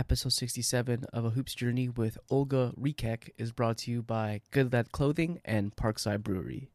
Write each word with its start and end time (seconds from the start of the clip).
Episode 0.00 0.32
67 0.32 1.04
of 1.12 1.26
A 1.26 1.30
Hoops 1.30 1.54
Journey 1.54 1.90
with 1.90 2.16
Olga 2.30 2.72
Hrycak 2.80 3.28
is 3.36 3.52
brought 3.52 3.76
to 3.80 3.90
you 3.90 4.00
by 4.00 4.40
Good 4.50 4.72
Lad 4.72 4.92
Clothing 4.92 5.42
and 5.44 5.76
Parkside 5.76 6.22
Brewery. 6.22 6.70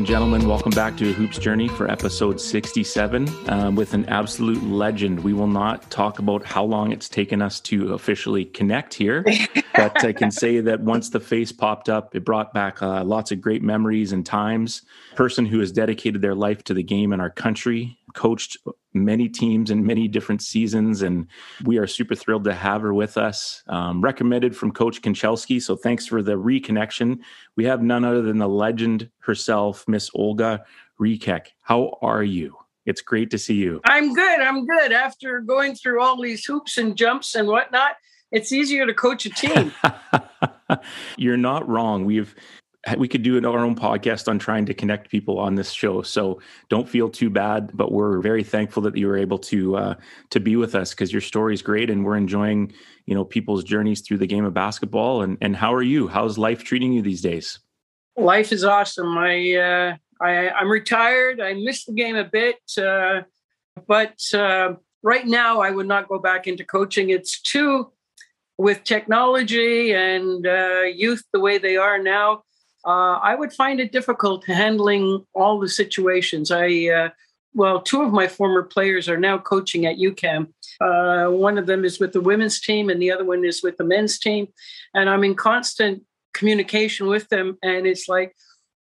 And 0.00 0.06
gentlemen, 0.06 0.48
welcome 0.48 0.70
back 0.70 0.96
to 0.96 1.12
Hoops 1.12 1.36
Journey 1.36 1.68
for 1.68 1.90
episode 1.90 2.40
67 2.40 3.28
um, 3.50 3.74
with 3.74 3.92
an 3.92 4.06
absolute 4.06 4.62
legend. 4.62 5.22
We 5.22 5.34
will 5.34 5.46
not 5.46 5.90
talk 5.90 6.18
about 6.18 6.42
how 6.42 6.64
long 6.64 6.90
it's 6.90 7.06
taken 7.06 7.42
us 7.42 7.60
to 7.60 7.92
officially 7.92 8.46
connect 8.46 8.94
here, 8.94 9.26
but 9.74 10.02
I 10.02 10.14
can 10.14 10.30
say 10.30 10.60
that 10.60 10.80
once 10.80 11.10
the 11.10 11.20
face 11.20 11.52
popped 11.52 11.90
up, 11.90 12.16
it 12.16 12.24
brought 12.24 12.54
back 12.54 12.80
uh, 12.80 13.04
lots 13.04 13.30
of 13.30 13.42
great 13.42 13.62
memories 13.62 14.12
and 14.12 14.24
times. 14.24 14.80
Person 15.16 15.44
who 15.44 15.60
has 15.60 15.70
dedicated 15.70 16.22
their 16.22 16.34
life 16.34 16.64
to 16.64 16.72
the 16.72 16.82
game 16.82 17.12
in 17.12 17.20
our 17.20 17.28
country, 17.28 17.98
coached 18.14 18.56
many 18.92 19.28
teams 19.28 19.70
in 19.70 19.86
many 19.86 20.08
different 20.08 20.42
seasons, 20.42 21.02
and 21.02 21.26
we 21.64 21.78
are 21.78 21.86
super 21.86 22.14
thrilled 22.14 22.44
to 22.44 22.54
have 22.54 22.82
her 22.82 22.94
with 22.94 23.16
us. 23.16 23.62
Um, 23.68 24.00
recommended 24.00 24.56
from 24.56 24.72
Coach 24.72 25.02
Konchelski, 25.02 25.62
so 25.62 25.76
thanks 25.76 26.06
for 26.06 26.22
the 26.22 26.32
reconnection. 26.32 27.18
We 27.56 27.64
have 27.64 27.82
none 27.82 28.04
other 28.04 28.22
than 28.22 28.38
the 28.38 28.48
legend 28.48 29.10
herself, 29.20 29.84
Miss 29.86 30.10
Olga 30.14 30.64
Hrycak. 30.98 31.46
How 31.62 31.98
are 32.02 32.22
you? 32.22 32.56
It's 32.86 33.02
great 33.02 33.30
to 33.30 33.38
see 33.38 33.54
you. 33.54 33.80
I'm 33.84 34.14
good. 34.14 34.40
I'm 34.40 34.66
good. 34.66 34.92
After 34.92 35.40
going 35.40 35.74
through 35.74 36.02
all 36.02 36.20
these 36.20 36.44
hoops 36.44 36.78
and 36.78 36.96
jumps 36.96 37.34
and 37.34 37.46
whatnot, 37.46 37.92
it's 38.32 38.52
easier 38.52 38.86
to 38.86 38.94
coach 38.94 39.26
a 39.26 39.30
team. 39.30 39.72
You're 41.16 41.36
not 41.36 41.68
wrong. 41.68 42.04
We've 42.04 42.34
we 42.96 43.08
could 43.08 43.22
do 43.22 43.36
our 43.46 43.58
own 43.58 43.74
podcast 43.74 44.26
on 44.28 44.38
trying 44.38 44.64
to 44.66 44.74
connect 44.74 45.10
people 45.10 45.38
on 45.38 45.54
this 45.54 45.70
show. 45.70 46.02
So 46.02 46.40
don't 46.68 46.88
feel 46.88 47.10
too 47.10 47.28
bad, 47.28 47.70
but 47.74 47.92
we're 47.92 48.20
very 48.20 48.42
thankful 48.42 48.82
that 48.84 48.96
you 48.96 49.06
were 49.06 49.18
able 49.18 49.38
to 49.38 49.76
uh, 49.76 49.94
to 50.30 50.40
be 50.40 50.56
with 50.56 50.74
us 50.74 50.90
because 50.90 51.12
your 51.12 51.20
story 51.20 51.52
is 51.52 51.62
great, 51.62 51.90
and 51.90 52.04
we're 52.04 52.16
enjoying 52.16 52.72
you 53.06 53.14
know 53.14 53.24
people's 53.24 53.64
journeys 53.64 54.00
through 54.00 54.18
the 54.18 54.26
game 54.26 54.44
of 54.44 54.54
basketball. 54.54 55.22
And 55.22 55.36
and 55.40 55.56
how 55.56 55.74
are 55.74 55.82
you? 55.82 56.08
How's 56.08 56.38
life 56.38 56.64
treating 56.64 56.92
you 56.92 57.02
these 57.02 57.20
days? 57.20 57.58
Life 58.16 58.50
is 58.52 58.64
awesome. 58.64 59.18
I 59.18 59.54
uh, 59.54 59.96
I 60.22 60.50
I'm 60.50 60.70
retired. 60.70 61.40
I 61.40 61.54
miss 61.54 61.84
the 61.84 61.92
game 61.92 62.16
a 62.16 62.24
bit, 62.24 62.58
uh, 62.78 63.22
but 63.86 64.18
uh, 64.32 64.74
right 65.02 65.26
now 65.26 65.60
I 65.60 65.70
would 65.70 65.86
not 65.86 66.08
go 66.08 66.18
back 66.18 66.46
into 66.46 66.64
coaching. 66.64 67.10
It's 67.10 67.42
too 67.42 67.92
with 68.56 68.84
technology 68.84 69.92
and 69.92 70.46
uh, 70.46 70.82
youth 70.82 71.22
the 71.32 71.40
way 71.40 71.56
they 71.56 71.76
are 71.76 71.98
now 71.98 72.42
uh, 72.86 73.18
I 73.22 73.34
would 73.34 73.52
find 73.52 73.80
it 73.80 73.92
difficult 73.92 74.46
handling 74.46 75.24
all 75.34 75.58
the 75.58 75.68
situations. 75.68 76.50
I, 76.50 76.86
uh, 76.88 77.08
well, 77.54 77.80
two 77.82 78.02
of 78.02 78.12
my 78.12 78.26
former 78.26 78.62
players 78.62 79.08
are 79.08 79.18
now 79.18 79.38
coaching 79.38 79.86
at 79.86 79.96
UQAM. 79.96 80.48
Uh, 80.80 81.30
one 81.30 81.58
of 81.58 81.66
them 81.66 81.84
is 81.84 81.98
with 81.98 82.12
the 82.12 82.20
women's 82.20 82.60
team, 82.60 82.88
and 82.88 83.00
the 83.00 83.10
other 83.10 83.24
one 83.24 83.44
is 83.44 83.62
with 83.62 83.76
the 83.76 83.84
men's 83.84 84.18
team. 84.18 84.48
And 84.94 85.10
I'm 85.10 85.24
in 85.24 85.34
constant 85.34 86.02
communication 86.32 87.06
with 87.06 87.28
them. 87.28 87.58
And 87.62 87.86
it's 87.86 88.08
like, 88.08 88.34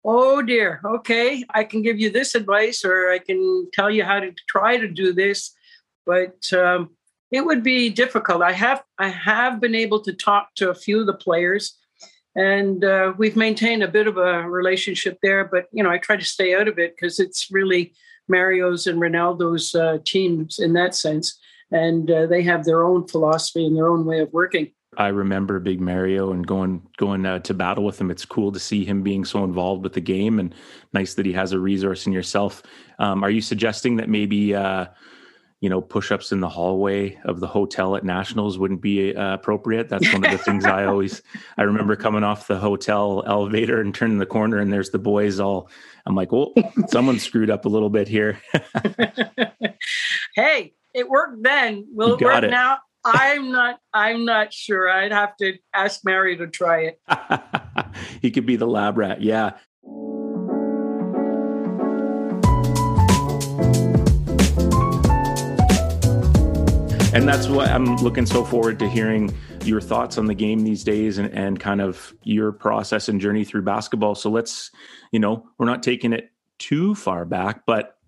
oh 0.04 0.42
dear, 0.42 0.80
okay, 0.84 1.44
I 1.50 1.64
can 1.64 1.82
give 1.82 1.98
you 1.98 2.10
this 2.10 2.34
advice, 2.34 2.84
or 2.84 3.10
I 3.10 3.18
can 3.18 3.68
tell 3.72 3.90
you 3.90 4.04
how 4.04 4.20
to 4.20 4.32
try 4.48 4.76
to 4.78 4.88
do 4.88 5.12
this. 5.12 5.52
But 6.06 6.50
um, 6.52 6.90
it 7.30 7.44
would 7.44 7.62
be 7.62 7.90
difficult. 7.90 8.42
I 8.42 8.52
have 8.52 8.82
I 8.98 9.08
have 9.08 9.60
been 9.60 9.74
able 9.74 10.00
to 10.00 10.12
talk 10.12 10.54
to 10.56 10.70
a 10.70 10.74
few 10.74 11.00
of 11.00 11.06
the 11.06 11.14
players 11.14 11.78
and 12.34 12.84
uh, 12.84 13.12
we've 13.18 13.36
maintained 13.36 13.82
a 13.82 13.88
bit 13.88 14.06
of 14.06 14.16
a 14.16 14.48
relationship 14.48 15.18
there. 15.22 15.44
But 15.44 15.66
you 15.72 15.82
know, 15.82 15.90
I 15.90 15.98
try 15.98 16.16
to 16.16 16.24
stay 16.24 16.54
out 16.54 16.68
of 16.68 16.78
it 16.78 16.94
because 16.96 17.18
it's 17.18 17.48
really 17.50 17.94
Mario's 18.28 18.86
and 18.86 19.00
Ronaldo's 19.00 19.74
uh, 19.74 19.98
teams 20.04 20.58
in 20.58 20.72
that 20.74 20.94
sense, 20.94 21.38
and 21.70 22.10
uh, 22.10 22.26
they 22.26 22.42
have 22.42 22.64
their 22.64 22.84
own 22.84 23.06
philosophy 23.06 23.66
and 23.66 23.76
their 23.76 23.88
own 23.88 24.04
way 24.04 24.20
of 24.20 24.32
working. 24.32 24.72
I 24.98 25.08
remember 25.08 25.58
Big 25.58 25.80
Mario 25.80 26.32
and 26.32 26.46
going 26.46 26.82
going 26.98 27.24
uh, 27.24 27.38
to 27.40 27.54
battle 27.54 27.84
with 27.84 28.00
him. 28.00 28.10
It's 28.10 28.26
cool 28.26 28.52
to 28.52 28.60
see 28.60 28.84
him 28.84 29.02
being 29.02 29.24
so 29.24 29.44
involved 29.44 29.82
with 29.82 29.94
the 29.94 30.00
game, 30.00 30.38
and 30.38 30.54
nice 30.92 31.14
that 31.14 31.26
he 31.26 31.32
has 31.32 31.52
a 31.52 31.58
resource 31.58 32.06
in 32.06 32.12
yourself. 32.12 32.62
Um, 32.98 33.24
are 33.24 33.30
you 33.30 33.40
suggesting 33.40 33.96
that 33.96 34.08
maybe? 34.08 34.54
You 35.62 35.70
know, 35.70 35.80
push-ups 35.80 36.32
in 36.32 36.40
the 36.40 36.48
hallway 36.48 37.18
of 37.24 37.40
the 37.40 37.46
hotel 37.46 37.96
at 37.96 38.04
Nationals 38.04 38.58
wouldn't 38.58 38.82
be 38.82 39.16
uh, 39.16 39.34
appropriate. 39.34 39.88
That's 39.88 40.12
one 40.12 40.24
of 40.24 40.30
the 40.30 40.36
things 40.36 40.66
I 40.66 40.84
always. 40.84 41.22
I 41.56 41.62
remember 41.62 41.96
coming 41.96 42.24
off 42.24 42.48
the 42.48 42.58
hotel 42.58 43.22
elevator 43.26 43.80
and 43.80 43.94
turning 43.94 44.18
the 44.18 44.26
corner, 44.26 44.58
and 44.58 44.70
there's 44.70 44.90
the 44.90 44.98
boys 44.98 45.40
all. 45.40 45.70
I'm 46.04 46.14
like, 46.14 46.32
well, 46.32 46.52
someone 46.88 47.18
screwed 47.18 47.48
up 47.48 47.64
a 47.64 47.68
little 47.68 47.90
bit 47.90 48.08
here. 48.08 48.42
hey, 50.34 50.74
it 50.92 51.08
worked 51.08 51.42
then. 51.42 51.86
Will 51.92 52.14
it 52.14 52.20
work 52.20 52.44
it. 52.44 52.50
now? 52.50 52.78
I'm 53.04 53.50
not. 53.50 53.78
I'm 53.92 54.24
not 54.24 54.52
sure. 54.52 54.88
I'd 54.88 55.12
have 55.12 55.36
to 55.38 55.58
ask 55.74 56.04
Mary 56.04 56.36
to 56.36 56.46
try 56.46 56.92
it. 56.92 57.00
he 58.22 58.30
could 58.30 58.46
be 58.46 58.56
the 58.56 58.66
lab 58.66 58.98
rat. 58.98 59.22
Yeah, 59.22 59.52
and 67.14 67.28
that's 67.28 67.46
what 67.46 67.68
I'm 67.68 67.96
looking 67.96 68.24
so 68.24 68.42
forward 68.42 68.78
to 68.78 68.88
hearing 68.88 69.34
your 69.64 69.82
thoughts 69.82 70.16
on 70.16 70.24
the 70.24 70.34
game 70.34 70.64
these 70.64 70.82
days 70.82 71.18
and, 71.18 71.32
and 71.34 71.60
kind 71.60 71.82
of 71.82 72.14
your 72.22 72.52
process 72.52 73.08
and 73.08 73.20
journey 73.20 73.44
through 73.44 73.62
basketball. 73.62 74.14
So 74.14 74.30
let's, 74.30 74.70
you 75.10 75.18
know, 75.18 75.46
we're 75.58 75.66
not 75.66 75.82
taking 75.82 76.14
it 76.14 76.30
too 76.58 76.94
far 76.94 77.26
back, 77.26 77.64
but 77.66 77.98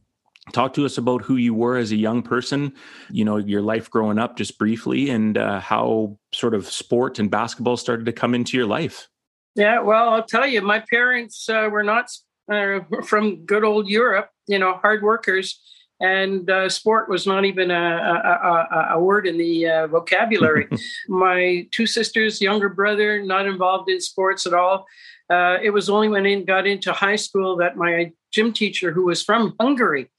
talk 0.52 0.72
to 0.74 0.86
us 0.86 0.96
about 0.96 1.20
who 1.20 1.36
you 1.36 1.52
were 1.52 1.76
as 1.76 1.92
a 1.92 1.96
young 1.96 2.22
person, 2.22 2.72
you 3.10 3.26
know, 3.26 3.36
your 3.36 3.60
life 3.60 3.90
growing 3.90 4.18
up 4.18 4.38
just 4.38 4.58
briefly 4.58 5.10
and 5.10 5.36
uh, 5.36 5.60
how 5.60 6.18
sort 6.32 6.54
of 6.54 6.70
sport 6.70 7.18
and 7.18 7.30
basketball 7.30 7.76
started 7.76 8.06
to 8.06 8.12
come 8.12 8.34
into 8.34 8.56
your 8.56 8.66
life. 8.66 9.08
Yeah, 9.54 9.80
well, 9.80 10.08
I'll 10.08 10.24
tell 10.24 10.46
you, 10.46 10.62
my 10.62 10.82
parents 10.90 11.48
uh, 11.50 11.68
were 11.70 11.84
not 11.84 12.10
uh, 12.50 12.80
from 13.04 13.44
good 13.44 13.64
old 13.64 13.86
Europe, 13.86 14.30
you 14.46 14.58
know, 14.58 14.74
hard 14.74 15.02
workers 15.02 15.60
and 16.00 16.50
uh, 16.50 16.68
sport 16.68 17.08
was 17.08 17.26
not 17.26 17.44
even 17.44 17.70
a, 17.70 17.74
a, 17.74 18.68
a, 18.76 18.88
a 18.94 19.00
word 19.00 19.26
in 19.26 19.38
the 19.38 19.68
uh, 19.68 19.86
vocabulary. 19.86 20.68
My 21.08 21.66
two 21.72 21.86
sisters, 21.86 22.40
younger 22.40 22.68
brother, 22.68 23.22
not 23.22 23.46
involved 23.46 23.88
in 23.90 24.00
sports 24.00 24.46
at 24.46 24.54
all. 24.54 24.86
Uh, 25.30 25.56
it 25.62 25.70
was 25.70 25.88
only 25.88 26.08
when 26.08 26.26
I 26.26 26.40
got 26.40 26.66
into 26.66 26.92
high 26.92 27.16
school 27.16 27.56
that 27.56 27.78
my 27.78 28.12
gym 28.30 28.52
teacher, 28.52 28.92
who 28.92 29.06
was 29.06 29.22
from 29.22 29.54
Hungary, 29.58 30.10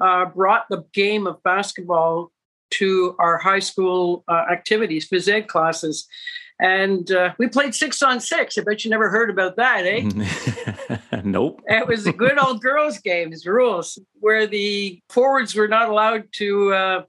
uh, 0.00 0.24
brought 0.26 0.64
the 0.68 0.84
game 0.92 1.28
of 1.28 1.42
basketball 1.44 2.32
to 2.70 3.14
our 3.18 3.38
high 3.38 3.60
school 3.60 4.24
uh, 4.28 4.44
activities, 4.50 5.08
phys 5.08 5.28
ed 5.28 5.48
classes. 5.48 6.06
And 6.60 7.10
uh, 7.12 7.34
we 7.38 7.46
played 7.46 7.74
six 7.74 8.02
on 8.02 8.18
six. 8.18 8.58
I 8.58 8.62
bet 8.62 8.84
you 8.84 8.90
never 8.90 9.08
heard 9.08 9.30
about 9.30 9.56
that, 9.56 9.86
eh? 9.86 10.98
nope. 11.24 11.62
It 11.66 11.86
was 11.86 12.06
a 12.06 12.12
good 12.12 12.38
old 12.38 12.60
girls' 12.60 12.98
games 12.98 13.46
rules 13.46 13.98
where 14.14 14.46
the 14.46 15.00
forwards 15.08 15.54
were 15.54 15.68
not 15.68 15.88
allowed 15.88 16.24
to 16.32 16.72
uh, 16.72 17.02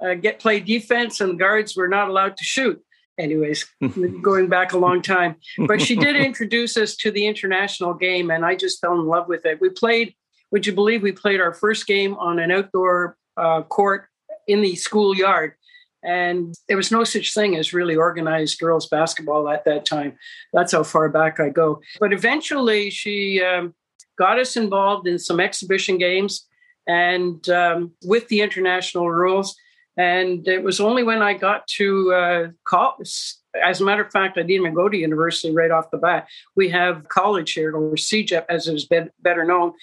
uh, 0.00 0.14
get 0.14 0.38
play 0.38 0.60
defense 0.60 1.20
and 1.20 1.30
the 1.30 1.36
guards 1.36 1.76
were 1.76 1.88
not 1.88 2.08
allowed 2.08 2.36
to 2.36 2.44
shoot. 2.44 2.80
Anyways, 3.18 3.66
going 4.22 4.48
back 4.48 4.72
a 4.72 4.78
long 4.78 5.02
time. 5.02 5.36
But 5.66 5.82
she 5.82 5.96
did 5.96 6.16
introduce 6.16 6.76
us 6.76 6.96
to 6.96 7.10
the 7.10 7.26
international 7.26 7.94
game, 7.94 8.30
and 8.30 8.44
I 8.44 8.54
just 8.54 8.80
fell 8.80 8.94
in 8.94 9.06
love 9.06 9.28
with 9.28 9.44
it. 9.44 9.60
We 9.60 9.68
played, 9.68 10.14
would 10.50 10.66
you 10.66 10.72
believe, 10.72 11.02
we 11.02 11.12
played 11.12 11.40
our 11.40 11.52
first 11.52 11.86
game 11.86 12.14
on 12.14 12.38
an 12.38 12.50
outdoor 12.50 13.16
uh, 13.36 13.62
court 13.62 14.06
in 14.48 14.62
the 14.62 14.76
schoolyard 14.76 15.54
and 16.02 16.54
there 16.68 16.76
was 16.76 16.90
no 16.90 17.04
such 17.04 17.32
thing 17.32 17.56
as 17.56 17.72
really 17.72 17.94
organized 17.94 18.58
girls 18.58 18.88
basketball 18.88 19.48
at 19.48 19.64
that 19.64 19.84
time. 19.84 20.16
That's 20.52 20.72
how 20.72 20.82
far 20.82 21.08
back 21.08 21.38
I 21.38 21.48
go. 21.48 21.80
But 22.00 22.12
eventually, 22.12 22.90
she 22.90 23.42
um, 23.42 23.74
got 24.18 24.38
us 24.38 24.56
involved 24.56 25.06
in 25.06 25.18
some 25.18 25.40
exhibition 25.40 25.98
games 25.98 26.46
and 26.86 27.48
um, 27.48 27.92
with 28.04 28.28
the 28.28 28.40
international 28.40 29.10
rules. 29.10 29.56
And 29.96 30.46
it 30.48 30.62
was 30.62 30.80
only 30.80 31.02
when 31.02 31.22
I 31.22 31.34
got 31.34 31.66
to 31.78 32.12
uh, 32.12 32.48
college. 32.64 33.34
As 33.62 33.80
a 33.80 33.84
matter 33.84 34.02
of 34.02 34.10
fact, 34.10 34.38
I 34.38 34.40
didn't 34.40 34.62
even 34.62 34.74
go 34.74 34.88
to 34.88 34.96
university 34.96 35.54
right 35.54 35.70
off 35.70 35.90
the 35.90 35.98
bat. 35.98 36.26
We 36.56 36.70
have 36.70 37.08
college 37.08 37.52
here, 37.52 37.76
or 37.76 37.94
CEGEP, 37.96 38.46
as 38.48 38.66
it 38.66 38.74
is 38.74 38.88
better 39.20 39.44
known. 39.44 39.74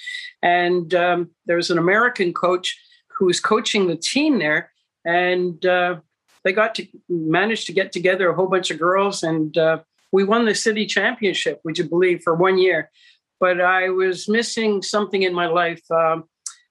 And 0.42 0.94
um, 0.96 1.30
there 1.46 1.58
was 1.58 1.70
an 1.70 1.78
American 1.78 2.34
coach 2.34 2.76
who 3.16 3.26
was 3.26 3.40
coaching 3.40 3.88
the 3.88 3.96
team 3.96 4.40
there. 4.40 4.72
And 5.06 5.64
uh, 5.66 5.98
they 6.44 6.54
got 6.54 6.76
to 6.76 6.88
manage 7.10 7.66
to 7.66 7.74
get 7.74 7.92
together 7.92 8.30
a 8.30 8.36
whole 8.36 8.48
bunch 8.48 8.72
of 8.72 8.80
girls 8.80 9.24
and 9.24 9.58
uh, 9.58 9.80
we 10.12 10.24
won 10.24 10.46
the 10.46 10.56
city 10.56 10.86
championship 10.86 11.60
would 11.64 11.78
you 11.78 11.88
believe 11.88 12.22
for 12.24 12.34
one 12.34 12.58
year 12.58 12.90
but 13.40 13.62
i 13.62 13.90
was 13.90 14.28
missing 14.28 14.82
something 14.82 15.24
in 15.24 15.34
my 15.34 15.48
life 15.48 15.84
um, 15.92 16.24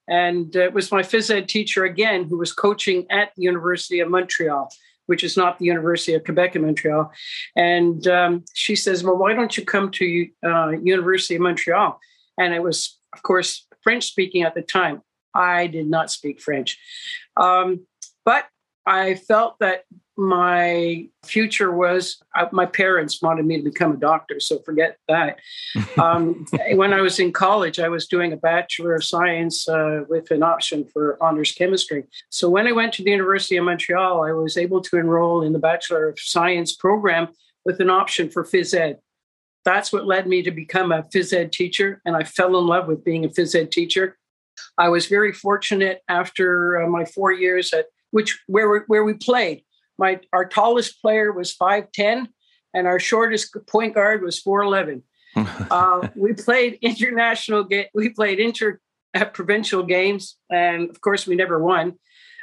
and 0.09 0.57
it 0.57 0.73
was 0.73 0.93
my 0.93 1.03
phys 1.03 1.31
ed 1.31 1.49
teacher 1.49 1.85
again 1.85 2.25
who 2.25 2.39
was 2.39 2.53
coaching 2.53 3.07
at 3.11 3.31
the 3.37 3.43
university 3.43 4.01
of 4.01 4.09
montreal 4.11 4.69
which 5.09 5.25
is 5.25 5.39
not 5.39 5.59
the 5.59 5.65
University 5.65 6.13
of 6.13 6.23
Quebec 6.23 6.55
in 6.55 6.63
Montreal. 6.63 7.11
And 7.57 8.07
um, 8.07 8.45
she 8.53 8.77
says, 8.77 9.03
Well, 9.03 9.17
why 9.17 9.33
don't 9.33 9.57
you 9.57 9.65
come 9.65 9.91
to 9.93 10.29
uh, 10.47 10.69
University 10.83 11.35
of 11.35 11.41
Montreal? 11.41 11.99
And 12.39 12.53
it 12.53 12.63
was, 12.63 12.99
of 13.15 13.23
course, 13.23 13.67
French 13.83 14.05
speaking 14.05 14.43
at 14.43 14.55
the 14.55 14.61
time. 14.61 15.01
I 15.35 15.67
did 15.67 15.89
not 15.89 16.11
speak 16.11 16.43
French. 16.43 16.79
Um, 17.39 17.87
but 18.25 18.45
I 18.89 19.17
felt 19.17 19.59
that 19.61 19.85
my 20.17 21.07
future 21.25 21.71
was 21.71 22.21
uh, 22.35 22.47
my 22.53 22.65
parents 22.65 23.21
wanted 23.21 23.45
me 23.45 23.59
to 23.59 23.63
become 23.63 23.93
a 23.93 23.97
doctor, 23.97 24.41
so 24.41 24.59
forget 24.61 24.97
that. 25.09 25.39
Um, 25.99 26.47
when 26.75 26.93
I 26.93 27.01
was 27.01 27.19
in 27.19 27.33
college, 27.33 27.81
I 27.81 27.89
was 27.89 28.07
doing 28.07 28.33
a 28.33 28.37
Bachelor 28.37 28.95
of 28.95 29.05
Science 29.05 29.69
uh, 29.69 30.05
with 30.09 30.31
an 30.31 30.45
option 30.45 30.85
for 30.93 31.19
honors 31.21 31.51
chemistry. 31.51 32.05
So 32.31 32.49
when 32.49 32.69
I 32.69 32.73
went 32.73 32.93
to 32.95 33.03
the 33.03 33.11
University 33.11 33.57
of 33.57 33.65
Montreal, 33.65 34.23
I 34.23 34.31
was 34.31 34.57
able 34.57 34.81
to 34.83 34.97
enroll 34.97 35.43
in 35.43 35.53
the 35.53 35.59
Bachelor 35.59 36.09
of 36.09 36.21
Science 36.21 36.77
program 36.77 37.29
with 37.65 37.81
an 37.81 37.91
option 37.91 38.31
for 38.31 38.45
phys 38.45 38.75
ed. 38.75 38.99
That's 39.65 39.93
what 39.93 40.07
led 40.07 40.29
me 40.29 40.43
to 40.43 40.53
become 40.53 40.93
a 40.93 41.03
phys 41.03 41.33
ed 41.33 41.53
teacher, 41.53 42.01
and 42.07 42.17
I 42.17 42.23
fell 42.23 42.57
in 42.59 42.67
love 42.67 42.87
with 42.87 43.05
being 43.05 43.25
a 43.25 43.29
phys 43.29 43.57
ed 43.57 43.73
teacher. 43.73 44.17
I 44.79 44.89
was 44.89 45.07
very 45.07 45.33
fortunate 45.33 46.01
after 46.09 46.81
uh, 46.81 46.89
my 46.89 47.05
four 47.05 47.33
years 47.33 47.73
at 47.73 47.87
which 48.11 48.41
where 48.47 48.81
where 48.87 49.05
we 49.05 49.15
played. 49.15 49.63
My 49.99 50.21
our 50.33 50.47
tallest 50.47 51.01
player 51.03 51.33
was 51.33 51.53
five 51.53 51.91
ten, 51.93 52.29
and 52.75 52.87
our 52.87 53.01
shortest 53.01 53.57
point 53.67 53.95
guard 53.95 54.23
was 54.23 54.39
four 54.39 54.63
eleven. 54.63 55.03
uh, 55.37 56.09
we 56.15 56.33
played 56.33 56.79
international 56.83 57.65
game. 57.65 57.87
We 57.95 58.11
played 58.11 58.41
inter 58.41 58.81
uh, 59.15 59.25
provincial 59.27 59.83
games, 59.83 60.37
and 60.51 60.91
of 60.91 61.01
course, 61.01 61.27
we 61.27 61.37
never 61.37 61.59
won. 61.59 61.95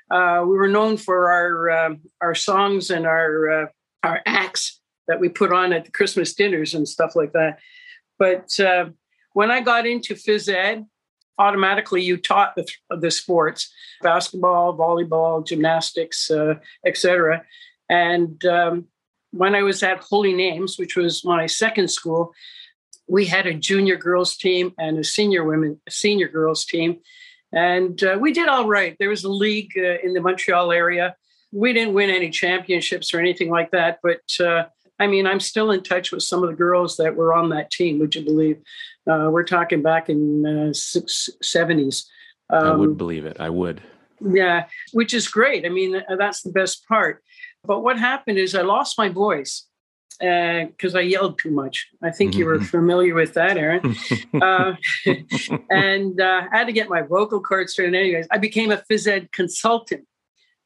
Uh, 0.09 0.43
we 0.43 0.55
were 0.55 0.67
known 0.67 0.97
for 0.97 1.31
our 1.31 1.71
um, 1.71 2.01
our 2.21 2.35
songs 2.35 2.89
and 2.89 3.05
our 3.05 3.49
uh, 3.49 3.65
our 4.03 4.21
acts 4.25 4.81
that 5.07 5.19
we 5.19 5.29
put 5.29 5.51
on 5.51 5.73
at 5.73 5.85
the 5.85 5.91
Christmas 5.91 6.33
dinners 6.33 6.73
and 6.73 6.87
stuff 6.87 7.15
like 7.15 7.33
that. 7.33 7.59
But 8.17 8.59
uh, 8.59 8.89
when 9.33 9.51
I 9.51 9.61
got 9.61 9.85
into 9.85 10.15
phys 10.15 10.47
ed, 10.47 10.85
automatically 11.37 12.01
you 12.01 12.17
taught 12.17 12.55
the, 12.55 12.67
the 12.97 13.11
sports 13.11 13.73
basketball 14.01 14.77
volleyball 14.77 15.45
gymnastics 15.45 16.29
uh, 16.31 16.55
etc 16.85 17.43
and 17.89 18.45
um, 18.45 18.85
when 19.31 19.55
i 19.55 19.61
was 19.61 19.83
at 19.83 19.99
holy 19.99 20.33
names 20.33 20.77
which 20.77 20.95
was 20.95 21.23
my 21.25 21.45
second 21.45 21.89
school 21.89 22.33
we 23.07 23.25
had 23.25 23.45
a 23.45 23.53
junior 23.53 23.95
girls 23.95 24.35
team 24.35 24.73
and 24.77 24.97
a 24.97 25.03
senior 25.03 25.43
women 25.43 25.79
senior 25.89 26.27
girls 26.27 26.65
team 26.65 26.97
and 27.51 28.03
uh, 28.03 28.17
we 28.19 28.31
did 28.31 28.49
all 28.49 28.67
right 28.67 28.95
there 28.99 29.09
was 29.09 29.23
a 29.23 29.29
league 29.29 29.71
uh, 29.77 29.97
in 30.03 30.13
the 30.13 30.21
montreal 30.21 30.71
area 30.71 31.15
we 31.51 31.73
didn't 31.73 31.93
win 31.93 32.09
any 32.09 32.29
championships 32.29 33.13
or 33.13 33.19
anything 33.19 33.49
like 33.49 33.71
that 33.71 33.99
but 34.03 34.21
uh, 34.39 34.63
I 34.99 35.07
mean, 35.07 35.27
I'm 35.27 35.39
still 35.39 35.71
in 35.71 35.83
touch 35.83 36.11
with 36.11 36.23
some 36.23 36.43
of 36.43 36.49
the 36.49 36.55
girls 36.55 36.97
that 36.97 37.15
were 37.15 37.33
on 37.33 37.49
that 37.49 37.71
team. 37.71 37.99
Would 37.99 38.15
you 38.15 38.23
believe? 38.23 38.61
Uh, 39.09 39.29
we're 39.31 39.43
talking 39.43 39.81
back 39.81 40.09
in 40.09 40.45
uh, 40.45 40.73
six, 40.73 41.29
70s. 41.43 42.05
Um, 42.49 42.65
I 42.65 42.75
would 42.75 42.89
um, 42.89 42.95
believe 42.95 43.25
it. 43.25 43.37
I 43.39 43.49
would. 43.49 43.81
Yeah, 44.21 44.65
which 44.93 45.13
is 45.13 45.27
great. 45.27 45.65
I 45.65 45.69
mean, 45.69 45.95
uh, 45.95 46.15
that's 46.17 46.41
the 46.41 46.51
best 46.51 46.87
part. 46.87 47.23
But 47.63 47.81
what 47.81 47.99
happened 47.99 48.37
is 48.37 48.55
I 48.55 48.61
lost 48.61 48.97
my 48.97 49.09
voice 49.09 49.67
because 50.19 50.95
uh, 50.95 50.99
I 50.99 51.01
yelled 51.01 51.37
too 51.39 51.51
much. 51.51 51.87
I 52.01 52.11
think 52.11 52.31
mm-hmm. 52.31 52.39
you 52.39 52.45
were 52.45 52.55
mm-hmm. 52.57 52.65
familiar 52.65 53.13
with 53.13 53.33
that, 53.33 53.57
Aaron. 53.57 53.95
uh, 54.41 54.75
and 55.69 56.21
uh, 56.21 56.43
I 56.51 56.57
had 56.57 56.67
to 56.67 56.73
get 56.73 56.89
my 56.89 57.01
vocal 57.01 57.41
cords 57.41 57.73
straight. 57.73 57.93
Anyways, 57.93 58.27
I 58.31 58.37
became 58.37 58.71
a 58.71 58.77
phys 58.89 59.07
ed 59.07 59.31
consultant. 59.31 60.05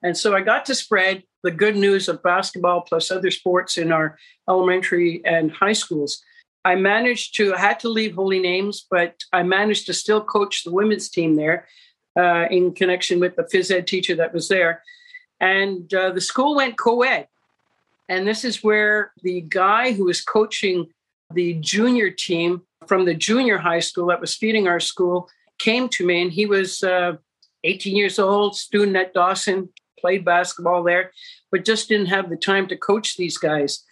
And 0.04 0.18
so 0.18 0.36
I 0.36 0.42
got 0.42 0.66
to 0.66 0.76
spread 0.76 1.24
the 1.44 1.52
good 1.52 1.76
news 1.76 2.08
of 2.08 2.24
basketball 2.24 2.82
plus 2.82 3.12
other 3.12 3.32
sports 3.32 3.78
in 3.78 3.92
our 3.92 4.18
elementary 4.48 5.22
and 5.26 5.52
high 5.52 5.74
schools. 5.74 6.24
I 6.66 6.76
managed 6.76 7.36
to, 7.38 7.54
had 7.54 7.80
to 7.82 7.90
leave 7.90 8.16
Holy 8.16 8.40
Names, 8.40 8.86
but 8.90 9.16
I 9.32 9.44
managed 9.44 9.86
to 9.88 9.94
still 9.94 10.22
coach 10.22 10.64
the 10.64 10.72
women's 10.72 11.10
team 11.10 11.36
there 11.36 11.68
uh, 12.18 12.46
in 12.50 12.74
connection 12.74 13.20
with 13.20 13.36
the 13.36 13.44
phys 13.44 13.72
ed 13.72 13.88
teacher 13.88 14.16
that 14.16 14.34
was 14.34 14.48
there. 14.48 14.84
And 15.40 15.92
uh, 15.94 16.12
the 16.12 16.22
school 16.22 16.56
went 16.56 16.78
co 16.78 17.02
ed. 17.04 17.28
And 18.10 18.28
this 18.28 18.44
is 18.44 18.64
where 18.64 19.14
the 19.24 19.42
guy 19.42 19.94
who 19.94 20.06
was 20.06 20.22
coaching 20.22 20.88
the 21.32 21.54
junior 21.56 22.10
team 22.10 22.64
from 22.88 23.06
the 23.06 23.14
junior 23.14 23.58
high 23.58 23.80
school 23.80 24.08
that 24.08 24.20
was 24.20 24.36
feeding 24.36 24.68
our 24.68 24.80
school 24.80 25.30
came 25.60 25.90
to 25.90 26.06
me, 26.06 26.22
and 26.22 26.32
he 26.32 26.46
was 26.46 26.82
uh, 26.84 27.14
18 27.64 27.96
years 27.96 28.18
old, 28.18 28.56
student 28.56 28.98
at 28.98 29.14
Dawson, 29.14 29.70
played 30.00 30.26
basketball 30.26 30.84
there, 30.84 31.12
but 31.52 31.66
just 31.66 31.90
didn't 31.90 32.08
have 32.08 32.30
the 32.30 32.38
time 32.38 32.68
to 32.68 32.78
coach 32.78 33.18
these 33.18 33.38
guys. 33.38 33.84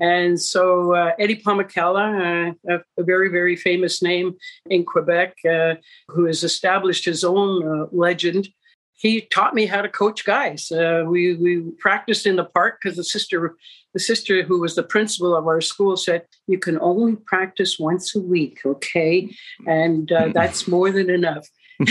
And 0.00 0.40
so 0.40 0.94
uh, 0.94 1.12
Eddie 1.18 1.42
Pomykala, 1.42 2.48
uh, 2.48 2.74
a, 2.74 3.00
a, 3.00 3.04
very, 3.04 3.28
very 3.28 3.54
famous 3.54 4.02
name 4.02 4.34
in 4.70 4.84
Quebec, 4.84 5.36
uh, 5.48 5.74
who 6.08 6.24
has 6.24 6.42
established 6.42 7.04
his 7.04 7.22
own 7.22 7.62
uh, 7.62 7.86
legend, 7.92 8.48
he 8.94 9.22
taught 9.22 9.54
me 9.54 9.66
how 9.66 9.82
to 9.82 9.88
coach 9.88 10.24
guys. 10.24 10.70
Uh, 10.72 11.04
we, 11.06 11.34
we 11.34 11.70
practiced 11.78 12.26
in 12.26 12.36
the 12.36 12.44
park 12.44 12.78
because 12.80 12.96
the 12.96 13.04
sister, 13.04 13.56
the 13.94 14.00
sister 14.00 14.42
who 14.42 14.60
was 14.60 14.74
the 14.74 14.82
principal 14.82 15.36
of 15.36 15.46
our 15.46 15.60
school 15.60 15.96
said, 15.96 16.22
you 16.46 16.58
can 16.58 16.78
only 16.80 17.16
practice 17.16 17.78
once 17.78 18.14
a 18.14 18.20
week, 18.20 18.60
okay? 18.64 19.30
And 19.66 20.10
uh, 20.12 20.28
that's 20.34 20.66
more 20.66 20.90
than 20.90 21.10
enough. 21.10 21.46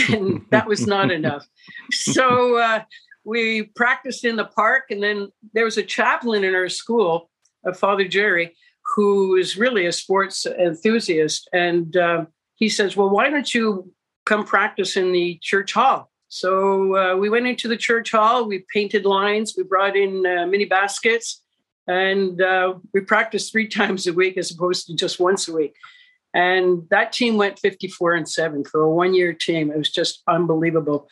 and 0.08 0.42
that 0.50 0.68
was 0.68 0.86
not 0.86 1.10
enough. 1.10 1.46
So 1.90 2.84
we 3.24 3.64
practiced 3.76 4.24
in 4.24 4.36
the 4.36 4.44
park, 4.44 4.84
and 4.90 5.02
then 5.02 5.28
there 5.52 5.64
was 5.64 5.78
a 5.78 5.82
chaplain 5.82 6.44
in 6.44 6.54
our 6.54 6.68
school, 6.68 7.29
uh, 7.66 7.72
Father 7.72 8.06
Jerry, 8.06 8.56
who 8.94 9.36
is 9.36 9.56
really 9.56 9.86
a 9.86 9.92
sports 9.92 10.46
enthusiast, 10.46 11.48
and 11.52 11.96
uh, 11.96 12.26
he 12.54 12.68
says, 12.68 12.96
"Well, 12.96 13.10
why 13.10 13.30
don't 13.30 13.52
you 13.54 13.92
come 14.26 14.44
practice 14.44 14.96
in 14.96 15.12
the 15.12 15.38
church 15.42 15.72
hall?" 15.72 16.10
So 16.28 16.96
uh, 16.96 17.16
we 17.16 17.28
went 17.28 17.46
into 17.46 17.68
the 17.68 17.76
church 17.76 18.12
hall. 18.12 18.46
We 18.46 18.64
painted 18.72 19.04
lines. 19.04 19.54
We 19.56 19.64
brought 19.64 19.96
in 19.96 20.24
uh, 20.26 20.46
mini 20.46 20.64
baskets, 20.64 21.42
and 21.86 22.40
uh, 22.40 22.74
we 22.92 23.00
practiced 23.00 23.52
three 23.52 23.68
times 23.78 24.06
a 24.06 24.12
week 24.12 24.36
as 24.38 24.50
opposed 24.50 24.86
to 24.86 24.94
just 24.94 25.20
once 25.20 25.48
a 25.48 25.52
week. 25.52 25.74
And 26.32 26.84
that 26.90 27.12
team 27.12 27.36
went 27.36 27.58
54 27.58 28.14
and 28.14 28.28
7 28.28 28.64
for 28.64 28.82
a 28.82 28.90
one 28.90 29.14
year 29.14 29.32
team. 29.32 29.72
It 29.72 29.76
was 29.76 29.90
just 29.90 30.22
unbelievable 30.28 31.08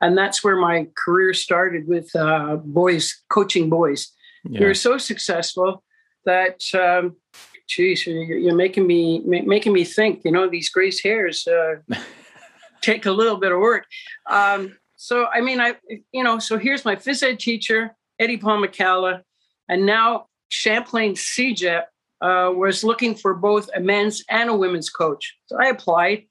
and 0.00 0.16
that's 0.16 0.42
where 0.42 0.56
my 0.56 0.88
career 0.96 1.34
started 1.34 1.86
with 1.86 2.14
uh, 2.16 2.56
boys 2.56 3.22
coaching 3.28 3.68
boys. 3.68 4.08
Yeah. 4.44 4.60
We 4.60 4.66
were 4.66 4.74
so 4.74 4.98
successful 4.98 5.82
that, 6.24 6.62
um, 6.74 7.16
geez, 7.68 8.06
you're 8.06 8.54
making 8.54 8.86
me 8.86 9.22
making 9.24 9.72
me 9.72 9.84
think. 9.84 10.22
You 10.24 10.32
know, 10.32 10.48
these 10.48 10.70
gray 10.70 10.90
hairs 11.02 11.46
uh, 11.46 11.76
take 12.82 13.06
a 13.06 13.12
little 13.12 13.36
bit 13.36 13.52
of 13.52 13.58
work. 13.58 13.86
Um, 14.28 14.76
so, 14.96 15.26
I 15.32 15.40
mean, 15.40 15.60
I 15.60 15.76
you 16.12 16.22
know, 16.22 16.38
so 16.38 16.58
here's 16.58 16.84
my 16.84 16.96
phys 16.96 17.22
ed 17.22 17.38
teacher, 17.38 17.96
Eddie 18.18 18.38
Pomykala, 18.38 19.22
and 19.68 19.86
now 19.86 20.26
Champlain 20.48 21.14
CEGEP 21.14 21.84
uh, 22.20 22.52
was 22.54 22.84
looking 22.84 23.14
for 23.14 23.34
both 23.34 23.70
a 23.74 23.80
men's 23.80 24.22
and 24.28 24.50
a 24.50 24.56
women's 24.56 24.90
coach. 24.90 25.36
So 25.46 25.56
I 25.58 25.68
applied, 25.68 26.24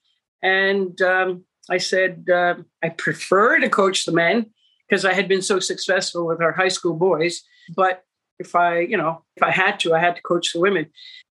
and 0.43 1.00
um, 1.01 1.46
I 1.69 1.77
said, 1.77 2.27
uh, 2.31 2.55
I 2.84 2.89
prefer 2.89 3.60
to 3.60 3.69
coach 3.69 4.05
the 4.05 4.12
men 4.12 4.48
because 4.88 5.05
I 5.05 5.13
had 5.13 5.27
been 5.27 5.41
so 5.41 5.60
successful 5.60 6.25
with 6.25 6.41
our 6.41 6.51
high 6.51 6.67
school 6.67 6.96
boys. 6.96 7.41
But 7.75 8.03
if 8.39 8.55
I, 8.55 8.79
you 8.79 8.98
know, 8.98 9.24
if 9.36 9.43
I 9.43 9.51
had 9.51 9.79
to, 9.81 9.93
I 9.93 10.00
had 10.00 10.15
to 10.15 10.22
coach 10.22 10.53
the 10.53 10.60
women. 10.60 10.88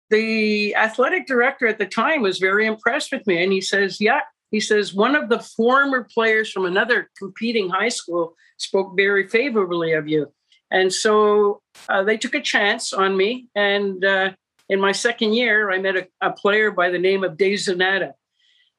The 0.10 0.76
athletic 0.76 1.28
director 1.28 1.68
at 1.68 1.80
the 1.80 1.86
time 1.86 2.22
was 2.22 2.40
very 2.40 2.66
impressed 2.66 3.12
with 3.12 3.26
me. 3.28 3.42
And 3.42 3.52
he 3.52 3.62
says, 3.62 4.00
Yeah, 4.00 4.22
he 4.52 4.60
says, 4.60 4.94
one 4.94 5.16
of 5.16 5.30
the 5.30 5.40
former 5.40 6.08
players 6.14 6.52
from 6.52 6.66
another 6.66 7.10
competing 7.18 7.70
high 7.70 7.90
school 7.90 8.36
spoke 8.58 8.96
very 8.96 9.28
favorably 9.28 9.94
of 9.94 10.08
you. 10.08 10.32
And 10.72 10.94
so 10.94 11.62
uh, 11.90 12.04
they 12.04 12.18
took 12.18 12.36
a 12.36 12.42
chance 12.42 12.94
on 12.94 13.16
me. 13.16 13.48
And 13.56 14.04
uh, 14.04 14.32
in 14.70 14.80
my 14.80 14.92
second 14.92 15.34
year, 15.34 15.72
I 15.72 15.80
met 15.80 15.96
a, 15.96 16.08
a 16.22 16.32
player 16.32 16.72
by 16.72 16.90
the 16.90 17.00
name 17.00 17.24
of 17.24 17.38
Dave 17.38 17.60
Zanata. 17.60 18.14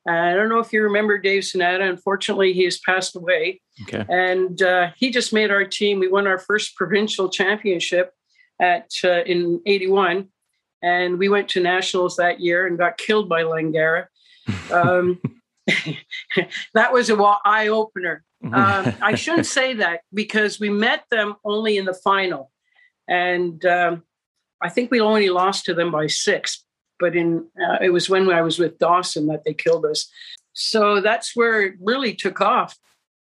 I 0.06 0.34
don't 0.34 0.48
know 0.48 0.58
if 0.58 0.72
you 0.72 0.82
remember 0.82 1.18
Dave 1.18 1.44
Sonata. 1.44 1.84
Unfortunately, 1.84 2.54
he 2.54 2.64
has 2.64 2.78
passed 2.78 3.14
away. 3.14 3.60
Okay. 3.82 4.04
And 4.08 4.60
uh, 4.62 4.90
he 4.96 5.10
just 5.10 5.34
made 5.34 5.50
our 5.50 5.64
team. 5.64 5.98
We 5.98 6.08
won 6.08 6.26
our 6.26 6.38
first 6.38 6.76
provincial 6.76 7.28
championship 7.28 8.12
at 8.60 8.90
uh, 9.04 9.22
in 9.24 9.60
'81, 9.66 10.28
and 10.82 11.18
we 11.18 11.28
went 11.28 11.48
to 11.50 11.60
nationals 11.60 12.16
that 12.16 12.40
year 12.40 12.66
and 12.66 12.78
got 12.78 12.98
killed 12.98 13.28
by 13.28 13.42
Langara. 13.42 14.06
Um, 14.72 15.20
that 16.72 16.90
was 16.90 17.10
a 17.10 17.36
eye 17.44 17.68
opener. 17.68 18.24
Um, 18.42 18.94
I 19.02 19.14
shouldn't 19.16 19.44
say 19.44 19.74
that 19.74 20.00
because 20.14 20.58
we 20.58 20.70
met 20.70 21.04
them 21.10 21.34
only 21.44 21.76
in 21.76 21.84
the 21.84 21.92
final, 21.92 22.50
and 23.06 23.62
um, 23.66 24.04
I 24.62 24.70
think 24.70 24.90
we 24.90 25.02
only 25.02 25.28
lost 25.28 25.66
to 25.66 25.74
them 25.74 25.90
by 25.90 26.06
six 26.06 26.64
but 26.98 27.16
in 27.16 27.46
uh, 27.60 27.78
it 27.80 27.90
was 27.90 28.10
when 28.10 28.28
I 28.30 28.42
was 28.42 28.58
with 28.58 28.78
Dawson 28.78 29.26
that 29.28 29.44
they 29.44 29.54
killed 29.54 29.86
us. 29.86 30.10
So 30.52 31.00
that's 31.00 31.36
where 31.36 31.62
it 31.62 31.74
really 31.80 32.14
took 32.14 32.40
off. 32.40 32.76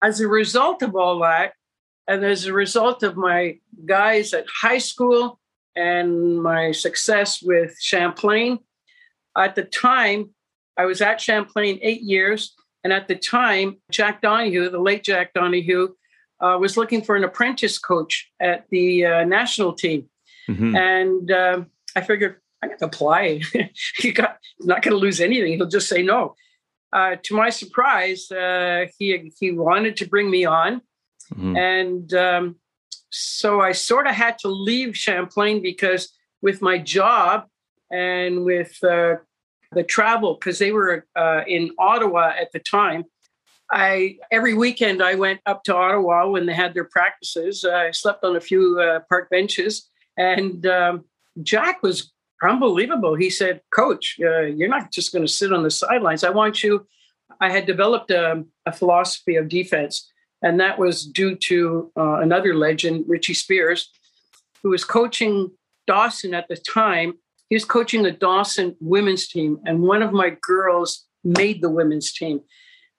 As 0.03 0.21
a 0.21 0.29
result 0.29 0.83
of 0.83 0.95
all 0.95 1.19
that, 1.21 1.55
And 2.07 2.25
as 2.25 2.47
a 2.47 2.53
result 2.53 3.03
of 3.03 3.17
my 3.17 3.59
guys 3.87 4.35
at 4.35 4.47
high 4.49 4.79
school 4.79 5.41
and 5.75 6.43
my 6.43 6.73
success 6.73 7.43
with 7.43 7.77
Champlain, 7.81 8.59
at 9.37 9.55
the 9.55 9.65
time, 9.65 10.31
I 10.77 10.85
was 10.85 11.01
at 11.01 11.21
Champlain 11.21 11.79
eight 11.83 12.03
years. 12.03 12.55
And 12.83 12.93
at 12.93 13.09
the 13.09 13.17
time, 13.17 13.79
Jack 13.91 14.21
Donahue, 14.21 14.69
the 14.69 14.79
late 14.79 15.03
Jack 15.03 15.33
Donahue, 15.33 15.95
uh, 16.41 16.59
was 16.61 16.77
looking 16.77 17.03
for 17.03 17.17
an 17.17 17.25
apprentice 17.25 17.79
coach 17.79 18.31
at 18.41 18.67
the 18.71 19.07
uh, 19.07 19.25
national 19.25 19.73
team. 19.73 20.09
Mm-hmm. 20.49 20.77
And 20.77 21.31
uh, 21.31 21.65
I 21.97 22.03
figured, 22.03 22.37
I 22.63 22.69
got 22.69 22.79
to 22.81 22.85
apply. 22.87 23.41
he 23.97 24.13
got 24.13 24.39
not 24.61 24.83
going 24.83 24.93
to 24.93 24.99
lose 24.99 25.21
anything. 25.21 25.55
He'll 25.55 25.67
just 25.67 25.89
say 25.89 26.03
no. 26.03 26.35
Uh, 26.93 27.17
to 27.25 27.35
my 27.35 27.51
surprise, 27.51 28.31
uh, 28.31 28.87
he 28.99 29.33
he 29.41 29.51
wanted 29.51 29.97
to 29.97 30.09
bring 30.09 30.31
me 30.31 30.45
on, 30.45 30.81
mm-hmm. 31.33 31.57
and 31.57 32.15
um, 32.15 32.57
so 33.11 33.61
I 33.61 33.73
sort 33.73 34.07
of 34.07 34.15
had 34.15 34.39
to 34.41 34.49
leave 34.49 34.97
Champlain 34.97 35.63
because 35.63 36.13
with 36.43 36.61
my 36.61 36.79
job 36.79 37.47
and 37.91 38.45
with 38.45 38.77
uh, 38.83 39.17
the 39.73 39.85
travel, 39.85 40.35
because 40.35 40.59
they 40.59 40.73
were 40.73 41.07
uh, 41.17 41.43
in 41.47 41.71
Ottawa 41.79 42.33
at 42.39 42.53
the 42.53 42.61
time. 42.61 43.05
I 43.71 44.19
every 44.31 44.55
weekend 44.55 45.03
I 45.03 45.15
went 45.15 45.41
up 45.47 45.65
to 45.65 45.75
Ottawa 45.75 46.29
when 46.29 46.47
they 46.47 46.53
had 46.53 46.75
their 46.75 46.85
practices. 46.85 47.65
I 47.65 47.91
slept 47.93 48.23
on 48.23 48.37
a 48.37 48.41
few 48.41 48.79
uh, 48.81 49.01
park 49.09 49.31
benches, 49.31 49.91
and 50.19 50.67
um, 50.67 51.05
Jack 51.43 51.83
was 51.83 52.13
unbelievable. 52.43 53.15
He 53.15 53.31
said, 53.31 53.63
Coach, 53.75 54.17
uh, 54.21 54.43
you're 54.43 54.69
not 54.69 54.93
just 54.93 55.13
going 55.13 55.25
to 55.25 55.33
sit 55.33 55.53
on 55.53 55.63
the 55.63 55.71
sidelines. 55.71 56.25
I 56.25 56.31
want 56.31 56.63
you. 56.63 56.87
I 57.41 57.51
had 57.51 57.67
developed 57.67 58.11
a, 58.11 58.45
a 58.67 58.73
philosophy 58.73 59.37
of 59.37 59.49
defense, 59.49 60.11
and 60.45 60.61
that 60.61 60.79
was 60.79 61.07
due 61.07 61.35
to 61.35 61.91
uh, 61.97 62.19
another 62.21 62.55
legend, 62.55 63.07
Richie 63.09 63.33
Spears, 63.33 63.91
who 64.63 64.69
was 64.69 64.85
coaching 64.85 65.51
Dawson 65.87 66.35
at 66.35 66.47
the 66.49 66.57
time. 66.57 67.15
He 67.49 67.57
was 67.57 67.65
coaching 67.65 68.03
the 68.03 68.13
Dawson 68.13 68.77
women's 68.79 69.27
team, 69.27 69.59
and 69.65 69.81
one 69.81 70.03
of 70.03 70.13
my 70.13 70.37
girls 70.43 71.07
made 71.25 71.63
the 71.63 71.71
women's 71.71 72.13
team. 72.13 72.43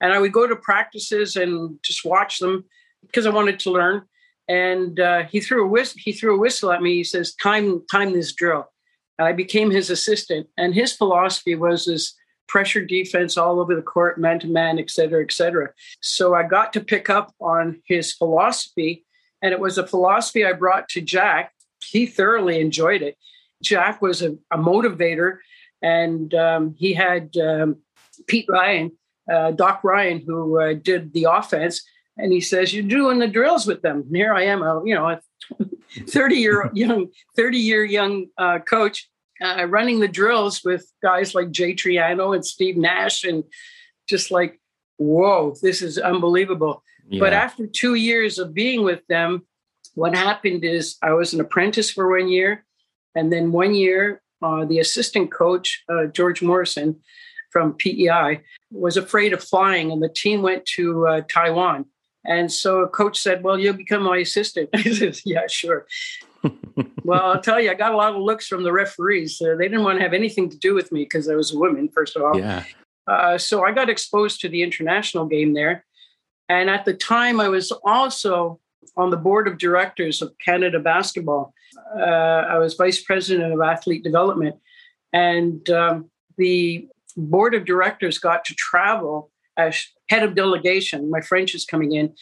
And 0.00 0.12
I 0.12 0.18
would 0.18 0.32
go 0.32 0.48
to 0.48 0.56
practices 0.56 1.36
and 1.36 1.78
just 1.84 2.04
watch 2.04 2.40
them 2.40 2.64
because 3.02 3.26
I 3.26 3.30
wanted 3.30 3.60
to 3.60 3.70
learn. 3.70 4.02
And 4.48 4.98
uh, 4.98 5.22
he 5.24 5.40
threw 5.40 5.64
a 5.64 5.68
whistle. 5.68 6.00
He 6.04 6.12
threw 6.12 6.34
a 6.34 6.38
whistle 6.38 6.72
at 6.72 6.82
me. 6.82 6.94
He 6.94 7.04
says, 7.04 7.34
"Time, 7.36 7.84
time 7.90 8.12
this 8.12 8.32
drill." 8.32 8.66
And 9.18 9.28
I 9.28 9.32
became 9.32 9.70
his 9.70 9.88
assistant, 9.88 10.48
and 10.58 10.74
his 10.74 10.92
philosophy 10.92 11.54
was 11.54 11.86
this 11.86 12.12
pressure 12.48 12.84
defense 12.84 13.36
all 13.36 13.60
over 13.60 13.74
the 13.74 13.82
court, 13.82 14.18
man 14.18 14.38
to 14.40 14.46
man, 14.46 14.78
et 14.78 14.90
cetera, 14.90 15.22
et 15.22 15.32
cetera. 15.32 15.70
So 16.00 16.34
I 16.34 16.42
got 16.42 16.72
to 16.74 16.80
pick 16.80 17.10
up 17.10 17.34
on 17.40 17.82
his 17.84 18.12
philosophy, 18.12 19.04
and 19.42 19.52
it 19.52 19.60
was 19.60 19.78
a 19.78 19.86
philosophy 19.86 20.44
I 20.44 20.52
brought 20.52 20.88
to 20.90 21.00
Jack. 21.00 21.52
He 21.84 22.06
thoroughly 22.06 22.60
enjoyed 22.60 23.02
it. 23.02 23.16
Jack 23.62 24.02
was 24.02 24.22
a, 24.22 24.32
a 24.50 24.58
motivator, 24.58 25.38
and 25.82 26.32
um, 26.34 26.74
he 26.78 26.94
had 26.94 27.36
um, 27.36 27.78
Pete 28.26 28.46
Ryan, 28.48 28.92
uh, 29.32 29.52
Doc 29.52 29.80
Ryan, 29.82 30.22
who 30.26 30.60
uh, 30.60 30.74
did 30.74 31.12
the 31.12 31.26
offense, 31.30 31.82
and 32.16 32.32
he 32.32 32.40
says, 32.40 32.72
"You're 32.72 32.84
doing 32.84 33.18
the 33.18 33.28
drills 33.28 33.66
with 33.66 33.82
them." 33.82 34.04
And 34.06 34.16
here 34.16 34.34
I 34.34 34.44
am, 34.44 34.62
a, 34.62 34.82
you 34.84 34.94
know, 34.94 35.08
a 35.08 35.20
30 36.08 36.36
year 36.36 36.70
young 36.74 37.08
30 37.36 37.58
year 37.58 37.84
young 37.84 38.26
uh, 38.38 38.58
coach 38.58 39.08
uh, 39.42 39.66
running 39.66 40.00
the 40.00 40.08
drills 40.08 40.62
with 40.64 40.90
guys 41.02 41.34
like 41.34 41.50
Jay 41.50 41.74
Triano 41.74 42.34
and 42.34 42.44
Steve 42.44 42.76
Nash 42.76 43.24
and 43.24 43.44
just 44.08 44.30
like 44.30 44.60
whoa 44.98 45.54
this 45.62 45.82
is 45.82 45.98
unbelievable 45.98 46.82
yeah. 47.08 47.20
but 47.20 47.32
after 47.32 47.66
two 47.66 47.94
years 47.94 48.38
of 48.38 48.54
being 48.54 48.82
with 48.82 49.06
them 49.08 49.46
what 49.94 50.14
happened 50.14 50.64
is 50.64 50.96
I 51.02 51.12
was 51.12 51.34
an 51.34 51.40
apprentice 51.40 51.90
for 51.90 52.08
one 52.08 52.28
year 52.28 52.64
and 53.14 53.32
then 53.32 53.52
one 53.52 53.74
year 53.74 54.22
uh, 54.42 54.64
the 54.64 54.78
assistant 54.78 55.32
coach 55.32 55.84
uh, 55.88 56.06
George 56.06 56.40
Morrison 56.42 57.00
from 57.50 57.74
PEI 57.74 58.40
was 58.70 58.96
afraid 58.96 59.32
of 59.32 59.42
flying 59.42 59.92
and 59.92 60.02
the 60.02 60.08
team 60.08 60.40
went 60.40 60.64
to 60.76 61.06
uh, 61.06 61.20
Taiwan 61.28 61.86
and 62.26 62.52
so 62.52 62.80
a 62.80 62.88
coach 62.88 63.18
said, 63.18 63.42
Well, 63.42 63.58
you'll 63.58 63.74
become 63.74 64.02
my 64.02 64.18
assistant. 64.18 64.70
I 64.74 64.82
said, 64.82 65.18
Yeah, 65.24 65.46
sure. 65.48 65.86
Well, 67.04 67.22
I'll 67.22 67.40
tell 67.40 67.60
you, 67.60 67.70
I 67.70 67.74
got 67.74 67.92
a 67.92 67.96
lot 67.96 68.14
of 68.14 68.20
looks 68.20 68.46
from 68.46 68.62
the 68.62 68.72
referees. 68.72 69.40
Uh, 69.40 69.54
they 69.56 69.68
didn't 69.68 69.84
want 69.84 69.98
to 69.98 70.02
have 70.02 70.14
anything 70.14 70.48
to 70.50 70.58
do 70.58 70.74
with 70.74 70.92
me 70.92 71.04
because 71.04 71.28
I 71.28 71.34
was 71.34 71.54
a 71.54 71.58
woman, 71.58 71.88
first 71.88 72.16
of 72.16 72.22
all. 72.22 72.38
Yeah. 72.38 72.64
Uh, 73.06 73.38
so 73.38 73.64
I 73.64 73.72
got 73.72 73.88
exposed 73.88 74.40
to 74.40 74.48
the 74.48 74.62
international 74.62 75.26
game 75.26 75.54
there. 75.54 75.84
And 76.48 76.68
at 76.70 76.84
the 76.84 76.94
time, 76.94 77.40
I 77.40 77.48
was 77.48 77.72
also 77.84 78.60
on 78.96 79.10
the 79.10 79.16
board 79.16 79.48
of 79.48 79.58
directors 79.58 80.22
of 80.22 80.34
Canada 80.44 80.78
Basketball. 80.80 81.52
Uh, 81.98 82.02
I 82.02 82.58
was 82.58 82.74
vice 82.74 83.02
president 83.02 83.52
of 83.52 83.60
athlete 83.60 84.04
development. 84.04 84.56
And 85.12 85.68
um, 85.70 86.10
the 86.36 86.88
board 87.16 87.54
of 87.54 87.64
directors 87.64 88.18
got 88.18 88.44
to 88.46 88.54
travel 88.54 89.30
as 89.56 89.86
head 90.08 90.22
of 90.22 90.34
delegation. 90.34 91.10
My 91.10 91.20
French 91.20 91.54
is 91.54 91.64
coming 91.64 91.92
in. 91.92 92.14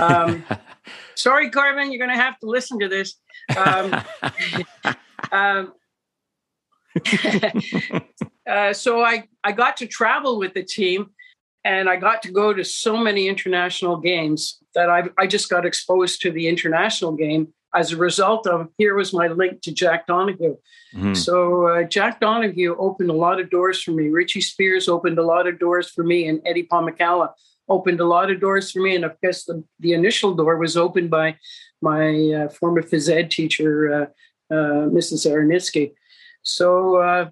Um, 0.00 0.44
sorry, 1.14 1.50
Carmen, 1.50 1.92
you're 1.92 2.04
going 2.04 2.16
to 2.16 2.22
have 2.22 2.38
to 2.40 2.46
listen 2.46 2.78
to 2.80 2.88
this. 2.88 3.16
Um, 3.56 3.94
um, 5.32 5.72
uh, 8.48 8.72
so 8.72 9.02
I, 9.02 9.24
I 9.44 9.52
got 9.52 9.76
to 9.78 9.86
travel 9.86 10.38
with 10.38 10.54
the 10.54 10.64
team 10.64 11.10
and 11.64 11.88
I 11.88 11.96
got 11.96 12.22
to 12.22 12.32
go 12.32 12.52
to 12.52 12.64
so 12.64 12.96
many 12.96 13.28
international 13.28 13.98
games 13.98 14.58
that 14.74 14.88
I, 14.88 15.04
I 15.18 15.26
just 15.26 15.48
got 15.50 15.66
exposed 15.66 16.20
to 16.22 16.32
the 16.32 16.48
international 16.48 17.12
game 17.12 17.52
as 17.74 17.92
a 17.92 17.96
result 17.96 18.46
of 18.46 18.68
here 18.78 18.94
was 18.94 19.12
my 19.12 19.28
link 19.28 19.62
to 19.62 19.72
Jack 19.72 20.06
Donahue. 20.06 20.56
Mm-hmm. 20.94 21.14
So 21.14 21.68
uh, 21.68 21.82
Jack 21.84 22.20
Donahue 22.20 22.76
opened 22.78 23.10
a 23.10 23.14
lot 23.14 23.40
of 23.40 23.50
doors 23.50 23.82
for 23.82 23.92
me. 23.92 24.08
Richie 24.08 24.40
Spears 24.40 24.88
opened 24.88 25.18
a 25.18 25.22
lot 25.22 25.46
of 25.46 25.58
doors 25.58 25.88
for 25.88 26.02
me, 26.02 26.26
and 26.26 26.40
Eddie 26.44 26.66
Pomykala 26.66 27.30
opened 27.68 28.00
a 28.00 28.04
lot 28.04 28.30
of 28.30 28.40
doors 28.40 28.72
for 28.72 28.80
me. 28.80 28.96
And 28.96 29.04
of 29.04 29.20
course, 29.20 29.44
the, 29.44 29.62
the 29.78 29.92
initial 29.92 30.34
door 30.34 30.56
was 30.56 30.76
opened 30.76 31.10
by 31.10 31.36
my 31.80 32.32
uh, 32.32 32.48
former 32.48 32.82
phys 32.82 33.08
ed 33.08 33.30
teacher, 33.30 34.10
uh, 34.50 34.54
uh 34.54 34.88
Mrs. 34.88 35.30
Aronitsky. 35.30 35.92
So, 36.42 36.96
uh, 36.96 37.30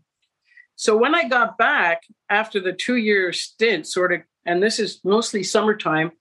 so 0.77 0.97
when 0.97 1.15
I 1.15 1.29
got 1.29 1.59
back 1.59 2.03
after 2.31 2.61
the 2.61 2.73
two-year 2.73 3.33
stint, 3.33 3.87
sort 3.87 4.13
of, 4.13 4.21
and 4.47 4.63
this 4.63 4.79
is 4.79 5.01
mostly 5.03 5.43
summertime, 5.43 6.13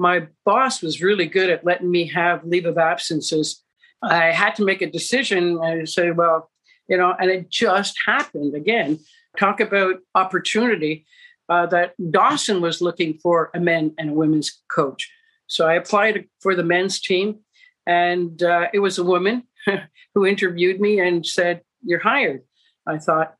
my 0.00 0.26
boss 0.46 0.80
was 0.80 1.02
really 1.02 1.26
good 1.26 1.50
at 1.50 1.62
letting 1.62 1.90
me 1.90 2.06
have 2.06 2.42
leave 2.46 2.64
of 2.64 2.78
absences. 2.78 3.62
I 4.02 4.32
had 4.32 4.54
to 4.54 4.64
make 4.64 4.80
a 4.80 4.90
decision 4.90 5.58
and 5.62 5.86
say, 5.86 6.10
well, 6.10 6.50
you 6.88 6.96
know, 6.96 7.14
and 7.20 7.30
it 7.30 7.50
just 7.50 7.98
happened 8.06 8.54
again. 8.54 8.98
Talk 9.38 9.60
about 9.60 9.96
opportunity 10.14 11.04
uh, 11.50 11.66
that 11.66 11.92
Dawson 12.10 12.62
was 12.62 12.80
looking 12.80 13.18
for 13.18 13.50
a 13.54 13.60
men 13.60 13.94
and 13.98 14.10
a 14.10 14.12
women's 14.14 14.62
coach. 14.72 15.12
So 15.48 15.68
I 15.68 15.74
applied 15.74 16.24
for 16.40 16.54
the 16.54 16.64
men's 16.64 16.98
team, 16.98 17.40
and 17.86 18.42
uh, 18.42 18.68
it 18.72 18.78
was 18.78 18.96
a 18.96 19.04
woman 19.04 19.42
who 20.14 20.24
interviewed 20.24 20.80
me 20.80 20.98
and 20.98 21.26
said, 21.26 21.60
You're 21.84 22.00
hired. 22.00 22.40
I 22.86 22.96
thought, 22.96 23.34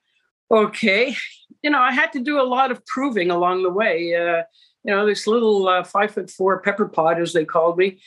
okay. 0.51 1.17
You 1.63 1.71
know, 1.71 1.81
I 1.81 1.93
had 1.93 2.13
to 2.13 2.21
do 2.21 2.39
a 2.39 2.45
lot 2.45 2.71
of 2.71 2.85
proving 2.85 3.31
along 3.31 3.63
the 3.63 3.71
way. 3.71 4.15
Uh, 4.15 4.43
you 4.85 4.95
know, 4.95 5.07
this 5.07 5.27
little 5.27 5.69
uh, 5.69 5.85
five 5.85 6.13
foot 6.13 6.31
four 6.31 6.61
pepper 6.61 6.89
pot, 6.89 7.21
as 7.21 7.33
they 7.33 7.45
called 7.45 7.77
me. 7.77 8.01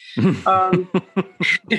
Um, 0.46 0.90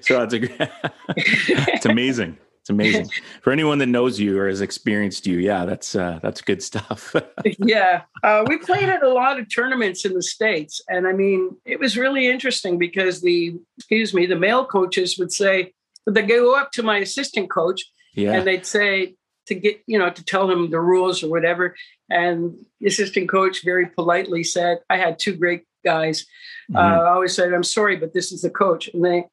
so 0.00 0.26
that's 0.26 0.34
a, 0.34 0.70
it's 1.16 1.86
amazing. 1.86 2.38
It's 2.62 2.70
amazing 2.70 3.08
for 3.42 3.52
anyone 3.52 3.78
that 3.78 3.86
knows 3.86 4.20
you 4.20 4.38
or 4.38 4.46
has 4.46 4.60
experienced 4.60 5.26
you. 5.26 5.38
Yeah, 5.38 5.64
that's 5.64 5.96
uh, 5.96 6.20
that's 6.22 6.40
good 6.40 6.62
stuff. 6.62 7.12
yeah, 7.58 8.02
uh, 8.22 8.44
we 8.46 8.58
played 8.58 8.88
at 8.88 9.02
a 9.02 9.08
lot 9.08 9.40
of 9.40 9.52
tournaments 9.52 10.04
in 10.04 10.14
the 10.14 10.22
states, 10.22 10.80
and 10.88 11.08
I 11.08 11.12
mean, 11.12 11.56
it 11.64 11.80
was 11.80 11.96
really 11.96 12.28
interesting 12.28 12.78
because 12.78 13.20
the 13.20 13.56
excuse 13.78 14.14
me, 14.14 14.26
the 14.26 14.38
male 14.38 14.64
coaches 14.64 15.18
would 15.18 15.32
say 15.32 15.72
they 16.06 16.22
go 16.22 16.56
up 16.56 16.70
to 16.72 16.84
my 16.84 16.98
assistant 16.98 17.50
coach, 17.50 17.82
yeah. 18.14 18.34
and 18.34 18.46
they'd 18.46 18.64
say, 18.64 19.16
to 19.54 19.60
get 19.60 19.82
you 19.86 19.98
know 19.98 20.10
to 20.10 20.24
tell 20.24 20.50
him 20.50 20.70
the 20.70 20.80
rules 20.80 21.22
or 21.22 21.28
whatever 21.28 21.74
and 22.10 22.54
the 22.80 22.86
assistant 22.86 23.28
coach 23.28 23.64
very 23.64 23.86
politely 23.86 24.42
said 24.42 24.78
i 24.90 24.96
had 24.96 25.18
two 25.18 25.34
great 25.36 25.64
guys 25.84 26.22
mm-hmm. 26.70 26.76
uh, 26.76 26.80
i 26.80 27.10
always 27.10 27.34
said 27.34 27.52
i'm 27.52 27.64
sorry 27.64 27.96
but 27.96 28.12
this 28.12 28.32
is 28.32 28.42
the 28.42 28.50
coach 28.50 28.88
and 28.92 29.04
they 29.04 29.24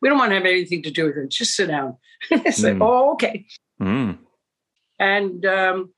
we 0.00 0.08
don't 0.08 0.18
want 0.18 0.30
to 0.30 0.36
have 0.36 0.46
anything 0.46 0.82
to 0.82 0.90
do 0.90 1.06
with 1.06 1.16
it 1.16 1.30
just 1.30 1.54
sit 1.54 1.68
down 1.68 1.96
i 2.30 2.50
said 2.50 2.76
mm. 2.76 2.82
oh 2.82 3.12
okay 3.12 3.46
mm. 3.80 4.16
and 4.98 5.46
um, 5.46 5.92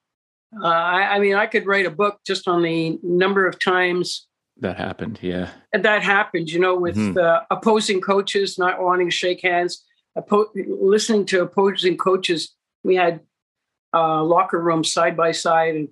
uh, 0.62 0.66
I, 0.66 1.16
I, 1.16 1.18
mean 1.20 1.34
i 1.34 1.46
could 1.46 1.66
write 1.66 1.86
a 1.86 1.90
book 1.90 2.20
just 2.26 2.48
on 2.48 2.62
the 2.62 2.98
number 3.02 3.46
of 3.46 3.58
times 3.58 4.26
that 4.58 4.76
happened 4.76 5.18
yeah 5.22 5.50
that 5.72 6.02
happened 6.02 6.50
you 6.50 6.60
know 6.60 6.76
with 6.76 6.96
mm-hmm. 6.96 7.18
uh, 7.18 7.40
opposing 7.50 8.00
coaches 8.00 8.58
not 8.58 8.82
wanting 8.82 9.08
to 9.08 9.16
shake 9.16 9.42
hands 9.42 9.84
oppo- 10.18 10.48
listening 10.54 11.24
to 11.26 11.42
opposing 11.42 11.96
coaches 11.96 12.54
we 12.82 12.94
had 12.96 13.20
uh, 13.94 14.22
locker 14.22 14.60
rooms 14.60 14.92
side 14.92 15.16
by 15.16 15.32
side, 15.32 15.74
and 15.76 15.88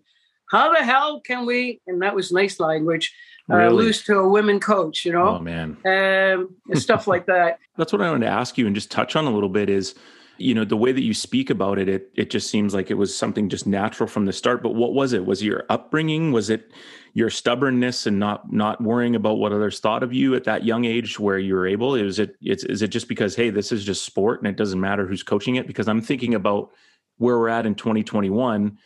how 0.50 0.72
the 0.72 0.82
hell 0.84 1.20
can 1.20 1.46
we? 1.46 1.80
And 1.86 2.00
that 2.02 2.14
was 2.14 2.32
nice 2.32 2.58
language. 2.60 3.14
Uh, 3.50 3.56
Really? 3.56 3.84
lose 3.84 4.02
to 4.04 4.18
a 4.18 4.28
women 4.28 4.60
coach, 4.60 5.06
you 5.06 5.12
know, 5.12 5.36
Oh 5.36 5.38
man. 5.38 5.76
um, 5.86 6.54
and 6.68 6.78
stuff 6.88 7.06
like 7.06 7.24
that. 7.26 7.58
That's 7.78 7.92
what 7.94 8.02
I 8.02 8.10
wanted 8.10 8.26
to 8.26 8.30
ask 8.30 8.58
you 8.58 8.66
and 8.66 8.74
just 8.74 8.90
touch 8.90 9.16
on 9.16 9.24
a 9.24 9.30
little 9.30 9.48
bit 9.48 9.70
is, 9.70 9.94
you 10.36 10.54
know, 10.54 10.64
the 10.66 10.76
way 10.76 10.92
that 10.92 11.02
you 11.02 11.14
speak 11.14 11.48
about 11.48 11.78
it, 11.78 11.88
it 11.88 12.10
it 12.14 12.28
just 12.30 12.50
seems 12.50 12.74
like 12.74 12.90
it 12.90 12.94
was 12.94 13.16
something 13.16 13.48
just 13.48 13.66
natural 13.66 14.06
from 14.06 14.26
the 14.26 14.32
start. 14.34 14.62
But 14.62 14.74
what 14.74 14.92
was 14.92 15.14
it? 15.14 15.24
Was 15.24 15.40
it 15.40 15.46
your 15.46 15.64
upbringing? 15.70 16.30
Was 16.30 16.50
it 16.50 16.70
your 17.14 17.30
stubbornness 17.30 18.06
and 18.06 18.18
not 18.18 18.52
not 18.52 18.80
worrying 18.82 19.16
about 19.16 19.38
what 19.38 19.52
others 19.52 19.80
thought 19.80 20.02
of 20.02 20.12
you 20.12 20.34
at 20.34 20.44
that 20.44 20.64
young 20.66 20.84
age 20.84 21.18
where 21.18 21.38
you 21.38 21.54
were 21.54 21.66
able? 21.66 21.94
Is 21.94 22.18
it 22.18 22.36
it's 22.42 22.64
is 22.64 22.82
it 22.82 22.88
just 22.88 23.08
because 23.08 23.34
hey, 23.34 23.48
this 23.50 23.72
is 23.72 23.82
just 23.82 24.04
sport 24.04 24.40
and 24.40 24.46
it 24.46 24.56
doesn't 24.56 24.78
matter 24.80 25.06
who's 25.06 25.22
coaching 25.22 25.56
it? 25.56 25.66
Because 25.66 25.88
I'm 25.88 26.02
thinking 26.02 26.34
about 26.34 26.70
where 27.18 27.38
we're 27.38 27.48
at 27.48 27.66
in 27.66 27.74
2021 27.74 28.78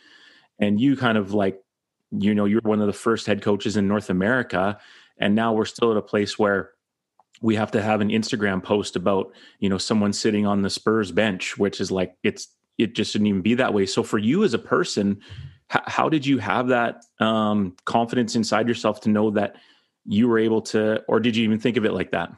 and 0.59 0.79
you 0.79 0.95
kind 0.95 1.17
of 1.17 1.33
like 1.33 1.61
you 2.11 2.35
know 2.35 2.45
you're 2.45 2.61
one 2.63 2.81
of 2.81 2.87
the 2.87 2.93
first 2.93 3.25
head 3.25 3.41
coaches 3.41 3.77
in 3.77 3.87
north 3.87 4.09
america. 4.09 4.79
And 5.19 5.35
now 5.35 5.53
we're 5.53 5.65
still 5.65 5.91
at 5.91 5.97
a 5.97 6.01
place 6.01 6.37
where 6.37 6.71
we 7.41 7.55
have 7.55 7.71
to 7.71 7.81
have 7.81 8.01
an 8.01 8.09
instagram 8.09 8.63
post 8.63 8.95
about 8.95 9.33
you 9.59 9.69
know 9.69 9.77
someone 9.77 10.13
sitting 10.13 10.45
on 10.45 10.61
the 10.61 10.69
spurs 10.69 11.11
bench 11.11 11.57
which 11.57 11.79
is 11.79 11.91
like 11.91 12.15
it's 12.23 12.47
it 12.77 12.95
just 12.95 13.11
shouldn't 13.11 13.27
even 13.27 13.41
be 13.41 13.55
that 13.55 13.73
way. 13.73 13.85
So 13.85 14.03
for 14.03 14.17
you 14.17 14.43
as 14.43 14.53
a 14.53 14.59
person 14.59 15.21
h- 15.73 15.81
how 15.85 16.09
did 16.09 16.25
you 16.25 16.39
have 16.39 16.69
that 16.69 17.03
um, 17.19 17.75
confidence 17.85 18.35
inside 18.35 18.67
yourself 18.67 19.01
to 19.01 19.09
know 19.09 19.31
that 19.31 19.55
you 20.05 20.27
were 20.27 20.39
able 20.39 20.61
to 20.61 21.01
or 21.07 21.19
did 21.19 21.35
you 21.35 21.43
even 21.43 21.59
think 21.59 21.77
of 21.77 21.85
it 21.85 21.93
like 21.93 22.11
that? 22.11 22.31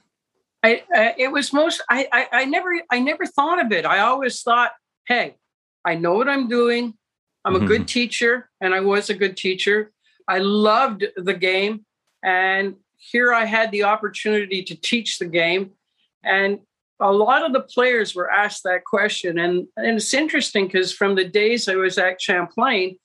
I, 0.63 0.83
uh, 0.95 1.11
it 1.17 1.31
was 1.31 1.53
most 1.53 1.83
I, 1.89 2.07
I 2.11 2.27
i 2.31 2.45
never 2.45 2.71
i 2.91 2.99
never 2.99 3.25
thought 3.25 3.63
of 3.63 3.71
it. 3.71 3.85
I 3.85 3.99
always 3.99 4.41
thought 4.41 4.71
hey 5.07 5.35
i 5.85 5.95
know 5.95 6.13
what 6.13 6.29
i'm 6.29 6.47
doing. 6.47 6.93
I'm 7.43 7.55
a 7.55 7.59
good 7.59 7.87
teacher 7.87 8.49
and 8.61 8.73
i 8.73 8.79
was 8.79 9.09
a 9.09 9.13
good 9.13 9.37
teacher. 9.37 9.91
I 10.27 10.39
loved 10.39 11.05
the 11.15 11.33
game 11.33 11.85
and 12.23 12.75
here 12.97 13.33
i 13.33 13.45
had 13.45 13.71
the 13.71 13.83
opportunity 13.83 14.63
to 14.63 14.75
teach 14.75 15.19
the 15.19 15.27
game 15.27 15.71
and 16.23 16.59
a 17.01 17.11
lot 17.11 17.45
of 17.45 17.53
the 17.53 17.61
players 17.61 18.15
were 18.15 18.31
asked 18.31 18.63
that 18.63 18.83
question 18.85 19.39
and 19.39 19.67
and 19.77 19.97
it's 19.97 20.13
interesting 20.13 20.65
because 20.65 20.91
from 20.91 21.13
the 21.13 21.25
days 21.25 21.69
i 21.69 21.75
was 21.75 21.97
at 21.97 22.21
champlain 22.21 22.97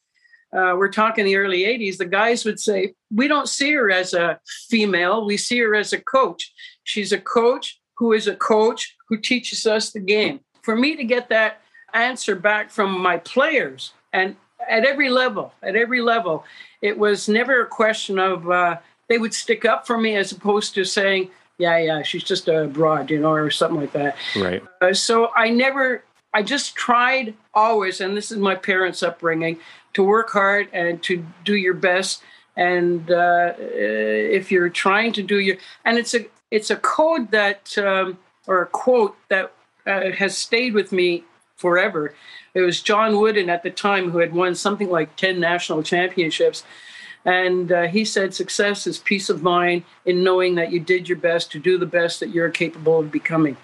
uh, 0.53 0.75
we're 0.77 0.89
talking 0.89 1.25
the 1.25 1.37
early 1.37 1.63
80s 1.63 1.99
the 1.99 2.07
guys 2.07 2.45
would 2.45 2.59
say 2.59 2.95
we 3.15 3.29
don't 3.29 3.49
see 3.49 3.73
her 3.73 3.91
as 3.91 4.15
a 4.15 4.41
female 4.69 5.27
we 5.27 5.37
see 5.37 5.59
her 5.59 5.75
as 5.75 5.93
a 5.93 6.01
coach. 6.01 6.53
She's 6.85 7.13
a 7.13 7.21
coach 7.21 7.81
who 7.97 8.13
is 8.13 8.27
a 8.27 8.35
coach 8.35 8.97
who 9.09 9.19
teaches 9.19 9.67
us 9.67 9.93
the 9.93 10.01
game. 10.01 10.41
For 10.63 10.75
me 10.75 10.97
to 10.97 11.05
get 11.05 11.29
that 11.29 11.61
answer 11.95 12.35
back 12.35 12.71
from 12.71 13.01
my 13.01 13.19
players 13.19 13.93
and 14.13 14.37
at 14.69 14.85
every 14.85 15.09
level, 15.09 15.53
at 15.63 15.77
every 15.77 16.01
level, 16.01 16.45
it 16.83 16.99
was 16.99 17.29
never 17.29 17.63
a 17.63 17.67
question 17.67 18.19
of 18.19 18.51
uh, 18.51 18.77
they 19.09 19.19
would 19.19 19.35
stick 19.35 19.65
up 19.65 19.87
for 19.87 19.99
me 19.99 20.17
as 20.17 20.33
opposed 20.33 20.75
to 20.75 20.85
saying, 20.85 21.31
yeah, 21.59 21.79
yeah, 21.79 22.03
she's 22.03 22.25
just 22.25 22.49
a 22.49 22.67
broad, 22.67 23.11
you 23.11 23.21
know, 23.21 23.33
or 23.33 23.51
something 23.51 23.81
like 23.81 23.93
that. 23.93 24.17
right 24.37 24.63
Uh, 24.81 24.93
so 24.93 25.31
I 25.35 25.51
never, 25.51 26.05
I 26.33 26.43
just 26.43 26.75
tried 26.75 27.35
always, 27.55 28.01
and 28.01 28.17
this 28.17 28.31
is 28.31 28.39
my 28.39 28.55
parents' 28.55 29.03
upbringing, 29.03 29.59
to 29.95 30.03
work 30.03 30.31
hard 30.31 30.69
and 30.73 31.03
to 31.03 31.25
do 31.45 31.57
your 31.57 31.75
best. 31.75 32.23
And 32.57 33.11
uh, 33.11 33.55
if 33.59 34.51
you're 34.51 34.69
trying 34.69 35.13
to 35.15 35.23
do 35.23 35.39
your, 35.39 35.57
and 35.85 35.99
it's 35.99 36.15
a, 36.15 36.27
it's 36.51 36.71
a 36.71 36.77
code 36.77 37.31
that, 37.31 37.77
um, 37.79 38.19
or 38.47 38.63
a 38.63 38.67
quote 38.67 39.17
that 39.29 39.53
uh, 39.87 40.11
has 40.13 40.37
stayed 40.37 40.75
with 40.75 40.93
me 40.93 41.25
forever. 41.61 42.15
It 42.55 42.63
was 42.63 42.81
John 42.81 43.19
Wooden 43.19 43.51
at 43.51 43.63
the 43.63 43.71
time 43.71 44.11
who 44.11 44.19
had 44.19 44.33
won 44.33 44.55
something 44.55 44.89
like 44.89 45.15
10 45.17 45.39
national 45.39 45.83
championships. 45.83 46.65
And 47.25 47.71
uh, 47.71 47.83
he 47.87 48.05
said, 48.05 48.35
success 48.35 48.87
is 48.87 48.99
peace 48.99 49.29
of 49.29 49.43
mind 49.43 49.85
in 50.07 50.25
knowing 50.25 50.55
that 50.55 50.73
you 50.73 50.81
did 50.81 51.09
your 51.09 51.19
best 51.19 51.53
to 51.53 51.59
do 51.59 51.77
the 51.77 51.87
best 51.87 52.19
that 52.21 52.31
you're 52.31 52.51
capable 52.51 53.01
of 53.01 53.13
becoming. 53.13 53.57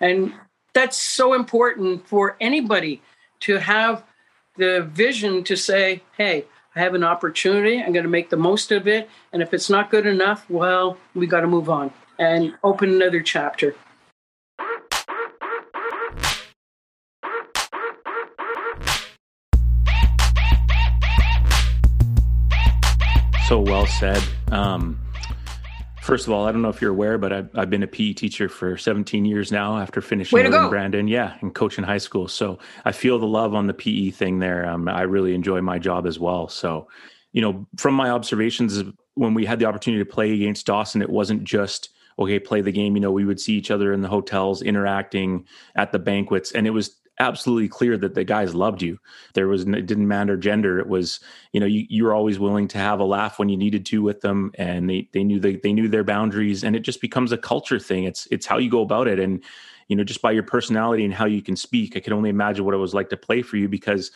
And 0.00 0.32
that's 0.72 0.96
so 0.96 1.34
important 1.34 2.08
for 2.08 2.36
anybody 2.40 3.02
to 3.40 3.58
have 3.58 4.02
the 4.56 4.88
vision 4.92 5.44
to 5.44 5.56
say, 5.56 6.02
hey, 6.16 6.46
I 6.74 6.80
have 6.80 6.94
an 6.94 7.04
opportunity. 7.04 7.82
I'm 7.82 7.92
going 7.92 8.04
to 8.04 8.08
make 8.08 8.30
the 8.30 8.36
most 8.36 8.72
of 8.72 8.88
it. 8.88 9.10
And 9.32 9.42
if 9.42 9.52
it's 9.52 9.68
not 9.68 9.90
good 9.90 10.06
enough, 10.06 10.48
well, 10.48 10.96
we 11.14 11.26
got 11.26 11.42
to 11.42 11.46
move 11.46 11.68
on 11.68 11.92
and 12.18 12.54
open 12.64 12.90
another 12.94 13.20
chapter. 13.20 13.74
Well 23.82 23.90
said. 23.90 24.22
Um, 24.52 25.00
first 26.02 26.28
of 26.28 26.32
all, 26.32 26.46
I 26.46 26.52
don't 26.52 26.62
know 26.62 26.68
if 26.68 26.80
you're 26.80 26.92
aware, 26.92 27.18
but 27.18 27.32
I've, 27.32 27.50
I've 27.56 27.70
been 27.70 27.82
a 27.82 27.88
PE 27.88 28.12
teacher 28.12 28.48
for 28.48 28.76
17 28.76 29.24
years 29.24 29.50
now 29.50 29.76
after 29.78 30.00
finishing 30.00 30.38
in. 30.38 30.68
Brandon. 30.68 31.08
Yeah, 31.08 31.36
and 31.40 31.52
coaching 31.52 31.82
high 31.82 31.98
school. 31.98 32.28
So 32.28 32.60
I 32.84 32.92
feel 32.92 33.18
the 33.18 33.26
love 33.26 33.56
on 33.56 33.66
the 33.66 33.74
PE 33.74 34.10
thing 34.10 34.38
there. 34.38 34.68
Um, 34.68 34.88
I 34.88 35.02
really 35.02 35.34
enjoy 35.34 35.62
my 35.62 35.80
job 35.80 36.06
as 36.06 36.20
well. 36.20 36.46
So, 36.46 36.86
you 37.32 37.42
know, 37.42 37.66
from 37.76 37.94
my 37.94 38.10
observations, 38.10 38.84
when 39.14 39.34
we 39.34 39.44
had 39.44 39.58
the 39.58 39.64
opportunity 39.64 40.04
to 40.04 40.08
play 40.08 40.32
against 40.32 40.64
Dawson, 40.64 41.02
it 41.02 41.10
wasn't 41.10 41.42
just 41.42 41.88
okay, 42.18 42.38
play 42.38 42.60
the 42.60 42.70
game. 42.70 42.94
You 42.94 43.00
know, 43.00 43.10
we 43.10 43.24
would 43.24 43.40
see 43.40 43.54
each 43.54 43.72
other 43.72 43.92
in 43.92 44.00
the 44.00 44.08
hotels, 44.08 44.62
interacting 44.62 45.46
at 45.74 45.90
the 45.90 45.98
banquets, 45.98 46.52
and 46.52 46.68
it 46.68 46.70
was 46.70 46.94
absolutely 47.22 47.68
clear 47.68 47.96
that 47.96 48.14
the 48.14 48.24
guys 48.24 48.54
loved 48.54 48.82
you. 48.82 48.98
There 49.34 49.48
was 49.48 49.62
it 49.62 49.86
didn't 49.86 50.08
matter 50.08 50.36
gender. 50.36 50.78
It 50.78 50.88
was 50.88 51.20
you 51.52 51.60
know 51.60 51.66
you, 51.66 51.86
you 51.88 52.04
were 52.04 52.14
always 52.14 52.38
willing 52.38 52.68
to 52.68 52.78
have 52.78 53.00
a 53.00 53.04
laugh 53.04 53.38
when 53.38 53.48
you 53.48 53.56
needed 53.56 53.86
to 53.86 54.02
with 54.02 54.20
them, 54.20 54.52
and 54.56 54.90
they 54.90 55.08
they 55.12 55.24
knew 55.24 55.40
they 55.40 55.56
they 55.56 55.72
knew 55.72 55.88
their 55.88 56.04
boundaries, 56.04 56.64
and 56.64 56.76
it 56.76 56.80
just 56.80 57.00
becomes 57.00 57.32
a 57.32 57.38
culture 57.38 57.78
thing. 57.78 58.04
It's 58.04 58.26
it's 58.30 58.46
how 58.46 58.58
you 58.58 58.68
go 58.68 58.82
about 58.82 59.08
it, 59.08 59.18
and 59.18 59.42
you 59.88 59.96
know 59.96 60.04
just 60.04 60.22
by 60.22 60.32
your 60.32 60.42
personality 60.42 61.04
and 61.04 61.14
how 61.14 61.26
you 61.26 61.42
can 61.42 61.56
speak. 61.56 61.96
I 61.96 62.00
can 62.00 62.12
only 62.12 62.30
imagine 62.30 62.64
what 62.64 62.74
it 62.74 62.78
was 62.78 62.94
like 62.94 63.10
to 63.10 63.16
play 63.16 63.42
for 63.42 63.56
you 63.56 63.68
because 63.68 64.10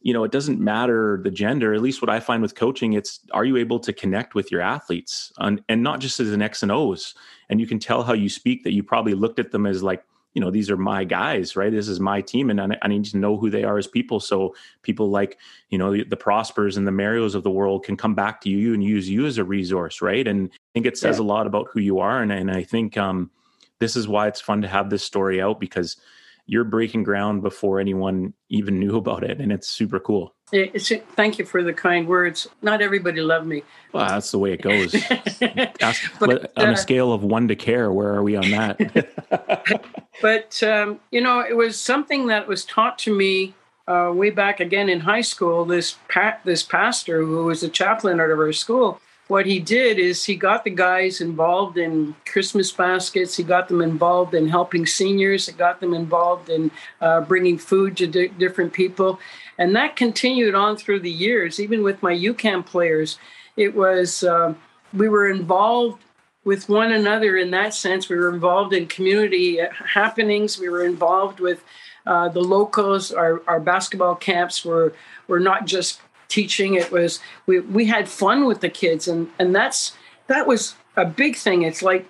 you 0.00 0.12
know 0.12 0.24
it 0.24 0.30
doesn't 0.32 0.60
matter 0.60 1.18
the 1.24 1.30
gender 1.30 1.74
at 1.74 1.80
least 1.80 2.02
what 2.02 2.10
i 2.10 2.20
find 2.20 2.42
with 2.42 2.54
coaching 2.54 2.92
it's 2.92 3.20
are 3.32 3.46
you 3.46 3.56
able 3.56 3.80
to 3.80 3.94
connect 3.94 4.34
with 4.34 4.52
your 4.52 4.60
athletes 4.60 5.32
on, 5.38 5.58
and 5.70 5.82
not 5.82 6.00
just 6.00 6.20
as 6.20 6.32
an 6.32 6.42
x 6.42 6.62
and 6.62 6.70
o's 6.70 7.14
and 7.48 7.60
you 7.60 7.66
can 7.66 7.78
tell 7.78 8.02
how 8.02 8.12
you 8.12 8.28
speak 8.28 8.62
that 8.62 8.72
you 8.72 8.82
probably 8.82 9.14
looked 9.14 9.38
at 9.38 9.50
them 9.52 9.66
as 9.66 9.82
like 9.82 10.04
you 10.36 10.40
know 10.42 10.50
these 10.50 10.70
are 10.70 10.76
my 10.76 11.02
guys 11.02 11.56
right? 11.56 11.72
This 11.72 11.88
is 11.88 11.98
my 11.98 12.20
team 12.20 12.50
and 12.50 12.60
i, 12.60 12.68
I 12.82 12.88
need 12.88 13.06
to 13.06 13.16
know 13.16 13.38
who 13.38 13.48
they 13.48 13.64
are 13.64 13.78
as 13.78 13.86
people 13.86 14.20
so 14.20 14.54
people 14.82 15.08
like 15.08 15.38
you 15.70 15.78
know 15.78 15.92
the, 15.92 16.04
the 16.04 16.16
prospers 16.16 16.76
and 16.76 16.86
the 16.86 16.92
marios 16.92 17.34
of 17.34 17.42
the 17.42 17.50
world 17.50 17.84
can 17.84 17.96
come 17.96 18.14
back 18.14 18.42
to 18.42 18.50
you 18.50 18.74
and 18.74 18.84
use 18.84 19.08
you 19.08 19.24
as 19.24 19.38
a 19.38 19.44
resource 19.44 20.02
right? 20.02 20.28
And 20.28 20.50
i 20.52 20.58
think 20.74 20.84
it 20.84 20.98
says 20.98 21.18
a 21.18 21.24
lot 21.24 21.46
about 21.46 21.68
who 21.72 21.80
you 21.80 21.98
are 22.00 22.20
and, 22.20 22.30
and 22.30 22.50
i 22.50 22.62
think 22.62 22.98
um, 22.98 23.30
this 23.78 23.96
is 23.96 24.06
why 24.06 24.28
it's 24.28 24.40
fun 24.40 24.60
to 24.60 24.68
have 24.68 24.90
this 24.90 25.02
story 25.02 25.40
out 25.40 25.58
because 25.58 25.96
you're 26.44 26.64
breaking 26.64 27.02
ground 27.02 27.42
before 27.42 27.80
anyone 27.80 28.34
even 28.50 28.78
knew 28.78 28.98
about 28.98 29.24
it 29.24 29.40
and 29.40 29.50
it's 29.50 29.68
super 29.70 29.98
cool 29.98 30.35
It's, 30.52 30.92
thank 31.16 31.38
you 31.40 31.44
for 31.44 31.64
the 31.64 31.72
kind 31.72 32.06
words. 32.06 32.46
Not 32.62 32.80
everybody 32.80 33.20
loved 33.20 33.46
me. 33.48 33.64
well 33.92 34.06
that's 34.08 34.30
the 34.30 34.38
way 34.38 34.52
it 34.52 34.62
goes 34.62 34.94
Ask, 35.80 36.12
But, 36.20 36.28
let- 36.28 36.52
on 36.58 36.68
uh, 36.68 36.72
a 36.72 36.76
scale 36.76 37.12
of 37.12 37.22
one 37.24 37.48
to 37.48 37.56
care 37.56 37.90
where 37.92 38.14
are 38.14 38.22
we 38.22 38.36
on 38.36 38.50
that 38.50 39.84
But 40.22 40.62
um, 40.62 41.00
you 41.10 41.20
know, 41.20 41.40
it 41.40 41.56
was 41.56 41.78
something 41.80 42.26
that 42.28 42.46
was 42.46 42.64
taught 42.64 42.98
to 43.00 43.14
me 43.14 43.54
uh, 43.88 44.10
way 44.14 44.30
back 44.30 44.60
again 44.60 44.88
in 44.88 45.00
high 45.00 45.20
school. 45.20 45.64
This 45.64 45.96
pa- 46.08 46.38
this 46.44 46.62
pastor 46.62 47.22
who 47.22 47.44
was 47.44 47.62
a 47.62 47.68
chaplain 47.68 48.18
at 48.18 48.30
our 48.30 48.52
school, 48.52 49.00
what 49.28 49.44
he 49.46 49.60
did 49.60 49.98
is 49.98 50.24
he 50.24 50.34
got 50.36 50.64
the 50.64 50.70
guys 50.70 51.20
involved 51.20 51.76
in 51.76 52.14
Christmas 52.24 52.72
baskets. 52.72 53.36
He 53.36 53.42
got 53.44 53.68
them 53.68 53.82
involved 53.82 54.34
in 54.34 54.48
helping 54.48 54.86
seniors. 54.86 55.46
He 55.46 55.52
got 55.52 55.80
them 55.80 55.92
involved 55.94 56.48
in 56.48 56.70
uh, 57.00 57.20
bringing 57.22 57.58
food 57.58 57.96
to 57.98 58.06
di- 58.06 58.28
different 58.28 58.72
people, 58.72 59.18
and 59.58 59.74
that 59.76 59.96
continued 59.96 60.54
on 60.54 60.76
through 60.76 61.00
the 61.00 61.10
years. 61.10 61.60
Even 61.60 61.82
with 61.82 62.02
my 62.02 62.14
UQAM 62.14 62.64
players, 62.64 63.18
it 63.56 63.74
was 63.74 64.22
uh, 64.22 64.54
we 64.92 65.08
were 65.08 65.28
involved 65.28 66.02
with 66.44 66.68
one 66.68 66.92
another 66.92 67.36
in 67.36 67.50
that 67.50 67.74
sense. 67.74 68.08
We 68.08 68.16
were 68.16 68.32
involved 68.32 68.72
in 68.72 68.86
community 68.86 69.58
happenings. 69.94 70.58
We 70.58 70.68
were 70.68 70.84
involved 70.84 71.40
with 71.40 71.62
uh, 72.06 72.28
the 72.28 72.40
locals. 72.40 73.12
Our, 73.12 73.42
our 73.48 73.60
basketball 73.60 74.14
camps 74.14 74.64
were 74.64 74.94
were 75.26 75.40
not 75.40 75.66
just 75.66 76.00
teaching. 76.28 76.74
It 76.74 76.90
was 76.90 77.20
we 77.46 77.60
we 77.60 77.86
had 77.86 78.08
fun 78.08 78.46
with 78.46 78.60
the 78.60 78.68
kids, 78.68 79.08
and 79.08 79.28
and 79.38 79.54
that's 79.54 79.96
that 80.28 80.46
was 80.46 80.76
a 80.96 81.04
big 81.04 81.36
thing. 81.36 81.62
It's 81.62 81.82
like 81.82 82.08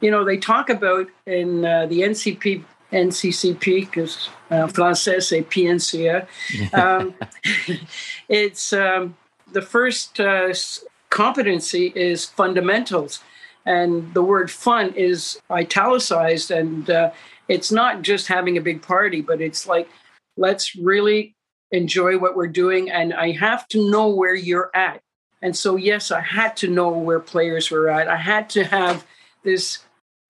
you 0.00 0.10
know 0.10 0.24
they 0.24 0.36
talk 0.36 0.70
about 0.70 1.08
in 1.26 1.64
uh, 1.64 1.86
the 1.86 2.02
NCP. 2.02 2.64
NCCP, 2.92 3.80
because 3.80 4.28
uh, 4.50 4.66
français 4.66 5.22
c'est 5.22 5.42
PNCA. 5.42 6.26
Um, 6.74 7.14
it's 8.28 8.72
um, 8.72 9.16
the 9.52 9.62
first 9.62 10.20
uh, 10.20 10.52
competency 11.10 11.92
is 11.94 12.24
fundamentals 12.24 13.20
and 13.64 14.12
the 14.14 14.22
word 14.22 14.50
fun 14.50 14.92
is 14.94 15.40
italicized 15.50 16.50
and 16.50 16.90
uh, 16.90 17.10
it's 17.48 17.70
not 17.70 18.02
just 18.02 18.26
having 18.26 18.56
a 18.56 18.60
big 18.60 18.82
party 18.82 19.20
but 19.20 19.40
it's 19.40 19.68
like 19.68 19.88
let's 20.36 20.74
really 20.74 21.36
enjoy 21.72 22.18
what 22.18 22.36
we're 22.36 22.46
doing 22.46 22.90
and 22.90 23.12
I 23.14 23.32
have 23.32 23.66
to 23.68 23.90
know 23.90 24.08
where 24.08 24.34
you're 24.34 24.70
at. 24.74 25.00
And 25.40 25.56
so, 25.56 25.76
yes, 25.76 26.10
I 26.10 26.20
had 26.20 26.56
to 26.58 26.68
know 26.68 26.90
where 26.90 27.18
players 27.18 27.70
were 27.70 27.88
at. 27.88 28.08
I 28.08 28.16
had 28.16 28.48
to 28.50 28.64
have 28.64 29.04
this 29.42 29.78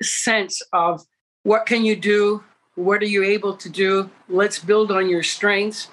sense 0.02 0.62
of 0.72 1.04
what 1.42 1.66
can 1.66 1.84
you 1.84 1.96
do? 1.96 2.42
What 2.74 3.02
are 3.02 3.06
you 3.06 3.22
able 3.22 3.54
to 3.56 3.68
do? 3.68 4.10
Let's 4.28 4.58
build 4.58 4.90
on 4.90 5.08
your 5.08 5.22
strengths. 5.22 5.88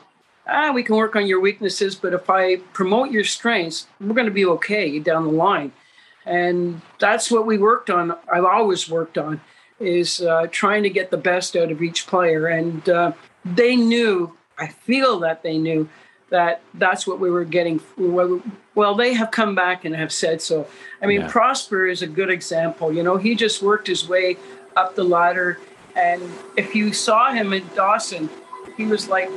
Ah, 0.47 0.71
we 0.71 0.81
can 0.81 0.95
work 0.95 1.15
on 1.15 1.27
your 1.27 1.39
weaknesses, 1.39 1.95
but 1.95 2.13
if 2.13 2.29
I 2.29 2.57
promote 2.73 3.11
your 3.11 3.25
strengths, 3.25 3.87
we're 3.99 4.13
going 4.13 4.25
to 4.25 4.31
be 4.31 4.45
okay 4.45 4.97
down 4.99 5.25
the 5.25 5.31
line. 5.31 5.71
And 6.25 6.81
that's 6.99 7.29
what 7.29 7.45
we 7.45 7.57
worked 7.57 7.89
on. 7.89 8.15
I've 8.31 8.45
always 8.45 8.89
worked 8.89 9.17
on 9.17 9.41
is 9.79 10.21
uh, 10.21 10.47
trying 10.51 10.83
to 10.83 10.89
get 10.89 11.11
the 11.11 11.17
best 11.17 11.55
out 11.55 11.71
of 11.71 11.81
each 11.81 12.07
player. 12.07 12.47
And 12.47 12.87
uh, 12.89 13.11
they 13.45 13.75
knew, 13.75 14.35
I 14.57 14.67
feel 14.67 15.19
that 15.19 15.43
they 15.43 15.57
knew 15.57 15.87
that 16.29 16.61
that's 16.75 17.07
what 17.07 17.19
we 17.19 17.29
were 17.29 17.45
getting. 17.45 17.81
Well, 17.97 18.95
they 18.95 19.13
have 19.13 19.31
come 19.31 19.55
back 19.55 19.85
and 19.85 19.95
have 19.95 20.11
said 20.11 20.41
so. 20.41 20.67
I 21.01 21.05
mean, 21.07 21.21
yeah. 21.21 21.31
Prosper 21.31 21.87
is 21.87 22.01
a 22.01 22.07
good 22.07 22.29
example. 22.29 22.93
You 22.93 23.03
know, 23.03 23.17
he 23.17 23.35
just 23.35 23.61
worked 23.61 23.87
his 23.87 24.07
way 24.07 24.37
up 24.75 24.95
the 24.95 25.03
ladder. 25.03 25.59
And 25.99 26.21
if 26.55 26.73
you 26.73 26.93
saw 26.93 27.31
him 27.31 27.51
in 27.51 27.67
Dawson, 27.75 28.29
he 28.77 28.85
was 28.85 29.09
like 29.09 29.29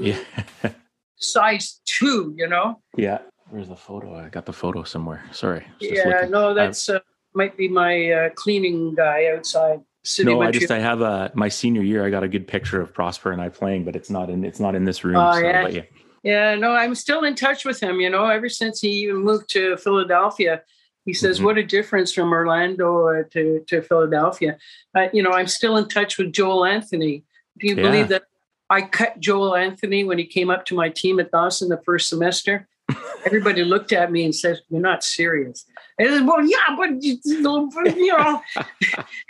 yeah. 0.00 0.18
size 1.16 1.80
two, 1.84 2.34
you 2.36 2.48
know? 2.48 2.80
Yeah. 2.96 3.18
Where's 3.50 3.68
the 3.68 3.76
photo? 3.76 4.14
I 4.14 4.28
got 4.28 4.46
the 4.46 4.52
photo 4.52 4.84
somewhere. 4.84 5.24
Sorry. 5.32 5.66
Yeah, 5.80 6.26
no, 6.28 6.54
that's 6.54 6.88
uh, 6.88 7.00
might 7.34 7.56
be 7.56 7.68
my 7.68 8.10
uh, 8.10 8.30
cleaning 8.30 8.94
guy 8.94 9.26
outside. 9.26 9.80
no, 10.20 10.40
I 10.40 10.50
just 10.50 10.70
I 10.70 10.78
have 10.78 11.02
a 11.02 11.30
my 11.34 11.48
senior 11.48 11.82
year. 11.82 12.06
I 12.06 12.10
got 12.10 12.22
a 12.22 12.28
good 12.28 12.46
picture 12.46 12.80
of 12.80 12.94
Prosper 12.94 13.32
and 13.32 13.42
I 13.42 13.48
playing, 13.48 13.84
but 13.84 13.96
it's 13.96 14.10
not 14.10 14.30
in 14.30 14.44
it's 14.44 14.60
not 14.60 14.74
in 14.74 14.84
this 14.84 15.04
room. 15.04 15.16
Oh 15.16 15.32
so, 15.32 15.38
yeah. 15.40 15.68
yeah. 15.68 15.82
Yeah, 16.22 16.54
no, 16.54 16.72
I'm 16.72 16.94
still 16.94 17.24
in 17.24 17.34
touch 17.34 17.66
with 17.66 17.82
him. 17.82 18.00
You 18.00 18.08
know, 18.08 18.24
ever 18.24 18.48
since 18.48 18.80
he 18.80 18.88
even 19.02 19.16
moved 19.16 19.50
to 19.50 19.76
Philadelphia, 19.76 20.62
he 21.04 21.12
says, 21.12 21.36
mm-hmm. 21.36 21.46
"What 21.46 21.58
a 21.58 21.62
difference 21.62 22.12
from 22.12 22.32
Orlando 22.32 23.22
to 23.22 23.64
to 23.66 23.82
Philadelphia." 23.82 24.58
Uh, 24.96 25.08
you 25.12 25.22
know, 25.22 25.30
I'm 25.30 25.46
still 25.46 25.76
in 25.76 25.88
touch 25.88 26.18
with 26.18 26.32
Joel 26.32 26.64
Anthony. 26.64 27.24
Do 27.58 27.68
you 27.68 27.76
yeah. 27.76 27.82
believe 27.82 28.08
that 28.08 28.24
I 28.70 28.82
cut 28.82 29.20
Joel 29.20 29.54
Anthony 29.54 30.04
when 30.04 30.18
he 30.18 30.24
came 30.24 30.50
up 30.50 30.64
to 30.66 30.74
my 30.74 30.88
team 30.88 31.20
at 31.20 31.30
Dawson 31.30 31.68
the 31.68 31.82
first 31.84 32.08
semester? 32.08 32.66
Everybody 33.26 33.64
looked 33.64 33.92
at 33.92 34.10
me 34.10 34.24
and 34.24 34.34
said, 34.34 34.60
"You're 34.68 34.80
not 34.80 35.04
serious." 35.04 35.66
I 36.00 36.04
said, 36.04 36.26
"Well, 36.26 36.44
yeah, 36.46 36.76
but 36.76 37.02
you 37.02 37.42
know." 37.42 37.70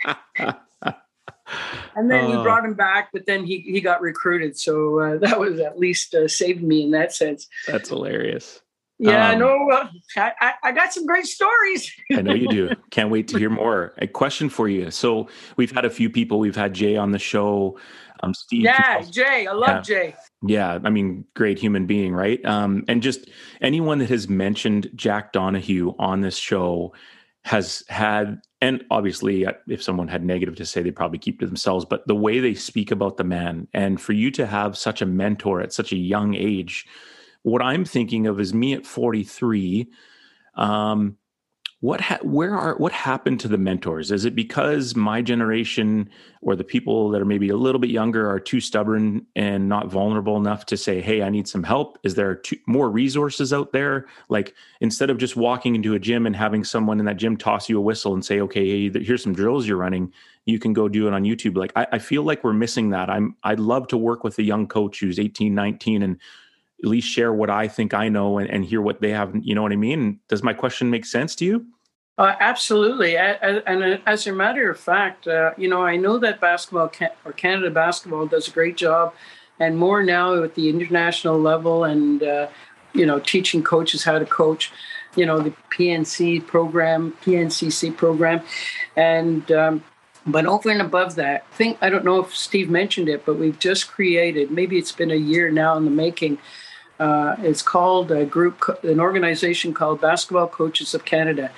and 1.95 2.09
then 2.09 2.29
we 2.29 2.43
brought 2.43 2.65
him 2.65 2.73
back, 2.73 3.09
but 3.13 3.25
then 3.25 3.45
he 3.45 3.59
he 3.59 3.81
got 3.81 4.01
recruited, 4.01 4.57
so 4.57 4.99
uh, 4.99 5.17
that 5.17 5.39
was 5.39 5.59
at 5.59 5.77
least 5.77 6.15
uh, 6.15 6.27
saved 6.27 6.63
me 6.63 6.83
in 6.83 6.91
that 6.91 7.13
sense. 7.13 7.47
That's 7.67 7.89
hilarious. 7.89 8.61
Yeah, 8.97 9.31
um, 9.31 9.39
no, 9.39 9.69
uh, 9.71 9.89
I, 10.15 10.53
I 10.63 10.71
got 10.71 10.93
some 10.93 11.05
great 11.05 11.25
stories. 11.25 11.91
I 12.13 12.21
know 12.21 12.33
you 12.33 12.47
do. 12.47 12.69
Can't 12.91 13.09
wait 13.09 13.27
to 13.29 13.37
hear 13.37 13.49
more. 13.49 13.93
A 13.97 14.07
question 14.07 14.49
for 14.49 14.69
you. 14.69 14.89
So 14.89 15.27
we've 15.57 15.71
had 15.71 15.83
a 15.83 15.89
few 15.89 16.09
people. 16.09 16.39
We've 16.39 16.55
had 16.55 16.73
Jay 16.73 16.95
on 16.95 17.11
the 17.11 17.19
show. 17.19 17.77
Um, 18.21 18.33
Steve. 18.33 18.63
Yeah, 18.63 19.01
Jay. 19.01 19.47
I 19.47 19.51
love 19.51 19.69
yeah. 19.69 19.81
Jay. 19.81 20.15
Yeah, 20.41 20.79
I 20.83 20.89
mean, 20.89 21.25
great 21.35 21.59
human 21.59 21.85
being, 21.85 22.13
right? 22.13 22.43
Um, 22.45 22.85
and 22.87 23.01
just 23.01 23.29
anyone 23.61 23.99
that 23.99 24.09
has 24.09 24.29
mentioned 24.29 24.89
Jack 24.95 25.33
Donahue 25.33 25.93
on 25.99 26.21
this 26.21 26.37
show 26.37 26.93
has 27.43 27.83
had, 27.89 28.41
and 28.61 28.83
obviously, 28.89 29.45
uh, 29.45 29.53
if 29.67 29.83
someone 29.83 30.07
had 30.07 30.23
negative 30.23 30.55
to 30.55 30.65
say, 30.65 30.81
they 30.81 30.91
probably 30.91 31.19
keep 31.19 31.39
to 31.41 31.45
themselves. 31.45 31.83
But 31.83 32.07
the 32.07 32.15
way 32.15 32.39
they 32.39 32.53
speak 32.53 32.91
about 32.91 33.17
the 33.17 33.23
man, 33.25 33.67
and 33.73 33.99
for 33.99 34.13
you 34.13 34.31
to 34.31 34.45
have 34.45 34.77
such 34.77 35.01
a 35.01 35.05
mentor 35.05 35.61
at 35.61 35.73
such 35.73 35.91
a 35.91 35.97
young 35.97 36.33
age 36.33 36.87
what 37.45 37.61
I'm 37.61 37.85
thinking 37.85 38.25
of 38.25 38.39
is 38.39 38.55
me 38.55 38.73
at 38.73 38.87
43. 38.87 39.87
Um, 40.55 41.17
what 41.79 42.01
ha- 42.01 42.17
where 42.23 42.55
are 42.55 42.75
what 42.77 42.91
happened 42.91 43.39
to 43.41 43.47
the 43.47 43.59
mentors? 43.59 44.09
Is 44.09 44.25
it 44.25 44.33
because 44.33 44.95
my 44.95 45.21
generation 45.21 46.09
or 46.41 46.55
the 46.55 46.63
people 46.63 47.11
that 47.11 47.21
are 47.21 47.25
maybe 47.25 47.49
a 47.49 47.55
little 47.55 47.77
bit 47.77 47.91
younger 47.91 48.27
are 48.27 48.39
too 48.39 48.59
stubborn 48.59 49.27
and 49.35 49.69
not 49.69 49.91
vulnerable 49.91 50.37
enough 50.37 50.65
to 50.67 50.77
say, 50.77 51.01
"Hey, 51.01 51.21
I 51.21 51.29
need 51.29 51.47
some 51.47 51.61
help"? 51.61 51.99
Is 52.03 52.15
there 52.15 52.41
more 52.65 52.89
resources 52.89 53.53
out 53.53 53.73
there? 53.73 54.07
Like 54.27 54.55
instead 54.81 55.11
of 55.11 55.19
just 55.19 55.35
walking 55.35 55.75
into 55.75 55.93
a 55.93 55.99
gym 55.99 56.25
and 56.25 56.35
having 56.35 56.63
someone 56.63 56.97
in 56.99 57.05
that 57.05 57.17
gym 57.17 57.37
toss 57.37 57.69
you 57.69 57.77
a 57.77 57.81
whistle 57.81 58.15
and 58.15 58.25
say, 58.25 58.41
"Okay, 58.41 58.89
hey, 58.89 59.03
here's 59.03 59.21
some 59.21 59.35
drills 59.35 59.67
you're 59.67 59.77
running," 59.77 60.11
you 60.45 60.57
can 60.57 60.73
go 60.73 60.87
do 60.87 61.07
it 61.07 61.13
on 61.13 61.23
YouTube. 61.23 61.57
Like 61.57 61.73
I, 61.75 61.85
I 61.91 61.99
feel 61.99 62.23
like 62.23 62.43
we're 62.43 62.53
missing 62.53 62.89
that. 62.89 63.11
I'm 63.11 63.35
I'd 63.43 63.59
love 63.59 63.87
to 63.89 63.97
work 63.97 64.23
with 64.23 64.39
a 64.39 64.43
young 64.43 64.65
coach 64.65 65.01
who's 65.01 65.19
18, 65.19 65.53
19 65.53 66.01
and 66.01 66.19
at 66.83 66.89
least 66.89 67.07
share 67.07 67.33
what 67.33 67.49
I 67.49 67.67
think 67.67 67.93
I 67.93 68.09
know 68.09 68.37
and, 68.37 68.49
and 68.49 68.65
hear 68.65 68.81
what 68.81 69.01
they 69.01 69.11
have. 69.11 69.33
You 69.41 69.55
know 69.55 69.61
what 69.61 69.71
I 69.71 69.77
mean? 69.77 70.19
Does 70.27 70.43
my 70.43 70.53
question 70.53 70.89
make 70.89 71.05
sense 71.05 71.35
to 71.35 71.45
you? 71.45 71.65
Uh, 72.17 72.33
absolutely. 72.39 73.17
And 73.17 74.01
as 74.05 74.25
a 74.25 74.31
matter 74.31 74.69
of 74.69 74.79
fact, 74.79 75.27
uh, 75.27 75.51
you 75.57 75.67
know, 75.67 75.83
I 75.83 75.97
know 75.97 76.17
that 76.19 76.39
basketball 76.39 76.89
or 77.25 77.33
Canada 77.33 77.69
basketball 77.69 78.25
does 78.25 78.47
a 78.47 78.51
great 78.51 78.77
job, 78.77 79.13
and 79.59 79.77
more 79.77 80.01
now 80.01 80.41
at 80.41 80.55
the 80.55 80.69
international 80.69 81.37
level, 81.39 81.83
and 81.83 82.23
uh, 82.23 82.47
you 82.93 83.05
know, 83.05 83.19
teaching 83.19 83.63
coaches 83.63 84.05
how 84.05 84.17
to 84.17 84.25
coach. 84.25 84.71
You 85.17 85.25
know, 85.25 85.39
the 85.39 85.53
PNC 85.71 86.45
program, 86.47 87.17
PNCC 87.21 87.95
program, 87.95 88.41
and 88.95 89.49
um, 89.51 89.83
but 90.25 90.45
over 90.45 90.69
and 90.69 90.81
above 90.81 91.15
that, 91.15 91.45
I 91.51 91.55
think 91.55 91.77
I 91.81 91.89
don't 91.89 92.05
know 92.05 92.19
if 92.21 92.33
Steve 92.33 92.69
mentioned 92.69 93.09
it, 93.09 93.25
but 93.25 93.37
we've 93.37 93.59
just 93.59 93.91
created. 93.91 94.51
Maybe 94.51 94.77
it's 94.77 94.93
been 94.93 95.11
a 95.11 95.15
year 95.15 95.51
now 95.51 95.75
in 95.75 95.83
the 95.83 95.91
making 95.91 96.37
uh, 96.99 97.35
it's 97.39 97.61
called 97.61 98.11
a 98.11 98.25
group, 98.25 98.61
an 98.83 98.99
organization 98.99 99.73
called 99.73 100.01
Basketball 100.01 100.47
Coaches 100.47 100.93
of 100.93 101.05
Canada. 101.05 101.51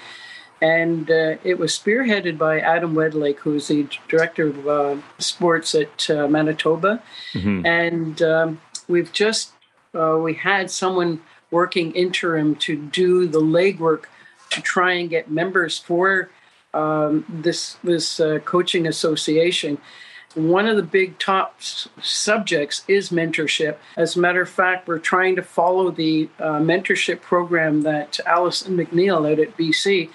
And 0.62 1.10
uh, 1.12 1.36
it 1.44 1.60
was 1.60 1.78
spearheaded 1.78 2.38
by 2.38 2.60
Adam 2.60 2.96
Wedlake, 2.96 3.38
who's 3.38 3.68
the 3.68 3.88
director 4.08 4.48
of 4.48 4.68
uh, 4.68 4.96
sports 5.20 5.76
at 5.76 6.10
uh, 6.10 6.28
Manitoba. 6.28 7.04
Mm-hmm. 7.34 7.66
And 7.66 8.22
um, 8.24 8.62
we've 8.88 9.14
just, 9.14 9.52
uh, 9.94 10.18
we 10.20 10.34
had 10.34 10.72
someone 10.72 11.22
working 11.52 11.92
interim 11.94 12.56
to 12.56 12.76
do 12.76 13.28
the 13.28 13.40
legwork 13.40 14.06
to 14.50 14.62
try 14.62 14.94
and 14.94 15.10
get 15.10 15.30
members 15.30 15.78
for 15.78 16.32
um, 16.74 17.24
this, 17.30 17.78
this 17.84 18.20
uh, 18.20 18.40
coaching 18.44 18.88
association 18.88 19.78
one 20.38 20.68
of 20.68 20.78
the 20.78 20.84
big 20.84 21.18
top 21.20 21.56
s- 21.60 21.88
subjects 22.02 22.84
is 22.88 23.10
mentorship. 23.10 23.78
As 23.96 24.16
a 24.16 24.20
matter 24.20 24.42
of 24.42 24.50
fact, 24.50 24.88
we're 24.88 25.00
trying 25.00 25.36
to 25.36 25.44
follow 25.44 25.92
the 25.92 26.30
uh, 26.40 26.60
mentorship 26.60 27.22
program 27.22 27.82
that 27.82 28.20
Allison 28.26 28.78
McNeill 28.78 29.30
out 29.30 29.40
at 29.40 29.58
BC 29.58 30.10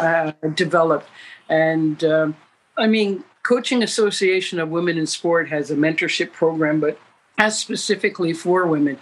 uh, 0.00 0.32
developed. 0.54 1.08
And 1.48 2.02
um, 2.04 2.36
I 2.76 2.86
mean, 2.86 3.24
Coaching 3.42 3.82
Association 3.82 4.58
of 4.58 4.70
Women 4.70 4.98
in 4.98 5.06
Sport 5.06 5.48
has 5.50 5.70
a 5.70 5.76
mentorship 5.76 6.32
program, 6.32 6.80
but 6.80 6.98
as 7.38 7.58
specifically 7.58 8.32
for 8.32 8.66
women. 8.66 8.98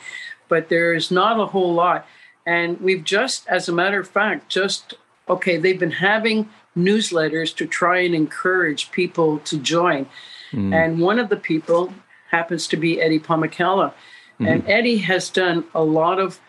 But 0.49 0.69
there 0.69 0.93
is 0.93 1.11
not 1.11 1.41
a 1.41 1.47
whole 1.47 1.73
lot. 1.73 2.07
And 2.47 2.79
we've 2.81 3.05
just, 3.05 3.47
as 3.49 3.69
a 3.69 3.73
matter 3.73 4.01
of 4.01 4.09
fact, 4.09 4.51
just, 4.51 4.95
okay, 5.29 5.57
they've 5.57 5.81
been 5.81 5.93
having 5.93 6.51
newsletters 6.77 7.55
to 7.57 7.67
try 7.67 8.01
and 8.01 8.15
encourage 8.15 8.91
people 8.91 9.39
to 9.41 9.57
join. 9.57 10.07
Mm. 10.55 10.73
And 10.75 11.01
one 11.01 11.19
of 11.19 11.29
the 11.29 11.37
people 11.37 11.93
happens 12.31 12.67
to 12.69 12.77
be 12.77 13.01
Eddie 13.01 13.21
Pomykala. 13.21 13.93
Mm-hmm. 13.93 14.47
And 14.47 14.69
Eddie 14.69 14.99
has 14.99 15.31
done 15.31 15.65
a 15.75 15.83
lot 15.83 16.19
of 16.19 16.41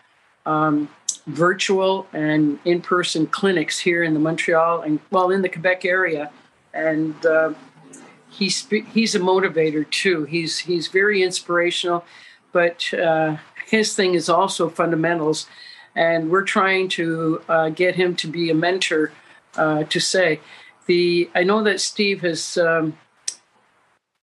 um, 0.44 0.88
virtual 1.26 2.06
and 2.12 2.58
in 2.64 2.80
person 2.80 3.26
clinics 3.26 3.78
here 3.78 4.02
in 4.02 4.14
the 4.14 4.20
Montreal 4.20 4.82
and, 4.82 5.00
well, 5.10 5.30
in 5.30 5.42
the 5.42 5.48
Quebec 5.48 5.84
area. 5.84 6.30
And 6.72 7.14
uh, 7.26 7.52
he's, 8.30 8.66
he's 8.68 9.14
a 9.14 9.20
motivator 9.20 9.88
too. 9.90 10.24
He's, 10.24 10.58
he's 10.58 10.88
very 10.88 11.22
inspirational, 11.22 12.04
but 12.52 12.92
uh, 12.94 13.36
his 13.66 13.94
thing 13.94 14.14
is 14.14 14.28
also 14.28 14.68
fundamentals. 14.68 15.46
And 15.94 16.30
we're 16.30 16.44
trying 16.44 16.88
to 16.90 17.42
uh, 17.48 17.68
get 17.70 17.94
him 17.94 18.14
to 18.16 18.28
be 18.28 18.50
a 18.50 18.54
mentor 18.54 19.12
uh, 19.56 19.84
to 19.84 20.00
say. 20.00 20.40
The, 20.86 21.30
I 21.34 21.42
know 21.42 21.62
that 21.62 21.80
Steve 21.80 22.20
has 22.20 22.58
um, 22.58 22.96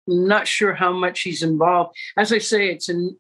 not 0.06 0.46
sure 0.46 0.74
how 0.74 0.92
much 0.92 1.20
he's 1.20 1.42
involved. 1.42 1.96
As 2.16 2.32
I 2.32 2.38
say, 2.38 2.68
it's 2.68 2.88
an 2.88 3.16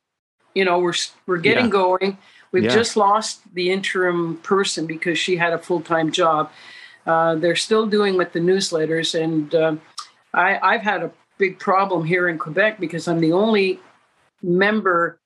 you 0.54 0.64
know 0.64 0.78
we're 0.78 0.94
we're 1.26 1.38
getting 1.38 1.66
yeah. 1.66 1.70
going. 1.70 2.18
We've 2.52 2.64
yeah. 2.64 2.74
just 2.74 2.96
lost 2.96 3.42
the 3.54 3.70
interim 3.70 4.36
person 4.38 4.86
because 4.86 5.18
she 5.18 5.36
had 5.36 5.52
a 5.52 5.58
full 5.58 5.80
time 5.80 6.12
job. 6.12 6.50
Uh, 7.06 7.34
they're 7.34 7.56
still 7.56 7.86
doing 7.86 8.16
with 8.16 8.32
the 8.32 8.40
newsletters, 8.40 9.20
and 9.20 9.54
uh, 9.54 9.76
I, 10.34 10.58
I've 10.62 10.82
had 10.82 11.02
a 11.02 11.10
big 11.38 11.58
problem 11.58 12.04
here 12.04 12.28
in 12.28 12.38
Quebec 12.38 12.78
because 12.78 13.08
I'm 13.08 13.20
the 13.20 13.32
only 13.32 13.80
member 14.42 15.20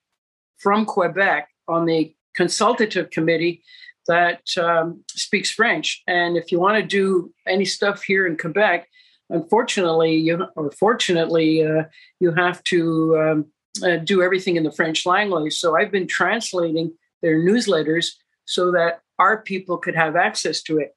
from 0.58 0.86
Quebec 0.86 1.48
on 1.68 1.84
the 1.84 2.14
consultative 2.34 3.10
committee 3.10 3.62
that 4.06 4.40
um, 4.56 5.02
speaks 5.08 5.50
French. 5.50 6.02
And 6.06 6.36
if 6.36 6.52
you 6.52 6.60
want 6.60 6.76
to 6.76 6.82
do 6.86 7.32
any 7.46 7.64
stuff 7.64 8.02
here 8.02 8.26
in 8.26 8.36
Quebec, 8.36 8.88
unfortunately, 9.30 10.14
you 10.14 10.46
or 10.56 10.70
fortunately, 10.72 11.64
uh, 11.64 11.84
you 12.20 12.32
have 12.32 12.62
to 12.64 13.16
um, 13.18 13.46
uh, 13.82 13.96
do 13.96 14.22
everything 14.22 14.56
in 14.56 14.62
the 14.62 14.72
French 14.72 15.06
language. 15.06 15.54
So 15.54 15.76
I've 15.76 15.90
been 15.90 16.06
translating 16.06 16.92
their 17.22 17.38
newsletters 17.38 18.12
so 18.44 18.70
that 18.72 19.00
our 19.18 19.42
people 19.42 19.78
could 19.78 19.96
have 19.96 20.16
access 20.16 20.62
to 20.62 20.78
it. 20.78 20.94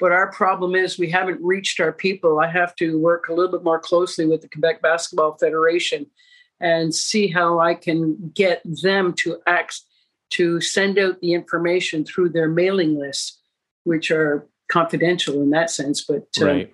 But 0.00 0.12
our 0.12 0.30
problem 0.32 0.74
is 0.74 0.98
we 0.98 1.10
haven't 1.10 1.40
reached 1.40 1.80
our 1.80 1.92
people. 1.92 2.40
I 2.40 2.50
have 2.50 2.74
to 2.76 2.98
work 2.98 3.28
a 3.28 3.32
little 3.32 3.52
bit 3.52 3.64
more 3.64 3.78
closely 3.78 4.26
with 4.26 4.42
the 4.42 4.48
Quebec 4.48 4.82
Basketball 4.82 5.36
Federation 5.38 6.06
and 6.60 6.94
see 6.94 7.28
how 7.28 7.60
I 7.60 7.74
can 7.74 8.32
get 8.34 8.60
them 8.64 9.12
to 9.18 9.38
act 9.46 9.80
to 10.30 10.60
send 10.60 10.98
out 10.98 11.20
the 11.20 11.32
information 11.32 12.04
through 12.04 12.30
their 12.30 12.48
mailing 12.48 12.98
lists, 12.98 13.40
which 13.84 14.10
are 14.10 14.48
confidential 14.68 15.40
in 15.42 15.50
that 15.50 15.70
sense. 15.70 16.04
But 16.04 16.26
uh, 16.40 16.46
right 16.46 16.72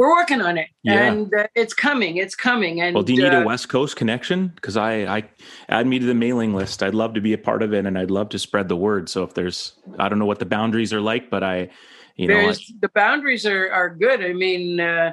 we're 0.00 0.16
working 0.16 0.40
on 0.40 0.56
it 0.56 0.68
yeah. 0.82 1.12
and 1.12 1.34
uh, 1.34 1.46
it's 1.54 1.74
coming 1.74 2.16
it's 2.16 2.34
coming 2.34 2.80
and 2.80 2.94
well 2.94 3.04
do 3.04 3.12
you 3.12 3.22
need 3.22 3.34
uh, 3.34 3.42
a 3.42 3.44
west 3.44 3.68
coast 3.68 3.96
connection? 3.96 4.48
Because 4.54 4.78
i 4.78 4.92
i 5.18 5.22
add 5.68 5.86
me 5.86 5.98
to 5.98 6.06
the 6.06 6.14
mailing 6.14 6.54
list. 6.54 6.82
I'd 6.82 6.94
love 6.94 7.12
to 7.14 7.20
be 7.20 7.34
a 7.34 7.38
part 7.38 7.62
of 7.62 7.74
it 7.74 7.84
and 7.84 7.98
i'd 7.98 8.10
love 8.10 8.30
to 8.30 8.38
spread 8.38 8.68
the 8.68 8.76
word. 8.76 9.10
So 9.10 9.22
if 9.24 9.34
there's 9.34 9.74
i 9.98 10.08
don't 10.08 10.18
know 10.18 10.24
what 10.24 10.38
the 10.38 10.46
boundaries 10.46 10.94
are 10.94 11.02
like 11.02 11.28
but 11.28 11.44
i 11.44 11.68
you 12.16 12.28
know 12.28 12.48
I, 12.48 12.54
the 12.80 12.90
boundaries 12.94 13.44
are 13.44 13.70
are 13.70 13.90
good. 13.90 14.24
I 14.24 14.32
mean 14.32 14.80
uh 14.80 15.12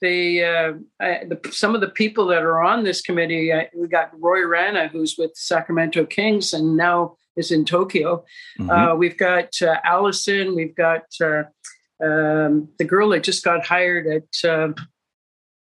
the, 0.00 0.44
uh, 0.44 0.72
I, 1.00 1.24
the 1.24 1.50
some 1.50 1.74
of 1.74 1.80
the 1.80 1.88
people 1.88 2.24
that 2.28 2.42
are 2.42 2.62
on 2.62 2.84
this 2.84 3.00
committee 3.00 3.50
uh, 3.52 3.64
we 3.74 3.88
got 3.88 4.12
roy 4.20 4.46
rana 4.46 4.86
who's 4.86 5.16
with 5.18 5.32
sacramento 5.34 6.06
kings 6.06 6.52
and 6.52 6.76
now 6.76 7.16
is 7.36 7.50
in 7.50 7.64
tokyo. 7.64 8.24
Mm-hmm. 8.60 8.70
uh, 8.70 8.94
we've 8.94 9.18
got 9.18 9.50
uh, 9.60 9.78
allison 9.82 10.54
we've 10.54 10.76
got 10.76 11.06
uh, 11.20 11.42
um, 12.02 12.68
the 12.78 12.84
girl 12.84 13.10
that 13.10 13.24
just 13.24 13.44
got 13.44 13.66
hired 13.66 14.06
at 14.06 14.48
uh, 14.48 14.72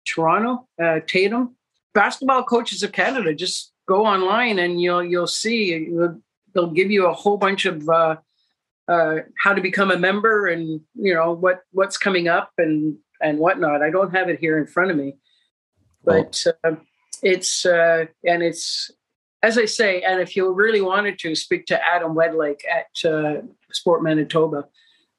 Toronto, 0.05 0.67
uh, 0.81 0.99
Tatum, 1.05 1.55
basketball 1.93 2.43
coaches 2.43 2.83
of 2.83 2.91
Canada. 2.91 3.33
Just 3.33 3.71
go 3.87 4.05
online 4.05 4.59
and 4.59 4.81
you'll 4.81 5.03
you'll 5.03 5.27
see. 5.27 5.89
they'll 6.53 6.71
give 6.71 6.91
you 6.91 7.07
a 7.07 7.13
whole 7.13 7.37
bunch 7.37 7.65
of 7.65 7.87
uh, 7.89 8.17
uh, 8.87 9.17
how 9.41 9.53
to 9.53 9.61
become 9.61 9.91
a 9.91 9.97
member 9.97 10.47
and 10.47 10.81
you 10.95 11.13
know 11.13 11.31
what 11.31 11.61
what's 11.71 11.97
coming 11.97 12.27
up 12.27 12.51
and 12.57 12.97
and 13.21 13.39
whatnot. 13.39 13.81
I 13.81 13.89
don't 13.89 14.15
have 14.15 14.29
it 14.29 14.39
here 14.39 14.57
in 14.57 14.67
front 14.67 14.91
of 14.91 14.97
me, 14.97 15.15
but 16.03 16.43
uh, 16.63 16.75
it's 17.21 17.65
uh, 17.65 18.05
and 18.25 18.43
it's 18.43 18.91
as 19.41 19.57
I 19.57 19.65
say. 19.65 20.01
And 20.01 20.21
if 20.21 20.35
you 20.35 20.51
really 20.51 20.81
wanted 20.81 21.19
to 21.19 21.35
speak 21.35 21.65
to 21.67 21.85
Adam 21.85 22.13
Wedlake 22.13 22.61
at 22.69 23.09
uh, 23.09 23.41
Sport 23.71 24.03
Manitoba, 24.03 24.65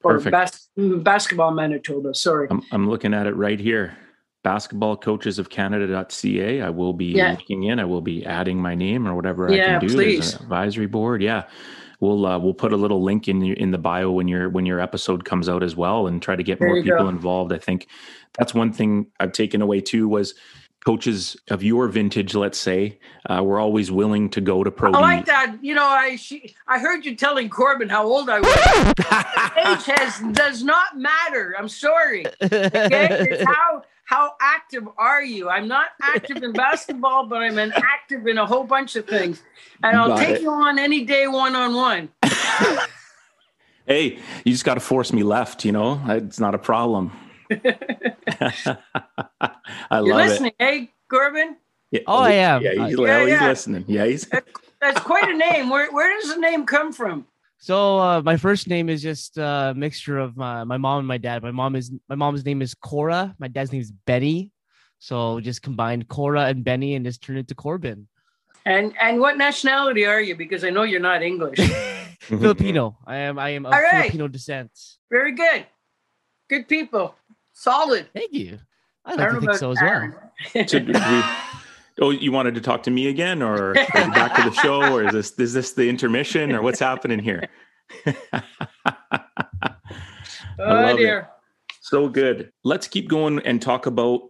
or 0.05 0.19
bas- 0.19 0.69
basketball 0.77 1.51
Manitoba. 1.51 2.13
Sorry, 2.13 2.47
I'm, 2.49 2.61
I'm, 2.71 2.89
looking 2.89 3.13
at 3.13 3.27
it 3.27 3.35
right 3.35 3.59
here. 3.59 3.97
Basketballcoachesofcanada.ca. 4.45 6.61
I 6.61 6.69
will 6.69 6.93
be 6.93 7.07
yeah. 7.07 7.31
looking 7.31 7.63
in. 7.63 7.79
I 7.79 7.85
will 7.85 8.01
be 8.01 8.25
adding 8.25 8.61
my 8.61 8.75
name 8.75 9.07
or 9.07 9.15
whatever 9.15 9.51
yeah, 9.51 9.63
I 9.63 9.79
can 9.79 9.87
do. 9.87 9.93
Please. 9.93 10.19
There's 10.19 10.35
an 10.35 10.43
advisory 10.43 10.87
board. 10.87 11.23
Yeah, 11.23 11.43
we'll 11.99 12.25
uh, 12.25 12.39
we'll 12.39 12.53
put 12.53 12.71
a 12.71 12.77
little 12.77 13.03
link 13.03 13.27
in 13.27 13.43
in 13.43 13.71
the 13.71 13.77
bio 13.77 14.11
when 14.11 14.27
your 14.27 14.49
when 14.49 14.65
your 14.65 14.79
episode 14.79 15.25
comes 15.25 15.49
out 15.49 15.63
as 15.63 15.75
well, 15.75 16.07
and 16.07 16.21
try 16.21 16.35
to 16.35 16.43
get 16.43 16.59
there 16.59 16.69
more 16.69 16.83
people 16.83 16.99
go. 16.99 17.09
involved. 17.09 17.51
I 17.51 17.57
think 17.57 17.87
that's 18.37 18.53
one 18.53 18.71
thing 18.71 19.07
I've 19.19 19.31
taken 19.31 19.61
away 19.61 19.81
too 19.81 20.07
was 20.07 20.35
coaches 20.85 21.35
of 21.49 21.63
your 21.63 21.87
vintage, 21.87 22.35
let's 22.35 22.59
say, 22.59 22.99
uh, 23.29 23.43
were 23.43 23.59
always 23.59 23.91
willing 23.91 24.29
to 24.29 24.39
go 24.39 24.63
to 24.63 24.69
pro. 24.69 24.91
I 24.91 24.99
like 24.99 25.25
that. 25.25 25.57
You 25.61 25.73
know, 25.73 25.85
I 25.85 26.15
she, 26.15 26.55
I 26.67 26.79
heard 26.79 27.05
you 27.05 27.15
telling 27.15 27.49
Corbin 27.49 27.89
how 27.89 28.05
old 28.05 28.29
I 28.29 28.39
was. 28.39 28.47
Age 29.57 29.95
has 29.97 30.21
does 30.33 30.63
not 30.63 30.97
matter. 30.97 31.55
I'm 31.57 31.67
sorry. 31.67 32.25
Okay? 32.41 32.69
It's 32.71 33.43
how 33.47 33.83
how 34.05 34.33
active 34.39 34.87
are 34.97 35.23
you? 35.23 35.49
I'm 35.49 35.67
not 35.67 35.87
active 36.01 36.43
in 36.43 36.53
basketball, 36.53 37.25
but 37.25 37.41
I'm 37.41 37.57
an 37.57 37.73
active 37.75 38.27
in 38.27 38.37
a 38.37 38.45
whole 38.45 38.63
bunch 38.63 38.95
of 38.95 39.07
things, 39.07 39.41
and 39.83 39.97
I'll 39.97 40.09
Got 40.09 40.19
take 40.19 40.35
it. 40.35 40.41
you 40.43 40.51
on 40.51 40.77
any 40.77 41.03
day 41.03 41.27
one 41.27 41.55
on 41.55 41.73
one. 41.73 42.09
Hey, 43.87 44.19
you 44.43 44.51
just 44.51 44.65
got 44.65 44.75
to 44.75 44.79
force 44.79 45.11
me 45.13 45.23
left. 45.23 45.65
You 45.65 45.71
know, 45.71 46.01
it's 46.07 46.39
not 46.39 46.53
a 46.53 46.59
problem. 46.59 47.11
I 47.51 47.59
love 48.69 48.75
it. 49.45 50.05
You're 50.05 50.15
love 50.15 50.27
listening, 50.27 50.53
it. 50.59 50.63
Hey, 50.63 50.91
Corbin. 51.09 51.57
Yeah, 51.91 52.01
oh, 52.07 52.19
I 52.19 52.31
am. 52.31 52.61
Yeah, 52.61 52.71
he's, 52.71 52.99
yeah, 52.99 53.19
he's 53.21 53.29
yeah. 53.29 53.47
listening. 53.47 53.85
Yeah, 53.87 54.05
he's. 54.05 54.29
That's 54.81 54.99
quite 54.99 55.29
a 55.29 55.37
name. 55.37 55.69
Where 55.69 55.91
where 55.91 56.19
does 56.19 56.33
the 56.33 56.39
name 56.39 56.65
come 56.65 56.91
from? 56.91 57.25
So 57.57 57.99
uh, 57.99 58.21
my 58.21 58.37
first 58.37 58.67
name 58.67 58.89
is 58.89 59.01
just 59.01 59.37
a 59.37 59.73
mixture 59.75 60.19
of 60.19 60.37
my, 60.37 60.63
my 60.63 60.77
mom 60.77 60.99
and 60.99 61.07
my 61.07 61.17
dad. 61.17 61.41
My 61.41 61.51
mom 61.51 61.75
is 61.75 61.91
my 62.09 62.15
mom's 62.15 62.45
name 62.45 62.61
is 62.61 62.73
Cora. 62.73 63.35
My 63.39 63.47
dad's 63.47 63.71
name 63.71 63.81
is 63.81 63.91
Benny. 63.91 64.51
So 64.99 65.39
just 65.39 65.61
combined 65.61 66.07
Cora 66.07 66.45
and 66.45 66.63
Benny 66.63 66.95
and 66.95 67.05
just 67.05 67.21
turned 67.21 67.39
it 67.39 67.47
to 67.49 67.55
Corbin. 67.55 68.07
And 68.65 68.93
and 69.01 69.19
what 69.19 69.37
nationality 69.37 70.05
are 70.05 70.21
you? 70.21 70.35
Because 70.35 70.63
I 70.63 70.69
know 70.69 70.83
you're 70.83 70.99
not 70.99 71.23
English. 71.23 71.59
Filipino. 72.19 72.97
I 73.05 73.17
am 73.17 73.39
I 73.39 73.49
am 73.49 73.65
of 73.65 73.71
right. 73.71 74.03
Filipino 74.03 74.27
descent. 74.27 74.71
Very 75.09 75.33
good. 75.33 75.65
Good 76.49 76.67
people. 76.67 77.15
Solid. 77.55 78.07
Thank 78.13 78.33
you. 78.33 78.59
I 79.05 79.15
like 79.15 79.29
I 79.29 79.33
to 79.33 79.39
think 79.39 79.55
so 79.55 79.71
as 79.71 79.81
well. 79.81 80.13
so 80.67 80.79
we, 80.79 80.93
oh, 82.01 82.09
you 82.11 82.31
wanted 82.31 82.53
to 82.55 82.61
talk 82.61 82.83
to 82.83 82.91
me 82.91 83.07
again, 83.07 83.41
or 83.41 83.73
back 83.73 84.35
to 84.35 84.49
the 84.49 84.55
show, 84.55 84.93
or 84.93 85.05
is 85.05 85.13
this 85.13 85.31
is 85.39 85.53
this 85.53 85.71
the 85.71 85.87
intermission, 85.87 86.51
or 86.51 86.61
what's 86.61 86.79
happening 86.79 87.19
here? 87.19 87.47
oh 90.59 90.97
dear. 90.97 91.19
It. 91.19 91.25
So 91.79 92.09
good. 92.09 92.51
Let's 92.63 92.87
keep 92.89 93.07
going 93.07 93.39
and 93.39 93.61
talk 93.61 93.85
about 93.85 94.21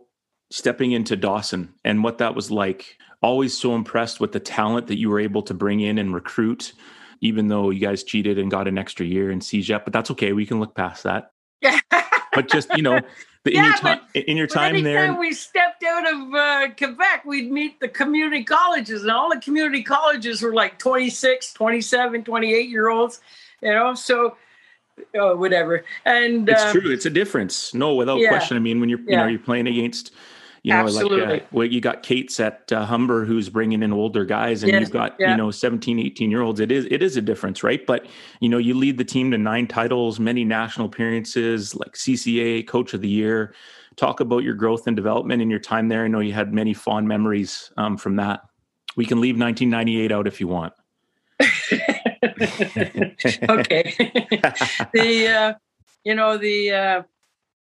stepping 0.52 0.92
into 0.92 1.16
Dawson 1.16 1.74
and 1.84 2.04
what 2.04 2.20
that 2.20 2.36
was 2.36 2.52
like. 2.52 2.98
Always 3.24 3.58
so 3.58 3.74
impressed 3.74 4.20
with 4.20 4.34
the 4.34 4.40
talent 4.40 4.86
that 4.88 5.00
you 5.00 5.10
were 5.10 5.20
able 5.20 5.42
to 5.44 5.54
bring 5.56 5.80
in 5.80 5.98
and 5.98 6.14
recruit, 6.14 6.74
even 7.22 7.48
though 7.48 7.72
you 7.72 7.80
guys 7.80 8.04
cheated 8.04 8.38
and 8.38 8.52
got 8.52 8.68
an 8.68 8.78
extra 8.78 9.04
year 9.06 9.32
in 9.32 9.40
CEGEP, 9.40 9.84
but 9.84 9.94
that's 9.94 10.12
okay. 10.12 10.34
We 10.34 10.46
can 10.46 10.60
look 10.60 10.76
past 10.76 11.04
that. 11.04 11.32
but 12.36 12.50
just 12.50 12.70
you 12.76 12.84
know, 12.84 12.98
in 12.98 13.04
yeah, 13.46 13.66
your 13.66 13.78
time 13.78 14.00
in 14.14 14.38
your 14.38 14.48
time 14.48 14.84
there, 14.84 15.14
we 15.14 15.34
stepped 15.34 15.84
out 15.84 16.12
of 16.12 16.34
uh, 16.34 16.68
Quebec, 16.78 17.26
we'd 17.26 17.52
meet 17.52 17.80
the 17.80 17.88
community 17.88 18.44
colleges, 18.44 19.04
and 19.04 19.12
all 19.12 19.30
the 19.30 19.40
community 19.40 19.84
colleges 19.84 20.42
were 20.42 20.54
like 20.54 20.78
26, 20.78 21.54
27, 21.54 22.24
28 22.24 22.70
year 22.70 22.90
olds, 22.90 23.22
you 23.62 23.72
know. 23.72 23.94
So 23.94 24.38
oh, 25.16 25.36
whatever. 25.36 25.86
And 26.06 26.48
it's 26.50 26.64
um, 26.64 26.72
true. 26.72 26.92
It's 26.92 27.06
a 27.06 27.10
difference. 27.10 27.74
No, 27.74 27.96
without 27.96 28.20
yeah, 28.20 28.30
question. 28.30 28.58
I 28.58 28.60
mean, 28.60 28.80
when 28.80 28.90
you're 28.90 29.00
you 29.00 29.16
know 29.16 29.28
you're 29.28 29.40
playing 29.40 29.68
against 29.68 30.12
you 30.66 30.74
know, 30.74 30.80
Absolutely. 30.80 31.26
like 31.28 31.44
uh, 31.44 31.46
well, 31.52 31.68
you 31.68 31.80
got 31.80 32.02
Kate's 32.02 32.40
at 32.40 32.72
uh, 32.74 32.88
Humber 32.88 33.24
who's 33.24 33.50
bringing 33.50 33.84
in 33.84 33.94
older 33.94 34.26
guys, 34.26 34.64
and 34.64 34.72
yes. 34.72 34.82
you've 34.82 34.90
got 34.90 35.16
yeah. 35.20 35.30
you 35.30 35.38
know 35.38 35.52
17, 35.52 36.00
18 36.00 36.32
year 36.32 36.42
olds. 36.42 36.60
It 36.60 36.72
is 36.72 36.88
it 36.90 37.04
is 37.04 37.16
a 37.18 37.22
difference, 37.22 37.62
right? 37.62 37.86
But 37.86 38.08
you 38.40 38.50
know, 38.50 38.58
you 38.58 38.74
lead 38.74 38.98
the 38.98 39.06
team 39.06 39.30
to 39.30 39.38
nine 39.38 39.68
titles, 39.68 40.20
many 40.20 40.44
national 40.44 40.88
appearances, 40.88 41.76
like 41.76 41.92
CCA 41.92 42.68
Coach 42.68 42.96
of 42.96 43.02
the 43.02 43.08
Year. 43.08 43.54
Talk 43.96 44.22
about 44.22 44.40
your 44.40 44.56
growth 44.56 44.88
and 44.88 44.96
development 44.96 45.40
in 45.40 45.52
your 45.52 45.60
time 45.60 45.88
there. 45.88 46.04
I 46.04 46.08
know 46.08 46.20
you 46.20 46.34
had 46.34 46.52
many 46.52 46.74
fond 46.74 47.08
memories 47.08 47.72
um, 47.78 47.96
from 47.96 48.16
that. 48.16 48.42
We 48.96 49.06
can 49.06 49.22
leave 49.22 49.40
1998 49.40 50.12
out 50.12 50.26
if 50.26 50.42
you 50.42 50.48
want. 50.48 50.74
okay. 53.50 53.94
the 54.94 55.28
uh, 55.28 55.54
you 56.04 56.16
know 56.16 56.40
the 56.40 56.72
uh, 56.72 57.04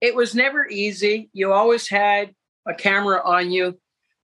it 0.01 0.13
was 0.13 0.35
never 0.35 0.67
easy. 0.67 1.29
You 1.31 1.53
always 1.53 1.87
had 1.87 2.35
a 2.67 2.73
camera 2.73 3.21
on 3.23 3.51
you. 3.51 3.77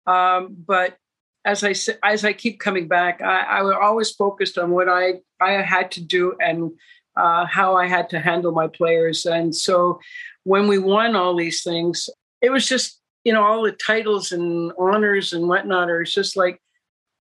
Um, 0.06 0.56
but 0.66 0.98
as 1.46 1.64
I 1.64 1.74
as 2.04 2.24
I 2.24 2.34
keep 2.34 2.60
coming 2.60 2.88
back, 2.88 3.22
I, 3.22 3.42
I 3.42 3.62
was 3.62 3.76
always 3.82 4.12
focused 4.12 4.58
on 4.58 4.72
what 4.72 4.88
I 4.90 5.16
I 5.40 5.54
had 5.62 5.92
to 5.92 6.02
do 6.02 6.36
and 6.40 6.72
uh, 7.16 7.46
how 7.46 7.76
I 7.76 7.88
had 7.88 8.10
to 8.12 8.20
handle 8.20 8.52
my 8.52 8.68
players. 8.68 9.26
And 9.26 9.56
so 9.56 10.00
when 10.44 10.68
we 10.68 10.78
won 10.78 11.16
all 11.16 11.36
these 11.36 11.64
things, 11.64 12.10
it 12.42 12.52
was 12.52 12.68
just 12.68 13.00
you 13.24 13.34
know 13.34 13.44
all 13.44 13.64
the 13.64 13.72
titles 13.72 14.32
and 14.32 14.72
honors 14.78 15.34
and 15.34 15.48
whatnot. 15.48 15.90
Are 15.90 16.04
just 16.04 16.38
like, 16.38 16.62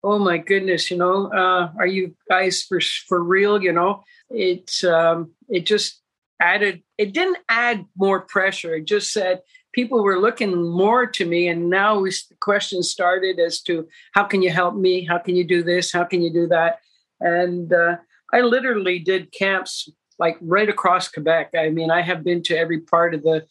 oh 0.05 0.18
my 0.18 0.38
goodness, 0.38 0.90
you 0.90 0.96
know, 0.96 1.31
uh, 1.33 1.70
are 1.79 1.87
you 1.87 2.14
guys 2.29 2.62
for 2.62 2.81
for 3.09 3.23
real? 3.23 3.62
You 3.62 3.73
know, 3.73 4.03
it 4.31 4.85
um, 4.85 5.33
it 5.49 5.66
just 5.66 6.01
added. 6.40 6.83
It 6.99 7.14
didn't 7.14 7.38
add 7.49 7.87
more 7.96 8.20
pressure. 8.20 8.75
It 8.75 8.85
just 8.85 9.12
said 9.12 9.40
people 9.72 10.02
were 10.02 10.18
looking 10.18 10.68
more 10.70 11.06
to 11.06 11.24
me 11.24 11.48
and 11.48 11.70
now 11.70 11.98
we, 11.98 12.11
the 12.11 12.37
questions 12.40 12.90
started 12.90 13.38
as 13.38 13.61
to 13.62 13.87
how 14.12 14.24
can 14.24 14.42
you 14.42 14.50
help 14.50 14.74
me? 14.74 15.04
How 15.04 15.18
can 15.18 15.37
you 15.37 15.44
do 15.44 15.62
this? 15.62 15.92
How 15.92 16.04
can 16.04 16.22
you 16.22 16.33
do 16.33 16.46
that? 16.48 16.80
And 17.20 17.72
uh, 17.72 17.96
i 18.33 18.40
literally 18.40 18.98
did 18.98 19.33
camps 19.33 19.88
like 20.18 20.37
right 20.40 20.68
across 20.68 21.09
quebec. 21.09 21.50
I 21.56 21.70
mean 21.70 21.90
i 21.90 22.02
have 22.02 22.24
been 22.24 22.42
to 22.44 22.56
every 22.56 22.80
part 22.80 23.14
of 23.14 23.22
the 23.22 23.46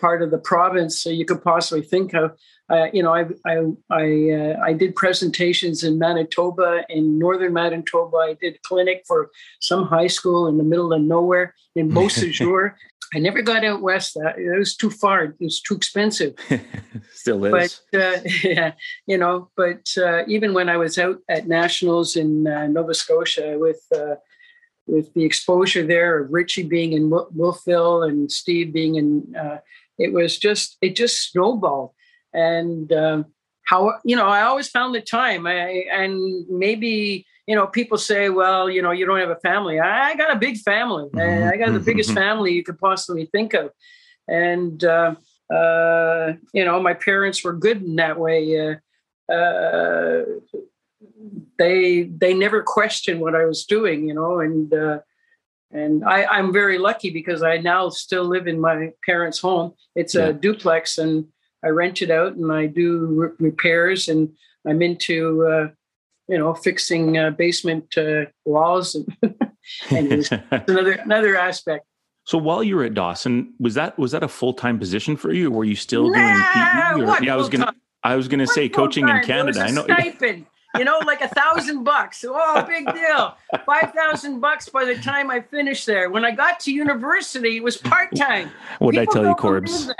part 0.00 0.22
of 0.22 0.30
the 0.30 0.38
province 0.38 0.98
so 1.00 1.10
you 1.10 1.24
could 1.24 1.42
possibly 1.42 1.82
think 1.82 2.14
of. 2.14 2.36
Uh, 2.70 2.86
you 2.92 3.02
know 3.02 3.12
i 3.12 3.24
i 3.44 3.56
I, 3.90 4.04
uh, 4.40 4.60
I 4.62 4.72
did 4.72 4.96
presentations 4.96 5.84
in 5.84 5.98
manitoba 5.98 6.84
in 6.88 7.18
northern 7.18 7.52
manitoba. 7.52 8.16
I 8.16 8.34
did 8.40 8.62
clinic 8.62 9.04
for 9.06 9.30
some 9.60 9.86
high 9.86 10.06
school 10.06 10.46
in 10.46 10.56
the 10.56 10.64
middle 10.64 10.92
of 10.92 11.02
nowhere 11.02 11.54
in 11.74 11.90
beausejour 11.96 12.74
I 13.14 13.18
never 13.18 13.42
got 13.42 13.64
out 13.64 13.82
west. 13.82 14.14
That 14.14 14.38
it 14.38 14.58
was 14.58 14.76
too 14.76 14.90
far. 14.90 15.24
It 15.24 15.34
was 15.40 15.60
too 15.60 15.74
expensive. 15.74 16.34
Still 17.12 17.44
is. 17.44 17.82
But 17.92 18.00
uh, 18.00 18.20
yeah, 18.44 18.72
you 19.06 19.18
know. 19.18 19.50
But 19.56 19.86
uh, 19.98 20.22
even 20.26 20.54
when 20.54 20.68
I 20.68 20.76
was 20.76 20.98
out 20.98 21.18
at 21.28 21.46
nationals 21.46 22.16
in 22.16 22.46
uh, 22.46 22.66
Nova 22.68 22.94
Scotia 22.94 23.56
with 23.58 23.82
uh, 23.94 24.16
with 24.86 25.12
the 25.14 25.24
exposure 25.24 25.86
there 25.86 26.20
of 26.20 26.32
Richie 26.32 26.62
being 26.62 26.92
in 26.92 27.10
Wolfville 27.10 28.02
and 28.02 28.32
Steve 28.32 28.72
being 28.72 28.96
in, 28.96 29.34
uh, 29.36 29.58
it 29.98 30.12
was 30.12 30.38
just 30.38 30.78
it 30.80 30.96
just 30.96 31.30
snowballed. 31.30 31.90
And 32.32 32.90
um, 32.92 33.26
how 33.66 33.92
you 34.04 34.16
know, 34.16 34.26
I 34.26 34.42
always 34.42 34.68
found 34.68 34.94
the 34.94 35.02
time. 35.02 35.46
I, 35.46 35.84
and 35.92 36.46
maybe 36.48 37.26
you 37.46 37.56
know, 37.56 37.66
people 37.66 37.98
say, 37.98 38.28
well, 38.28 38.70
you 38.70 38.82
know, 38.82 38.92
you 38.92 39.04
don't 39.04 39.18
have 39.18 39.30
a 39.30 39.36
family. 39.36 39.80
I, 39.80 40.14
got 40.14 40.34
a 40.34 40.38
big 40.38 40.58
family. 40.58 41.08
Mm-hmm. 41.10 41.48
I 41.48 41.56
got 41.56 41.72
the 41.72 41.80
biggest 41.80 42.10
mm-hmm. 42.10 42.18
family 42.18 42.52
you 42.52 42.62
could 42.62 42.78
possibly 42.78 43.26
think 43.26 43.54
of. 43.54 43.70
And, 44.28 44.82
uh, 44.84 45.16
uh, 45.52 46.34
you 46.52 46.64
know, 46.64 46.80
my 46.80 46.94
parents 46.94 47.42
were 47.42 47.52
good 47.52 47.82
in 47.82 47.96
that 47.96 48.18
way. 48.18 48.78
Uh, 49.28 49.32
uh, 49.32 50.24
they 51.58 52.04
they 52.04 52.34
never 52.34 52.62
questioned 52.62 53.20
what 53.20 53.34
I 53.34 53.44
was 53.44 53.64
doing, 53.64 54.08
you 54.08 54.14
know, 54.14 54.40
and 54.40 54.72
uh, 54.72 54.98
and 55.70 56.04
I, 56.04 56.24
I'm 56.24 56.52
very 56.52 56.78
lucky 56.78 57.10
because 57.10 57.42
I 57.42 57.58
now 57.58 57.88
still 57.88 58.24
live 58.24 58.46
in 58.46 58.60
my 58.60 58.90
parents' 59.04 59.38
home. 59.38 59.72
It's 59.94 60.14
yeah. 60.14 60.26
a 60.26 60.32
duplex, 60.32 60.98
and 60.98 61.26
I 61.64 61.68
rent 61.68 62.02
it 62.02 62.10
out, 62.10 62.34
and 62.34 62.52
I 62.52 62.66
do 62.66 63.06
re- 63.06 63.48
repairs, 63.48 64.08
and 64.08 64.30
I'm 64.66 64.82
into 64.82 65.46
uh, 65.46 65.68
you 66.28 66.38
know, 66.38 66.54
fixing 66.54 67.18
uh, 67.18 67.30
basement 67.30 67.96
uh, 67.96 68.24
walls. 68.44 68.96
and 69.90 70.28
another 70.50 70.92
another 70.92 71.36
aspect. 71.36 71.86
So 72.24 72.38
while 72.38 72.62
you 72.62 72.76
were 72.76 72.84
at 72.84 72.94
Dawson, 72.94 73.54
was 73.58 73.74
that 73.74 73.98
was 73.98 74.12
that 74.12 74.22
a 74.22 74.28
full 74.28 74.54
time 74.54 74.78
position 74.78 75.16
for 75.16 75.32
you, 75.32 75.48
or 75.48 75.58
were 75.58 75.64
you 75.64 75.76
still 75.76 76.10
nah, 76.10 76.14
doing 76.14 77.06
PE? 77.06 77.12
Or, 77.12 77.24
yeah, 77.24 77.34
I 77.34 77.36
was 77.36 77.48
gonna 77.48 77.72
I 78.02 78.16
was 78.16 78.28
gonna 78.28 78.44
what 78.44 78.54
say 78.54 78.68
coaching 78.68 79.06
time? 79.06 79.16
in 79.18 79.24
Canada. 79.24 79.60
I 79.60 79.70
know. 79.70 79.84
Stipend. 79.84 80.46
you 80.78 80.84
know, 80.84 80.98
like 81.04 81.20
a 81.20 81.28
thousand 81.28 81.84
bucks. 81.84 82.24
Oh, 82.26 82.64
big 82.66 82.86
deal. 82.94 83.36
Five 83.66 83.92
thousand 83.92 84.40
bucks 84.40 84.68
by 84.68 84.84
the 84.84 84.94
time 84.96 85.30
I 85.30 85.40
finished 85.40 85.86
there. 85.86 86.10
When 86.10 86.24
I 86.24 86.30
got 86.30 86.60
to 86.60 86.72
university, 86.72 87.56
it 87.56 87.62
was 87.62 87.76
part 87.76 88.14
time. 88.14 88.50
What 88.78 88.94
did 88.94 89.02
I 89.08 89.12
tell 89.12 89.26
you, 89.26 89.34
Corbs? 89.34 89.92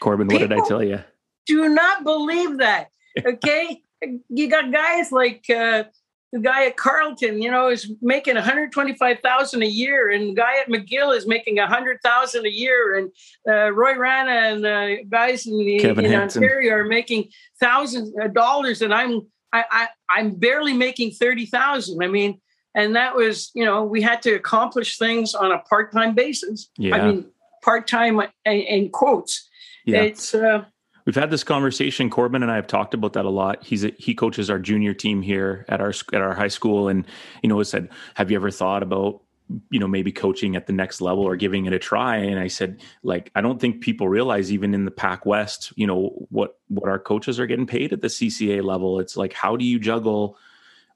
Corbin, 0.00 0.28
what 0.28 0.38
did 0.38 0.52
I 0.52 0.60
tell 0.66 0.82
you? 0.82 1.02
Do 1.46 1.68
not 1.68 2.04
believe 2.04 2.58
that. 2.58 2.90
Okay 3.24 3.82
you 4.28 4.48
got 4.48 4.72
guys 4.72 5.12
like 5.12 5.44
uh, 5.50 5.84
the 6.32 6.40
guy 6.40 6.66
at 6.66 6.76
Carleton, 6.76 7.40
you 7.40 7.50
know, 7.50 7.68
is 7.68 7.90
making 8.02 8.34
125,000 8.34 9.62
a 9.62 9.66
year, 9.66 10.10
and 10.10 10.30
the 10.30 10.34
guy 10.34 10.60
at 10.60 10.68
McGill 10.68 11.16
is 11.16 11.26
making 11.26 11.56
100,000 11.56 12.46
a 12.46 12.48
year, 12.48 12.98
and 12.98 13.10
uh, 13.48 13.72
Roy 13.72 13.96
Rana 13.96 14.30
and 14.30 14.66
uh, 14.66 15.02
guys 15.08 15.46
in, 15.46 15.56
the, 15.56 15.76
in 15.82 16.14
Ontario 16.14 16.74
are 16.74 16.84
making 16.84 17.28
thousands 17.60 18.12
of 18.20 18.34
dollars, 18.34 18.82
and 18.82 18.92
I'm 18.92 19.26
I, 19.52 19.64
I 19.70 19.88
I'm 20.10 20.34
barely 20.34 20.74
making 20.74 21.12
30,000. 21.12 22.02
I 22.02 22.06
mean, 22.06 22.40
and 22.74 22.94
that 22.96 23.16
was 23.16 23.50
you 23.54 23.64
know 23.64 23.84
we 23.84 24.02
had 24.02 24.20
to 24.22 24.34
accomplish 24.34 24.98
things 24.98 25.34
on 25.34 25.52
a 25.52 25.58
part 25.60 25.92
time 25.92 26.14
basis. 26.14 26.70
Yeah. 26.76 26.96
I 26.96 27.06
mean, 27.06 27.26
part 27.62 27.86
time 27.86 28.20
in 28.44 28.90
quotes. 28.90 29.48
Yeah. 29.86 30.02
It's 30.02 30.34
uh, 30.34 30.64
We've 31.08 31.14
had 31.14 31.30
this 31.30 31.42
conversation. 31.42 32.10
Corbin 32.10 32.42
and 32.42 32.52
I 32.52 32.56
have 32.56 32.66
talked 32.66 32.92
about 32.92 33.14
that 33.14 33.24
a 33.24 33.30
lot. 33.30 33.64
He's 33.64 33.82
a, 33.82 33.94
he 33.96 34.14
coaches 34.14 34.50
our 34.50 34.58
junior 34.58 34.92
team 34.92 35.22
here 35.22 35.64
at 35.66 35.80
our 35.80 35.94
at 36.12 36.20
our 36.20 36.34
high 36.34 36.48
school, 36.48 36.88
and 36.88 37.06
you 37.42 37.48
know, 37.48 37.62
said, 37.62 37.88
"Have 38.12 38.30
you 38.30 38.36
ever 38.36 38.50
thought 38.50 38.82
about 38.82 39.22
you 39.70 39.80
know 39.80 39.88
maybe 39.88 40.12
coaching 40.12 40.54
at 40.54 40.66
the 40.66 40.74
next 40.74 41.00
level 41.00 41.24
or 41.24 41.34
giving 41.34 41.64
it 41.64 41.72
a 41.72 41.78
try?" 41.78 42.16
And 42.16 42.38
I 42.38 42.48
said, 42.48 42.82
like, 43.02 43.30
I 43.34 43.40
don't 43.40 43.58
think 43.58 43.80
people 43.80 44.06
realize 44.06 44.52
even 44.52 44.74
in 44.74 44.84
the 44.84 44.90
Pac 44.90 45.24
West, 45.24 45.72
you 45.76 45.86
know, 45.86 46.26
what 46.28 46.58
what 46.68 46.90
our 46.90 46.98
coaches 46.98 47.40
are 47.40 47.46
getting 47.46 47.66
paid 47.66 47.94
at 47.94 48.02
the 48.02 48.08
CCAA 48.08 48.62
level. 48.62 49.00
It's 49.00 49.16
like, 49.16 49.32
how 49.32 49.56
do 49.56 49.64
you 49.64 49.78
juggle? 49.78 50.36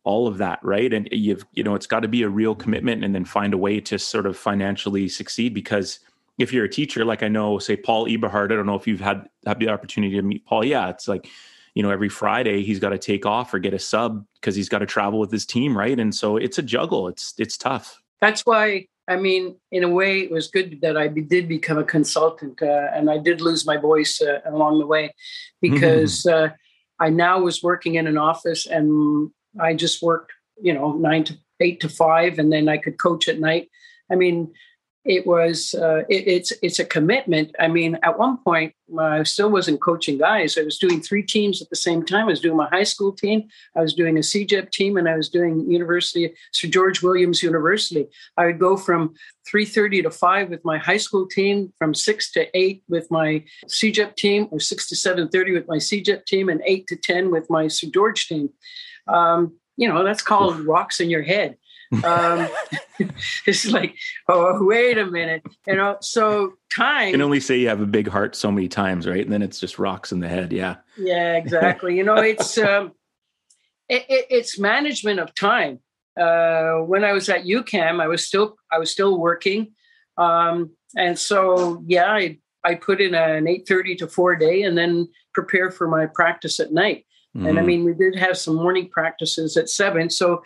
all 0.04 0.26
of 0.26 0.38
that 0.38 0.58
right 0.64 0.92
and 0.92 1.08
you've 1.12 1.46
you 1.52 1.62
know 1.62 1.76
it's 1.76 1.86
got 1.86 2.00
to 2.00 2.08
be 2.08 2.24
a 2.24 2.28
real 2.28 2.56
commitment 2.56 3.04
and 3.04 3.14
then 3.14 3.24
find 3.24 3.54
a 3.54 3.56
way 3.56 3.78
to 3.78 4.00
sort 4.00 4.26
of 4.26 4.36
financially 4.36 5.08
succeed 5.08 5.54
because 5.54 6.00
if 6.38 6.52
you're 6.52 6.64
a 6.64 6.68
teacher, 6.68 7.04
like 7.04 7.22
I 7.22 7.28
know, 7.28 7.58
say 7.58 7.76
Paul 7.76 8.06
Eberhard, 8.06 8.52
I 8.52 8.56
don't 8.56 8.66
know 8.66 8.74
if 8.74 8.86
you've 8.86 9.00
had 9.00 9.28
had 9.46 9.58
the 9.58 9.68
opportunity 9.68 10.14
to 10.16 10.22
meet 10.22 10.44
Paul. 10.44 10.64
Yeah, 10.64 10.88
it's 10.88 11.08
like, 11.08 11.28
you 11.74 11.82
know, 11.82 11.90
every 11.90 12.08
Friday 12.08 12.62
he's 12.62 12.80
got 12.80 12.90
to 12.90 12.98
take 12.98 13.26
off 13.26 13.52
or 13.52 13.58
get 13.58 13.74
a 13.74 13.78
sub 13.78 14.24
because 14.34 14.54
he's 14.54 14.68
got 14.68 14.78
to 14.78 14.86
travel 14.86 15.18
with 15.18 15.30
his 15.30 15.46
team, 15.46 15.76
right? 15.76 15.98
And 15.98 16.14
so 16.14 16.36
it's 16.36 16.58
a 16.58 16.62
juggle. 16.62 17.08
It's 17.08 17.34
it's 17.38 17.56
tough. 17.56 18.00
That's 18.20 18.42
why 18.42 18.86
I 19.08 19.16
mean, 19.16 19.56
in 19.72 19.82
a 19.84 19.88
way, 19.88 20.20
it 20.20 20.30
was 20.30 20.48
good 20.48 20.80
that 20.82 20.96
I 20.96 21.08
did 21.08 21.48
become 21.48 21.78
a 21.78 21.84
consultant, 21.84 22.62
uh, 22.62 22.88
and 22.94 23.10
I 23.10 23.18
did 23.18 23.40
lose 23.40 23.66
my 23.66 23.76
voice 23.76 24.20
uh, 24.22 24.40
along 24.44 24.78
the 24.78 24.86
way 24.86 25.14
because 25.60 26.24
uh, 26.26 26.50
I 27.00 27.10
now 27.10 27.40
was 27.40 27.62
working 27.62 27.96
in 27.96 28.06
an 28.06 28.16
office, 28.16 28.66
and 28.66 29.30
I 29.60 29.74
just 29.74 30.02
worked, 30.02 30.32
you 30.60 30.72
know, 30.72 30.92
nine 30.92 31.24
to 31.24 31.34
eight 31.60 31.80
to 31.80 31.88
five, 31.88 32.38
and 32.38 32.52
then 32.52 32.68
I 32.68 32.76
could 32.76 32.98
coach 32.98 33.28
at 33.28 33.40
night. 33.40 33.68
I 34.10 34.14
mean, 34.14 34.52
it 35.04 35.26
was 35.26 35.74
uh, 35.74 36.02
it, 36.08 36.28
it's 36.28 36.52
it's 36.62 36.78
a 36.78 36.84
commitment. 36.84 37.54
I 37.58 37.66
mean, 37.66 37.98
at 38.04 38.18
one 38.18 38.38
point, 38.38 38.72
I 38.96 39.24
still 39.24 39.50
wasn't 39.50 39.80
coaching 39.80 40.18
guys. 40.18 40.56
I 40.56 40.62
was 40.62 40.78
doing 40.78 41.00
three 41.00 41.24
teams 41.24 41.60
at 41.60 41.70
the 41.70 41.76
same 41.76 42.04
time. 42.04 42.26
I 42.26 42.30
was 42.30 42.40
doing 42.40 42.56
my 42.56 42.68
high 42.68 42.84
school 42.84 43.12
team, 43.12 43.48
I 43.76 43.80
was 43.80 43.94
doing 43.94 44.16
a 44.16 44.20
CEGEP 44.20 44.70
team, 44.70 44.96
and 44.96 45.08
I 45.08 45.16
was 45.16 45.28
doing 45.28 45.68
University 45.68 46.32
Sir 46.52 46.68
George 46.68 47.02
Williams 47.02 47.42
University. 47.42 48.06
I 48.36 48.46
would 48.46 48.60
go 48.60 48.76
from 48.76 49.14
three 49.44 49.64
thirty 49.64 50.02
to 50.02 50.10
five 50.10 50.50
with 50.50 50.64
my 50.64 50.78
high 50.78 50.98
school 50.98 51.26
team, 51.26 51.72
from 51.78 51.94
six 51.94 52.30
to 52.32 52.46
eight 52.56 52.84
with 52.88 53.10
my 53.10 53.44
CEGEP 53.66 54.14
team, 54.14 54.48
or 54.52 54.60
six 54.60 54.88
to 54.90 54.96
seven 54.96 55.28
thirty 55.28 55.52
with 55.52 55.66
my 55.66 55.78
CEGEP 55.78 56.26
team, 56.26 56.48
and 56.48 56.62
eight 56.64 56.86
to 56.86 56.96
ten 56.96 57.32
with 57.32 57.50
my 57.50 57.66
Sir 57.66 57.88
George 57.92 58.28
team. 58.28 58.50
Um, 59.08 59.58
you 59.76 59.88
know, 59.88 60.04
that's 60.04 60.22
called 60.22 60.60
rocks 60.60 61.00
in 61.00 61.10
your 61.10 61.22
head 61.22 61.56
um, 62.04 62.48
it's 63.46 63.66
like, 63.66 63.96
oh, 64.28 64.64
wait 64.64 64.98
a 64.98 65.06
minute, 65.06 65.42
you 65.66 65.76
know. 65.76 65.96
So 66.00 66.54
time. 66.74 67.08
You 67.08 67.12
can 67.12 67.22
only 67.22 67.40
say 67.40 67.58
you 67.58 67.68
have 67.68 67.80
a 67.80 67.86
big 67.86 68.08
heart 68.08 68.34
so 68.36 68.50
many 68.50 68.68
times, 68.68 69.06
right? 69.06 69.22
And 69.22 69.32
then 69.32 69.42
it's 69.42 69.60
just 69.60 69.78
rocks 69.78 70.12
in 70.12 70.20
the 70.20 70.28
head. 70.28 70.52
Yeah. 70.52 70.76
Yeah, 70.96 71.36
exactly. 71.36 71.96
you 71.96 72.04
know, 72.04 72.16
it's 72.16 72.58
um, 72.58 72.92
it, 73.88 74.04
it, 74.08 74.26
it's 74.30 74.58
management 74.58 75.20
of 75.20 75.34
time. 75.34 75.80
Uh, 76.18 76.78
when 76.78 77.04
I 77.04 77.12
was 77.12 77.28
at 77.28 77.44
UQAM, 77.44 78.00
I 78.00 78.06
was 78.06 78.26
still 78.26 78.56
I 78.70 78.78
was 78.78 78.90
still 78.90 79.18
working, 79.18 79.72
um, 80.18 80.70
and 80.94 81.18
so 81.18 81.82
yeah, 81.86 82.12
I 82.12 82.38
I 82.64 82.74
put 82.74 83.00
in 83.00 83.14
an 83.14 83.48
eight 83.48 83.66
thirty 83.66 83.96
to 83.96 84.06
four 84.06 84.36
day, 84.36 84.62
and 84.62 84.76
then 84.76 85.08
prepare 85.32 85.70
for 85.70 85.88
my 85.88 86.04
practice 86.04 86.60
at 86.60 86.70
night. 86.70 87.06
Mm. 87.34 87.48
And 87.48 87.58
I 87.58 87.62
mm. 87.62 87.66
mean, 87.66 87.84
we 87.84 87.94
did 87.94 88.14
have 88.16 88.36
some 88.36 88.56
morning 88.56 88.90
practices 88.90 89.56
at 89.56 89.70
seven, 89.70 90.10
so 90.10 90.42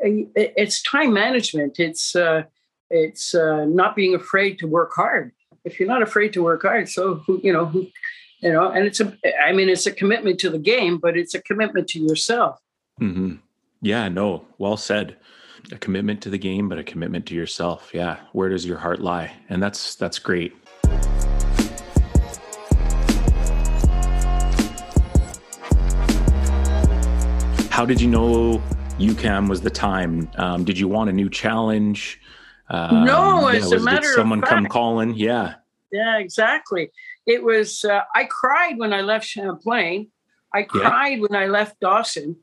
it's 0.00 0.82
time 0.82 1.12
management. 1.12 1.78
It's 1.78 2.14
uh, 2.14 2.44
it's 2.90 3.34
uh, 3.34 3.64
not 3.66 3.96
being 3.96 4.14
afraid 4.14 4.58
to 4.60 4.66
work 4.66 4.92
hard. 4.94 5.32
If 5.64 5.78
you're 5.78 5.88
not 5.88 6.02
afraid 6.02 6.32
to 6.34 6.42
work 6.42 6.62
hard, 6.62 6.88
so 6.88 7.16
who 7.26 7.40
you 7.42 7.52
know 7.52 7.66
who 7.66 7.86
you 8.40 8.52
know, 8.52 8.70
and 8.70 8.86
it's 8.86 9.00
a 9.00 9.16
I 9.42 9.52
mean 9.52 9.68
it's 9.68 9.86
a 9.86 9.92
commitment 9.92 10.38
to 10.40 10.50
the 10.50 10.58
game, 10.58 10.98
but 10.98 11.16
it's 11.16 11.34
a 11.34 11.42
commitment 11.42 11.88
to 11.88 12.00
yourself. 12.00 12.60
Mm-hmm. 13.00 13.36
Yeah, 13.82 14.08
no, 14.08 14.44
well 14.58 14.76
said. 14.76 15.16
A 15.70 15.76
commitment 15.76 16.22
to 16.22 16.30
the 16.30 16.38
game, 16.38 16.68
but 16.68 16.78
a 16.78 16.84
commitment 16.84 17.26
to 17.26 17.34
yourself. 17.34 17.90
Yeah, 17.92 18.18
where 18.32 18.48
does 18.48 18.64
your 18.64 18.78
heart 18.78 19.00
lie? 19.00 19.32
And 19.48 19.62
that's 19.62 19.96
that's 19.96 20.18
great. 20.18 20.54
How 27.70 27.84
did 27.84 28.00
you 28.00 28.08
know 28.08 28.62
UQAM 28.98 29.48
was 29.48 29.60
the 29.60 29.70
time. 29.70 30.28
Um, 30.36 30.64
did 30.64 30.78
you 30.78 30.88
want 30.88 31.08
a 31.08 31.12
new 31.12 31.30
challenge? 31.30 32.20
Um, 32.68 33.04
no, 33.04 33.46
as 33.46 33.70
was, 33.70 33.72
a 33.72 33.80
matter 33.80 34.08
did 34.08 34.14
someone 34.14 34.42
of 34.42 34.48
come 34.48 34.66
calling? 34.66 35.14
Yeah. 35.14 35.54
Yeah, 35.92 36.18
exactly. 36.18 36.90
It 37.26 37.42
was. 37.42 37.84
Uh, 37.84 38.00
I 38.14 38.24
cried 38.24 38.76
when 38.78 38.92
I 38.92 39.00
left 39.00 39.26
Champlain. 39.26 40.08
I 40.52 40.64
cried 40.64 41.18
yeah. 41.18 41.20
when 41.20 41.34
I 41.36 41.46
left 41.46 41.78
Dawson. 41.80 42.36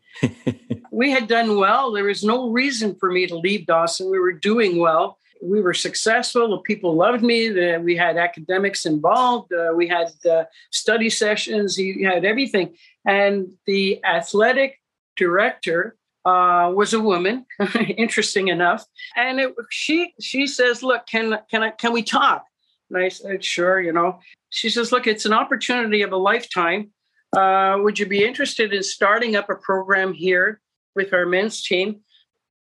we 0.91 1.11
had 1.11 1.27
done 1.27 1.57
well. 1.57 1.91
There 1.91 2.05
was 2.05 2.23
no 2.23 2.49
reason 2.49 2.95
for 2.95 3.11
me 3.11 3.27
to 3.27 3.35
leave 3.35 3.65
Dawson. 3.65 4.09
We 4.09 4.19
were 4.19 4.31
doing 4.31 4.79
well. 4.79 5.17
We 5.43 5.61
were 5.61 5.73
successful. 5.73 6.49
The 6.49 6.57
people 6.59 6.95
loved 6.95 7.23
me. 7.23 7.49
The, 7.49 7.81
we 7.83 7.95
had 7.95 8.17
academics 8.17 8.85
involved. 8.85 9.51
Uh, 9.51 9.73
we 9.75 9.87
had 9.87 10.11
uh, 10.29 10.45
study 10.71 11.09
sessions. 11.09 11.77
You 11.77 12.07
had 12.07 12.25
everything. 12.25 12.75
And 13.05 13.51
the 13.65 14.03
athletic 14.05 14.79
director 15.17 15.97
uh, 16.25 16.71
was 16.73 16.93
a 16.93 16.99
woman, 16.99 17.45
interesting 17.97 18.47
enough. 18.47 18.85
And 19.15 19.39
it, 19.39 19.55
she 19.69 20.13
she 20.19 20.47
says, 20.47 20.83
"Look, 20.83 21.05
can 21.05 21.39
can 21.49 21.63
I 21.63 21.69
can 21.71 21.93
we 21.93 22.03
talk?" 22.03 22.45
And 22.89 22.97
I 22.97 23.09
said, 23.09 23.43
"Sure." 23.43 23.79
You 23.81 23.93
know, 23.93 24.19
she 24.49 24.69
says, 24.69 24.91
"Look, 24.91 25.07
it's 25.07 25.25
an 25.25 25.33
opportunity 25.33 26.01
of 26.01 26.11
a 26.11 26.17
lifetime. 26.17 26.91
Uh, 27.35 27.77
would 27.79 27.99
you 27.99 28.05
be 28.05 28.23
interested 28.23 28.73
in 28.73 28.83
starting 28.83 29.35
up 29.35 29.49
a 29.49 29.55
program 29.55 30.13
here 30.13 30.61
with 30.95 31.13
our 31.13 31.25
men's 31.25 31.63
team? 31.63 32.01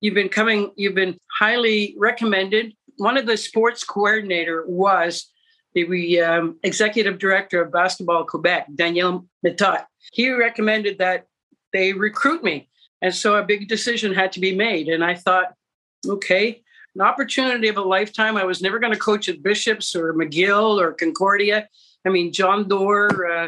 You've 0.01 0.15
been 0.15 0.29
coming. 0.29 0.71
You've 0.75 0.95
been 0.95 1.17
highly 1.37 1.95
recommended. 1.97 2.73
One 2.97 3.17
of 3.17 3.25
the 3.25 3.37
sports 3.37 3.83
coordinator 3.83 4.65
was 4.67 5.31
the 5.73 6.21
um, 6.21 6.59
executive 6.63 7.19
director 7.19 7.61
of 7.61 7.71
Basketball 7.71 8.25
Quebec, 8.25 8.67
Daniel 8.75 9.25
Méthode, 9.45 9.85
he 10.11 10.31
recommended 10.31 10.97
that 10.97 11.27
they 11.73 11.93
recruit 11.93 12.43
me. 12.43 12.69
And 13.01 13.13
so 13.13 13.35
a 13.35 13.43
big 13.43 13.67
decision 13.67 14.13
had 14.13 14.31
to 14.33 14.39
be 14.39 14.55
made. 14.55 14.87
And 14.87 15.03
I 15.03 15.15
thought, 15.15 15.53
okay, 16.07 16.61
an 16.95 17.01
opportunity 17.01 17.67
of 17.67 17.77
a 17.77 17.81
lifetime. 17.81 18.35
I 18.35 18.43
was 18.43 18.61
never 18.61 18.79
going 18.79 18.93
to 18.93 18.99
coach 18.99 19.29
at 19.29 19.43
Bishops 19.43 19.95
or 19.95 20.13
McGill 20.13 20.79
or 20.79 20.93
Concordia. 20.93 21.67
I 22.05 22.09
mean, 22.09 22.33
John 22.33 22.67
Dore, 22.67 23.31
uh, 23.31 23.47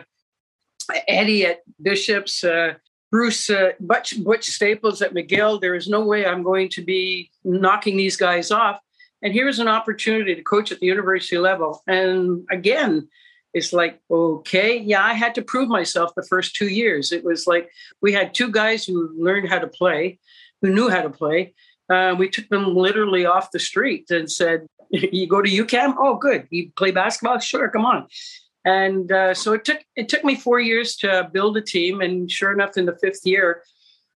Eddie 1.07 1.45
at 1.45 1.59
Bishops, 1.81 2.43
uh, 2.43 2.75
Bruce 3.11 3.49
uh, 3.49 3.71
Butch, 3.79 4.23
Butch 4.23 4.45
Staples 4.45 5.01
at 5.01 5.13
McGill. 5.13 5.59
There 5.59 5.75
is 5.75 5.87
no 5.89 6.05
way 6.05 6.25
I'm 6.25 6.43
going 6.43 6.69
to 6.69 6.81
be 6.81 7.29
knocking 7.43 7.97
these 7.97 8.15
guys 8.15 8.51
off. 8.51 8.79
And 9.21 9.33
here's 9.33 9.59
an 9.59 9.67
opportunity 9.67 10.33
to 10.33 10.41
coach 10.41 10.71
at 10.71 10.79
the 10.79 10.87
university 10.87 11.37
level. 11.37 11.83
And 11.87 12.45
again, 12.49 13.07
it's 13.53 13.73
like, 13.73 13.99
okay, 14.09 14.77
yeah, 14.77 15.03
I 15.03 15.13
had 15.13 15.35
to 15.35 15.41
prove 15.41 15.69
myself 15.69 16.11
the 16.15 16.25
first 16.29 16.55
two 16.55 16.67
years. 16.67 17.11
It 17.11 17.23
was 17.23 17.47
like 17.47 17.69
we 18.01 18.13
had 18.13 18.33
two 18.33 18.49
guys 18.49 18.85
who 18.85 19.11
learned 19.17 19.49
how 19.49 19.59
to 19.59 19.67
play, 19.67 20.19
who 20.61 20.69
knew 20.69 20.89
how 20.89 21.01
to 21.01 21.09
play. 21.09 21.53
Uh, 21.89 22.15
we 22.17 22.29
took 22.29 22.47
them 22.49 22.75
literally 22.75 23.25
off 23.25 23.51
the 23.51 23.59
street 23.59 24.09
and 24.09 24.31
said, 24.31 24.65
"You 24.89 25.27
go 25.27 25.41
to 25.41 25.49
UQAM? 25.49 25.95
Oh, 25.97 26.15
good. 26.15 26.47
You 26.49 26.71
play 26.77 26.91
basketball? 26.91 27.39
Sure, 27.39 27.69
come 27.69 27.85
on." 27.85 28.07
And 28.63 29.11
uh, 29.11 29.33
so 29.33 29.53
it 29.53 29.65
took 29.65 29.79
it 29.95 30.07
took 30.07 30.23
me 30.23 30.35
four 30.35 30.59
years 30.59 30.95
to 30.97 31.29
build 31.33 31.57
a 31.57 31.61
team, 31.61 32.01
and 32.01 32.31
sure 32.31 32.53
enough, 32.53 32.77
in 32.77 32.85
the 32.85 32.97
fifth 33.01 33.25
year, 33.25 33.63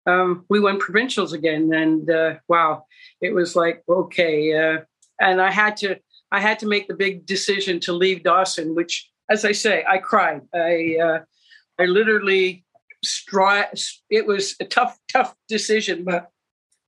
um, 0.07 0.45
we 0.49 0.59
won 0.59 0.79
provincials 0.79 1.31
again. 1.31 1.73
And 1.73 2.09
uh, 2.09 2.35
wow, 2.49 2.85
it 3.21 3.33
was 3.33 3.55
like 3.55 3.83
okay. 3.87 4.53
Uh, 4.53 4.79
and 5.21 5.39
I 5.41 5.51
had 5.51 5.77
to 5.77 5.97
I 6.31 6.39
had 6.39 6.59
to 6.59 6.67
make 6.67 6.87
the 6.87 6.93
big 6.93 7.25
decision 7.25 7.79
to 7.81 7.93
leave 7.93 8.23
Dawson, 8.23 8.73
which, 8.73 9.09
as 9.31 9.45
I 9.45 9.53
say, 9.53 9.83
I 9.87 9.97
cried. 9.97 10.41
I 10.53 10.97
uh, 11.01 11.19
I 11.79 11.85
literally 11.85 12.65
stri- 13.05 13.99
It 14.09 14.27
was 14.27 14.55
a 14.59 14.65
tough 14.65 14.99
tough 15.11 15.35
decision, 15.47 16.03
but 16.03 16.29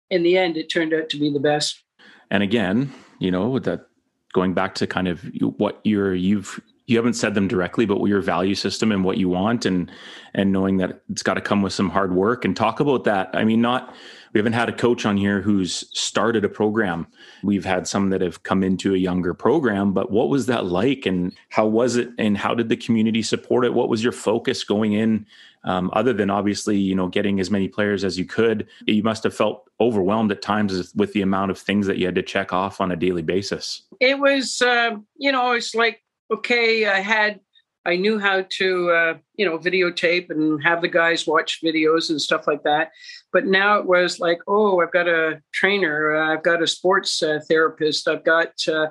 in 0.10 0.24
the 0.24 0.38
end, 0.38 0.58
it 0.58 0.70
turned 0.70 0.94
out 0.94 1.10
to 1.10 1.20
be 1.20 1.32
the 1.32 1.40
best. 1.40 1.82
And 2.30 2.44
again, 2.44 2.92
you 3.20 3.32
know, 3.32 3.50
with 3.50 3.64
that 3.66 3.88
going 4.34 4.54
back 4.54 4.76
to 4.76 4.88
kind 4.88 5.08
of 5.08 5.24
what 5.58 5.80
you're 5.84 6.14
you've 6.14 6.60
you 6.86 6.98
haven't 6.98 7.14
said 7.14 7.34
them 7.34 7.48
directly, 7.48 7.86
but 7.86 8.04
your 8.06 8.22
value 8.22 8.56
system 8.56 8.92
and 8.92 9.04
what 9.04 9.18
you 9.18 9.30
want, 9.30 9.66
and 9.66 9.92
and 10.34 10.52
knowing 10.52 10.78
that 10.78 11.02
it's 11.10 11.24
got 11.24 11.36
to 11.36 11.42
come 11.42 11.62
with 11.62 11.74
some 11.74 11.90
hard 11.90 12.14
work 12.14 12.44
and 12.46 12.56
talk 12.56 12.80
about 12.80 13.04
that. 13.06 13.30
I 13.34 13.44
mean, 13.44 13.62
not 13.62 13.94
we 14.34 14.40
haven't 14.40 14.54
had 14.54 14.68
a 14.68 14.74
coach 14.74 15.06
on 15.06 15.16
here 15.16 15.42
who's 15.42 15.88
started 15.98 16.44
a 16.44 16.50
program. 16.50 17.06
We've 17.44 17.66
had 17.66 17.88
some 17.88 18.10
that 18.10 18.22
have 18.22 18.44
come 18.44 18.64
into 18.64 18.96
a 18.96 18.98
younger 18.98 19.34
program, 19.34 19.94
but 19.94 20.12
what 20.12 20.30
was 20.30 20.48
that 20.48 20.66
like, 20.66 21.06
and 21.06 21.34
how 21.50 21.68
was 21.68 21.96
it, 21.96 22.10
and 22.18 22.38
how 22.38 22.56
did 22.56 22.70
the 22.70 22.78
community 22.78 23.22
support 23.22 23.64
it? 23.64 23.74
What 23.74 23.90
was 23.90 24.04
your 24.04 24.12
focus 24.12 24.64
going 24.64 24.94
in 24.94 25.28
um, 25.66 25.90
other 25.94 26.14
than 26.14 26.30
obviously, 26.30 26.78
you 26.78 26.96
know, 26.96 27.08
getting 27.08 27.40
as 27.40 27.50
many 27.50 27.68
players 27.68 28.04
as 28.04 28.18
you 28.20 28.26
could, 28.26 28.68
you 28.86 29.04
must 29.04 29.24
have 29.24 29.34
felt 29.34 29.70
overwhelmed 29.80 30.32
at 30.32 30.42
times 30.42 30.94
with 30.96 31.14
the 31.14 31.22
amount 31.22 31.52
of 31.52 31.58
things 31.58 31.88
that 31.88 31.98
you 31.98 32.06
had 32.06 32.16
to 32.16 32.24
check 32.24 32.52
off 32.52 32.82
on 32.82 32.92
a 32.92 32.96
daily 32.96 33.22
basis. 33.22 33.84
It 34.00 34.20
was, 34.20 34.62
uh, 34.62 34.98
you 35.18 35.32
know, 35.32 35.54
it's 35.54 35.74
like, 35.74 36.03
okay, 36.32 36.86
I 36.86 37.00
had, 37.00 37.40
I 37.86 37.96
knew 37.96 38.20
how 38.20 38.46
to, 38.58 38.92
uh, 38.92 39.14
you 39.36 39.46
know, 39.46 39.58
videotape 39.58 40.30
and 40.30 40.64
have 40.64 40.82
the 40.82 40.88
guys 40.88 41.28
watch 41.28 41.60
videos 41.64 42.10
and 42.10 42.22
stuff 42.22 42.48
like 42.48 42.64
that. 42.64 42.92
But 43.32 43.46
now 43.46 43.78
it 43.78 43.86
was 43.86 44.20
like, 44.20 44.40
oh, 44.48 44.80
I've 44.82 44.94
got 44.94 45.08
a 45.08 45.42
trainer, 45.54 46.16
uh, 46.16 46.34
I've 46.34 46.44
got 46.44 46.62
a 46.62 46.68
sports 46.68 47.22
uh, 47.22 47.40
therapist, 47.48 48.08
I've 48.08 48.24
got 48.24 48.54
uh, 48.68 48.88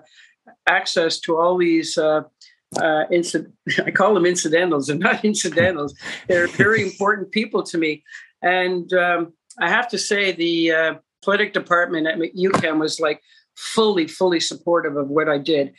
access 0.67 1.21
to 1.21 1.39
all 1.39 1.57
these 1.57 1.97
uh, 1.97 2.23
uh. 2.81 3.05
I 3.85 3.91
call 3.91 4.15
them 4.15 4.27
incidentals 4.27 4.89
and 4.89 5.01
not 5.01 5.25
incidentals. 5.25 5.95
They're 6.27 6.49
very 6.49 6.83
important 6.83 7.31
people 7.31 7.63
to 7.65 7.79
me, 7.79 8.03
and 8.43 8.93
um, 8.95 9.35
I 9.61 9.69
have 9.69 9.89
to 9.89 9.99
say 9.99 10.33
the 10.33 10.99
athletic 11.23 11.53
department 11.53 12.07
at 12.07 12.19
UQAM 12.19 12.81
was 12.81 12.99
like 12.99 13.21
fully, 13.57 14.07
fully 14.07 14.41
supportive 14.41 14.97
of 14.97 15.09
what 15.09 15.29
I 15.29 15.39
did. 15.39 15.75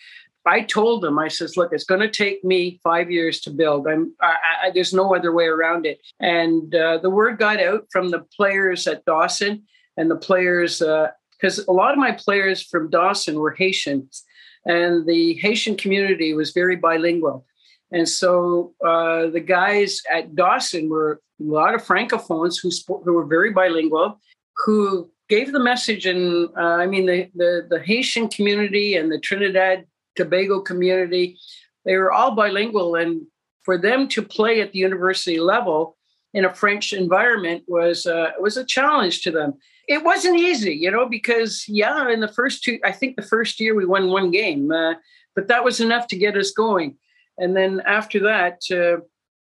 I 0.45 0.61
told 0.61 1.01
them, 1.01 1.17
I 1.17 1.29
says, 1.29 1.55
look, 1.55 1.71
it's 1.71 1.85
going 1.85 2.01
to 2.01 2.09
take 2.09 2.43
me 2.43 2.79
five 2.83 3.09
years 3.09 3.39
to 3.41 3.49
build. 3.49 3.87
I'm, 3.87 4.13
I, 4.21 4.35
I, 4.63 4.71
there's 4.71 4.93
no 4.93 5.15
other 5.15 5.31
way 5.31 5.45
around 5.45 5.85
it. 5.85 6.01
And 6.19 6.73
uh, 6.75 6.97
the 6.97 7.09
word 7.09 7.37
got 7.37 7.61
out 7.61 7.85
from 7.91 8.09
the 8.09 8.25
players 8.35 8.85
at 8.87 9.05
Dawson 9.05 9.63
and 9.95 10.11
the 10.11 10.17
players, 10.17 10.79
because 10.79 11.59
uh, 11.59 11.63
a 11.67 11.71
lot 11.71 11.93
of 11.93 11.97
my 11.97 12.11
players 12.11 12.61
from 12.61 12.89
Dawson 12.89 13.39
were 13.39 13.51
Haitians 13.51 14.23
and 14.65 15.05
the 15.05 15.35
Haitian 15.35 15.77
community 15.77 16.33
was 16.33 16.51
very 16.51 16.75
bilingual. 16.75 17.45
And 17.91 18.09
so 18.09 18.73
uh, 18.85 19.27
the 19.27 19.39
guys 19.39 20.01
at 20.11 20.35
Dawson 20.35 20.89
were 20.89 21.21
a 21.39 21.43
lot 21.43 21.75
of 21.75 21.83
francophones 21.83 22.55
who, 22.61 22.69
who 23.03 23.13
were 23.13 23.25
very 23.25 23.51
bilingual, 23.51 24.19
who 24.65 25.09
gave 25.29 25.51
the 25.51 25.59
message. 25.59 26.05
And 26.05 26.49
uh, 26.57 26.61
I 26.61 26.87
mean, 26.87 27.05
the, 27.05 27.29
the, 27.35 27.67
the 27.69 27.79
Haitian 27.79 28.29
community 28.29 28.97
and 28.97 29.11
the 29.11 29.19
Trinidad 29.19 29.85
Tobago 30.16 30.61
community, 30.61 31.38
they 31.86 31.97
were 31.97 32.11
all 32.11 32.36
bilingual. 32.36 32.95
And 32.95 33.24
for 33.64 33.78
them 33.78 34.07
to 34.09 34.22
play 34.22 34.61
at 34.61 34.72
the 34.72 34.80
university 34.80 35.39
level 35.39 35.97
in 36.34 36.45
a 36.45 36.53
French 36.53 36.93
environment 36.93 37.64
was 37.68 38.05
uh, 38.05 38.32
was 38.39 38.57
a 38.57 38.66
challenge 38.66 39.22
to 39.22 39.32
them 39.32 39.53
it 39.88 40.03
wasn't 40.03 40.39
easy, 40.39 40.74
you 40.74 40.91
know, 40.91 41.07
because 41.07 41.66
yeah, 41.68 42.09
in 42.09 42.20
the 42.20 42.28
first 42.28 42.64
two, 42.64 42.80
I 42.84 42.91
think 42.91 43.16
the 43.16 43.22
first 43.22 43.59
year 43.59 43.76
we 43.76 43.86
won 43.86 44.09
one 44.09 44.32
game, 44.32 44.72
uh, 44.72 44.95
but 45.36 45.47
that 45.47 45.64
was 45.64 45.80
enough 45.80 46.07
to 46.07 46.18
get 46.18 46.38
us 46.38 46.51
going. 46.51 46.97
And 47.38 47.55
then 47.55 47.82
after 47.86 48.20
that, 48.22 48.61
uh, 48.72 49.01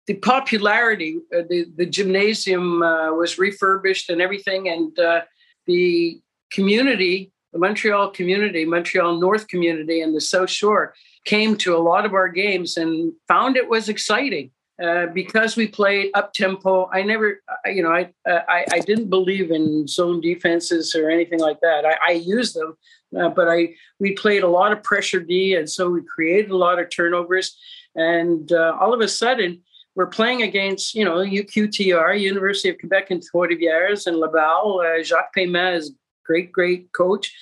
the 0.07 0.15
popularity, 0.15 1.19
uh, 1.37 1.43
the 1.49 1.67
the 1.77 1.87
gymnasium 1.87 2.83
uh, 2.83 3.13
was 3.13 3.39
refurbished 3.39 4.11
and 4.11 4.21
everything, 4.21 4.69
and 4.69 4.99
uh, 4.99 5.23
the 5.67 6.21
community, 6.51 7.33
the 7.53 7.59
Montreal 7.59 8.11
community, 8.11 8.65
Montreal 8.65 9.21
North 9.21 9.49
community, 9.49 10.01
and 10.01 10.15
the 10.15 10.21
South 10.21 10.51
Shore 10.51 10.95
came 11.25 11.57
to 11.57 11.77
a 11.77 11.79
lot 11.79 12.05
of 12.05 12.15
our 12.15 12.29
games 12.29 12.77
and 12.77 13.13
found 13.29 13.57
it 13.57 13.69
was 13.69 13.89
exciting. 13.89 14.51
Uh, 14.83 15.07
because 15.07 15.55
we 15.55 15.69
played 15.69 16.11
up 16.15 16.33
tempo. 16.33 16.89
I 16.93 17.03
never, 17.03 17.41
you 17.67 17.83
know, 17.85 17.91
I, 17.91 18.11
uh, 18.29 18.41
I, 18.49 18.65
I 18.73 18.79
didn't 18.81 19.11
believe 19.11 19.53
in 19.53 19.87
zone 19.87 20.21
defenses 20.21 20.95
or 20.97 21.09
anything 21.09 21.39
like 21.39 21.61
that. 21.61 21.85
I, 21.85 21.97
I 22.09 22.13
used 22.13 22.57
them, 22.57 22.75
uh, 23.17 23.29
but 23.29 23.49
I 23.49 23.75
we 24.01 24.15
played 24.15 24.43
a 24.43 24.49
lot 24.49 24.73
of 24.73 24.83
pressure 24.83 25.21
D, 25.21 25.55
and 25.55 25.71
so 25.71 25.91
we 25.91 26.01
created 26.03 26.51
a 26.51 26.57
lot 26.57 26.81
of 26.81 26.91
turnovers. 26.91 27.57
And 27.95 28.51
uh, 28.51 28.77
all 28.81 28.93
of 28.93 29.01
a 29.01 29.09
sudden, 29.09 29.61
we're 29.95 30.07
playing 30.07 30.43
against, 30.43 30.95
you 30.95 31.05
know, 31.05 31.19
UQTR, 31.19 32.19
University 32.19 32.71
of 32.71 32.79
Quebec 32.79 33.11
and 33.11 33.23
Trois-Rivières, 33.23 34.07
and 34.07 34.17
Laval. 34.17 34.81
Uh, 34.81 35.03
Jacques 35.03 35.35
Paiement 35.37 35.77
is 35.77 35.93
great, 36.25 36.53
great 36.53 36.93
coach. 36.93 37.35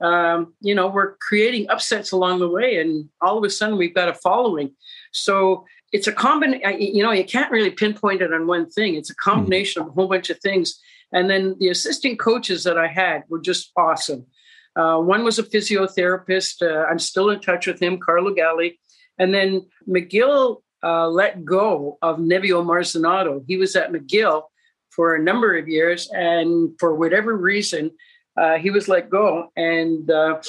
Um, 0.00 0.54
you 0.60 0.74
know, 0.74 0.88
we're 0.88 1.16
creating 1.16 1.70
upsets 1.70 2.12
along 2.12 2.40
the 2.40 2.48
way, 2.48 2.80
and 2.80 3.08
all 3.20 3.38
of 3.38 3.44
a 3.44 3.50
sudden 3.50 3.78
we've 3.78 3.94
got 3.94 4.08
a 4.08 4.14
following. 4.14 4.74
So 5.12 5.64
it's 5.92 6.06
a 6.06 6.12
combination 6.12 6.80
you 6.80 7.02
know 7.02 7.12
you 7.12 7.24
can't 7.24 7.52
really 7.52 7.70
pinpoint 7.70 8.22
it 8.22 8.32
on 8.32 8.46
one 8.46 8.68
thing 8.68 8.94
it's 8.94 9.10
a 9.10 9.14
hmm. 9.14 9.30
combination 9.30 9.82
of 9.82 9.88
a 9.88 9.92
whole 9.92 10.08
bunch 10.08 10.30
of 10.30 10.38
things 10.40 10.80
and 11.12 11.28
then 11.30 11.54
the 11.60 11.68
assistant 11.68 12.18
coaches 12.18 12.64
that 12.64 12.78
i 12.78 12.88
had 12.88 13.22
were 13.28 13.40
just 13.40 13.70
awesome 13.76 14.26
uh, 14.74 14.96
one 14.96 15.22
was 15.22 15.38
a 15.38 15.42
physiotherapist 15.42 16.62
uh, 16.62 16.86
i'm 16.90 16.98
still 16.98 17.30
in 17.30 17.40
touch 17.40 17.66
with 17.66 17.80
him 17.80 17.98
carlo 17.98 18.32
galli 18.32 18.78
and 19.18 19.32
then 19.32 19.62
mcgill 19.88 20.62
uh, 20.82 21.06
let 21.06 21.44
go 21.44 21.98
of 22.02 22.18
nevio 22.18 22.64
marzinotto 22.64 23.44
he 23.46 23.56
was 23.56 23.76
at 23.76 23.92
mcgill 23.92 24.44
for 24.90 25.14
a 25.14 25.22
number 25.22 25.56
of 25.56 25.68
years 25.68 26.10
and 26.12 26.70
for 26.78 26.94
whatever 26.94 27.36
reason 27.36 27.90
uh, 28.36 28.58
he 28.58 28.70
was 28.70 28.88
let 28.88 29.10
go 29.10 29.48
and 29.56 30.10
uh, 30.10 30.40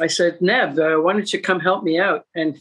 i 0.00 0.06
said 0.06 0.40
nev 0.40 0.78
uh, 0.78 0.96
why 0.96 1.12
don't 1.12 1.32
you 1.32 1.40
come 1.40 1.60
help 1.60 1.82
me 1.82 1.98
out 1.98 2.24
and 2.34 2.60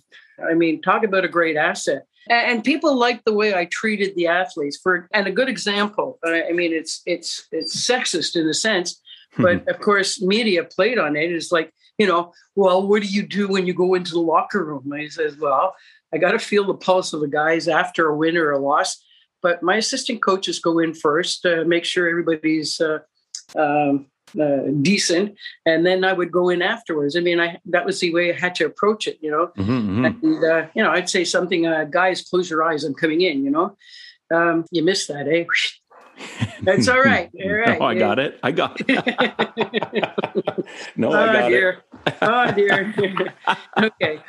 I 0.50 0.54
mean, 0.54 0.82
talk 0.82 1.04
about 1.04 1.26
a 1.26 1.28
great 1.28 1.58
asset 1.58 2.04
and 2.30 2.64
people 2.64 2.96
like 2.96 3.24
the 3.24 3.34
way 3.34 3.56
I 3.56 3.66
treated 3.66 4.16
the 4.16 4.28
athletes. 4.28 4.80
For 4.82 5.08
and 5.14 5.28
a 5.28 5.32
good 5.32 5.50
example, 5.50 6.20
I 6.24 6.52
mean, 6.52 6.74
it's 6.74 7.02
it's 7.06 7.48
it's 7.52 7.76
sexist 7.76 8.36
in 8.36 8.48
a 8.48 8.54
sense, 8.54 9.02
but 9.38 9.68
of 9.68 9.80
course, 9.80 10.22
media 10.22 10.64
played 10.64 11.00
on 11.00 11.16
it. 11.16 11.32
It's 11.32 11.52
like 11.52 11.74
you 11.98 12.08
know, 12.08 12.34
well, 12.56 12.88
what 12.88 13.02
do 13.02 13.08
you 13.08 13.28
do 13.28 13.48
when 13.48 13.66
you 13.66 13.74
go 13.74 13.94
into 13.96 14.12
the 14.12 14.22
locker 14.22 14.64
room? 14.64 14.90
And 14.92 15.02
he 15.02 15.10
says, 15.10 15.38
well, 15.38 15.76
I 16.14 16.18
got 16.18 16.32
to 16.32 16.40
feel 16.40 16.66
the 16.66 16.76
pulse 16.76 17.12
of 17.12 17.20
the 17.20 17.28
guys 17.28 17.68
after 17.68 18.08
a 18.08 18.16
win 18.16 18.38
or 18.38 18.52
a 18.52 18.60
loss. 18.60 19.04
But 19.42 19.64
my 19.64 19.76
assistant 19.78 20.22
coaches 20.22 20.60
go 20.60 20.80
in 20.80 20.94
first, 20.94 21.46
uh, 21.46 21.64
make 21.66 21.84
sure 21.84 22.10
everybody's 22.10 22.80
uh, 22.80 23.00
um, 23.56 24.08
uh, 24.40 24.72
decent, 24.82 25.36
and 25.66 25.86
then 25.86 26.04
I 26.04 26.14
would 26.14 26.32
go 26.32 26.50
in 26.50 26.62
afterwards. 26.62 27.16
I 27.16 27.22
mean, 27.22 27.40
I 27.40 27.60
that 27.66 27.86
was 27.86 28.00
the 28.00 28.14
way 28.14 28.34
I 28.34 28.40
had 28.40 28.56
to 28.56 28.66
approach 28.66 29.08
it, 29.08 29.18
you 29.22 29.32
know. 29.32 29.48
Mm-hmm, 29.58 29.72
mm-hmm. 29.72 30.06
And 30.06 30.44
uh, 30.44 30.68
you 30.76 30.84
know, 30.84 30.92
I'd 30.92 31.10
say 31.10 31.24
something, 31.24 31.66
uh, 31.66 31.86
guys, 31.86 32.22
close 32.22 32.50
your 32.50 32.64
eyes, 32.64 32.84
I'm 32.84 32.94
coming 32.94 33.22
in. 33.22 33.44
You 33.44 33.52
know, 33.52 33.78
um, 34.34 34.66
you 34.72 34.84
missed 34.84 35.08
that, 35.08 35.28
eh? 35.28 35.46
That's 36.62 36.88
all 36.88 37.00
right. 37.00 37.30
All 37.44 37.52
right. 37.52 37.80
no, 37.80 37.86
I 37.86 37.96
got 37.96 38.20
it. 38.20 38.40
I 38.44 38.52
got 38.52 38.80
it. 38.80 38.88
no, 40.98 41.14
oh, 41.14 41.14
I 41.14 41.34
got 41.34 41.50
dear. 41.50 41.84
it. 42.06 42.16
oh 42.22 42.52
dear. 42.52 42.94
okay. 43.78 44.20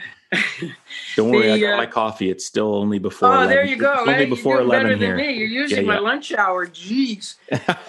Don't 1.17 1.31
worry, 1.31 1.49
the, 1.49 1.55
I 1.55 1.59
got 1.59 1.75
uh, 1.75 1.79
my 1.79 1.87
coffee. 1.87 2.31
It's 2.31 2.47
still 2.47 2.73
only 2.75 3.01
before. 3.01 3.31
Oh, 3.31 3.33
11. 3.33 3.49
there 3.49 3.65
you 3.65 3.77
go. 3.77 3.93
It's 3.93 4.09
only 4.09 4.27
before 4.27 4.57
You're 4.57 4.65
eleven 4.65 4.87
better 4.87 4.97
here. 4.97 5.17
Than 5.17 5.27
me. 5.27 5.33
You're 5.33 5.49
using 5.49 5.79
yeah, 5.79 5.83
yeah. 5.83 5.89
my 5.89 5.99
lunch 5.99 6.33
hour. 6.33 6.67
Jeez. 6.67 7.35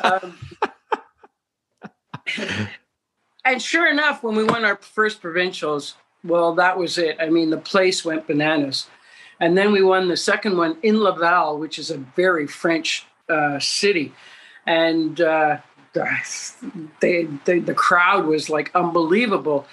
um, 0.04 0.38
and 3.46 3.62
sure 3.62 3.90
enough, 3.90 4.24
when 4.24 4.36
we 4.36 4.44
won 4.44 4.66
our 4.66 4.78
first 4.78 5.22
provincials, 5.22 5.96
well, 6.24 6.54
that 6.56 6.78
was 6.78 6.98
it. 6.98 7.18
I 7.20 7.30
mean, 7.30 7.50
the 7.50 7.58
place 7.58 8.06
went 8.06 8.28
bananas. 8.28 8.88
And 9.40 9.58
then 9.58 9.72
we 9.72 9.82
won 9.82 10.08
the 10.08 10.18
second 10.18 10.56
one 10.56 10.78
in 10.84 11.02
Laval, 11.02 11.58
which 11.58 11.80
is 11.80 11.90
a 11.90 11.98
very 11.98 12.46
French 12.46 13.06
uh, 13.28 13.60
city. 13.60 14.14
And 14.68 15.20
uh, 15.20 15.58
they, 15.94 17.28
they, 17.46 17.60
the 17.60 17.74
crowd 17.74 18.28
was 18.28 18.52
like 18.52 18.70
unbelievable. 18.76 19.66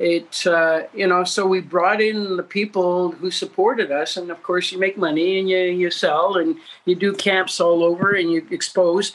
It, 0.00 0.44
uh, 0.44 0.82
you 0.92 1.06
know, 1.06 1.22
so 1.22 1.46
we 1.46 1.60
brought 1.60 2.00
in 2.00 2.36
the 2.36 2.42
people 2.42 3.12
who 3.12 3.30
supported 3.30 3.92
us. 3.92 4.16
And 4.16 4.30
of 4.32 4.42
course, 4.42 4.72
you 4.72 4.78
make 4.78 4.98
money 4.98 5.38
and 5.38 5.48
you, 5.48 5.58
you 5.58 5.90
sell 5.92 6.36
and 6.36 6.56
you 6.84 6.96
do 6.96 7.12
camps 7.12 7.60
all 7.60 7.84
over 7.84 8.10
and 8.10 8.28
you 8.30 8.44
expose. 8.50 9.14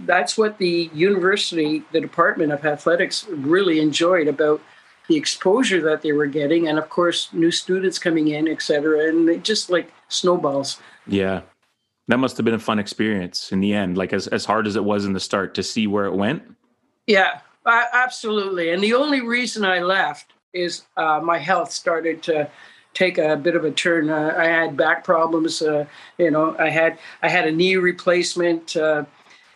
That's 0.00 0.36
what 0.36 0.58
the 0.58 0.90
university, 0.92 1.84
the 1.92 2.00
Department 2.00 2.52
of 2.52 2.64
Athletics, 2.64 3.26
really 3.28 3.80
enjoyed 3.80 4.28
about 4.28 4.60
the 5.08 5.16
exposure 5.16 5.80
that 5.82 6.02
they 6.02 6.12
were 6.12 6.26
getting, 6.26 6.68
and 6.68 6.78
of 6.78 6.88
course, 6.88 7.28
new 7.32 7.52
students 7.52 7.98
coming 7.98 8.28
in, 8.28 8.48
et 8.48 8.60
cetera, 8.60 9.08
and 9.08 9.28
they 9.28 9.38
just 9.38 9.70
like 9.70 9.92
snowballs. 10.08 10.80
Yeah, 11.06 11.42
that 12.08 12.18
must 12.18 12.36
have 12.36 12.44
been 12.44 12.54
a 12.54 12.58
fun 12.58 12.80
experience 12.80 13.52
in 13.52 13.60
the 13.60 13.72
end. 13.72 13.96
Like 13.96 14.12
as 14.12 14.26
as 14.26 14.44
hard 14.44 14.66
as 14.66 14.74
it 14.74 14.84
was 14.84 15.04
in 15.04 15.12
the 15.12 15.20
start 15.20 15.54
to 15.54 15.62
see 15.62 15.86
where 15.86 16.06
it 16.06 16.14
went. 16.14 16.42
Yeah, 17.06 17.40
absolutely. 17.64 18.70
And 18.70 18.82
the 18.82 18.94
only 18.94 19.20
reason 19.20 19.64
I 19.64 19.80
left 19.80 20.32
is 20.52 20.82
uh, 20.96 21.20
my 21.22 21.38
health 21.38 21.70
started 21.70 22.22
to 22.24 22.50
take 22.94 23.18
a 23.18 23.36
bit 23.36 23.54
of 23.54 23.64
a 23.64 23.70
turn. 23.70 24.10
Uh, 24.10 24.34
I 24.36 24.46
had 24.46 24.76
back 24.76 25.04
problems. 25.04 25.62
Uh, 25.62 25.84
you 26.18 26.30
know, 26.32 26.56
I 26.58 26.70
had 26.70 26.98
I 27.22 27.28
had 27.28 27.46
a 27.46 27.52
knee 27.52 27.76
replacement. 27.76 28.76
Uh, 28.76 29.04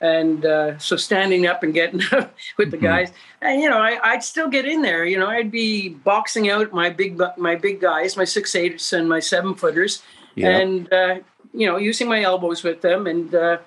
and 0.00 0.46
uh, 0.46 0.78
so 0.78 0.96
standing 0.96 1.46
up 1.46 1.62
and 1.62 1.74
getting 1.74 2.00
up 2.12 2.34
with 2.56 2.70
the 2.70 2.76
mm-hmm. 2.76 2.86
guys, 2.86 3.12
and 3.42 3.60
you 3.60 3.68
know, 3.68 3.78
I, 3.78 4.14
would 4.14 4.22
still 4.22 4.48
get 4.48 4.64
in 4.64 4.82
there. 4.82 5.04
You 5.04 5.18
know, 5.18 5.28
I'd 5.28 5.50
be 5.50 5.90
boxing 5.90 6.50
out 6.50 6.72
my 6.72 6.90
big 6.90 7.20
my 7.36 7.54
big 7.54 7.80
guys, 7.80 8.16
my 8.16 8.24
six 8.24 8.54
eights 8.54 8.92
and 8.92 9.08
my 9.08 9.20
seven 9.20 9.54
footers, 9.54 10.02
yeah. 10.34 10.56
and 10.58 10.92
uh, 10.92 11.16
you 11.52 11.66
know, 11.66 11.76
using 11.76 12.08
my 12.08 12.22
elbows 12.22 12.62
with 12.62 12.80
them, 12.80 13.06
and 13.06 13.34
uh, 13.34 13.58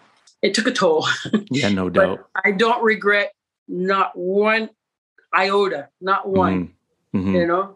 it 0.42 0.54
took 0.54 0.68
a 0.68 0.72
toll. 0.72 1.08
Yeah, 1.50 1.70
no 1.70 1.90
doubt. 1.90 2.28
I 2.44 2.52
don't 2.52 2.84
regret 2.84 3.34
not 3.68 4.16
one 4.18 4.70
iota, 5.34 5.90
not 6.02 6.28
one. 6.28 6.68
Mm-hmm. 7.14 7.18
mm-hmm. 7.18 7.36
You 7.36 7.48
know. 7.48 7.76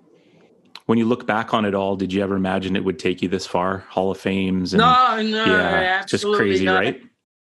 When 0.88 0.98
you 0.98 1.06
look 1.06 1.28
back 1.28 1.54
on 1.54 1.66
it 1.66 1.76
all, 1.76 1.98
did 1.98 2.14
you 2.14 2.24
ever 2.24 2.36
imagine 2.38 2.78
it 2.78 2.84
would 2.84 2.98
take 2.98 3.22
you 3.22 3.28
this 3.28 3.46
far? 3.46 3.80
Hall 3.90 4.10
of 4.10 4.18
Fames 4.18 4.74
and 4.74 4.80
no, 4.80 5.22
no, 5.22 5.46
yeah, 5.46 6.06
just 6.06 6.24
crazy, 6.24 6.64
not. 6.64 6.80
right? 6.80 7.02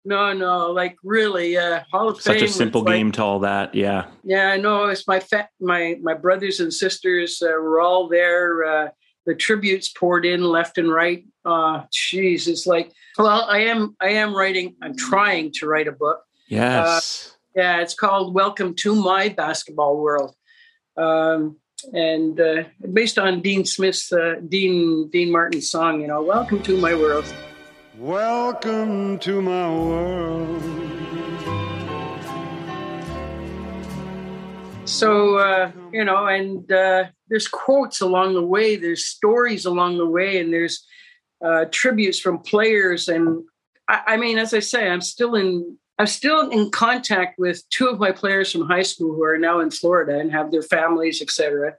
No, 0.10 0.34
no, 0.34 0.72
like 0.72 0.97
really, 1.03 1.55
uh, 1.55 1.82
Hall 1.91 2.10
of 2.10 2.20
Such 2.20 2.34
Fame. 2.34 2.39
Such 2.39 2.49
a 2.49 2.53
simple 2.53 2.82
game 2.82 3.10
like, 3.10 3.14
to 3.18 3.24
all 3.24 3.39
that, 3.41 3.76
yeah. 3.76 4.07
Yeah, 4.24 4.49
I 4.49 4.57
know. 4.57 4.88
It's 4.88 5.07
my 5.07 5.20
fa- 5.20 5.49
my 5.62 5.99
my 6.01 6.16
brothers 6.16 6.60
and 6.62 6.74
sisters 6.74 7.43
uh, 7.43 7.51
were 7.62 7.80
all 7.80 8.07
there. 8.07 8.66
Uh, 8.66 8.88
the 9.28 9.36
tributes 9.36 9.89
poured 9.89 10.26
in 10.26 10.41
left 10.41 10.80
and 10.80 10.91
right. 10.91 11.26
Uh, 11.45 11.84
geez, 11.93 12.47
it's 12.47 12.66
like, 12.66 12.91
well, 13.20 13.45
I 13.47 13.60
am 13.60 13.95
I 14.01 14.10
am 14.14 14.36
writing. 14.36 14.76
I'm 14.82 14.95
trying 14.95 15.51
to 15.60 15.68
write 15.68 15.88
a 15.88 15.91
book. 15.91 16.24
Yes. 16.47 17.36
Uh, 17.55 17.60
yeah, 17.60 17.82
it's 17.82 17.93
called 17.93 18.34
Welcome 18.34 18.74
to 18.78 18.95
My 18.95 19.30
Basketball 19.30 19.97
World. 19.97 20.34
Um, 20.97 21.57
and 21.93 22.41
uh, 22.41 22.64
based 22.93 23.20
on 23.20 23.43
Dean 23.43 23.64
Smith's 23.64 24.12
uh, 24.12 24.41
Dean 24.47 25.07
Dean 25.12 25.32
Martin's 25.32 25.70
song, 25.70 26.01
you 26.01 26.07
know, 26.07 26.24
"Welcome 26.24 26.64
to 26.64 26.76
My 26.78 26.95
World." 26.95 27.32
Welcome 28.00 29.20
to 29.20 29.41
my 29.41 29.70
world. 29.70 30.64
So, 34.86 35.36
uh, 35.36 35.72
you 35.91 36.06
know, 36.06 36.28
and 36.28 36.72
uh, 36.72 37.08
there's 37.28 37.50
quotes 37.50 38.00
along 38.00 38.36
the 38.36 38.45
way, 38.45 38.78
there's 38.78 39.06
stories 39.06 39.66
along 39.66 39.97
the 39.97 40.08
way, 40.08 40.39
and 40.39 40.54
there's 40.54 40.88
uh, 41.43 41.66
tributes 41.72 42.22
from 42.22 42.39
players. 42.39 43.10
And 43.10 43.43
I, 43.89 44.02
I 44.08 44.18
mean, 44.18 44.38
as 44.38 44.54
I 44.54 44.60
say, 44.60 44.88
I'm 44.88 45.02
still 45.02 45.36
in. 45.36 45.78
I'm 45.97 46.08
still 46.08 46.50
in 46.52 46.72
contact 46.72 47.38
with 47.38 47.68
two 47.70 47.89
of 47.89 48.00
my 48.00 48.14
players 48.14 48.50
from 48.50 48.66
high 48.66 48.84
school 48.84 49.14
who 49.14 49.24
are 49.26 49.38
now 49.38 49.60
in 49.60 49.72
Florida 49.72 50.18
and 50.18 50.32
have 50.32 50.52
their 50.52 50.62
families, 50.62 51.22
etc. 51.22 51.74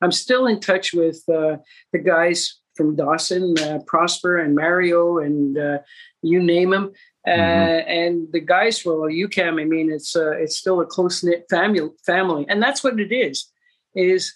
I'm 0.00 0.12
still 0.12 0.46
in 0.46 0.60
touch 0.60 0.94
with 0.94 1.22
uh, 1.28 1.58
the 1.92 1.98
guys 1.98 2.62
from 2.76 2.96
Dawson, 2.96 3.58
uh, 3.58 3.78
Prosper 3.86 4.38
and 4.38 4.54
Mario, 4.54 5.18
and 5.18 5.58
uh, 5.58 5.78
you 6.22 6.42
name 6.42 6.70
them. 6.70 6.92
Uh, 7.26 7.30
mm-hmm. 7.30 7.90
and 7.90 8.32
the 8.32 8.40
guys 8.40 8.78
from 8.78 9.00
UQAM, 9.00 9.60
I 9.60 9.64
mean, 9.64 9.90
it's 9.90 10.14
uh, 10.14 10.30
it's 10.32 10.56
still 10.56 10.80
a 10.80 10.86
close 10.86 11.24
knit 11.24 11.46
family, 11.50 11.88
family, 12.04 12.46
and 12.48 12.62
that's 12.62 12.84
what 12.84 13.00
it 13.00 13.12
is. 13.12 13.50
Is 13.94 14.32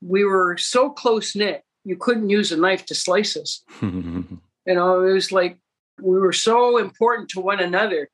we 0.00 0.24
were 0.24 0.56
so 0.56 0.90
close 0.90 1.36
knit, 1.36 1.64
you 1.84 1.96
couldn't 1.96 2.30
use 2.30 2.52
a 2.52 2.56
knife 2.56 2.86
to 2.86 2.94
slice 2.94 3.36
us. 3.36 3.62
you 3.82 4.40
know, 4.66 5.04
it 5.04 5.12
was 5.12 5.32
like 5.32 5.58
we 6.00 6.18
were 6.18 6.32
so 6.32 6.78
important 6.78 7.28
to 7.30 7.40
one 7.40 7.60
another 7.60 8.08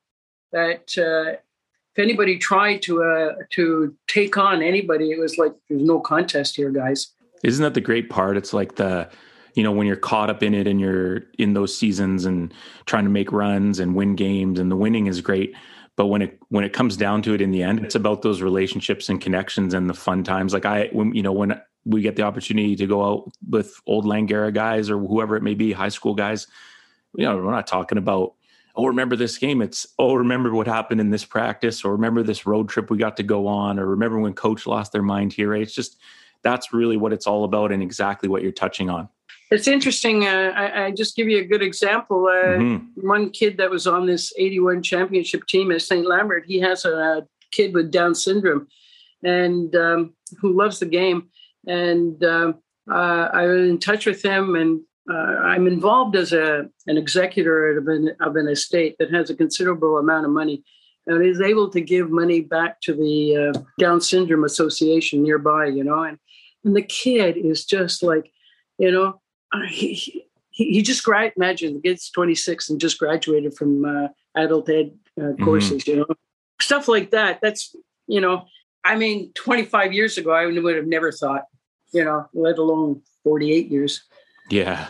that 0.51 0.91
uh, 0.97 1.37
if 1.97 2.03
anybody 2.03 2.37
tried 2.37 2.81
to 2.83 3.03
uh, 3.03 3.33
to 3.51 3.95
take 4.07 4.37
on 4.37 4.61
anybody, 4.61 5.11
it 5.11 5.19
was 5.19 5.37
like 5.37 5.53
there's 5.69 5.83
no 5.83 5.99
contest 5.99 6.55
here, 6.55 6.69
guys. 6.69 7.13
Isn't 7.43 7.63
that 7.63 7.73
the 7.73 7.81
great 7.81 8.09
part? 8.09 8.37
It's 8.37 8.53
like 8.53 8.75
the 8.75 9.09
you 9.57 9.63
know 9.63 9.71
when 9.71 9.87
you're 9.87 9.95
caught 9.95 10.29
up 10.29 10.43
in 10.43 10.53
it 10.53 10.67
and 10.67 10.79
you're 10.79 11.23
in 11.39 11.53
those 11.53 11.75
seasons 11.75 12.25
and 12.25 12.53
trying 12.85 13.05
to 13.05 13.09
make 13.09 13.31
runs 13.31 13.79
and 13.79 13.95
win 13.95 14.15
games 14.15 14.59
and 14.59 14.71
the 14.71 14.75
winning 14.75 15.07
is 15.07 15.19
great 15.19 15.55
but 15.95 16.05
when 16.05 16.21
it 16.21 16.39
when 16.49 16.63
it 16.63 16.73
comes 16.73 16.95
down 16.95 17.23
to 17.23 17.33
it 17.33 17.41
in 17.41 17.49
the 17.49 17.63
end 17.63 17.83
it's 17.83 17.95
about 17.95 18.21
those 18.21 18.43
relationships 18.43 19.09
and 19.09 19.19
connections 19.19 19.73
and 19.73 19.89
the 19.89 19.95
fun 19.95 20.23
times. 20.23 20.53
Like 20.53 20.65
i 20.65 20.89
when 20.91 21.13
you 21.15 21.23
know 21.23 21.31
when 21.31 21.59
we 21.85 22.01
get 22.03 22.15
the 22.15 22.21
opportunity 22.21 22.75
to 22.75 22.85
go 22.85 23.03
out 23.03 23.31
with 23.49 23.81
old 23.87 24.05
langara 24.05 24.53
guys 24.53 24.91
or 24.91 24.99
whoever 24.99 25.35
it 25.35 25.43
may 25.43 25.55
be 25.55 25.71
high 25.71 25.89
school 25.89 26.13
guys 26.13 26.45
you 27.15 27.25
know 27.25 27.35
we're 27.37 27.51
not 27.51 27.65
talking 27.65 27.97
about 27.97 28.33
oh 28.75 28.85
remember 28.85 29.15
this 29.15 29.39
game? 29.39 29.63
It's 29.63 29.87
oh 29.97 30.13
remember 30.13 30.53
what 30.53 30.67
happened 30.67 31.01
in 31.01 31.09
this 31.09 31.25
practice? 31.25 31.83
Or 31.83 31.93
remember 31.93 32.21
this 32.21 32.45
road 32.45 32.69
trip 32.69 32.91
we 32.91 32.99
got 32.99 33.17
to 33.17 33.23
go 33.23 33.47
on? 33.47 33.79
Or 33.79 33.87
remember 33.87 34.19
when 34.19 34.33
coach 34.33 34.67
lost 34.67 34.91
their 34.91 35.01
mind 35.01 35.33
here? 35.33 35.49
Right? 35.49 35.63
it's 35.63 35.73
just 35.73 35.97
that's 36.43 36.71
really 36.71 36.95
what 36.95 37.11
it's 37.11 37.25
all 37.25 37.43
about 37.43 37.71
and 37.71 37.81
exactly 37.81 38.29
what 38.29 38.43
you're 38.43 38.51
touching 38.51 38.91
on 38.91 39.09
it's 39.51 39.67
interesting. 39.67 40.25
Uh, 40.25 40.51
I, 40.55 40.85
I, 40.85 40.91
just 40.91 41.15
give 41.15 41.27
you 41.27 41.39
a 41.39 41.45
good 41.45 41.61
example. 41.61 42.25
Uh, 42.25 42.57
mm-hmm. 42.57 43.07
One 43.07 43.29
kid 43.29 43.57
that 43.57 43.69
was 43.69 43.87
on 43.87 44.05
this 44.05 44.33
81 44.37 44.83
championship 44.83 45.45
team 45.47 45.71
at 45.71 45.81
St. 45.81 46.05
Lambert, 46.05 46.43
he 46.45 46.59
has 46.59 46.85
a, 46.85 47.25
kid 47.53 47.73
with 47.73 47.91
Down 47.91 48.13
syndrome 48.13 48.67
and 49.23 49.73
um, 49.73 50.13
who 50.41 50.51
loves 50.51 50.79
the 50.79 50.85
game. 50.85 51.29
And 51.65 52.21
uh, 52.21 52.53
uh 52.91 53.29
I 53.33 53.45
was 53.45 53.69
in 53.69 53.79
touch 53.79 54.05
with 54.05 54.21
him, 54.21 54.55
and 54.55 54.81
uh, 55.09 55.37
I'm 55.43 55.65
involved 55.65 56.17
as 56.17 56.33
a, 56.33 56.65
an 56.87 56.97
executor 56.97 57.77
of 57.77 57.87
an, 57.87 58.11
of 58.19 58.35
an 58.35 58.49
estate 58.49 58.97
that 58.99 59.13
has 59.13 59.29
a 59.29 59.35
considerable 59.35 59.97
amount 59.97 60.25
of 60.25 60.31
money 60.31 60.63
and 61.07 61.23
is 61.23 61.39
able 61.39 61.69
to 61.69 61.79
give 61.79 62.11
money 62.11 62.41
back 62.41 62.81
to 62.81 62.93
the 62.93 63.37
uh, 63.55 63.59
Down 63.79 64.01
Syndrome 64.01 64.43
Association 64.43 65.23
nearby, 65.23 65.67
you 65.67 65.83
know. 65.83 66.03
And, 66.03 66.17
and 66.65 66.75
the 66.75 66.81
kid 66.81 67.37
is 67.37 67.65
just 67.65 68.03
like, 68.03 68.29
you 68.77 68.91
know, 68.91 69.21
he, 69.69 69.93
he, 69.93 70.25
he 70.51 70.81
just 70.81 71.03
grad 71.03 71.33
imagine 71.37 71.75
the 71.75 71.81
kid's 71.81 72.09
26 72.09 72.69
and 72.69 72.79
just 72.79 72.99
graduated 72.99 73.53
from 73.55 73.85
uh, 73.85 74.07
adult 74.35 74.69
ed 74.69 74.91
uh, 75.19 75.23
mm-hmm. 75.23 75.43
courses 75.43 75.83
mm-hmm. 75.83 75.91
you 75.91 75.97
know? 75.97 76.15
Stuff 76.59 76.87
like 76.87 77.11
that 77.11 77.39
that's 77.41 77.75
you 78.07 78.19
know 78.19 78.45
i 78.83 78.95
mean 78.95 79.31
25 79.33 79.93
years 79.93 80.17
ago 80.17 80.31
i 80.31 80.45
would 80.45 80.75
have 80.75 80.87
never 80.87 81.11
thought 81.11 81.43
you 81.93 82.03
know 82.03 82.27
let 82.33 82.57
alone 82.57 83.01
48 83.23 83.69
years. 83.69 84.03
Yeah. 84.49 84.87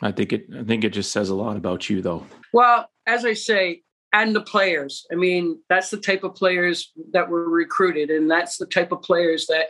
I 0.00 0.12
think 0.12 0.32
it 0.32 0.46
i 0.56 0.62
think 0.62 0.84
it 0.84 0.90
just 0.90 1.12
says 1.12 1.30
a 1.30 1.34
lot 1.34 1.56
about 1.56 1.90
you 1.90 2.00
though. 2.00 2.24
Well 2.52 2.88
as 3.06 3.24
i 3.24 3.34
say 3.34 3.82
and 4.12 4.36
the 4.36 4.42
players. 4.42 5.06
I 5.12 5.16
mean 5.16 5.60
that's 5.68 5.90
the 5.90 5.96
type 5.96 6.24
of 6.24 6.34
players 6.34 6.92
that 7.12 7.28
were 7.28 7.48
recruited 7.48 8.10
and 8.10 8.30
that's 8.30 8.56
the 8.56 8.66
type 8.66 8.92
of 8.92 9.02
players 9.02 9.46
that 9.46 9.66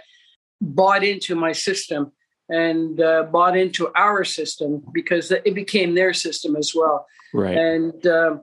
bought 0.61 1.05
into 1.05 1.35
my 1.35 1.53
system 1.53 2.13
and 2.53 3.01
uh, 3.01 3.23
bought 3.25 3.57
into 3.57 3.91
our 3.95 4.25
system 4.25 4.85
because 4.93 5.31
it 5.31 5.55
became 5.55 5.95
their 5.95 6.13
system 6.13 6.55
as 6.55 6.73
well. 6.75 7.07
Right. 7.33 7.57
And 7.57 8.07
uh, 8.07 8.37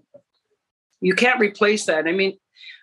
you 0.99 1.13
can't 1.13 1.39
replace 1.39 1.85
that. 1.85 2.07
I 2.07 2.11
mean, 2.11 2.37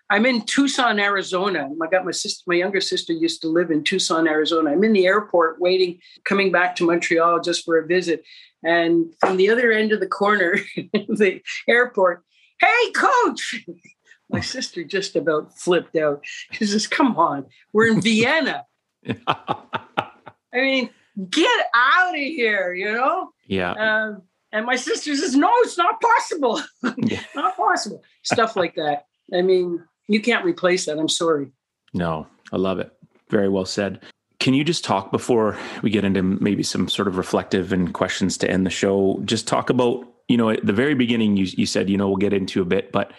I'm 0.08 0.24
in 0.24 0.42
Tucson, 0.42 1.00
Arizona. 1.00 1.68
I 1.82 1.86
got 1.88 2.04
my 2.04 2.12
sister, 2.12 2.44
my 2.46 2.54
younger 2.54 2.80
sister 2.80 3.12
used 3.12 3.42
to 3.42 3.48
live 3.48 3.72
in 3.72 3.82
Tucson, 3.82 4.28
Arizona. 4.28 4.70
I'm 4.70 4.84
in 4.84 4.92
the 4.92 5.06
airport 5.06 5.60
waiting, 5.60 5.98
coming 6.24 6.52
back 6.52 6.76
to 6.76 6.86
Montreal 6.86 7.40
just 7.40 7.64
for 7.64 7.76
a 7.76 7.86
visit. 7.86 8.22
And 8.62 9.12
from 9.18 9.36
the 9.36 9.50
other 9.50 9.72
end 9.72 9.90
of 9.90 9.98
the 9.98 10.06
corner, 10.06 10.58
the 10.76 11.40
airport, 11.68 12.22
hey, 12.60 12.92
coach. 12.94 13.64
My 14.30 14.40
sister 14.40 14.82
just 14.82 15.14
about 15.14 15.56
flipped 15.56 15.96
out. 15.96 16.20
She 16.52 16.66
says, 16.66 16.88
come 16.88 17.16
on, 17.16 17.46
we're 17.72 17.86
in 17.88 18.00
Vienna. 18.02 18.64
I 19.06 20.06
mean, 20.54 20.90
get 21.30 21.66
out 21.74 22.14
of 22.14 22.20
here, 22.20 22.74
you 22.74 22.92
know? 22.92 23.30
Yeah. 23.46 23.72
Um, 23.72 24.22
and 24.52 24.66
my 24.66 24.76
sister 24.76 25.14
says, 25.16 25.36
no, 25.36 25.50
it's 25.58 25.78
not 25.78 26.00
possible. 26.00 26.62
Yeah. 26.98 27.20
not 27.34 27.56
possible. 27.56 28.02
Stuff 28.22 28.56
like 28.56 28.74
that. 28.76 29.06
I 29.34 29.42
mean, 29.42 29.82
you 30.08 30.20
can't 30.20 30.44
replace 30.44 30.86
that. 30.86 30.98
I'm 30.98 31.08
sorry. 31.08 31.52
No, 31.92 32.26
I 32.52 32.56
love 32.56 32.78
it. 32.78 32.92
Very 33.28 33.48
well 33.48 33.64
said. 33.64 34.00
Can 34.38 34.54
you 34.54 34.64
just 34.64 34.84
talk 34.84 35.10
before 35.10 35.58
we 35.82 35.90
get 35.90 36.04
into 36.04 36.22
maybe 36.22 36.62
some 36.62 36.88
sort 36.88 37.08
of 37.08 37.16
reflective 37.16 37.72
and 37.72 37.92
questions 37.92 38.38
to 38.38 38.50
end 38.50 38.64
the 38.64 38.70
show? 38.70 39.20
Just 39.24 39.48
talk 39.48 39.70
about, 39.70 40.06
you 40.28 40.36
know, 40.36 40.50
at 40.50 40.64
the 40.64 40.72
very 40.72 40.94
beginning, 40.94 41.36
you, 41.36 41.46
you 41.56 41.66
said, 41.66 41.90
you 41.90 41.96
know, 41.96 42.08
we'll 42.08 42.16
get 42.16 42.32
into 42.32 42.62
a 42.62 42.64
bit, 42.64 42.92
but 42.92 43.12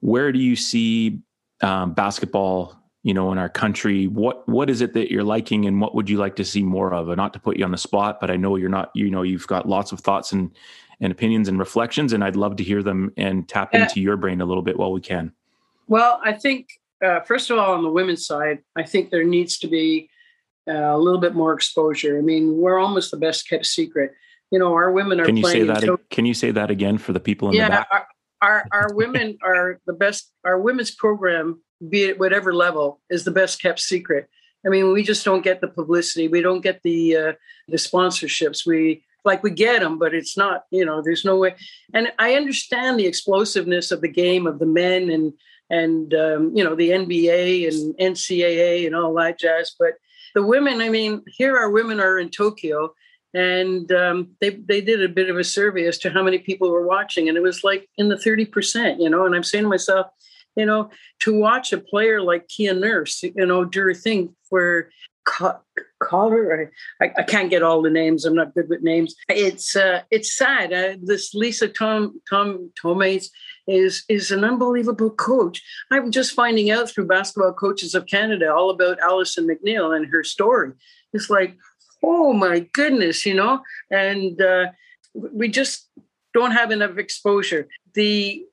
where 0.00 0.32
do 0.32 0.38
you 0.38 0.56
see 0.56 1.20
um, 1.62 1.94
basketball, 1.94 2.78
you 3.06 3.14
know, 3.14 3.30
in 3.30 3.38
our 3.38 3.48
country? 3.48 4.08
What 4.08 4.48
what 4.48 4.68
is 4.68 4.80
it 4.80 4.92
that 4.94 5.12
you're 5.12 5.22
liking, 5.22 5.64
and 5.64 5.80
what 5.80 5.94
would 5.94 6.10
you 6.10 6.16
like 6.18 6.34
to 6.36 6.44
see 6.44 6.64
more 6.64 6.92
of? 6.92 7.08
And 7.08 7.16
not 7.16 7.32
to 7.34 7.38
put 7.38 7.56
you 7.56 7.64
on 7.64 7.70
the 7.70 7.78
spot, 7.78 8.18
but 8.20 8.32
I 8.32 8.36
know 8.36 8.56
you're 8.56 8.68
not. 8.68 8.90
You 8.96 9.08
know, 9.10 9.22
you've 9.22 9.46
got 9.46 9.68
lots 9.68 9.92
of 9.92 10.00
thoughts 10.00 10.32
and 10.32 10.50
and 11.00 11.12
opinions 11.12 11.46
and 11.46 11.56
reflections, 11.56 12.12
and 12.12 12.24
I'd 12.24 12.34
love 12.34 12.56
to 12.56 12.64
hear 12.64 12.82
them 12.82 13.12
and 13.16 13.48
tap 13.48 13.70
Yeah. 13.72 13.82
into 13.82 14.00
your 14.00 14.16
brain 14.16 14.40
a 14.40 14.44
little 14.44 14.62
bit 14.64 14.76
while 14.76 14.90
we 14.90 15.00
can. 15.00 15.32
Well, 15.86 16.20
I 16.24 16.32
think, 16.32 16.68
uh, 17.04 17.20
first 17.20 17.48
of 17.50 17.58
all, 17.58 17.74
on 17.74 17.84
the 17.84 17.90
women's 17.90 18.26
side, 18.26 18.58
I 18.74 18.82
think 18.82 19.10
there 19.10 19.22
needs 19.22 19.58
to 19.58 19.68
be 19.68 20.10
uh, 20.68 20.72
a 20.72 20.98
little 20.98 21.20
bit 21.20 21.32
more 21.36 21.52
exposure. 21.52 22.18
I 22.18 22.22
mean, 22.22 22.56
we're 22.56 22.80
almost 22.80 23.12
the 23.12 23.18
best 23.18 23.48
kept 23.48 23.66
secret. 23.66 24.14
You 24.50 24.58
know, 24.58 24.74
our 24.74 24.90
women 24.90 25.20
are 25.20 25.26
Can 25.26 25.36
you 25.36 25.46
say 25.46 25.62
that? 25.62 25.84
in 25.84 25.96
Can 26.10 26.26
you 26.26 26.34
say 26.34 26.50
that 26.50 26.72
again 26.72 26.98
for 26.98 27.12
the 27.12 27.20
people 27.20 27.50
in 27.50 27.54
the 27.54 27.68
back? 27.68 27.86
our, 27.92 28.06
our 28.42 28.66
our 28.72 28.94
women 28.94 29.38
are 29.44 29.78
the 29.86 29.92
best. 29.92 30.32
Our 30.44 30.58
women's 30.58 30.90
program, 30.90 31.62
be 31.88 32.04
it 32.04 32.18
whatever 32.18 32.54
level, 32.54 33.00
is 33.10 33.24
the 33.24 33.30
best 33.30 33.60
kept 33.60 33.80
secret. 33.80 34.28
I 34.64 34.68
mean, 34.68 34.92
we 34.92 35.02
just 35.02 35.24
don't 35.24 35.44
get 35.44 35.60
the 35.60 35.68
publicity. 35.68 36.28
We 36.28 36.42
don't 36.42 36.60
get 36.60 36.82
the 36.82 37.16
uh, 37.16 37.32
the 37.68 37.76
sponsorships. 37.76 38.66
We 38.66 39.04
like 39.24 39.42
we 39.42 39.50
get 39.50 39.80
them, 39.80 39.98
but 39.98 40.14
it's 40.14 40.36
not. 40.36 40.64
You 40.70 40.84
know, 40.84 41.02
there's 41.02 41.24
no 41.24 41.36
way. 41.36 41.54
And 41.94 42.12
I 42.18 42.34
understand 42.34 42.98
the 42.98 43.06
explosiveness 43.06 43.90
of 43.90 44.00
the 44.00 44.08
game 44.08 44.46
of 44.46 44.58
the 44.58 44.66
men 44.66 45.10
and 45.10 45.32
and 45.70 46.14
um, 46.14 46.52
you 46.54 46.64
know 46.64 46.74
the 46.74 46.90
NBA 46.90 47.68
and 47.68 47.96
NCAA 47.98 48.86
and 48.86 48.94
all 48.94 49.14
that 49.14 49.38
jazz. 49.38 49.74
But 49.78 49.94
the 50.34 50.42
women, 50.42 50.80
I 50.80 50.88
mean, 50.88 51.22
here 51.26 51.56
our 51.56 51.70
women 51.70 52.00
are 52.00 52.18
in 52.18 52.30
Tokyo, 52.30 52.92
and 53.34 53.90
um, 53.92 54.30
they 54.40 54.50
they 54.50 54.80
did 54.80 55.02
a 55.02 55.08
bit 55.08 55.30
of 55.30 55.36
a 55.36 55.44
survey 55.44 55.86
as 55.86 55.98
to 55.98 56.10
how 56.10 56.22
many 56.22 56.38
people 56.38 56.70
were 56.70 56.86
watching, 56.86 57.28
and 57.28 57.36
it 57.36 57.42
was 57.42 57.62
like 57.64 57.88
in 57.98 58.08
the 58.08 58.18
thirty 58.18 58.46
percent, 58.46 59.00
you 59.00 59.10
know. 59.10 59.26
And 59.26 59.34
I'm 59.34 59.42
saying 59.42 59.64
to 59.64 59.68
myself, 59.68 60.06
you 60.56 60.66
know, 60.66 60.90
to 61.20 61.38
watch 61.38 61.72
a 61.72 61.78
player 61.78 62.20
like 62.20 62.48
Kia 62.48 62.74
Nurse, 62.74 63.22
you 63.22 63.46
know, 63.46 63.64
do 63.64 63.80
her 63.82 63.94
thing 63.94 64.34
for 64.48 64.90
co- 65.26 65.60
collar. 66.00 66.72
I, 67.00 67.12
I 67.18 67.22
can't 67.22 67.50
get 67.50 67.62
all 67.62 67.82
the 67.82 67.90
names. 67.90 68.24
I'm 68.24 68.34
not 68.34 68.54
good 68.54 68.68
with 68.68 68.82
names. 68.82 69.14
It's 69.28 69.76
uh, 69.76 70.02
it's 70.10 70.36
sad. 70.36 70.72
Uh, 70.72 70.96
this 71.02 71.34
Lisa 71.34 71.68
Tom 71.68 72.20
Tom 72.28 72.70
Thomaidis 72.82 73.28
is 73.68 74.04
is 74.08 74.30
an 74.30 74.44
unbelievable 74.44 75.10
coach. 75.10 75.62
I'm 75.90 76.10
just 76.10 76.32
finding 76.32 76.70
out 76.70 76.88
through 76.88 77.06
Basketball 77.06 77.52
Coaches 77.52 77.94
of 77.94 78.06
Canada 78.06 78.52
all 78.52 78.70
about 78.70 79.00
Allison 79.00 79.46
McNeill 79.46 79.94
and 79.94 80.06
her 80.06 80.24
story. 80.24 80.72
It's 81.12 81.28
like, 81.28 81.56
oh 82.02 82.32
my 82.32 82.60
goodness, 82.72 83.26
you 83.26 83.34
know, 83.34 83.60
and 83.90 84.40
uh, 84.40 84.66
we 85.14 85.48
just 85.48 85.88
don't 86.34 86.52
have 86.52 86.70
enough 86.70 86.98
exposure. 86.98 87.66
The 87.94 88.44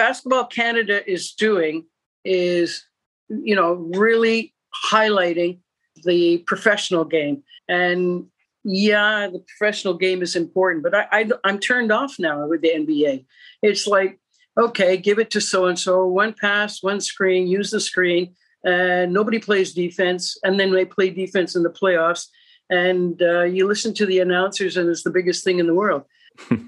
Basketball 0.00 0.46
Canada 0.46 0.98
is 1.06 1.32
doing 1.32 1.84
is, 2.24 2.86
you 3.28 3.54
know, 3.54 3.74
really 3.94 4.54
highlighting 4.90 5.58
the 6.04 6.38
professional 6.46 7.04
game. 7.04 7.42
And 7.68 8.24
yeah, 8.64 9.28
the 9.30 9.40
professional 9.40 9.92
game 9.92 10.22
is 10.22 10.36
important, 10.36 10.84
but 10.84 10.94
I, 10.94 11.06
I, 11.12 11.30
I'm 11.44 11.58
turned 11.58 11.92
off 11.92 12.18
now 12.18 12.46
with 12.46 12.62
the 12.62 12.70
NBA. 12.70 13.26
It's 13.62 13.86
like, 13.86 14.18
okay, 14.58 14.96
give 14.96 15.18
it 15.18 15.30
to 15.32 15.40
so 15.40 15.66
and 15.66 15.78
so, 15.78 16.06
one 16.06 16.34
pass, 16.40 16.82
one 16.82 17.02
screen, 17.02 17.46
use 17.46 17.70
the 17.70 17.78
screen. 17.78 18.34
And 18.64 19.12
nobody 19.12 19.38
plays 19.38 19.74
defense, 19.74 20.38
and 20.42 20.58
then 20.58 20.72
they 20.72 20.86
play 20.86 21.10
defense 21.10 21.56
in 21.56 21.62
the 21.62 21.68
playoffs. 21.68 22.26
And 22.70 23.20
uh, 23.20 23.42
you 23.42 23.68
listen 23.68 23.92
to 23.94 24.06
the 24.06 24.20
announcers, 24.20 24.78
and 24.78 24.88
it's 24.88 25.02
the 25.02 25.10
biggest 25.10 25.44
thing 25.44 25.58
in 25.58 25.66
the 25.66 25.74
world. 25.74 26.04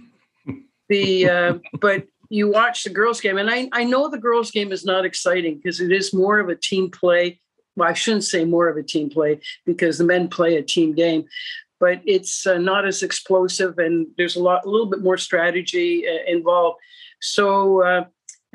the 0.90 1.30
uh, 1.30 1.58
but 1.80 2.04
you 2.32 2.50
watch 2.50 2.84
the 2.84 2.90
girls' 2.90 3.20
game, 3.20 3.36
and 3.36 3.50
I, 3.50 3.68
I 3.72 3.84
know 3.84 4.08
the 4.08 4.16
girls' 4.16 4.50
game 4.50 4.72
is 4.72 4.86
not 4.86 5.04
exciting 5.04 5.56
because 5.56 5.80
it 5.80 5.92
is 5.92 6.14
more 6.14 6.38
of 6.38 6.48
a 6.48 6.56
team 6.56 6.90
play. 6.90 7.38
Well, 7.76 7.90
I 7.90 7.92
shouldn't 7.92 8.24
say 8.24 8.46
more 8.46 8.68
of 8.68 8.78
a 8.78 8.82
team 8.82 9.10
play 9.10 9.40
because 9.66 9.98
the 9.98 10.04
men 10.04 10.28
play 10.28 10.56
a 10.56 10.62
team 10.62 10.94
game, 10.94 11.26
but 11.78 12.00
it's 12.06 12.46
uh, 12.46 12.56
not 12.56 12.86
as 12.86 13.02
explosive, 13.02 13.78
and 13.78 14.06
there's 14.16 14.36
a 14.36 14.42
lot, 14.42 14.64
a 14.64 14.70
little 14.70 14.86
bit 14.86 15.02
more 15.02 15.18
strategy 15.18 16.08
uh, 16.08 16.24
involved. 16.26 16.78
So, 17.20 17.82
uh, 17.82 18.04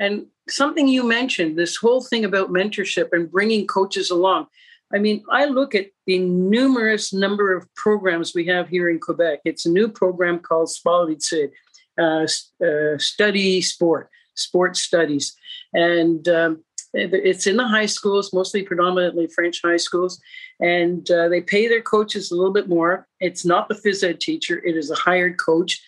and 0.00 0.26
something 0.48 0.88
you 0.88 1.06
mentioned, 1.06 1.56
this 1.56 1.76
whole 1.76 2.02
thing 2.02 2.24
about 2.24 2.50
mentorship 2.50 3.10
and 3.12 3.30
bringing 3.30 3.68
coaches 3.68 4.10
along. 4.10 4.48
I 4.92 4.98
mean, 4.98 5.22
I 5.30 5.44
look 5.44 5.76
at 5.76 5.86
the 6.06 6.18
numerous 6.18 7.12
number 7.12 7.54
of 7.54 7.72
programs 7.74 8.34
we 8.34 8.46
have 8.46 8.68
here 8.68 8.88
in 8.88 8.98
Quebec. 8.98 9.40
It's 9.44 9.66
a 9.66 9.70
new 9.70 9.86
program 9.86 10.40
called 10.40 10.68
Spalitsid, 10.68 11.50
uh, 11.98 12.26
uh, 12.64 12.98
Study 12.98 13.60
Sport, 13.60 14.10
Sports 14.34 14.80
Studies. 14.80 15.36
And 15.74 16.26
um, 16.28 16.64
it's 16.94 17.46
in 17.46 17.56
the 17.56 17.66
high 17.66 17.86
schools, 17.86 18.32
mostly 18.32 18.62
predominantly 18.62 19.26
French 19.26 19.60
high 19.62 19.76
schools. 19.76 20.20
And 20.60 21.08
uh, 21.10 21.28
they 21.28 21.40
pay 21.40 21.68
their 21.68 21.82
coaches 21.82 22.30
a 22.30 22.34
little 22.34 22.52
bit 22.52 22.68
more. 22.68 23.06
It's 23.20 23.44
not 23.44 23.68
the 23.68 23.74
phys 23.74 24.02
ed 24.02 24.20
teacher, 24.20 24.62
it 24.64 24.76
is 24.76 24.90
a 24.90 24.96
hired 24.96 25.38
coach. 25.38 25.80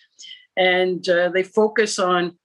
And 0.57 1.07
uh, 1.09 1.29
they 1.29 1.43
focus 1.43 1.97
on 1.97 2.37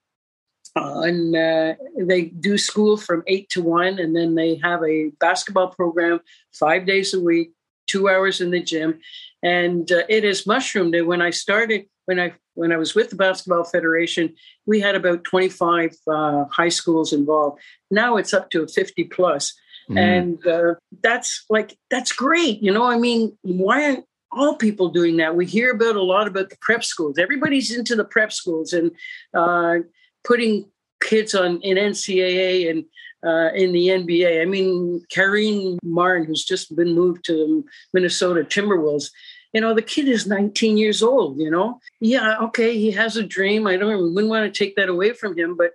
on 0.76 1.34
uh, 1.34 1.74
they 1.98 2.22
do 2.26 2.58
school 2.58 2.96
from 2.96 3.22
eight 3.26 3.48
to 3.48 3.62
one 3.62 3.98
and 3.98 4.14
then 4.14 4.34
they 4.34 4.56
have 4.62 4.82
a 4.84 5.10
basketball 5.20 5.68
program 5.68 6.20
five 6.52 6.86
days 6.86 7.14
a 7.14 7.20
week 7.20 7.52
two 7.86 8.08
hours 8.08 8.40
in 8.40 8.50
the 8.50 8.62
gym 8.62 9.00
and 9.42 9.90
uh, 9.90 10.02
it 10.08 10.24
is 10.24 10.46
mushroomed 10.46 10.94
and 10.94 11.06
when 11.06 11.22
i 11.22 11.30
started 11.30 11.86
when 12.06 12.18
i 12.18 12.32
when 12.54 12.72
i 12.72 12.76
was 12.76 12.94
with 12.94 13.10
the 13.10 13.16
basketball 13.16 13.64
federation 13.64 14.34
we 14.64 14.80
had 14.80 14.94
about 14.94 15.22
25 15.24 15.94
uh, 16.08 16.44
high 16.46 16.68
schools 16.68 17.12
involved. 17.12 17.60
Now 17.90 18.16
it's 18.16 18.34
up 18.34 18.50
to 18.50 18.66
50 18.66 19.04
plus 19.04 19.54
Mm. 19.88 19.98
and 19.98 20.46
uh, 20.48 20.74
that's 21.00 21.44
like 21.48 21.78
that's 21.92 22.10
great 22.10 22.60
you 22.60 22.72
know 22.72 22.82
i 22.82 22.98
mean 22.98 23.38
why 23.42 23.84
aren't 23.84 24.04
all 24.32 24.56
people 24.56 24.88
doing 24.88 25.16
that? 25.16 25.34
We 25.34 25.46
hear 25.46 25.70
about 25.70 25.96
a 25.96 26.02
lot 26.02 26.26
about 26.26 26.50
the 26.50 26.56
prep 26.60 26.84
schools. 26.84 27.18
Everybody's 27.18 27.74
into 27.74 27.96
the 27.96 28.04
prep 28.04 28.32
schools 28.32 28.72
and 28.72 28.90
uh, 29.34 29.76
putting 30.24 30.66
kids 31.02 31.34
on 31.34 31.60
in 31.60 31.76
ncaa 31.76 32.70
and 32.70 32.84
uh, 33.26 33.52
in 33.54 33.72
the 33.72 33.88
nba 33.88 34.40
i 34.40 34.44
mean 34.46 35.02
karine 35.12 35.76
martin 35.82 36.26
who's 36.26 36.44
just 36.44 36.74
been 36.74 36.94
moved 36.94 37.22
to 37.24 37.64
minnesota 37.92 38.42
timberwolves 38.42 39.10
you 39.56 39.62
know 39.62 39.72
the 39.72 39.80
kid 39.80 40.06
is 40.06 40.26
19 40.26 40.76
years 40.76 41.02
old 41.02 41.38
you 41.38 41.50
know? 41.50 41.80
Yeah 41.98 42.36
okay 42.42 42.76
he 42.78 42.90
has 42.90 43.16
a 43.16 43.22
dream 43.22 43.66
i 43.66 43.78
don't 43.78 44.14
wouldn't 44.14 44.28
want 44.28 44.52
to 44.52 44.58
take 44.58 44.76
that 44.76 44.90
away 44.90 45.14
from 45.14 45.34
him 45.36 45.56
but 45.56 45.70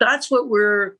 that's 0.00 0.30
what 0.30 0.48
we're 0.48 0.96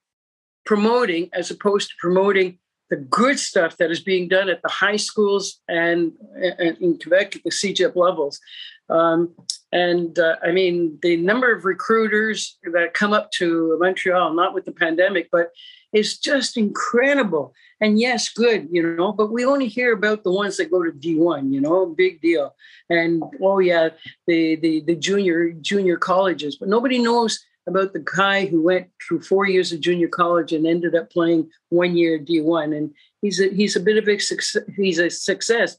promoting 0.66 1.30
as 1.32 1.50
opposed 1.50 1.88
to 1.88 1.94
promoting 1.98 2.58
the 2.90 2.96
good 2.96 3.38
stuff 3.38 3.76
that 3.78 3.90
is 3.90 4.00
being 4.00 4.28
done 4.28 4.48
at 4.48 4.62
the 4.62 4.68
high 4.68 4.96
schools 4.96 5.60
and, 5.68 6.12
and 6.58 6.76
in 6.78 6.98
Quebec 6.98 7.36
at 7.36 7.42
the 7.44 7.50
CEGEP 7.50 7.96
levels. 7.96 8.40
Um, 8.88 9.34
and 9.72 10.18
uh, 10.18 10.36
I 10.42 10.52
mean, 10.52 10.98
the 11.02 11.16
number 11.16 11.52
of 11.52 11.64
recruiters 11.64 12.58
that 12.72 12.94
come 12.94 13.12
up 13.12 13.30
to 13.32 13.76
Montreal, 13.80 14.32
not 14.34 14.54
with 14.54 14.64
the 14.64 14.72
pandemic, 14.72 15.28
but 15.32 15.50
is 15.92 16.18
just 16.18 16.56
incredible. 16.56 17.52
And 17.80 17.98
yes, 17.98 18.28
good, 18.28 18.68
you 18.70 18.82
know, 18.82 19.12
but 19.12 19.32
we 19.32 19.44
only 19.44 19.66
hear 19.66 19.92
about 19.92 20.22
the 20.22 20.32
ones 20.32 20.56
that 20.56 20.70
go 20.70 20.82
to 20.82 20.92
D1, 20.92 21.52
you 21.52 21.60
know, 21.60 21.86
big 21.86 22.20
deal. 22.20 22.54
And 22.88 23.22
oh 23.42 23.58
yeah, 23.58 23.90
the 24.26 24.56
the 24.56 24.80
the 24.82 24.94
junior 24.94 25.52
junior 25.52 25.96
colleges, 25.96 26.56
but 26.56 26.68
nobody 26.68 26.98
knows 26.98 27.38
about 27.66 27.92
the 27.92 28.04
guy 28.16 28.46
who 28.46 28.62
went 28.62 28.88
through 29.06 29.22
four 29.22 29.46
years 29.46 29.72
of 29.72 29.80
junior 29.80 30.08
college 30.08 30.52
and 30.52 30.66
ended 30.66 30.94
up 30.94 31.10
playing 31.10 31.50
one 31.70 31.96
year 31.96 32.18
D1. 32.18 32.76
And 32.76 32.94
he's 33.22 33.40
a, 33.40 33.48
he's 33.48 33.76
a 33.76 33.80
bit 33.80 33.98
of 33.98 34.08
a 34.08 34.18
success. 34.18 34.62
He's 34.76 34.98
a 34.98 35.10
success. 35.10 35.76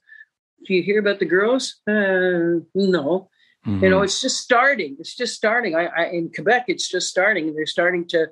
Do 0.65 0.73
you 0.73 0.83
hear 0.83 0.99
about 0.99 1.19
the 1.19 1.25
girls? 1.25 1.77
Uh, 1.88 2.59
no. 2.75 3.29
Mhm. 3.65 3.81
You 3.81 3.89
know, 3.89 4.01
it's 4.01 4.21
just 4.21 4.38
starting. 4.38 4.97
It's 4.99 5.15
just 5.15 5.35
starting. 5.35 5.75
I, 5.75 5.85
I 5.85 6.05
in 6.07 6.31
Quebec, 6.33 6.65
it's 6.67 6.89
just 6.89 7.07
starting. 7.09 7.53
They're 7.53 7.65
starting 7.65 8.07
to 8.09 8.27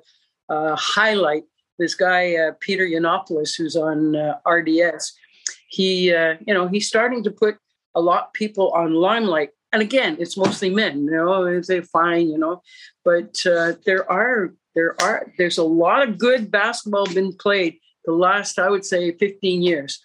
uh, 0.48 0.76
highlight 0.76 1.44
this 1.78 1.94
guy 1.94 2.34
uh, 2.36 2.52
Peter 2.60 2.86
Yiannopoulos, 2.86 3.56
who's 3.56 3.76
on 3.76 4.16
uh, 4.16 4.38
RDS. 4.46 5.12
He, 5.68 6.12
uh, 6.12 6.34
you 6.46 6.54
know, 6.54 6.68
he's 6.68 6.88
starting 6.88 7.22
to 7.24 7.30
put 7.30 7.56
a 7.94 8.00
lot 8.00 8.26
of 8.26 8.32
people 8.32 8.70
on 8.70 8.94
limelight. 8.94 9.50
And 9.76 9.82
again, 9.82 10.16
it's 10.18 10.38
mostly 10.38 10.70
men. 10.70 11.04
You 11.04 11.10
know, 11.10 11.60
they 11.60 11.82
fine. 11.82 12.30
You 12.30 12.38
know, 12.38 12.62
but 13.04 13.36
uh, 13.44 13.74
there 13.84 14.10
are 14.10 14.54
there 14.74 14.96
are 15.02 15.30
there's 15.36 15.58
a 15.58 15.62
lot 15.62 16.08
of 16.08 16.16
good 16.16 16.50
basketball 16.50 17.04
been 17.12 17.34
played 17.34 17.76
the 18.06 18.12
last 18.12 18.58
I 18.58 18.70
would 18.70 18.86
say 18.86 19.12
15 19.12 19.60
years. 19.60 20.02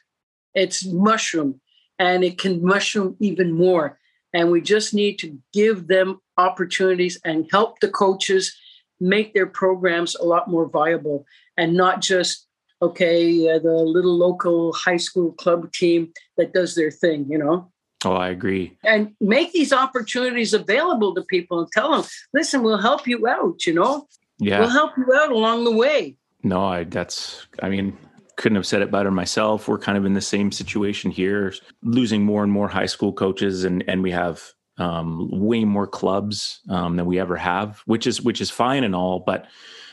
It's 0.54 0.86
mushroom, 0.86 1.62
and 1.98 2.22
it 2.22 2.38
can 2.38 2.62
mushroom 2.62 3.16
even 3.22 3.54
more. 3.54 3.98
And 4.34 4.52
we 4.52 4.60
just 4.60 4.94
need 4.94 5.20
to 5.20 5.40
give 5.54 5.88
them 5.88 6.20
opportunities 6.36 7.18
and 7.24 7.48
help 7.50 7.80
the 7.80 7.88
coaches 7.88 8.54
make 9.00 9.34
their 9.34 9.48
programs 9.48 10.16
a 10.16 10.26
lot 10.26 10.50
more 10.50 10.68
viable 10.68 11.26
and 11.56 11.76
not 11.76 12.02
just 12.02 12.46
okay 12.82 13.50
uh, 13.50 13.60
the 13.60 13.72
little 13.72 14.18
local 14.18 14.74
high 14.74 14.98
school 14.98 15.32
club 15.32 15.72
team 15.72 16.12
that 16.38 16.54
does 16.54 16.76
their 16.76 16.92
thing 16.92 17.26
you 17.30 17.38
know 17.38 17.71
oh 18.06 18.14
i 18.14 18.30
agree. 18.30 18.78
And 18.84 19.14
make 19.20 19.52
these 19.52 19.74
opportunities 19.74 20.54
available 20.54 21.14
to 21.16 21.22
people 21.24 21.60
and 21.60 21.72
tell 21.72 21.92
them 21.92 22.10
listen 22.34 22.64
we'll 22.64 22.78
help 22.78 23.08
you 23.08 23.28
out 23.28 23.66
you 23.66 23.74
know? 23.74 24.08
Yeah. 24.40 24.60
We'll 24.60 24.70
help 24.70 24.98
you 24.98 25.14
out 25.14 25.32
along 25.32 25.66
the 25.66 25.72
way. 25.72 26.18
No 26.44 26.66
i 26.66 26.84
that's 26.84 27.48
i 27.62 27.70
mean 27.70 27.98
couldn't 28.42 28.56
have 28.56 28.66
said 28.66 28.82
it 28.82 28.90
better 28.90 29.12
myself. 29.12 29.68
We're 29.68 29.78
kind 29.78 30.00
of 30.00 30.06
in 30.06 30.14
the 30.14 30.22
same 30.22 30.52
situation 30.52 31.12
here 31.12 31.54
losing 31.84 32.24
more 32.24 32.42
and 32.44 32.52
more 32.52 32.68
high 32.68 32.88
school 32.88 33.14
coaches 33.14 33.64
and 33.64 33.84
and 33.88 34.02
we 34.02 34.12
have 34.12 34.42
um, 34.78 35.30
way 35.32 35.64
more 35.64 35.86
clubs 35.86 36.62
um, 36.70 36.96
than 36.96 37.06
we 37.06 37.20
ever 37.20 37.36
have 37.36 37.82
which 37.86 38.08
is 38.08 38.22
which 38.22 38.42
is 38.42 38.50
fine 38.50 38.84
and 38.84 38.96
all 38.96 39.20
but 39.20 39.46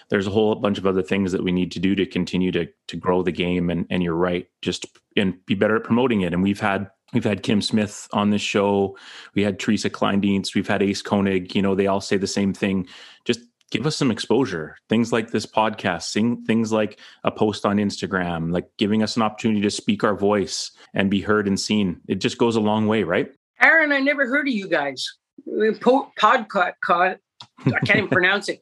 there's 0.08 0.26
a 0.26 0.30
whole 0.30 0.54
bunch 0.54 0.78
of 0.78 0.86
other 0.86 1.02
things 1.02 1.32
that 1.32 1.44
we 1.44 1.52
need 1.52 1.72
to 1.72 1.78
do 1.78 1.94
to 1.94 2.06
continue 2.06 2.50
to 2.52 2.66
to 2.86 2.96
grow 2.96 3.22
the 3.22 3.32
game 3.32 3.68
and 3.68 3.86
and 3.90 4.02
you're 4.02 4.14
right 4.14 4.48
just 4.62 4.86
and 5.16 5.44
be 5.44 5.54
better 5.54 5.76
at 5.76 5.84
promoting 5.84 6.22
it 6.22 6.32
and 6.32 6.42
we've 6.42 6.60
had 6.60 6.90
we've 7.12 7.24
had 7.24 7.42
Kim 7.42 7.60
Smith 7.62 8.08
on 8.12 8.30
this 8.30 8.42
show. 8.42 8.96
We 9.34 9.42
had 9.42 9.58
Teresa 9.58 9.90
Kleindienst. 9.90 10.54
We've 10.54 10.68
had 10.68 10.82
Ace 10.82 11.02
Koenig. 11.02 11.54
You 11.54 11.62
know 11.62 11.74
they 11.74 11.86
all 11.86 12.00
say 12.00 12.16
the 12.16 12.26
same 12.26 12.52
thing. 12.52 12.86
Just 13.24 13.40
give 13.70 13.86
us 13.86 13.96
some 13.96 14.10
exposure. 14.10 14.76
Things 14.88 15.12
like 15.12 15.30
this 15.30 15.46
podcast 15.46 16.02
sing 16.02 16.44
things 16.44 16.72
like 16.72 16.98
a 17.24 17.30
post 17.30 17.66
on 17.66 17.76
Instagram 17.76 18.52
like 18.52 18.68
giving 18.78 19.02
us 19.02 19.16
an 19.16 19.22
opportunity 19.22 19.60
to 19.60 19.70
speak 19.70 20.04
our 20.04 20.14
voice 20.14 20.70
and 20.94 21.10
be 21.10 21.20
heard 21.20 21.46
and 21.46 21.58
seen. 21.58 22.00
It 22.08 22.16
just 22.16 22.38
goes 22.38 22.56
a 22.56 22.60
long 22.60 22.86
way 22.86 23.02
right? 23.02 23.30
Aaron 23.60 23.92
I 23.92 24.00
never 24.00 24.26
heard 24.26 24.48
of 24.48 24.54
you 24.54 24.68
guys. 24.68 25.06
Podcast 25.46 27.18
I 27.66 27.78
can't 27.84 27.98
even 27.98 28.08
pronounce 28.08 28.48
it. 28.48 28.60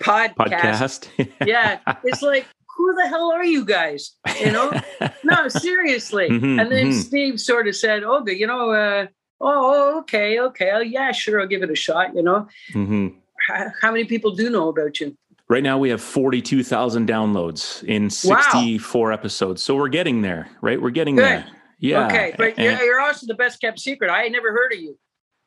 Podcast. 0.00 0.36
podcast. 0.36 1.28
yeah. 1.46 1.80
It's 2.04 2.22
like, 2.22 2.46
who 2.78 2.94
the 2.94 3.08
hell 3.08 3.32
are 3.32 3.44
you 3.44 3.64
guys? 3.64 4.12
You 4.40 4.52
know? 4.52 4.72
no, 5.24 5.48
seriously. 5.48 6.30
Mm-hmm, 6.30 6.60
and 6.60 6.70
then 6.70 6.86
mm-hmm. 6.86 7.00
Steve 7.00 7.40
sort 7.40 7.66
of 7.66 7.74
said, 7.74 8.04
oh, 8.04 8.22
good, 8.22 8.38
you 8.38 8.46
know, 8.46 8.70
uh, 8.70 9.06
oh, 9.40 9.98
okay, 9.98 10.38
okay. 10.38 10.70
Oh, 10.72 10.80
yeah, 10.80 11.10
sure. 11.10 11.40
I'll 11.40 11.48
give 11.48 11.64
it 11.64 11.70
a 11.70 11.74
shot, 11.74 12.14
you 12.14 12.22
know? 12.22 12.46
Mm-hmm. 12.72 13.08
How, 13.48 13.66
how, 13.82 13.90
many 13.90 14.04
people 14.04 14.30
do 14.30 14.48
know 14.48 14.68
about 14.68 15.00
you? 15.00 15.16
Right 15.48 15.62
now, 15.62 15.76
we 15.76 15.90
have 15.90 16.00
42,000 16.00 17.08
downloads 17.08 17.82
in 17.82 18.10
64 18.10 19.08
wow. 19.08 19.12
episodes. 19.12 19.60
So 19.60 19.74
we're 19.74 19.88
getting 19.88 20.22
there, 20.22 20.48
right? 20.60 20.80
We're 20.80 20.90
getting 20.90 21.16
Good. 21.16 21.24
there. 21.24 21.46
Yeah. 21.80 22.06
Okay. 22.06 22.34
But 22.36 22.54
and, 22.58 22.78
you're, 22.78 22.82
you're 22.84 23.00
also 23.00 23.26
the 23.26 23.34
best 23.34 23.60
kept 23.60 23.80
secret. 23.80 24.08
I 24.08 24.28
never 24.28 24.52
heard 24.52 24.72
of 24.72 24.78
you. 24.78 24.96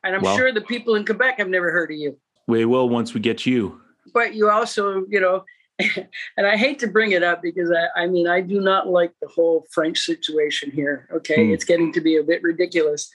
And 0.04 0.14
I'm 0.14 0.22
well, 0.22 0.36
sure 0.36 0.52
the 0.52 0.60
people 0.60 0.96
in 0.96 1.06
Quebec 1.06 1.38
have 1.38 1.48
never 1.48 1.70
heard 1.70 1.90
of 1.90 1.96
you. 1.96 2.18
We 2.46 2.66
will 2.66 2.90
once 2.90 3.14
we 3.14 3.20
get 3.20 3.46
you 3.46 3.80
but 4.12 4.34
you 4.34 4.50
also, 4.50 5.04
you 5.08 5.20
know, 5.20 5.44
and 6.36 6.46
I 6.46 6.56
hate 6.56 6.78
to 6.80 6.86
bring 6.86 7.12
it 7.12 7.22
up 7.22 7.42
because 7.42 7.72
I, 7.72 8.02
I 8.02 8.06
mean, 8.06 8.28
I 8.28 8.40
do 8.40 8.60
not 8.60 8.88
like 8.88 9.12
the 9.20 9.28
whole 9.28 9.66
French 9.70 9.98
situation 9.98 10.70
here. 10.70 11.08
Okay. 11.12 11.38
Mm. 11.38 11.54
It's 11.54 11.64
getting 11.64 11.92
to 11.92 12.00
be 12.00 12.16
a 12.16 12.22
bit 12.22 12.42
ridiculous. 12.42 13.10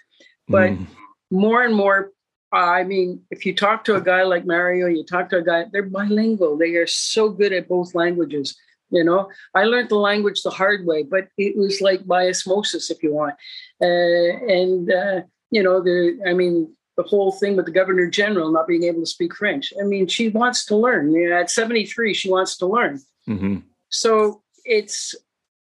But 0.47 0.71
mm. 0.71 0.87
more 1.31 1.63
and 1.63 1.75
more, 1.75 2.11
I 2.51 2.83
mean, 2.83 3.21
if 3.29 3.45
you 3.45 3.53
talk 3.53 3.83
to 3.85 3.95
a 3.95 4.01
guy 4.01 4.23
like 4.23 4.45
Mario, 4.45 4.87
you 4.87 5.03
talk 5.03 5.29
to 5.29 5.37
a 5.37 5.43
guy, 5.43 5.65
they're 5.71 5.83
bilingual. 5.83 6.57
They 6.57 6.75
are 6.75 6.87
so 6.87 7.29
good 7.29 7.51
at 7.51 7.67
both 7.67 7.93
languages. 7.93 8.57
You 8.89 9.03
know, 9.03 9.29
I 9.53 9.65
learned 9.65 9.89
the 9.89 9.95
language 9.95 10.43
the 10.43 10.49
hard 10.49 10.85
way, 10.85 11.03
but 11.03 11.27
it 11.37 11.57
was 11.57 11.81
like 11.81 12.05
by 12.05 12.29
osmosis, 12.29 12.89
if 12.89 13.03
you 13.03 13.13
want. 13.13 13.35
Uh, 13.81 14.45
and, 14.47 14.91
uh, 14.91 15.21
you 15.51 15.61
know, 15.61 15.83
the, 15.83 16.17
I 16.25 16.31
mean, 16.33 16.73
the 16.97 17.03
whole 17.03 17.31
thing 17.31 17.55
with 17.55 17.65
the 17.65 17.71
governor 17.71 18.07
general 18.07 18.51
not 18.51 18.67
being 18.67 18.83
able 18.83 19.01
to 19.01 19.05
speak 19.05 19.35
French. 19.35 19.71
I 19.79 19.85
mean, 19.85 20.07
she 20.07 20.29
wants 20.29 20.65
to 20.65 20.75
learn. 20.75 21.13
You 21.13 21.29
know, 21.29 21.37
at 21.37 21.51
73, 21.51 22.13
she 22.13 22.29
wants 22.29 22.57
to 22.57 22.65
learn. 22.65 22.99
Mm-hmm. 23.29 23.57
So 23.89 24.41
it's 24.65 25.15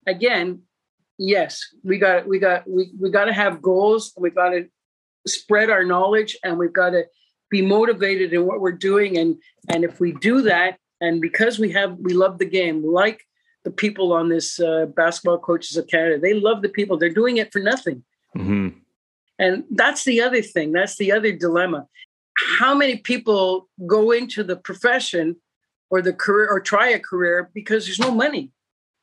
again, 0.05 0.61
yes, 1.17 1.61
we 1.83 1.97
got 1.97 2.27
we 2.27 2.37
got 2.37 2.69
we 2.69 2.91
we 2.99 3.09
got 3.09 3.25
to 3.25 3.33
have 3.33 3.61
goals. 3.61 4.13
We've 4.17 4.35
got 4.35 4.49
to 4.49 4.67
spread 5.25 5.69
our 5.69 5.85
knowledge, 5.85 6.37
and 6.43 6.57
we've 6.57 6.73
got 6.73 6.91
to 6.91 7.05
be 7.49 7.61
motivated 7.61 8.33
in 8.33 8.45
what 8.45 8.59
we're 8.59 8.71
doing. 8.71 9.17
And 9.17 9.37
and 9.69 9.83
if 9.83 9.99
we 9.99 10.11
do 10.13 10.41
that, 10.43 10.77
and 10.99 11.21
because 11.21 11.59
we 11.59 11.71
have 11.71 11.97
we 11.97 12.13
love 12.13 12.39
the 12.39 12.45
game, 12.45 12.83
like 12.85 13.25
the 13.63 13.71
people 13.71 14.11
on 14.11 14.27
this 14.27 14.59
uh, 14.59 14.87
basketball 14.87 15.39
coaches 15.39 15.77
of 15.77 15.87
Canada, 15.87 16.19
they 16.19 16.33
love 16.33 16.61
the 16.61 16.69
people. 16.69 16.97
They're 16.97 17.09
doing 17.09 17.37
it 17.37 17.53
for 17.53 17.59
nothing. 17.59 18.03
Mm-hmm. 18.35 18.79
And 19.41 19.63
that's 19.71 20.05
the 20.05 20.21
other 20.21 20.43
thing. 20.43 20.71
That's 20.71 20.97
the 20.97 21.11
other 21.11 21.31
dilemma. 21.31 21.87
How 22.59 22.75
many 22.75 22.97
people 22.97 23.67
go 23.87 24.11
into 24.11 24.43
the 24.43 24.55
profession 24.55 25.35
or 25.89 26.01
the 26.03 26.13
career 26.13 26.47
or 26.47 26.59
try 26.59 26.89
a 26.89 26.99
career 26.99 27.49
because 27.53 27.85
there's 27.85 27.99
no 27.99 28.11
money? 28.11 28.51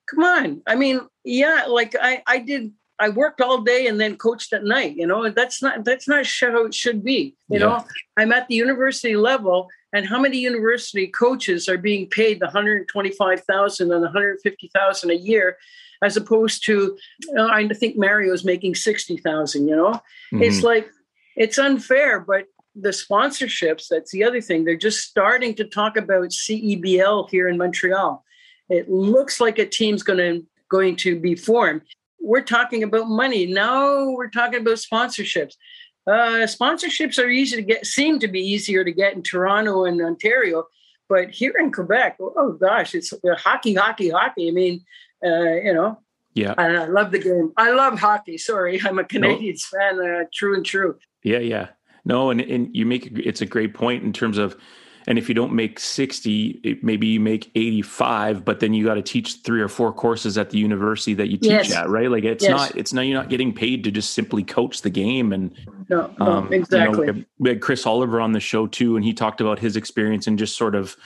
Come 0.08 0.22
on. 0.22 0.62
I 0.66 0.76
mean, 0.76 1.00
yeah, 1.24 1.64
like 1.66 1.96
I, 2.00 2.22
I 2.26 2.38
did 2.38 2.72
I 3.00 3.08
worked 3.08 3.40
all 3.40 3.62
day 3.62 3.88
and 3.88 4.00
then 4.00 4.16
coached 4.16 4.52
at 4.52 4.64
night. 4.64 4.96
You 4.96 5.08
know, 5.08 5.28
that's 5.30 5.60
not 5.60 5.84
that's 5.84 6.06
not 6.06 6.24
how 6.40 6.66
it 6.66 6.74
should 6.74 7.04
be. 7.04 7.36
You 7.48 7.58
yeah. 7.58 7.66
know, 7.66 7.84
I'm 8.16 8.32
at 8.32 8.46
the 8.46 8.54
university 8.54 9.16
level, 9.16 9.68
and 9.92 10.06
how 10.06 10.20
many 10.20 10.38
university 10.38 11.08
coaches 11.08 11.68
are 11.68 11.78
being 11.78 12.08
paid 12.08 12.40
the 12.40 12.46
125,000 12.46 13.92
and 13.92 14.02
150,000 14.02 15.10
a 15.10 15.14
year 15.14 15.58
as 16.02 16.16
opposed 16.16 16.64
to 16.66 16.96
uh, 17.36 17.46
I 17.46 17.68
think 17.68 17.96
Mario's 17.96 18.44
making 18.44 18.74
60,000, 18.74 19.68
you 19.68 19.76
know? 19.76 19.92
Mm-hmm. 19.92 20.42
It's 20.42 20.62
like 20.62 20.88
it's 21.36 21.58
unfair, 21.58 22.20
but 22.20 22.46
the 22.74 22.90
sponsorships, 22.90 23.86
that's 23.90 24.12
the 24.12 24.24
other 24.24 24.40
thing. 24.40 24.64
They're 24.64 24.76
just 24.76 25.00
starting 25.00 25.54
to 25.56 25.64
talk 25.64 25.96
about 25.96 26.30
CEBL 26.30 27.28
here 27.30 27.48
in 27.48 27.58
Montreal. 27.58 28.24
It 28.68 28.90
looks 28.90 29.40
like 29.40 29.58
a 29.58 29.66
team's 29.66 30.02
going 30.02 30.18
to 30.18 30.46
going 30.70 30.96
to 30.96 31.18
be 31.18 31.34
formed. 31.34 31.82
We're 32.20 32.42
talking 32.42 32.82
about 32.82 33.08
money. 33.08 33.46
Now 33.46 34.10
we're 34.10 34.30
talking 34.30 34.60
about 34.60 34.76
sponsorships. 34.76 35.54
Uh, 36.06 36.46
sponsorships 36.46 37.22
are 37.22 37.28
easy 37.28 37.56
to 37.56 37.62
get, 37.62 37.86
seem 37.86 38.18
to 38.18 38.28
be 38.28 38.40
easier 38.40 38.84
to 38.84 38.92
get 38.92 39.14
in 39.14 39.22
Toronto 39.22 39.84
and 39.84 40.00
Ontario, 40.00 40.64
but 41.08 41.30
here 41.30 41.54
in 41.58 41.70
Quebec, 41.70 42.16
oh 42.20 42.56
gosh, 42.60 42.94
it's 42.94 43.12
hockey, 43.38 43.74
hockey, 43.74 44.10
hockey. 44.10 44.48
I 44.48 44.50
mean, 44.52 44.84
uh, 45.24 45.54
you 45.54 45.74
know. 45.74 46.00
Yeah. 46.34 46.54
And 46.56 46.76
I 46.76 46.84
love 46.86 47.10
the 47.10 47.18
game. 47.18 47.52
I 47.56 47.72
love 47.72 47.98
hockey. 47.98 48.38
Sorry, 48.38 48.80
I'm 48.84 48.98
a 48.98 49.04
Canadiens 49.04 49.62
fan, 49.62 50.00
uh, 50.00 50.24
true 50.32 50.54
and 50.54 50.64
true. 50.64 50.98
Yeah, 51.24 51.38
yeah. 51.38 51.68
No, 52.04 52.30
and 52.30 52.40
and 52.40 52.74
you 52.74 52.86
make 52.86 53.10
it's 53.18 53.40
a 53.40 53.46
great 53.46 53.74
point 53.74 54.04
in 54.04 54.12
terms 54.12 54.38
of 54.38 54.56
and 55.08 55.16
if 55.18 55.26
you 55.28 55.34
don't 55.34 55.54
make 55.54 55.80
60 55.80 56.80
maybe 56.82 57.06
you 57.06 57.18
make 57.18 57.50
85 57.54 58.44
but 58.44 58.60
then 58.60 58.74
you 58.74 58.84
got 58.84 58.94
to 58.94 59.02
teach 59.02 59.36
three 59.42 59.60
or 59.60 59.68
four 59.68 59.92
courses 59.92 60.36
at 60.36 60.50
the 60.50 60.58
university 60.58 61.14
that 61.14 61.28
you 61.28 61.38
teach 61.38 61.50
yes. 61.50 61.74
at 61.74 61.88
right 61.88 62.10
like 62.10 62.24
it's 62.24 62.44
yes. 62.44 62.50
not 62.50 62.76
it's 62.76 62.92
not 62.92 63.02
you're 63.02 63.18
not 63.18 63.30
getting 63.30 63.52
paid 63.52 63.82
to 63.84 63.90
just 63.90 64.12
simply 64.12 64.44
coach 64.44 64.82
the 64.82 64.90
game 64.90 65.32
and 65.32 65.56
no, 65.88 66.14
no 66.18 66.26
um, 66.26 66.52
exactly 66.52 67.06
you 67.06 67.12
know, 67.12 67.24
we 67.38 67.48
had 67.48 67.60
chris 67.60 67.86
oliver 67.86 68.20
on 68.20 68.32
the 68.32 68.40
show 68.40 68.66
too 68.66 68.96
and 68.96 69.04
he 69.04 69.12
talked 69.12 69.40
about 69.40 69.58
his 69.58 69.76
experience 69.76 70.26
and 70.26 70.38
just 70.38 70.56
sort 70.56 70.74
of 70.74 70.96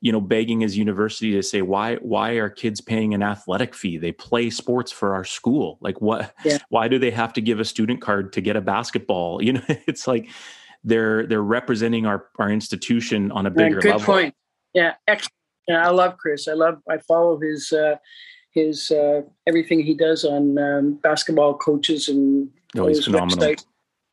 you 0.00 0.12
know 0.12 0.20
begging 0.20 0.60
his 0.60 0.76
university 0.76 1.32
to 1.32 1.42
say 1.42 1.62
why 1.62 1.96
why 1.96 2.32
are 2.32 2.48
kids 2.48 2.80
paying 2.80 3.14
an 3.14 3.22
athletic 3.22 3.74
fee 3.74 3.98
they 3.98 4.12
play 4.12 4.50
sports 4.50 4.90
for 4.90 5.14
our 5.14 5.24
school 5.24 5.78
like 5.80 6.00
what 6.00 6.34
yeah. 6.44 6.58
why 6.70 6.88
do 6.88 6.98
they 6.98 7.10
have 7.10 7.32
to 7.32 7.40
give 7.40 7.60
a 7.60 7.64
student 7.64 8.00
card 8.00 8.32
to 8.32 8.40
get 8.40 8.56
a 8.56 8.60
basketball 8.60 9.42
you 9.42 9.52
know 9.52 9.62
it's 9.68 10.06
like 10.06 10.28
they're 10.84 11.26
they're 11.26 11.42
representing 11.42 12.06
our 12.06 12.26
our 12.38 12.50
institution 12.50 13.30
on 13.32 13.46
a 13.46 13.50
bigger 13.50 13.76
yeah, 13.76 13.80
good 13.80 13.90
level. 13.90 14.06
point 14.06 14.34
yeah 14.74 14.94
excellent 15.06 15.32
yeah, 15.68 15.86
i 15.86 15.90
love 15.90 16.16
chris 16.16 16.48
i 16.48 16.52
love 16.52 16.80
i 16.88 16.96
follow 16.98 17.38
his 17.38 17.72
uh 17.72 17.96
his 18.52 18.90
uh 18.90 19.20
everything 19.46 19.80
he 19.80 19.94
does 19.94 20.24
on 20.24 20.58
um, 20.58 20.94
basketball 21.02 21.56
coaches 21.56 22.08
and 22.08 22.48
oh, 22.76 22.88
he's 22.88 23.04
phenomenal. 23.04 23.38
Website 23.38 23.64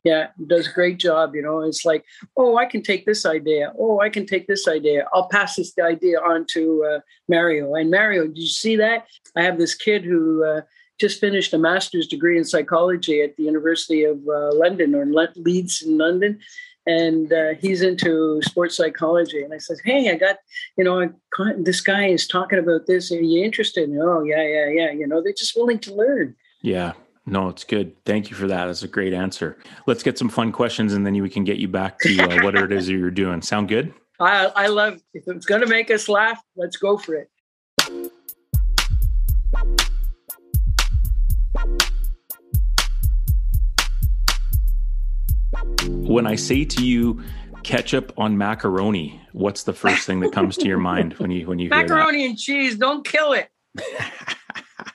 yeah 0.07 0.27
does 0.53 0.67
a 0.67 0.73
great 0.79 0.97
job 1.07 1.35
you 1.35 1.41
know 1.41 1.57
it's 1.61 1.85
like 1.91 2.03
oh 2.37 2.57
i 2.57 2.65
can 2.65 2.81
take 2.81 3.05
this 3.05 3.25
idea 3.25 3.73
oh 3.83 3.99
i 3.99 4.09
can 4.15 4.25
take 4.25 4.45
this 4.47 4.67
idea 4.67 5.05
i'll 5.13 5.29
pass 5.37 5.55
this 5.55 5.73
idea 5.79 6.17
on 6.31 6.45
to 6.45 6.61
uh, 6.89 6.99
mario 7.27 7.75
and 7.75 7.91
mario 7.91 8.21
did 8.27 8.37
you 8.37 8.55
see 8.63 8.75
that 8.75 9.07
i 9.35 9.41
have 9.41 9.57
this 9.57 9.75
kid 9.75 10.03
who 10.03 10.21
uh, 10.43 10.61
just 11.03 11.19
finished 11.19 11.53
a 11.53 11.57
master's 11.57 12.07
degree 12.07 12.37
in 12.37 12.45
psychology 12.53 13.21
at 13.21 13.35
the 13.37 13.43
university 13.43 14.03
of 14.03 14.17
uh, 14.27 14.53
london 14.63 14.95
or 14.95 15.05
Le- 15.05 15.41
leeds 15.47 15.81
in 15.81 15.97
london 15.97 16.39
and 16.87 17.33
uh, 17.33 17.53
he's 17.59 17.81
into 17.81 18.41
sports 18.43 18.77
psychology. 18.77 19.43
And 19.43 19.53
I 19.53 19.57
said, 19.57 19.77
"Hey, 19.83 20.09
I 20.09 20.15
got, 20.15 20.37
you 20.77 20.85
know, 20.85 21.13
this 21.57 21.81
guy 21.81 22.05
is 22.07 22.25
talking 22.25 22.59
about 22.59 22.87
this. 22.87 23.11
Are 23.11 23.19
you 23.19 23.43
interested?" 23.43 23.89
And, 23.89 24.01
oh, 24.01 24.23
yeah, 24.23 24.41
yeah, 24.41 24.69
yeah. 24.69 24.91
You 24.91 25.05
know, 25.05 25.21
they're 25.21 25.33
just 25.33 25.57
willing 25.57 25.79
to 25.79 25.93
learn. 25.93 26.33
Yeah, 26.61 26.93
no, 27.27 27.49
it's 27.49 27.65
good. 27.65 27.93
Thank 28.05 28.29
you 28.29 28.35
for 28.35 28.47
that. 28.47 28.65
That's 28.67 28.83
a 28.83 28.87
great 28.87 29.13
answer. 29.13 29.57
Let's 29.85 30.01
get 30.01 30.17
some 30.17 30.29
fun 30.29 30.51
questions 30.51 30.93
and 30.93 31.05
then 31.05 31.21
we 31.21 31.29
can 31.29 31.43
get 31.43 31.57
you 31.57 31.67
back 31.67 31.99
to 31.99 32.19
uh, 32.19 32.43
whatever 32.43 32.65
it 32.65 32.71
is 32.71 32.89
you're 32.89 33.11
doing. 33.11 33.41
Sound 33.41 33.67
good? 33.67 33.93
I, 34.19 34.45
I 34.55 34.67
love 34.67 35.01
if 35.13 35.27
it's 35.27 35.45
going 35.45 35.61
to 35.61 35.67
make 35.67 35.91
us 35.91 36.07
laugh, 36.09 36.41
let's 36.55 36.77
go 36.77 36.97
for 36.97 37.15
it. 37.15 37.29
when 45.87 46.25
I 46.25 46.35
say 46.35 46.63
to 46.63 46.85
you, 46.85 47.21
ketchup 47.63 48.13
on 48.17 48.37
macaroni, 48.37 49.21
what's 49.33 49.63
the 49.63 49.73
first 49.73 50.05
thing 50.05 50.21
that 50.21 50.31
comes 50.31 50.55
to 50.57 50.65
your 50.65 50.77
mind 50.77 51.13
when 51.13 51.31
you 51.31 51.47
when 51.47 51.59
you 51.59 51.69
hear 51.69 51.77
Macaroni 51.77 52.25
and 52.25 52.37
cheese, 52.37 52.77
don't 52.77 53.05
kill 53.05 53.33
it. 53.33 53.49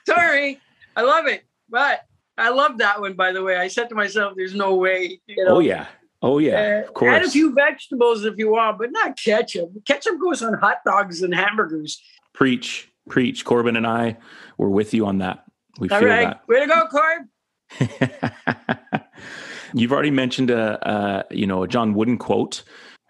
Sorry, 0.07 0.59
I 0.95 1.03
love 1.03 1.27
it, 1.27 1.45
but 1.69 2.05
I 2.37 2.49
love 2.49 2.77
that 2.79 2.99
one. 2.99 3.13
By 3.13 3.31
the 3.31 3.43
way, 3.43 3.57
I 3.57 3.67
said 3.67 3.89
to 3.89 3.95
myself, 3.95 4.33
"There's 4.35 4.55
no 4.55 4.75
way." 4.75 5.19
You 5.27 5.43
know, 5.45 5.57
Oh 5.57 5.59
yeah, 5.59 5.87
oh 6.21 6.39
yeah, 6.39 6.81
uh, 6.83 6.87
of 6.87 6.93
course. 6.93 7.15
Add 7.15 7.25
a 7.25 7.29
few 7.29 7.53
vegetables 7.53 8.25
if 8.25 8.37
you 8.37 8.51
want, 8.51 8.79
but 8.79 8.91
not 8.91 9.17
ketchup. 9.17 9.71
Ketchup 9.85 10.19
goes 10.19 10.41
on 10.41 10.53
hot 10.55 10.77
dogs 10.85 11.21
and 11.21 11.33
hamburgers. 11.33 12.01
Preach, 12.33 12.89
preach. 13.09 13.45
Corbin 13.45 13.75
and 13.75 13.85
I 13.85 14.17
were 14.57 14.69
with 14.69 14.93
you 14.93 15.05
on 15.05 15.19
that. 15.19 15.45
We 15.79 15.89
All 15.89 15.99
feel 15.99 16.07
right, 16.07 16.35
way 16.47 16.59
to 16.59 16.67
go, 16.67 16.87
Corb. 16.87 17.27
You've 19.73 19.91
already 19.91 20.11
mentioned 20.11 20.49
a, 20.51 20.89
a 20.89 21.25
you 21.33 21.47
know 21.47 21.63
a 21.63 21.67
John 21.67 21.93
Wooden 21.93 22.17
quote. 22.17 22.63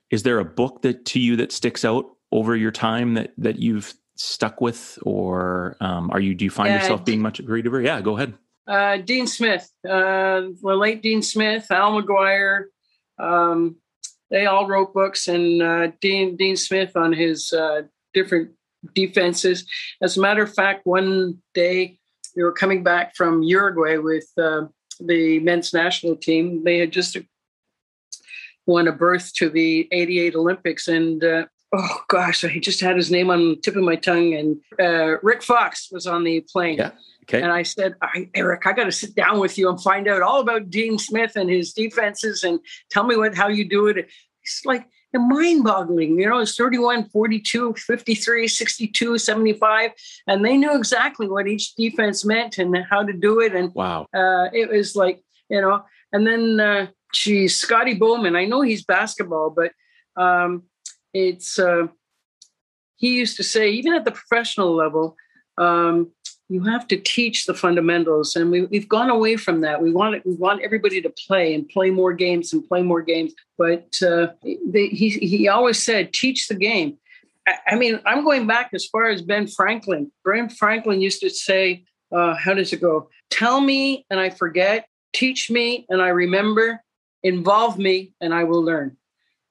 Is 0.09 0.24
there 0.24 0.39
a 0.39 0.45
book 0.45 0.82
that 0.84 1.05
to 1.05 1.19
you 1.19 1.36
that 1.38 1.51
sticks 1.51 1.84
out 1.84 2.05
over 2.32 2.55
your 2.55 2.71
time 2.71 3.13
that 3.13 3.34
that 3.38 3.59
you've 3.59 3.93
stuck 4.15 4.61
with, 4.61 4.97
or 5.03 5.76
um, 5.82 6.09
are 6.11 6.19
you 6.19 6.36
do 6.36 6.45
you 6.45 6.51
find 6.51 6.69
Yeah, 6.69 6.82
yourself 6.82 7.05
being 7.05 7.21
much 7.21 7.39
a 7.39 7.43
reader? 7.43 7.82
Yeah, 7.82 8.01
go 8.01 8.15
ahead. 8.17 8.34
Uh, 8.68 8.97
Dean 8.97 9.28
Smith, 9.28 9.70
uh, 9.88 10.41
the 10.61 10.76
late 10.76 11.01
Dean 11.01 11.22
Smith, 11.22 11.70
Al 11.70 12.01
McGuire, 12.01 12.66
um, 13.20 13.76
they 14.30 14.45
all 14.45 14.68
wrote 14.68 14.93
books, 14.93 15.28
and 15.28 15.61
uh, 15.61 15.88
Dean 16.01 16.36
Dean 16.36 16.55
Smith 16.55 16.95
on 16.95 17.14
his 17.14 17.53
uh, 17.53 17.84
different 18.14 18.51
defenses. 18.95 19.66
As 20.01 20.18
a 20.18 20.22
matter 20.22 20.41
of 20.41 20.53
fact, 20.53 20.86
one 20.86 21.38
day 21.53 21.99
we 22.36 22.43
were 22.43 22.51
coming 22.51 22.84
back 22.84 23.16
from 23.16 23.43
Uruguay 23.43 23.97
with 23.97 24.28
uh, 24.41 24.64
the 24.99 25.39
men's 25.39 25.74
national 25.74 26.16
team. 26.16 26.64
They 26.64 26.80
had 26.80 26.91
just 26.91 27.18
won 28.66 28.88
a 28.88 28.91
berth 28.91 29.34
to 29.36 29.49
the 29.49 29.88
'88 29.91 30.36
Olympics, 30.36 30.88
and 30.88 31.24
uh, 31.24 31.45
oh 31.74 32.01
gosh, 32.07 32.43
I 32.43 32.59
just 32.59 32.82
had 32.82 32.95
his 32.95 33.11
name 33.11 33.30
on 33.30 33.49
the 33.49 33.55
tip 33.57 33.76
of 33.76 33.84
my 33.84 33.95
tongue. 33.95 34.34
And 34.34 34.57
uh, 34.80 35.20
Rick 35.22 35.43
Fox 35.43 35.89
was 35.91 36.07
on 36.07 36.24
the 36.24 36.45
plane. 36.51 36.78
Yeah. 36.78 36.91
Okay. 37.24 37.41
And 37.41 37.51
I 37.51 37.63
said, 37.63 37.95
Eric, 38.34 38.67
I 38.67 38.74
got 38.74 38.86
to 38.86 38.91
sit 38.91 39.15
down 39.15 39.39
with 39.39 39.57
you 39.57 39.69
and 39.69 39.82
find 39.82 40.07
out 40.07 40.21
all 40.21 40.41
about 40.41 40.69
Dean 40.69 40.97
Smith 40.97 41.36
and 41.36 41.49
his 41.49 41.74
defenses 41.74 42.43
and 42.43 42.59
tell 42.89 43.03
me 43.03 43.15
what 43.15 43.36
how 43.36 43.47
you 43.47 43.67
do 43.67 43.88
it. 43.88 44.09
It's 44.41 44.65
like 44.65 44.88
mind 45.19 45.63
boggling. 45.63 46.19
You 46.19 46.30
know, 46.30 46.39
it's 46.39 46.55
31, 46.55 47.09
42, 47.09 47.74
53, 47.74 48.47
62, 48.47 49.17
75. 49.17 49.91
And 50.28 50.43
they 50.43 50.57
knew 50.57 50.76
exactly 50.76 51.28
what 51.28 51.47
each 51.47 51.76
defense 51.76 52.26
meant 52.26 52.57
and 52.57 52.76
how 52.89 53.03
to 53.03 53.13
do 53.13 53.39
it. 53.39 53.55
And 53.55 53.74
wow. 53.74 54.07
uh, 54.13 54.49
it 54.53 54.69
was 54.69 54.95
like, 54.95 55.21
you 55.49 55.61
know, 55.61 55.84
and 56.11 56.26
then, 56.26 56.59
uh, 56.59 56.88
geez, 57.13 57.55
Scotty 57.55 57.93
Bowman, 57.93 58.36
I 58.36 58.45
know 58.45 58.61
he's 58.61 58.84
basketball, 58.84 59.51
but 59.51 59.71
um, 60.21 60.63
it's, 61.13 61.59
uh, 61.59 61.88
he 62.95 63.15
used 63.17 63.38
to 63.38 63.43
say, 63.43 63.71
even 63.71 63.93
at 63.93 64.05
the 64.05 64.11
professional 64.11 64.76
level, 64.76 65.15
um, 65.57 66.11
you 66.49 66.63
have 66.63 66.87
to 66.89 66.97
teach 66.97 67.45
the 67.45 67.53
fundamentals, 67.53 68.35
and 68.35 68.51
we, 68.51 68.65
we've 68.65 68.89
gone 68.89 69.09
away 69.09 69.37
from 69.37 69.61
that. 69.61 69.81
We 69.81 69.91
want 69.91 70.25
we 70.25 70.35
want 70.35 70.61
everybody 70.61 71.01
to 71.01 71.09
play 71.09 71.53
and 71.53 71.67
play 71.69 71.89
more 71.89 72.13
games 72.13 72.53
and 72.53 72.67
play 72.67 72.81
more 72.81 73.01
games. 73.01 73.33
But 73.57 73.95
uh, 74.01 74.27
he 74.43 75.09
he 75.09 75.47
always 75.47 75.81
said, 75.81 76.13
teach 76.13 76.47
the 76.47 76.55
game. 76.55 76.97
I, 77.47 77.55
I 77.69 77.75
mean, 77.75 77.99
I'm 78.05 78.23
going 78.23 78.45
back 78.45 78.71
as 78.73 78.85
far 78.85 79.09
as 79.09 79.21
Ben 79.21 79.47
Franklin. 79.47 80.11
Ben 80.25 80.49
Franklin 80.49 81.01
used 81.01 81.21
to 81.21 81.29
say, 81.29 81.85
uh, 82.15 82.35
"How 82.35 82.53
does 82.53 82.73
it 82.73 82.81
go? 82.81 83.09
Tell 83.29 83.61
me 83.61 84.05
and 84.09 84.19
I 84.19 84.29
forget. 84.29 84.87
Teach 85.13 85.49
me 85.49 85.85
and 85.89 86.01
I 86.01 86.09
remember. 86.09 86.81
Involve 87.23 87.77
me 87.77 88.13
and 88.19 88.33
I 88.33 88.43
will 88.43 88.63
learn." 88.63 88.97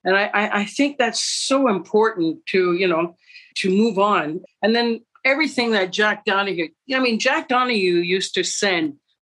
And 0.05 0.16
I, 0.16 0.24
I, 0.34 0.61
I 0.61 0.64
think 0.66 0.99
that's 0.99 1.22
so 1.22 1.68
important 1.68 2.45
to 2.47 2.74
you 2.74 2.86
know 2.86 3.16
to 3.57 3.70
move 3.70 3.99
on. 3.99 4.43
And 4.62 4.74
then 4.76 5.01
everything 5.25 5.73
that 5.73 5.93
Jack 5.93 6.25
Donahue, 6.25 6.68
I 6.93 7.01
mean, 7.01 7.18
Jack 7.18 7.49
Donahue 7.49 7.99
used 7.99 8.35
to 8.35 8.45
send 8.45 8.95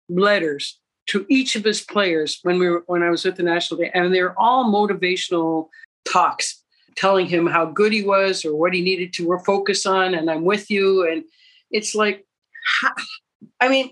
letters 0.09 0.78
to 1.07 1.26
each 1.28 1.57
of 1.57 1.64
his 1.64 1.82
players 1.82 2.39
when 2.43 2.59
we 2.59 2.68
were 2.68 2.82
when 2.87 3.03
I 3.03 3.11
was 3.11 3.24
with 3.24 3.37
the 3.37 3.43
national 3.43 3.80
team, 3.80 3.91
and 3.95 4.14
they're 4.14 4.39
all 4.39 4.72
motivational 4.72 5.68
talks, 6.11 6.62
telling 6.97 7.26
him 7.26 7.47
how 7.47 7.66
good 7.66 7.93
he 7.93 8.03
was 8.03 8.45
or 8.45 8.55
what 8.57 8.72
he 8.72 8.80
needed 8.80 9.12
to 9.14 9.39
focus 9.45 9.85
on, 9.85 10.14
and 10.14 10.30
I'm 10.30 10.45
with 10.45 10.70
you. 10.70 11.11
And 11.11 11.24
it's 11.70 11.95
like, 11.95 12.26
I 13.61 13.68
mean, 13.68 13.91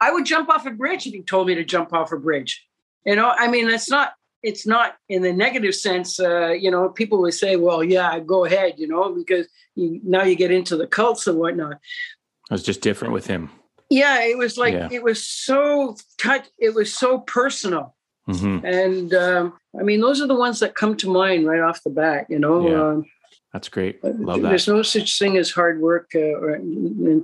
I 0.00 0.10
would 0.12 0.26
jump 0.26 0.48
off 0.48 0.66
a 0.66 0.70
bridge 0.70 1.06
if 1.06 1.12
he 1.12 1.22
told 1.22 1.46
me 1.46 1.54
to 1.54 1.64
jump 1.64 1.92
off 1.92 2.12
a 2.12 2.16
bridge. 2.16 2.64
You 3.04 3.16
know, 3.16 3.32
I 3.36 3.48
mean, 3.48 3.68
that's 3.68 3.90
not 3.90 4.12
it's 4.42 4.66
not 4.66 4.96
in 5.08 5.22
the 5.22 5.32
negative 5.32 5.74
sense. 5.74 6.20
Uh, 6.20 6.48
you 6.50 6.70
know, 6.70 6.88
people 6.88 7.20
would 7.20 7.34
say, 7.34 7.56
"Well, 7.56 7.82
yeah, 7.82 8.18
go 8.20 8.44
ahead," 8.44 8.74
you 8.78 8.86
know, 8.86 9.12
because 9.14 9.48
you, 9.74 10.00
now 10.04 10.22
you 10.22 10.36
get 10.36 10.50
into 10.50 10.76
the 10.76 10.86
cults 10.86 11.26
and 11.26 11.38
whatnot. 11.38 11.72
It 11.72 12.52
was 12.52 12.62
just 12.62 12.80
different 12.80 13.12
with 13.14 13.26
him. 13.26 13.50
Yeah, 13.90 14.20
it 14.22 14.36
was 14.38 14.56
like 14.58 14.74
Yeah. 14.74 14.88
it 14.92 15.02
was 15.02 15.26
so 15.26 15.96
touch. 16.18 16.46
It 16.58 16.74
was 16.74 16.92
so 16.94 17.18
personal, 17.20 17.94
hmm 18.26 18.58
and 18.64 19.12
um, 19.14 19.54
I 19.78 19.82
mean, 19.82 20.00
those 20.00 20.20
are 20.20 20.26
the 20.26 20.34
ones 20.34 20.60
that 20.60 20.74
come 20.74 20.96
to 20.98 21.10
mind 21.10 21.46
right 21.46 21.60
off 21.60 21.82
the 21.82 21.90
bat. 21.90 22.26
You 22.28 22.38
know, 22.38 22.68
Yeah. 22.68 22.88
um, 22.88 23.04
That's 23.52 23.68
great. 23.70 24.02
Love 24.04 24.42
there's 24.42 24.66
that. 24.66 24.72
no 24.74 24.82
such 24.82 25.18
thing 25.18 25.36
as 25.38 25.50
hard 25.50 25.80
work 25.80 26.10
uh, 26.14 26.18
or 26.42 26.54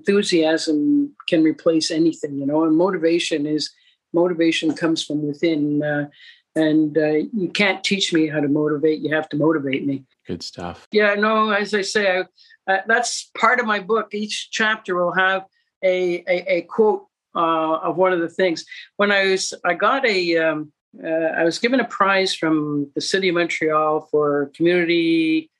enthusiasm 0.05 1.15
can 1.29 1.43
replace 1.43 1.91
anything. 1.91 2.39
You 2.39 2.47
know, 2.47 2.65
and 2.65 2.77
motivation 2.77 3.47
is 3.47 3.71
motivation 4.13 4.75
comes 4.75 5.05
from 5.05 5.27
within. 5.27 5.83
Uh, 5.83 6.09
and 6.57 6.97
uh, 6.97 7.27
you 7.33 7.51
can't 7.53 7.83
teach 7.83 8.13
me 8.13 8.27
how 8.29 8.41
to 8.41 8.49
motivate. 8.49 9.01
You 9.01 9.15
have 9.15 9.29
to 9.31 9.37
motivate 9.37 9.87
me. 9.87 10.05
Good 10.27 10.43
stuff. 10.43 10.87
Yeah, 10.93 11.15
no, 11.15 11.51
as 11.51 11.75
I 11.75 11.83
say, 11.83 12.19
I, 12.19 12.73
uh, 12.73 12.83
that's 12.87 13.31
part 13.37 13.61
of 13.61 13.67
my 13.67 13.81
book. 13.81 14.15
Each 14.15 14.51
chapter 14.51 14.97
will 14.97 15.13
have 15.13 15.45
a 15.83 16.25
a, 16.29 16.57
a 16.57 16.63
quote 16.63 17.07
uh, 17.35 17.79
of 17.79 17.97
one 17.97 18.13
of 18.13 18.21
the 18.21 18.29
things. 18.29 18.65
When 18.97 19.11
I 19.11 19.27
was, 19.27 19.53
I 19.65 19.75
got 19.75 20.07
a, 20.07 20.37
um, 20.39 20.73
uh, 21.03 21.09
I 21.09 21.45
was 21.45 21.59
given 21.59 21.81
a 21.81 21.85
prize 21.85 22.35
from 22.35 22.91
the 22.95 23.01
city 23.01 23.29
of 23.29 23.35
Montreal 23.35 24.09
for 24.11 24.53
community 24.55 25.51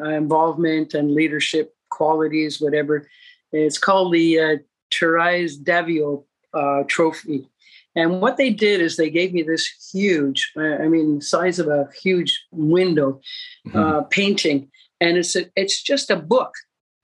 uh, 0.00 0.10
involvement 0.10 0.94
and 0.94 1.12
leadership 1.12 1.74
qualities, 1.90 2.60
whatever. 2.60 3.08
It's 3.52 3.78
called 3.78 4.12
the 4.12 4.40
uh, 4.40 4.56
Therese 4.92 5.58
Daviau 5.58 6.24
uh, 6.52 6.84
Trophy. 6.86 7.48
And 7.96 8.20
what 8.20 8.36
they 8.36 8.50
did 8.50 8.80
is 8.80 8.96
they 8.96 9.10
gave 9.10 9.32
me 9.32 9.42
this 9.42 9.66
huge, 9.92 10.52
uh, 10.56 10.76
I 10.82 10.88
mean, 10.88 11.20
size 11.20 11.58
of 11.58 11.68
a 11.68 11.88
huge 12.02 12.44
window 12.50 13.20
Mhm. 13.68 13.76
uh, 13.76 14.02
painting, 14.10 14.70
and 15.00 15.16
it's 15.16 15.36
a, 15.36 15.46
it's 15.56 15.82
just 15.82 16.10
a 16.10 16.16
book. 16.16 16.52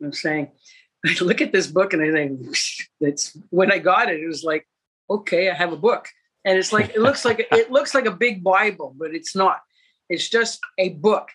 I'm 0.02 0.12
saying, 0.12 0.50
I 1.06 1.14
look 1.20 1.40
at 1.40 1.52
this 1.52 1.66
book 1.68 1.92
and 1.92 2.02
I 2.02 2.10
think, 2.12 2.40
it's 3.00 3.36
when 3.50 3.70
I 3.72 3.78
got 3.78 4.10
it, 4.10 4.20
it 4.20 4.26
was 4.26 4.42
like, 4.44 4.66
okay, 5.08 5.50
I 5.50 5.54
have 5.54 5.72
a 5.72 5.76
book, 5.76 6.06
and 6.44 6.58
it's 6.58 6.72
like 6.72 6.90
it 6.90 7.00
looks 7.00 7.24
like 7.24 7.46
it 7.52 7.70
looks 7.70 7.94
like 7.94 8.06
a 8.06 8.10
big 8.26 8.42
Bible, 8.42 8.94
but 8.98 9.14
it's 9.14 9.34
not. 9.36 9.60
It's 10.08 10.28
just 10.28 10.58
a 10.78 10.88
book, 10.90 11.28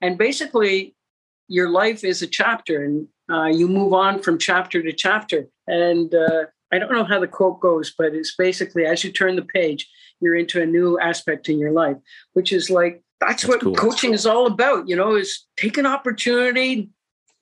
and 0.00 0.16
basically, 0.16 0.96
your 1.48 1.68
life 1.68 2.04
is 2.04 2.22
a 2.22 2.26
chapter, 2.26 2.84
and 2.84 3.06
uh, 3.30 3.46
you 3.58 3.68
move 3.68 3.92
on 3.92 4.22
from 4.22 4.38
chapter 4.38 4.82
to 4.82 4.92
chapter, 4.92 5.46
and 5.66 6.14
uh, 6.14 6.44
I 6.74 6.78
don't 6.78 6.90
know 6.90 7.04
how 7.04 7.20
the 7.20 7.28
quote 7.28 7.60
goes, 7.60 7.94
but 7.96 8.14
it's 8.14 8.34
basically 8.34 8.84
as 8.84 9.04
you 9.04 9.12
turn 9.12 9.36
the 9.36 9.42
page, 9.42 9.88
you're 10.20 10.34
into 10.34 10.60
a 10.60 10.66
new 10.66 10.98
aspect 10.98 11.48
in 11.48 11.56
your 11.56 11.70
life, 11.70 11.96
which 12.32 12.52
is 12.52 12.68
like 12.68 13.04
that's, 13.20 13.42
That's 13.42 13.46
what 13.46 13.60
cool. 13.60 13.76
coaching 13.76 14.12
is 14.12 14.26
all 14.26 14.46
about. 14.48 14.88
You 14.88 14.96
know, 14.96 15.14
is 15.14 15.46
take 15.56 15.78
an 15.78 15.86
opportunity, 15.86 16.90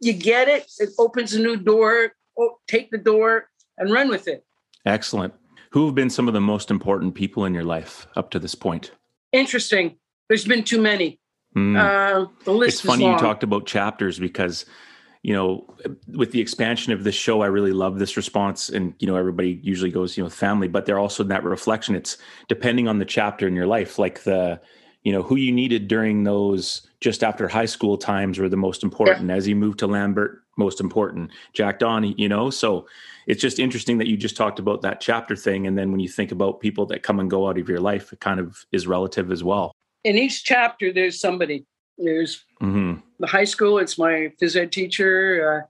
you 0.00 0.12
get 0.12 0.48
it, 0.48 0.70
it 0.78 0.90
opens 0.98 1.32
a 1.32 1.40
new 1.40 1.56
door, 1.56 2.12
oh, 2.38 2.58
take 2.68 2.90
the 2.90 2.98
door 2.98 3.48
and 3.78 3.90
run 3.90 4.10
with 4.10 4.28
it. 4.28 4.44
Excellent. 4.84 5.32
Who 5.70 5.86
have 5.86 5.94
been 5.94 6.10
some 6.10 6.28
of 6.28 6.34
the 6.34 6.40
most 6.40 6.70
important 6.70 7.14
people 7.14 7.46
in 7.46 7.54
your 7.54 7.64
life 7.64 8.06
up 8.16 8.30
to 8.32 8.38
this 8.38 8.54
point? 8.54 8.90
Interesting. 9.32 9.96
There's 10.28 10.44
been 10.44 10.62
too 10.62 10.80
many. 10.80 11.18
Hmm. 11.54 11.76
Uh, 11.76 12.26
the 12.44 12.52
list 12.52 12.74
it's 12.74 12.84
is 12.84 12.90
funny 12.90 13.06
you 13.06 13.18
talked 13.18 13.42
about 13.42 13.64
chapters 13.64 14.18
because 14.18 14.66
you 15.22 15.32
know 15.32 15.64
with 16.08 16.32
the 16.32 16.40
expansion 16.40 16.92
of 16.92 17.04
this 17.04 17.14
show 17.14 17.42
i 17.42 17.46
really 17.46 17.72
love 17.72 17.98
this 17.98 18.16
response. 18.16 18.68
And 18.68 18.94
you 18.98 19.06
know 19.06 19.16
everybody 19.16 19.60
usually 19.62 19.90
goes 19.90 20.16
you 20.16 20.22
know 20.22 20.26
with 20.26 20.34
family 20.34 20.68
but 20.68 20.84
they're 20.84 20.98
also 20.98 21.22
in 21.22 21.28
that 21.28 21.44
reflection. 21.44 21.94
It's 21.94 22.18
depending 22.48 22.88
on 22.88 22.98
the 22.98 23.04
chapter 23.04 23.46
in 23.46 23.54
your 23.54 23.66
life 23.66 23.98
like 23.98 24.24
the 24.24 24.60
you 25.02 25.12
know 25.12 25.22
who 25.22 25.36
you 25.36 25.52
needed 25.52 25.88
during 25.88 26.24
those 26.24 26.82
just 27.00 27.24
after 27.24 27.48
high 27.48 27.66
school 27.66 27.96
times 27.96 28.38
were 28.38 28.48
the 28.48 28.56
most 28.56 28.82
important. 28.82 29.30
As 29.30 29.48
you 29.48 29.56
move 29.56 29.76
to 29.78 29.86
lambert 29.86 30.42
most 30.58 30.80
important. 30.80 31.30
Jack 31.54 31.78
Donahue 31.78 32.14
you 32.18 32.28
know? 32.28 32.50
So 32.50 32.86
it's 33.26 33.40
just 33.40 33.58
interesting 33.58 33.98
that 33.98 34.08
you 34.08 34.16
just 34.16 34.36
talked 34.36 34.58
about 34.58 34.82
that 34.82 35.00
chapter 35.00 35.34
thing. 35.36 35.66
And 35.66 35.78
then 35.78 35.90
when 35.90 36.00
you 36.00 36.08
think 36.08 36.32
about 36.32 36.60
people 36.60 36.84
that 36.86 37.02
come 37.02 37.20
and 37.20 37.30
go 37.30 37.48
out 37.48 37.58
of 37.58 37.68
your 37.68 37.80
life 37.80 38.12
it 38.12 38.20
kind 38.20 38.40
of 38.40 38.66
is 38.72 38.86
relative 38.86 39.30
as 39.30 39.42
well. 39.42 39.72
In 40.04 40.18
each 40.18 40.42
chapter, 40.42 40.92
there's 40.92 41.20
somebody. 41.20 41.64
There's 42.02 42.44
hmm 42.60 42.94
the 43.20 43.26
high 43.28 43.44
school. 43.44 43.78
It's 43.78 43.98
my 43.98 44.32
phys 44.40 44.56
ed 44.56 44.72
teacher. 44.72 45.62
Uh, 45.62 45.66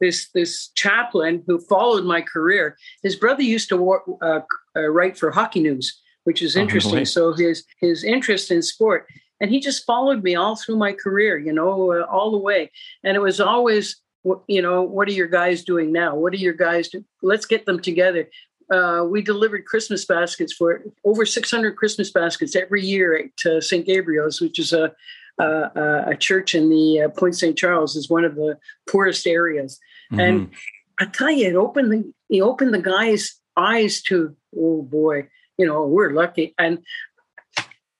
this 0.00 0.28
this 0.34 0.68
chaplain 0.74 1.42
who 1.46 1.58
followed 1.58 2.04
my 2.04 2.20
career. 2.20 2.76
His 3.02 3.16
brother 3.16 3.42
used 3.42 3.68
to 3.70 3.76
wor- 3.76 4.04
uh, 4.20 4.40
uh, 4.76 4.88
write 4.88 5.16
for 5.16 5.30
Hockey 5.30 5.60
News 5.60 6.00
which 6.24 6.42
is 6.42 6.56
Oh, 6.56 6.60
interesting. 6.60 6.94
way. 6.96 7.04
so 7.04 7.32
his 7.32 7.62
his 7.80 8.02
interest 8.02 8.50
in 8.50 8.60
sport, 8.60 9.06
and 9.40 9.48
he 9.48 9.60
just 9.60 9.86
followed 9.86 10.24
me 10.24 10.34
all 10.34 10.56
through 10.56 10.76
my 10.76 10.92
career, 10.92 11.38
you 11.38 11.52
know, 11.52 11.92
uh, 11.92 12.04
all 12.10 12.32
the 12.32 12.36
way. 12.50 12.72
And 13.04 13.16
it 13.16 13.20
was 13.20 13.38
always, 13.40 14.02
you 14.48 14.60
know, 14.60 14.82
what 14.82 15.06
are 15.06 15.12
your 15.12 15.28
guys 15.28 15.62
doing 15.62 15.92
now? 15.92 16.16
What 16.16 16.32
are 16.32 16.38
your 16.48 16.52
guys? 16.52 16.88
Do? 16.88 17.04
Let's 17.22 17.46
get 17.46 17.64
them 17.64 17.78
together. 17.80 18.28
Uh, 18.68 19.06
we 19.08 19.22
delivered 19.22 19.66
Christmas 19.66 20.04
baskets 20.04 20.52
for 20.52 20.82
over 21.04 21.24
600 21.24 21.76
Christmas 21.76 22.10
baskets 22.10 22.56
every 22.56 22.82
year 22.84 23.16
at 23.16 23.46
uh, 23.48 23.60
St. 23.60 23.86
Gabriel's, 23.86 24.40
which 24.40 24.58
is 24.58 24.72
a 24.72 24.92
a, 25.38 26.04
a 26.12 26.16
church 26.16 26.54
in 26.54 26.70
the 26.70 27.02
uh, 27.02 27.08
Point 27.10 27.36
St. 27.36 27.56
Charles, 27.56 27.96
is 27.96 28.08
one 28.08 28.24
of 28.24 28.34
the 28.36 28.58
poorest 28.88 29.26
areas. 29.26 29.78
And 30.10 30.48
Mhm. 30.48 30.52
I 30.98 31.04
tell 31.06 31.30
you, 31.30 31.46
it 31.48 31.56
opened 31.56 31.92
the 31.92 32.12
it 32.30 32.40
opened 32.40 32.72
the 32.72 32.80
guy's 32.80 33.34
eyes 33.56 34.00
to 34.02 34.34
oh 34.58 34.82
boy, 34.82 35.28
you 35.58 35.66
know 35.66 35.86
we're 35.86 36.10
lucky. 36.10 36.54
And 36.58 36.78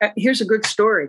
uh, 0.03 0.11
here's 0.17 0.41
a 0.41 0.47
good 0.47 0.65
story. 0.67 1.09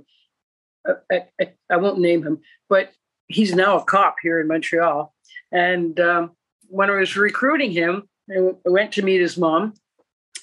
Uh, 0.88 0.95
I, 1.11 1.25
I, 1.41 1.53
I 1.71 1.78
won't 1.78 1.99
name 1.99 2.23
him, 2.23 2.39
but 2.69 2.91
he's 3.28 3.53
now 3.55 3.78
a 3.80 3.84
cop 3.84 4.15
here 4.21 4.39
in 4.41 4.47
Montreal. 4.47 5.13
And 5.51 5.99
um, 5.99 6.32
when 6.67 6.89
I 6.89 6.95
was 6.99 7.15
recruiting 7.15 7.71
him, 7.71 8.09
I 8.30 8.39
I 8.65 8.69
went 8.69 8.91
to 8.93 9.01
meet 9.01 9.21
his 9.21 9.38
mom, 9.38 9.73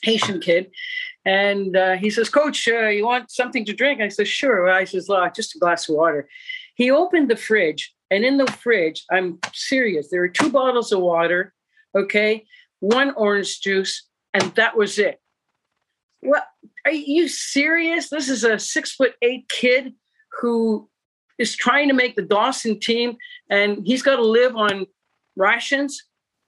Haitian 0.03 0.41
kid, 0.41 0.71
and 1.25 1.77
uh, 1.77 1.97
he 1.97 2.11
says, 2.11 2.29
"Coach, 2.29 2.69
uh, 2.69 2.89
you 2.89 3.05
want 3.05 3.31
something 3.31 3.65
to 3.65 3.73
drink?" 3.73 4.01
I 4.01 4.09
said, 4.09 4.29
"Sure." 4.29 4.69
I 4.69 4.85
says, 4.85 5.09
"Well, 5.09 5.31
just 5.35 5.57
a 5.57 5.59
glass 5.59 5.89
of 5.89 5.97
water." 5.97 6.29
He 6.75 6.91
opened 6.91 7.31
the 7.31 7.37
fridge, 7.37 7.95
and 8.11 8.25
in 8.25 8.37
the 8.37 8.47
fridge, 8.47 9.05
I'm 9.11 9.39
serious. 9.53 10.11
There 10.11 10.21
were 10.21 10.29
two 10.29 10.51
bottles 10.51 10.93
of 10.93 11.01
water, 11.01 11.55
okay, 11.95 12.45
one 12.81 13.13
orange 13.17 13.61
juice, 13.61 14.07
and 14.35 14.55
that 14.57 14.77
was 14.77 14.99
it. 14.99 15.21
What? 16.21 16.45
Are 16.85 16.93
you 16.93 17.29
serious? 17.29 18.11
This 18.11 18.29
is 18.29 18.45
a 18.45 18.59
six 18.59 18.95
foot 18.95 19.15
eight 19.23 19.49
kid 19.49 19.95
who 20.41 20.89
is 21.39 21.57
trying 21.57 21.89
to 21.89 21.95
make 21.95 22.17
the 22.17 22.23
Dawson 22.23 22.79
team, 22.79 23.17
and 23.51 23.87
he's 23.87 24.03
got 24.03 24.17
to 24.17 24.25
live 24.25 24.57
on 24.57 24.87
rations. 25.37 26.03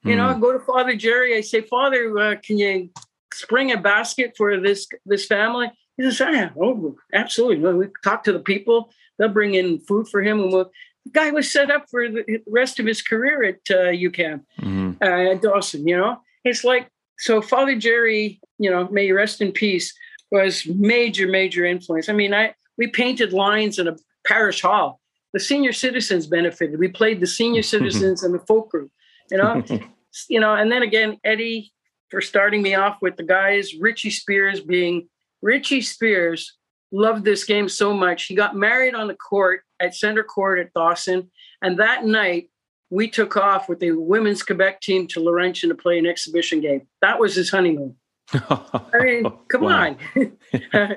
You 0.05 0.15
know. 0.15 0.29
I 0.29 0.39
go 0.39 0.53
to 0.53 0.61
Father 0.61 0.95
Jerry. 0.95 1.37
I 1.37 1.41
say, 1.41 1.63
Father, 1.63 2.17
uh, 2.17 2.35
can 2.45 2.59
you 2.59 2.91
spring 3.37 3.73
a 3.73 3.77
basket 3.79 4.35
for 4.37 4.59
this 4.61 4.87
this 5.05 5.27
family? 5.27 5.71
He 5.97 6.03
says, 6.05 6.21
ah, 6.21 6.51
oh, 6.61 6.97
absolutely. 7.15 7.59
Well, 7.59 7.77
we 7.77 7.87
talk 8.05 8.23
to 8.25 8.33
the 8.33 8.41
people. 8.41 8.91
They'll 9.19 9.31
bring 9.31 9.55
in 9.55 9.81
food 9.81 10.09
for 10.09 10.23
him, 10.23 10.41
and 10.41 10.53
we'll. 10.53 10.71
The 11.07 11.13
guy 11.13 11.31
was 11.31 11.51
set 11.53 11.71
up 11.71 11.85
for 11.89 12.09
the 12.09 12.41
rest 12.49 12.81
of 12.81 12.87
his 12.87 13.01
career 13.01 13.45
at 13.45 13.61
uh, 13.71 13.93
UQAM 13.93 14.41
Mhm. 14.61 14.97
uh, 15.01 15.33
at 15.33 15.41
Dawson. 15.43 15.87
You 15.87 15.97
know, 15.99 16.21
it's 16.45 16.65
like 16.65 16.91
so. 17.19 17.41
Father 17.41 17.77
Jerry, 17.77 18.41
you 18.59 18.71
know, 18.71 18.89
may 18.89 19.13
rest 19.13 19.41
in 19.41 19.53
peace, 19.53 19.95
was 20.33 20.67
major, 20.67 21.29
major 21.29 21.65
influence. 21.65 22.09
I 22.09 22.13
mean, 22.13 22.35
I 22.35 22.55
we 22.77 22.89
painted 22.89 23.33
lines 23.33 23.79
in 23.79 23.87
a 23.89 23.97
parish 24.27 24.61
hall. 24.63 25.01
The 25.33 25.41
senior 25.41 25.73
citizens 25.73 26.27
benefited. 26.27 26.79
We 26.79 26.89
played 26.89 27.21
the 27.21 27.27
senior 27.27 27.63
citizens 27.75 28.23
and 28.25 28.35
the 28.35 28.41
folk 28.41 28.71
group. 28.71 28.91
You 29.31 29.39
know, 29.39 29.63
you 30.29 30.41
know, 30.41 30.55
and 30.55 30.71
then 30.73 30.83
again, 30.83 31.19
Eddie 31.25 31.73
for 32.11 32.21
starting 32.21 32.63
me 32.63 32.75
off 32.75 32.99
with 33.03 33.17
the 33.17 33.23
guys. 33.23 33.75
Richie 33.75 34.11
Spears 34.11 34.61
being 34.61 35.09
Richie 35.43 35.83
Spears 35.83 36.57
loved 36.93 37.25
this 37.25 37.45
game 37.45 37.69
so 37.69 37.93
much. 37.93 38.25
He 38.25 38.35
got 38.35 38.57
married 38.57 38.95
on 38.95 39.09
the 39.09 39.15
court 39.15 39.63
at 39.81 39.95
center 39.95 40.25
court 40.25 40.59
at 40.59 40.73
Dawson, 40.73 41.31
and 41.63 41.79
that 41.79 42.05
night 42.05 42.51
we 42.91 43.09
took 43.09 43.37
off 43.37 43.69
with 43.69 43.81
the 43.81 43.93
women's 43.93 44.43
Quebec 44.43 44.81
team 44.81 45.07
to 45.09 45.21
Laurentian 45.21 45.69
to 45.71 45.75
play 45.75 45.99
an 45.99 46.07
exhibition 46.07 46.61
game. 46.61 46.87
That 47.03 47.19
was 47.19 47.35
his 47.35 47.51
honeymoon. 47.51 47.97
I 48.33 48.99
mean, 49.01 49.33
come 49.49 49.65
on, 49.65 49.99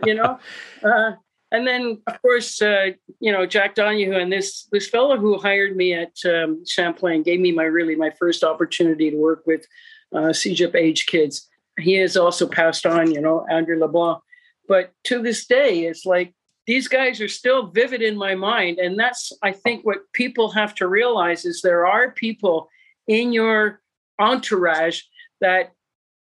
you 0.05 0.15
know. 0.15 0.39
Uh, 0.83 1.11
and 1.51 1.67
then, 1.67 1.99
of 2.05 2.21
course, 2.21 2.61
uh, 2.61 2.91
you 3.19 3.31
know 3.31 3.45
Jack 3.45 3.75
Donahue 3.75 4.17
and 4.17 4.31
this 4.31 4.67
this 4.71 4.87
fellow 4.87 5.17
who 5.17 5.37
hired 5.37 5.75
me 5.75 5.93
at 5.93 6.13
um, 6.25 6.63
Champlain 6.65 7.23
gave 7.23 7.39
me 7.39 7.51
my 7.51 7.63
really 7.63 7.95
my 7.95 8.11
first 8.11 8.43
opportunity 8.43 9.09
to 9.09 9.17
work 9.17 9.43
with 9.45 9.65
uh, 10.13 10.31
CEGEP 10.33 10.75
age 10.75 11.05
kids. 11.05 11.47
He 11.79 11.93
has 11.95 12.17
also 12.17 12.47
passed 12.47 12.85
on, 12.85 13.11
you 13.11 13.21
know, 13.21 13.45
Andrew 13.49 13.79
LeBlanc. 13.79 14.21
But 14.67 14.93
to 15.05 15.21
this 15.21 15.45
day, 15.45 15.85
it's 15.85 16.05
like 16.05 16.33
these 16.67 16.87
guys 16.87 17.19
are 17.21 17.27
still 17.27 17.67
vivid 17.67 18.01
in 18.01 18.15
my 18.15 18.35
mind, 18.35 18.77
and 18.77 18.99
that's 18.99 19.31
I 19.41 19.51
think 19.51 19.85
what 19.85 20.11
people 20.13 20.51
have 20.51 20.75
to 20.75 20.87
realize 20.87 21.45
is 21.45 21.61
there 21.61 21.87
are 21.87 22.11
people 22.11 22.69
in 23.07 23.33
your 23.33 23.81
entourage 24.19 25.01
that 25.41 25.71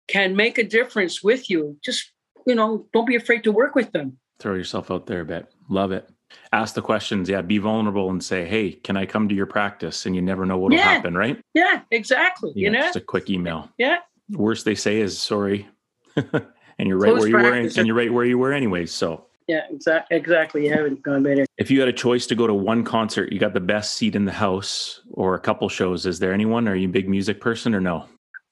can 0.07 0.37
make 0.37 0.59
a 0.59 0.63
difference 0.63 1.23
with 1.23 1.51
you. 1.51 1.77
Just 1.85 2.13
you 2.47 2.55
know, 2.55 2.87
don't 2.93 3.07
be 3.07 3.17
afraid 3.17 3.43
to 3.43 3.51
work 3.51 3.75
with 3.75 3.91
them. 3.91 4.19
Throw 4.39 4.55
yourself 4.55 4.91
out 4.91 5.07
there 5.07 5.23
a 5.23 5.25
bit. 5.25 5.53
Love 5.69 5.91
it. 5.91 6.09
Ask 6.53 6.75
the 6.75 6.83
questions. 6.83 7.29
Yeah, 7.29 7.43
be 7.43 7.59
vulnerable 7.59 8.11
and 8.11 8.23
say, 8.23 8.45
"Hey, 8.45 8.73
can 8.73 8.97
I 8.97 9.07
come 9.07 9.29
to 9.29 9.35
your 9.35 9.47
practice?" 9.47 10.07
And 10.07 10.15
you 10.17 10.23
never 10.23 10.47
know 10.47 10.59
what'll 10.59 10.77
Yeah. 10.79 10.85
happen, 10.95 11.15
right? 11.17 11.39
Yeah, 11.55 11.83
exactly. 11.91 12.53
Yeah, 12.55 12.65
you 12.67 12.71
know, 12.71 12.81
just 12.81 12.97
a 12.97 13.01
quick 13.01 13.31
email. 13.31 13.71
yeah, 13.79 13.99
Worst 14.31 14.65
they 14.65 14.75
say 14.75 15.01
is 15.01 15.19
sorry, 15.19 15.69
and 16.17 16.89
you're 16.89 16.99
right 16.99 17.11
Close 17.13 17.21
where 17.21 17.29
you 17.29 17.37
were, 17.37 17.53
and 17.53 17.87
you're 17.87 17.95
right 17.97 18.13
where 18.13 18.25
you 18.25 18.39
were 18.39 18.53
anyways. 18.53 18.93
So, 18.93 19.27
yeah, 19.47 19.63
exactly. 19.71 20.17
Exactly. 20.17 20.65
You 20.67 20.73
haven't 20.73 21.03
gone 21.03 21.23
better. 21.23 21.47
if 21.59 21.71
you 21.71 21.79
had 21.81 21.89
a 21.89 21.93
choice 21.93 22.27
to 22.29 22.35
go 22.35 22.47
to 22.47 22.55
one 22.55 22.83
concert, 22.85 23.33
you 23.33 23.39
got 23.39 23.55
the 23.55 23.61
best 23.61 23.95
seat 23.95 24.15
in 24.17 24.25
the 24.25 24.33
house, 24.33 25.03
or 25.13 25.35
a 25.35 25.41
couple 25.41 25.69
shows. 25.69 26.07
Is 26.07 26.19
there 26.19 26.33
anyone? 26.33 26.67
Are 26.69 26.75
you 26.77 26.89
a 26.89 26.91
big 26.91 27.09
music 27.09 27.41
person 27.41 27.75
or 27.75 27.81
no? 27.81 28.05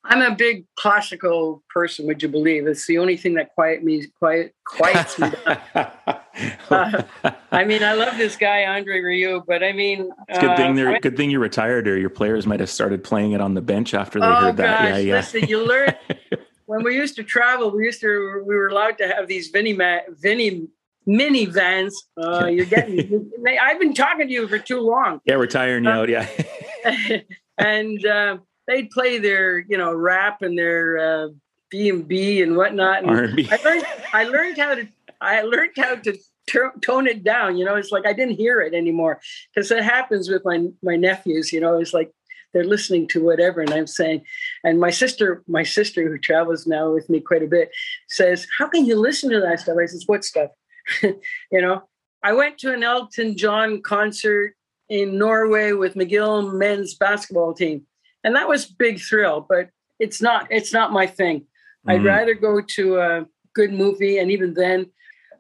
I'm 0.07 0.21
a 0.21 0.35
big 0.37 0.67
classical 0.77 1.63
person. 1.71 2.07
Would 2.07 2.23
you 2.23 2.29
believe? 2.29 2.67
It's 2.67 2.87
the 2.87 2.99
only 2.99 3.17
thing 3.17 3.35
that 3.35 3.55
quiet 3.55 3.83
me, 3.83 4.07
quiet, 4.19 4.53
quiets 4.67 5.19
me. 5.19 5.31
down. 5.75 5.93
Uh, 6.71 7.03
I 7.53 7.63
mean, 7.65 7.85
I 7.85 7.93
love 7.93 8.17
this 8.19 8.37
guy 8.37 8.65
Andre 8.65 9.01
Rieu, 9.01 9.43
but 9.47 9.63
I 9.63 9.73
mean, 9.73 10.11
It's 10.29 10.39
a 10.39 10.41
good 10.41 10.57
thing 10.57 10.73
uh, 10.73 10.75
they're 10.75 10.91
I- 10.95 10.99
good 10.99 11.17
thing 11.17 11.31
you 11.31 11.39
retired, 11.39 11.87
or 11.87 11.97
your 11.99 12.11
players 12.11 12.47
might 12.47 12.59
have 12.61 12.71
started 12.71 13.05
playing 13.05 13.33
it 13.33 13.41
on 13.41 13.55
the 13.55 13.61
bench 13.61 13.95
after 13.95 14.19
they 14.19 14.27
oh 14.27 14.35
heard 14.35 14.57
that. 14.57 14.81
gosh, 14.81 14.89
yeah, 14.89 14.97
yeah. 14.99 15.15
listen, 15.17 15.45
you 15.49 15.65
learn 15.65 15.95
when 16.67 16.83
we 16.83 16.97
used 16.97 17.15
to 17.17 17.23
travel. 17.23 17.71
We 17.71 17.85
used 17.85 18.01
to 18.01 18.43
we 18.47 18.55
were 18.57 18.69
allowed 18.69 18.99
to 18.99 19.07
have 19.07 19.29
these 19.29 19.49
Vinny 19.49 19.75
ma- 19.75 20.01
Vinny 20.09 20.67
minivans. 21.07 21.93
Uh, 22.17 22.47
you're 22.47 22.67
getting. 22.67 23.31
I've 23.63 23.79
been 23.79 23.95
talking 23.95 24.27
to 24.27 24.33
you 24.33 24.49
for 24.49 24.59
too 24.59 24.81
long. 24.81 25.21
yeah, 25.27 25.37
we're 25.37 25.47
tiring 25.47 25.85
you 25.85 25.91
out. 25.91 26.09
Yeah. 26.09 26.27
and 27.59 28.05
uh, 28.07 28.39
they'd 28.67 28.91
play 28.91 29.19
their, 29.19 29.59
you 29.69 29.79
know, 29.79 29.95
rap 29.95 30.43
and 30.43 30.59
their 30.59 30.99
uh, 30.99 31.29
B 31.71 31.89
and 31.91 32.07
B 32.09 32.43
and 32.43 32.57
whatnot. 32.57 33.03
And 33.03 33.11
R&B. 33.11 33.49
I 33.51 33.57
learned, 33.65 33.85
I 34.13 34.25
learned 34.25 34.59
how 34.59 34.75
to, 34.75 34.89
I 35.25 35.43
learned 35.43 35.73
how 35.77 35.97
to 35.97 36.17
tone 36.83 37.07
it 37.07 37.25
down. 37.25 37.57
You 37.57 37.65
know, 37.65 37.77
it's 37.77 37.91
like 37.91 38.07
I 38.07 38.13
didn't 38.13 38.37
hear 38.37 38.61
it 38.61 38.75
anymore 38.75 39.21
because 39.55 39.69
that 39.71 39.83
happens 39.85 40.29
with 40.29 40.43
my 40.45 40.67
my 40.83 40.97
nephews. 40.97 41.53
You 41.53 41.61
know, 41.61 41.79
it's 41.79 41.95
like 41.95 42.13
they're 42.53 42.65
listening 42.65 43.09
to 43.09 43.25
whatever, 43.25 43.61
and 43.61 43.73
I'm 43.73 43.87
saying, 43.87 44.23
and 44.63 44.79
my 44.79 44.91
sister, 44.91 45.43
my 45.49 45.65
sister 45.65 46.09
who 46.09 46.19
travels 46.19 46.67
now 46.67 46.93
with 46.93 47.11
me 47.11 47.21
quite 47.21 47.43
a 47.43 47.49
bit, 47.49 47.71
says, 48.09 48.47
"How 48.59 48.69
can 48.69 48.87
you 48.87 48.97
listen 48.97 49.31
to 49.31 49.41
that 49.41 49.61
stuff?" 49.61 49.77
I 49.81 49.87
says, 49.87 50.05
"What 50.07 50.25
stuff?" 50.25 50.51
you 51.03 51.61
know, 51.61 51.83
I 52.23 52.33
went 52.33 52.59
to 52.59 52.73
an 52.73 52.83
Elton 52.83 53.37
John 53.37 53.83
concert 53.83 54.55
in 54.89 55.19
Norway 55.19 55.73
with 55.73 55.95
McGill 55.95 56.53
men's 56.55 56.95
basketball 56.95 57.55
team, 57.55 57.87
and 58.23 58.37
that 58.37 58.49
was 58.49 58.67
big 58.67 59.01
thrill. 59.01 59.45
But 59.49 59.71
it's 59.99 60.21
not 60.21 60.47
it's 60.51 60.73
not 60.73 60.93
my 60.93 61.07
thing. 61.07 61.47
I'd 61.87 62.01
Mhm. 62.01 62.05
rather 62.07 62.35
go 62.35 62.61
to 62.77 62.99
a 62.99 63.27
good 63.55 63.73
movie, 63.73 64.19
and 64.19 64.31
even 64.31 64.55
then, 64.55 64.91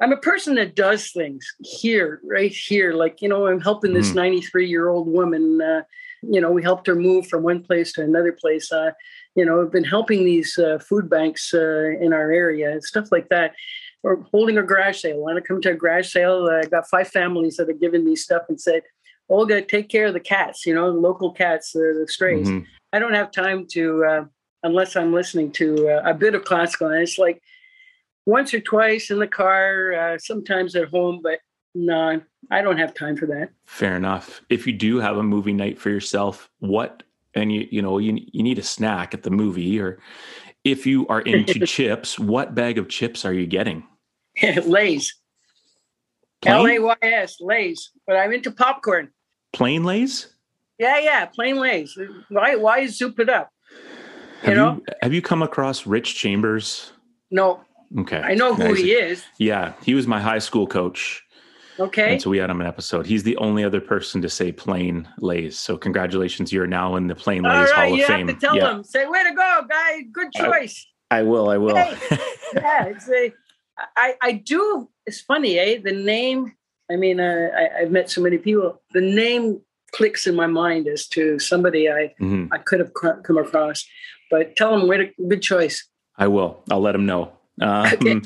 I'm 0.05 0.13
a 0.13 0.19
person 0.19 0.55
that 0.57 0.77
does 0.77 1.13
things 1.13 1.51
here, 1.61 2.21
right 2.25 2.53
here. 2.53 2.93
Like 2.93 3.23
you 3.23 3.29
know, 3.31 3.47
I'm 3.47 3.63
helping 3.63 3.95
this 3.95 4.11
Mhm. 4.11 4.17
93 4.17 4.69
year 4.69 4.91
old 4.91 5.09
woman. 5.09 5.63
Uh, 5.63 5.83
you 6.21 6.43
know, 6.43 6.51
we 6.51 6.63
helped 6.63 6.87
her 6.89 6.95
move 6.95 7.27
from 7.27 7.43
one 7.43 7.63
place 7.63 7.91
to 7.95 8.03
another 8.03 8.33
place. 8.33 8.71
Uh, 8.71 8.91
you 9.35 9.47
know, 9.47 9.63
I've 9.63 9.73
been 9.73 9.83
helping 9.83 10.27
these 10.27 10.59
uh, 10.59 10.79
food 10.79 11.09
banks 11.09 11.55
uh, 11.55 11.93
in 12.03 12.13
our 12.13 12.31
area 12.31 12.71
and 12.73 12.85
stuff 12.85 13.11
like 13.11 13.31
that. 13.31 13.55
Or 14.03 14.27
holding 14.31 14.59
a 14.59 14.63
garage 14.63 15.01
sale. 15.01 15.21
Want 15.21 15.37
to 15.37 15.41
come 15.43 15.63
to 15.63 15.71
a 15.71 15.75
garage 15.75 16.13
sale? 16.13 16.49
Uh, 16.51 16.59
I 16.59 16.65
got 16.67 16.87
five 16.91 17.09
families 17.09 17.57
that 17.57 17.69
have 17.69 17.81
given 17.81 18.05
me 18.05 18.15
stuff 18.15 18.43
and 18.51 18.61
said, 18.61 18.83
"Olga, 19.31 19.63
take 19.63 19.89
care 19.89 20.05
of 20.05 20.13
the 20.13 20.21
cats. 20.21 20.67
You 20.67 20.75
know, 20.75 20.91
local 20.91 21.33
cats, 21.33 21.75
uh, 21.75 21.81
the 22.01 22.07
strays." 22.09 22.47
Mhm. 22.47 22.67
I 22.93 22.99
don't 22.99 23.15
have 23.15 23.31
time 23.31 23.67
to 23.69 24.05
uh, 24.05 24.25
unless 24.65 24.97
I'm 24.97 25.15
listening 25.15 25.51
to 25.53 25.89
uh, 25.89 26.03
a 26.05 26.13
bit 26.13 26.35
of 26.35 26.45
classical. 26.45 26.89
And 26.89 27.01
it's 27.03 27.17
like 27.19 27.41
once 28.27 28.55
or 28.55 28.61
twice 28.61 29.11
in 29.11 29.19
the 29.19 29.27
car, 29.27 29.93
uh, 29.93 30.19
sometimes 30.19 30.75
at 30.77 30.89
home, 30.89 31.21
but 31.23 31.39
no, 31.75 32.21
I 32.51 32.63
don't 32.63 32.79
have 32.79 32.95
time 32.95 33.17
for 33.17 33.27
that. 33.27 33.51
Fair 33.67 33.97
enough. 33.97 34.43
If 34.49 34.67
you 34.67 34.73
do 34.73 34.99
have 34.99 35.17
a 35.17 35.23
movie 35.23 35.53
night 35.53 35.79
for 35.79 35.91
yourself, 35.91 36.49
what 36.61 37.03
and 37.35 37.53
you 37.53 37.67
you 37.71 37.83
know 37.83 37.99
you 37.99 38.19
you 38.33 38.43
need 38.43 38.59
a 38.59 38.63
snack 38.63 39.13
at 39.13 39.23
the 39.25 39.31
movie, 39.31 39.81
or 39.81 39.99
if 40.63 40.87
you 40.87 41.07
are 41.09 41.21
into 41.23 41.67
chips, 41.67 42.19
what 42.19 42.55
bag 42.55 42.79
of 42.79 42.89
chips 42.89 43.25
are 43.25 43.33
you 43.33 43.47
getting? 43.47 43.85
Lays, 44.65 45.15
L 46.47 46.67
A 46.67 46.79
Y 46.79 46.97
S, 47.03 47.37
Lays. 47.41 47.91
But 48.07 48.17
I'm 48.17 48.33
into 48.33 48.51
popcorn. 48.51 49.11
plain 49.53 49.85
Lay's. 49.85 50.29
Yeah, 50.79 50.99
yeah, 50.99 51.27
plain 51.27 51.57
Lays. 51.57 51.97
Why, 52.29 52.57
why 52.57 52.87
soup 52.87 53.21
it 53.21 53.29
up? 53.29 53.51
Have 54.43 54.51
You 54.51 54.55
know? 54.57 54.75
you 54.75 54.85
have 55.03 55.15
you 55.15 55.23
come 55.23 55.43
across 55.43 55.87
Rich 55.87 56.17
Chambers? 56.17 56.93
No, 57.31 57.61
Okay. 57.99 58.19
I 58.21 58.35
know 58.35 58.55
who 58.55 58.75
he 58.75 58.93
is. 58.93 59.25
Yeah, 59.39 59.73
he 59.83 59.95
was 59.95 60.07
my 60.07 60.21
high 60.21 60.39
school 60.39 60.67
coach. 60.67 61.23
Okay. 61.79 62.13
And 62.13 62.23
so 62.23 62.31
we 62.31 62.39
had 62.39 62.51
him 62.51 62.61
an 62.61 62.67
episode. 62.67 63.05
He's 63.05 63.25
the 63.25 63.37
only 63.39 63.65
other 63.65 63.81
person 63.81 64.23
to 64.23 64.29
say 64.29 64.53
plain 64.53 65.09
lays. 65.19 65.59
So 65.59 65.77
congratulations, 65.77 66.53
you're 66.53 66.67
now 66.69 66.95
in 66.97 67.09
the 67.09 67.15
plain 67.17 67.43
lays 67.43 67.71
right, 67.71 67.89
Hall 67.89 67.97
you 67.97 68.03
of 68.05 68.09
have 68.09 68.17
Fame. 68.19 68.27
to 68.29 68.35
tell 68.35 68.57
yeah, 68.57 68.77
him. 68.77 68.85
Say, 68.85 69.07
way 69.07 69.25
to 69.25 69.35
go, 69.35 69.63
guy. 69.69 70.03
Good 70.13 70.33
choice. 70.33 70.87
I 71.11 71.23
will. 71.23 71.49
I 71.51 71.57
will. 71.59 71.75
Hey. 71.77 71.97
yeah, 72.55 72.85
it's 72.87 73.09
a, 73.09 73.33
I, 73.97 74.15
I 74.23 74.33
do. 74.33 74.89
It's 75.07 75.21
funny, 75.21 75.59
eh? 75.59 75.81
The 75.83 75.93
name. 75.93 76.53
I 76.91 76.97
mean, 76.97 77.19
uh, 77.19 77.49
I, 77.57 77.83
I've 77.83 77.91
met 77.91 78.09
so 78.11 78.21
many 78.21 78.39
people. 78.39 78.81
The 78.93 79.01
name 79.01 79.61
clicks 79.93 80.27
in 80.27 80.35
my 80.37 80.47
mind 80.47 80.87
as 80.87 81.07
to 81.09 81.39
somebody 81.39 81.89
I 81.91 82.15
Mhm. 82.21 82.49
I 82.53 82.59
could 82.59 82.81
have 82.81 82.93
co- 82.95 83.21
come 83.23 83.39
across. 83.39 83.85
But 84.31 84.55
tell 84.57 84.77
them, 84.77 84.89
way 84.89 84.97
to 84.99 85.11
good 85.29 85.43
choice. 85.43 85.87
I 86.19 86.29
will. 86.29 86.63
I'll 86.71 86.81
let 86.81 86.95
him 86.95 87.05
know. 87.07 87.33
Um, 87.61 87.87
Okay. 87.87 88.21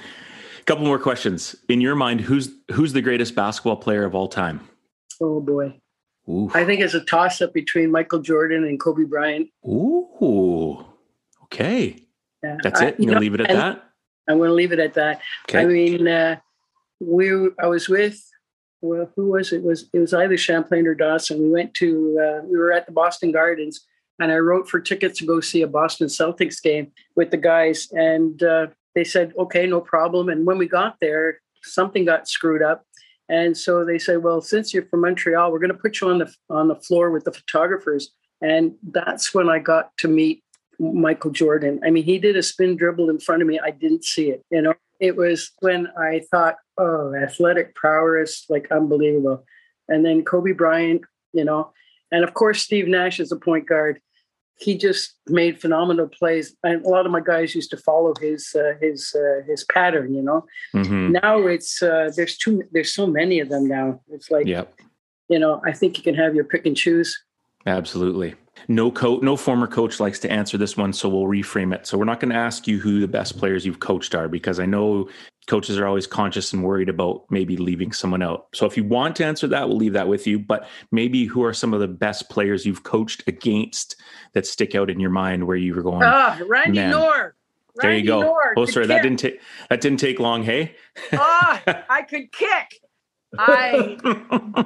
Couple 0.66 0.84
more 0.84 0.98
questions. 0.98 1.56
In 1.70 1.80
your 1.80 1.94
mind, 1.94 2.20
who's 2.20 2.50
who's 2.72 2.92
the 2.92 3.00
greatest 3.00 3.34
basketball 3.34 3.76
player 3.76 4.04
of 4.04 4.14
all 4.14 4.28
time? 4.28 4.60
Oh 5.18 5.40
boy, 5.40 5.80
Ooh. 6.28 6.50
I 6.52 6.66
think 6.66 6.82
it's 6.82 6.92
a 6.92 7.00
toss 7.00 7.40
up 7.40 7.54
between 7.54 7.90
Michael 7.90 8.18
Jordan 8.20 8.64
and 8.64 8.78
Kobe 8.78 9.04
Bryant. 9.04 9.48
Ooh. 9.66 10.84
Okay. 11.44 12.04
Yeah, 12.42 12.58
That's 12.62 12.82
it. 12.82 13.00
you 13.00 13.06
You're 13.06 13.06
know, 13.06 13.12
gonna 13.14 13.20
leave 13.20 13.34
it 13.34 13.40
at 13.40 13.50
and 13.50 13.58
that. 13.58 13.84
I'm 14.28 14.36
going 14.36 14.50
to 14.50 14.54
leave 14.54 14.72
it 14.72 14.78
at 14.78 14.92
that. 14.94 15.22
Okay. 15.48 15.60
I 15.60 15.64
mean, 15.64 16.06
uh, 16.06 16.36
we 17.00 17.30
I 17.58 17.66
was 17.66 17.88
with 17.88 18.22
well, 18.80 19.10
who 19.16 19.30
was 19.30 19.52
it? 19.52 19.56
it? 19.56 19.62
Was 19.64 19.88
it 19.92 19.98
was 19.98 20.14
either 20.14 20.36
Champlain 20.36 20.86
or 20.86 20.94
Dawson? 20.94 21.42
We 21.42 21.48
went 21.48 21.74
to 21.74 22.18
uh, 22.22 22.46
we 22.46 22.58
were 22.58 22.72
at 22.72 22.86
the 22.86 22.92
Boston 22.92 23.32
Gardens, 23.32 23.86
and 24.20 24.30
I 24.30 24.36
wrote 24.36 24.68
for 24.68 24.80
tickets 24.80 25.18
to 25.20 25.26
go 25.26 25.40
see 25.40 25.62
a 25.62 25.66
Boston 25.66 26.08
Celtics 26.08 26.62
game 26.62 26.92
with 27.16 27.30
the 27.30 27.36
guys, 27.38 27.88
and 27.92 28.42
uh, 28.42 28.66
they 28.94 29.04
said, 29.04 29.32
"Okay, 29.38 29.66
no 29.66 29.80
problem." 29.80 30.28
And 30.28 30.46
when 30.46 30.58
we 30.58 30.66
got 30.68 30.96
there, 31.00 31.40
something 31.62 32.04
got 32.04 32.28
screwed 32.28 32.62
up, 32.62 32.84
and 33.28 33.56
so 33.56 33.84
they 33.84 33.98
said, 33.98 34.22
"Well, 34.22 34.40
since 34.40 34.72
you're 34.72 34.86
from 34.86 35.02
Montreal, 35.02 35.52
we're 35.52 35.58
going 35.58 35.72
to 35.72 35.78
put 35.78 36.00
you 36.00 36.08
on 36.08 36.18
the 36.18 36.32
on 36.50 36.68
the 36.68 36.76
floor 36.76 37.10
with 37.10 37.24
the 37.24 37.32
photographers." 37.32 38.12
And 38.40 38.74
that's 38.82 39.34
when 39.34 39.48
I 39.48 39.58
got 39.58 39.96
to 39.98 40.08
meet 40.08 40.42
Michael 40.78 41.30
Jordan. 41.30 41.80
I 41.84 41.90
mean, 41.90 42.04
he 42.04 42.18
did 42.18 42.36
a 42.36 42.42
spin 42.42 42.76
dribble 42.76 43.10
in 43.10 43.18
front 43.18 43.42
of 43.42 43.48
me. 43.48 43.58
I 43.58 43.70
didn't 43.70 44.04
see 44.04 44.30
it. 44.30 44.44
You 44.50 44.62
know, 44.62 44.74
it 45.00 45.16
was 45.16 45.50
when 45.60 45.88
I 45.98 46.22
thought, 46.30 46.56
oh, 46.78 47.14
athletic 47.14 47.74
prowess, 47.74 48.44
like 48.48 48.70
unbelievable. 48.70 49.44
And 49.88 50.04
then 50.04 50.24
Kobe 50.24 50.52
Bryant, 50.52 51.02
you 51.32 51.44
know, 51.44 51.72
and 52.10 52.24
of 52.24 52.34
course, 52.34 52.62
Steve 52.62 52.88
Nash 52.88 53.20
is 53.20 53.32
a 53.32 53.36
point 53.36 53.68
guard. 53.68 54.00
He 54.60 54.76
just 54.76 55.14
made 55.28 55.60
phenomenal 55.60 56.08
plays. 56.08 56.56
And 56.64 56.84
a 56.84 56.88
lot 56.88 57.06
of 57.06 57.12
my 57.12 57.20
guys 57.20 57.54
used 57.54 57.70
to 57.70 57.76
follow 57.76 58.12
his 58.20 58.54
uh, 58.56 58.74
his 58.80 59.14
uh, 59.14 59.42
his 59.46 59.64
pattern. 59.64 60.14
You 60.14 60.22
know, 60.22 60.44
Mhm. 60.74 61.22
now 61.22 61.46
it's 61.46 61.82
uh, 61.82 62.10
there's 62.16 62.36
too 62.36 62.62
there's 62.72 62.92
so 62.92 63.06
many 63.06 63.40
of 63.40 63.48
them 63.48 63.66
now. 63.68 64.00
It's 64.08 64.30
like 64.30 64.46
Yep. 64.46 64.66
you 65.28 65.38
know, 65.38 65.60
I 65.64 65.72
think 65.72 65.96
you 65.96 66.02
can 66.02 66.14
have 66.16 66.34
your 66.34 66.44
pick 66.44 66.66
and 66.66 66.76
choose. 66.76 67.16
Absolutely. 67.68 68.34
No 68.66 68.90
coach, 68.90 69.22
no 69.22 69.36
former 69.36 69.66
coach 69.66 70.00
likes 70.00 70.18
to 70.20 70.30
answer 70.30 70.58
this 70.58 70.76
one, 70.76 70.92
so 70.92 71.08
we'll 71.08 71.24
reframe 71.24 71.74
it. 71.74 71.86
So 71.86 71.96
we're 71.96 72.04
not 72.06 72.18
going 72.18 72.30
to 72.30 72.36
ask 72.36 72.66
you 72.66 72.78
who 72.78 73.00
the 73.00 73.08
best 73.08 73.38
players 73.38 73.64
you've 73.64 73.80
coached 73.80 74.14
are 74.14 74.28
because 74.28 74.58
I 74.58 74.66
know 74.66 75.08
coaches 75.46 75.78
are 75.78 75.86
always 75.86 76.06
conscious 76.06 76.52
and 76.52 76.64
worried 76.64 76.88
about 76.88 77.24
maybe 77.30 77.56
leaving 77.56 77.92
someone 77.92 78.22
out. 78.22 78.48
So 78.54 78.66
if 78.66 78.76
you 78.76 78.84
want 78.84 79.16
to 79.16 79.24
answer 79.24 79.46
that, 79.48 79.68
we'll 79.68 79.76
leave 79.76 79.92
that 79.92 80.08
with 80.08 80.26
you. 80.26 80.38
But 80.38 80.66
maybe 80.90 81.24
who 81.24 81.44
are 81.44 81.54
some 81.54 81.72
of 81.72 81.80
the 81.80 81.88
best 81.88 82.28
players 82.30 82.66
you've 82.66 82.82
coached 82.82 83.22
against 83.26 83.96
that 84.32 84.46
stick 84.46 84.74
out 84.74 84.90
in 84.90 84.98
your 84.98 85.10
mind 85.10 85.46
where 85.46 85.56
you 85.56 85.74
were 85.74 85.82
going? 85.82 86.02
Ah, 86.02 86.38
Randy 86.46 86.78
man. 86.78 86.90
There 86.90 87.34
Randy 87.90 88.00
you 88.02 88.06
go. 88.08 88.20
Knorr 88.22 88.54
oh, 88.56 88.64
sorry, 88.64 88.86
that 88.86 89.02
didn't 89.02 89.20
take 89.20 89.40
that 89.70 89.80
didn't 89.80 90.00
take 90.00 90.18
long. 90.18 90.42
Hey. 90.42 90.74
Ah, 91.12 91.62
I 91.88 92.02
could 92.02 92.32
kick. 92.32 92.80
I 93.36 93.98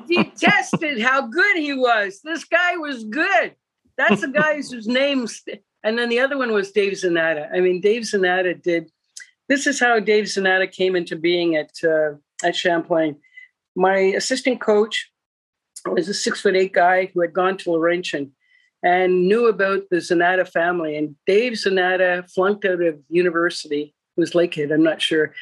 detested 0.09 1.01
how 1.01 1.27
good 1.27 1.57
he 1.57 1.73
was. 1.73 2.21
This 2.23 2.45
guy 2.45 2.77
was 2.77 3.05
good. 3.05 3.55
That's 3.97 4.21
the 4.21 4.29
guy 4.29 4.57
whose 4.57 4.87
name's. 4.87 5.43
And 5.83 5.99
then 5.99 6.09
the 6.09 6.21
other 6.21 6.39
one 6.39 6.53
was 6.53 6.71
Dave 6.71 6.93
Zanata. 6.93 7.49
I 7.53 7.61
mean, 7.61 7.81
Dave 7.81 8.03
Zanata 8.03 8.61
did. 8.61 8.91
This 9.49 9.67
is 9.67 9.81
how 9.81 9.99
Dave 9.99 10.25
Zanata 10.25 10.71
came 10.71 10.95
into 10.95 11.17
being 11.17 11.57
at 11.57 11.73
uh, 11.83 12.15
at 12.45 12.55
Champlain. 12.55 13.17
My 13.75 13.97
assistant 13.97 14.61
coach 14.61 15.11
was 15.87 16.09
a 16.09 16.15
six 16.15 16.41
foot 16.41 16.57
eight 16.57 16.73
guy 16.73 17.11
who 17.13 17.21
had 17.21 17.33
gone 17.33 17.57
to 17.59 17.73
Laurentian 17.73 18.33
and 18.85 19.27
knew 19.27 19.49
about 19.49 19.83
the 19.91 19.97
Zanata 19.97 20.49
family. 20.49 20.97
And 20.97 21.17
Dave 21.27 21.55
Zanata 21.55 22.31
flunked 22.31 22.65
out 22.65 22.83
of 22.83 23.01
university. 23.09 23.95
It 24.17 24.21
was 24.21 24.33
Lakehead, 24.33 24.73
I'm 24.73 24.83
not 24.83 25.01
sure 25.01 25.33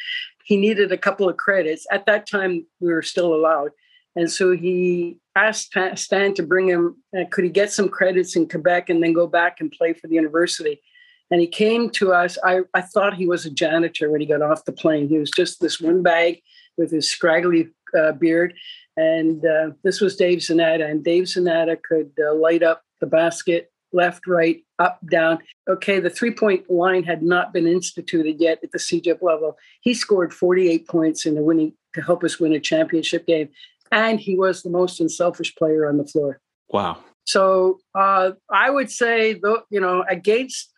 he 0.51 0.57
needed 0.57 0.91
a 0.91 0.99
couple 0.99 1.29
of 1.29 1.37
credits. 1.37 1.87
At 1.93 2.07
that 2.07 2.29
time, 2.29 2.67
we 2.81 2.93
were 2.93 3.03
still 3.03 3.33
allowed. 3.33 3.71
And 4.17 4.29
so 4.29 4.51
he 4.51 5.19
asked 5.37 5.77
Stan 5.95 6.35
to 6.35 6.43
bring 6.43 6.67
him, 6.67 6.97
uh, 7.17 7.23
could 7.31 7.45
he 7.45 7.51
get 7.51 7.71
some 7.71 7.89
credits 7.89 8.35
in 8.35 8.49
Quebec 8.49 8.91
and 8.91 9.01
then 9.01 9.13
go 9.13 9.29
back 9.29 9.61
and 9.61 9.71
play 9.71 9.93
for 9.93 10.09
the 10.09 10.17
university? 10.17 10.83
And 11.31 11.41
he 11.41 11.47
came 11.47 11.89
to 11.91 12.13
us. 12.13 12.37
I, 12.45 12.63
I 12.75 12.81
thought 12.81 13.15
he 13.15 13.29
was 13.29 13.47
a 13.47 13.51
janitor 13.51 14.11
when 14.11 14.21
he 14.21 14.27
got 14.27 14.43
off 14.43 14.65
the 14.65 14.73
plane. 14.73 15.09
He 15.09 15.19
was 15.19 15.31
just 15.31 15.61
this 15.61 15.81
one 15.81 16.03
bag 16.03 16.43
with 16.77 16.91
his 16.91 17.09
scraggly 17.09 17.71
uh, 17.97 18.11
beard. 18.11 18.53
And 18.97 19.47
uh, 19.47 19.71
this 19.85 20.01
was 20.01 20.17
Dave 20.17 20.41
Zanata. 20.41 20.91
And 20.91 21.05
Dave 21.05 21.27
Zanata 21.27 21.81
could 21.81 22.11
uh, 22.21 22.35
light 22.35 22.65
up 22.65 22.83
the 23.01 23.07
basket 23.07 23.70
left, 23.93 24.27
right, 24.27 24.63
up, 24.79 24.99
down. 25.11 25.39
Okay, 25.69 26.01
the 26.01 26.11
three 26.11 26.31
point 26.31 26.71
line 26.71 27.03
had 27.03 27.23
not 27.23 27.53
been 27.53 27.67
instituted 27.67 28.41
yet 28.41 28.61
at 28.63 28.73
the 28.73 28.79
CEGEP 28.79 29.23
level. 29.23 29.57
He 29.81 29.95
scored 29.95 30.33
48 30.33 30.89
points 30.89 31.27
in 31.27 31.35
the 31.35 31.43
winning 31.43 31.73
to 31.95 32.03
help 32.03 32.25
us 32.25 32.39
win 32.39 32.53
a 32.53 32.61
championship 32.61 33.27
game. 33.27 33.49
And 33.93 34.21
he 34.21 34.37
was 34.37 34.63
the 34.63 34.71
most 34.71 35.01
unselfish 35.01 35.55
player 35.57 35.89
on 35.89 35.97
the 35.97 36.07
floor. 36.07 36.41
wow. 36.69 36.99
So 37.27 37.79
uh, 37.95 38.33
I 38.51 38.71
would 38.71 38.91
say, 38.91 39.35
though, 39.35 39.63
you 39.71 39.81
know, 39.81 40.05
against, 40.09 40.73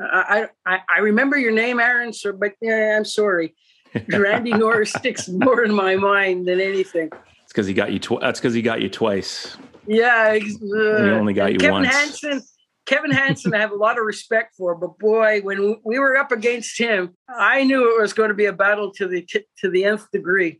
I, 0.00 0.48
I, 0.64 0.80
I 0.88 1.00
remember 1.00 1.36
your 1.36 1.50
name, 1.50 1.80
Aaron, 1.80 2.12
so, 2.12 2.32
but 2.32 2.52
yeah, 2.60 2.96
I'm 2.96 3.04
sorry. 3.04 3.54
Randy 4.08 4.52
Norris 4.52 4.92
sticks 4.92 5.28
more 5.28 5.64
in 5.64 5.74
my 5.74 5.96
mind 5.96 6.46
than 6.46 6.60
anything. 6.60 7.10
It's 7.42 7.52
because 7.52 7.66
he 7.66 7.74
got 7.74 7.92
you. 7.92 7.98
Tw- 7.98 8.20
that's 8.20 8.38
because 8.38 8.54
he 8.54 8.62
got 8.62 8.80
you 8.80 8.88
twice. 8.88 9.56
Yeah, 9.88 10.32
ex- 10.34 10.54
uh, 10.62 11.02
He 11.02 11.10
only 11.10 11.32
got 11.32 11.52
you 11.52 11.58
Kevin 11.58 11.82
once. 11.82 11.88
Hansen. 11.88 12.42
Kevin 12.86 13.10
Hansen, 13.10 13.52
I 13.52 13.58
have 13.58 13.72
a 13.72 13.76
lot 13.76 13.98
of 13.98 14.06
respect 14.06 14.54
for, 14.56 14.74
but 14.74 14.98
boy, 14.98 15.40
when 15.42 15.76
we 15.84 15.98
were 15.98 16.16
up 16.16 16.32
against 16.32 16.78
him, 16.78 17.14
I 17.28 17.62
knew 17.64 17.94
it 17.94 18.00
was 18.00 18.14
going 18.14 18.28
to 18.28 18.34
be 18.34 18.46
a 18.46 18.52
battle 18.52 18.90
to 18.94 19.06
the 19.06 19.26
to 19.58 19.70
the 19.70 19.84
nth 19.84 20.10
degree. 20.10 20.58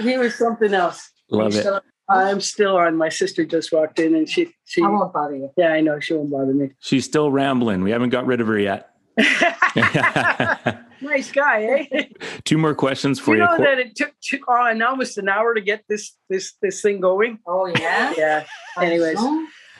He 0.00 0.18
was 0.18 0.34
something 0.34 0.74
else. 0.74 1.10
Love 1.30 1.54
it. 1.54 1.62
So 1.62 1.80
I'm 2.08 2.40
still 2.40 2.76
on. 2.76 2.96
My 2.96 3.08
sister 3.08 3.44
just 3.44 3.72
walked 3.72 4.00
in, 4.00 4.16
and 4.16 4.28
she 4.28 4.52
she. 4.64 4.82
I 4.82 4.88
won't 4.88 5.12
bother 5.12 5.36
you. 5.36 5.50
Yeah, 5.56 5.68
I 5.68 5.80
know 5.80 6.00
she 6.00 6.14
won't 6.14 6.32
bother 6.32 6.52
me. 6.52 6.70
She's 6.80 7.04
still 7.04 7.30
rambling. 7.30 7.84
We 7.84 7.92
haven't 7.92 8.10
got 8.10 8.26
rid 8.26 8.40
of 8.40 8.48
her 8.48 8.58
yet. 8.58 8.90
nice 11.00 11.30
guy, 11.32 11.86
eh? 11.92 12.04
Two 12.44 12.58
more 12.58 12.74
questions 12.74 13.18
for 13.20 13.34
you 13.36 13.42
you. 13.42 13.48
know 13.48 13.58
that 13.58 13.78
it 13.78 13.96
took 13.96 14.12
two, 14.20 14.38
oh, 14.48 14.66
and 14.66 14.82
almost 14.82 15.18
an 15.18 15.28
hour 15.28 15.54
to 15.54 15.60
get 15.60 15.84
this 15.88 16.16
this 16.30 16.54
this 16.62 16.80
thing 16.80 17.00
going. 17.00 17.38
Oh 17.46 17.66
yeah. 17.66 18.12
Yeah. 18.18 18.44
Anyways. 18.78 19.18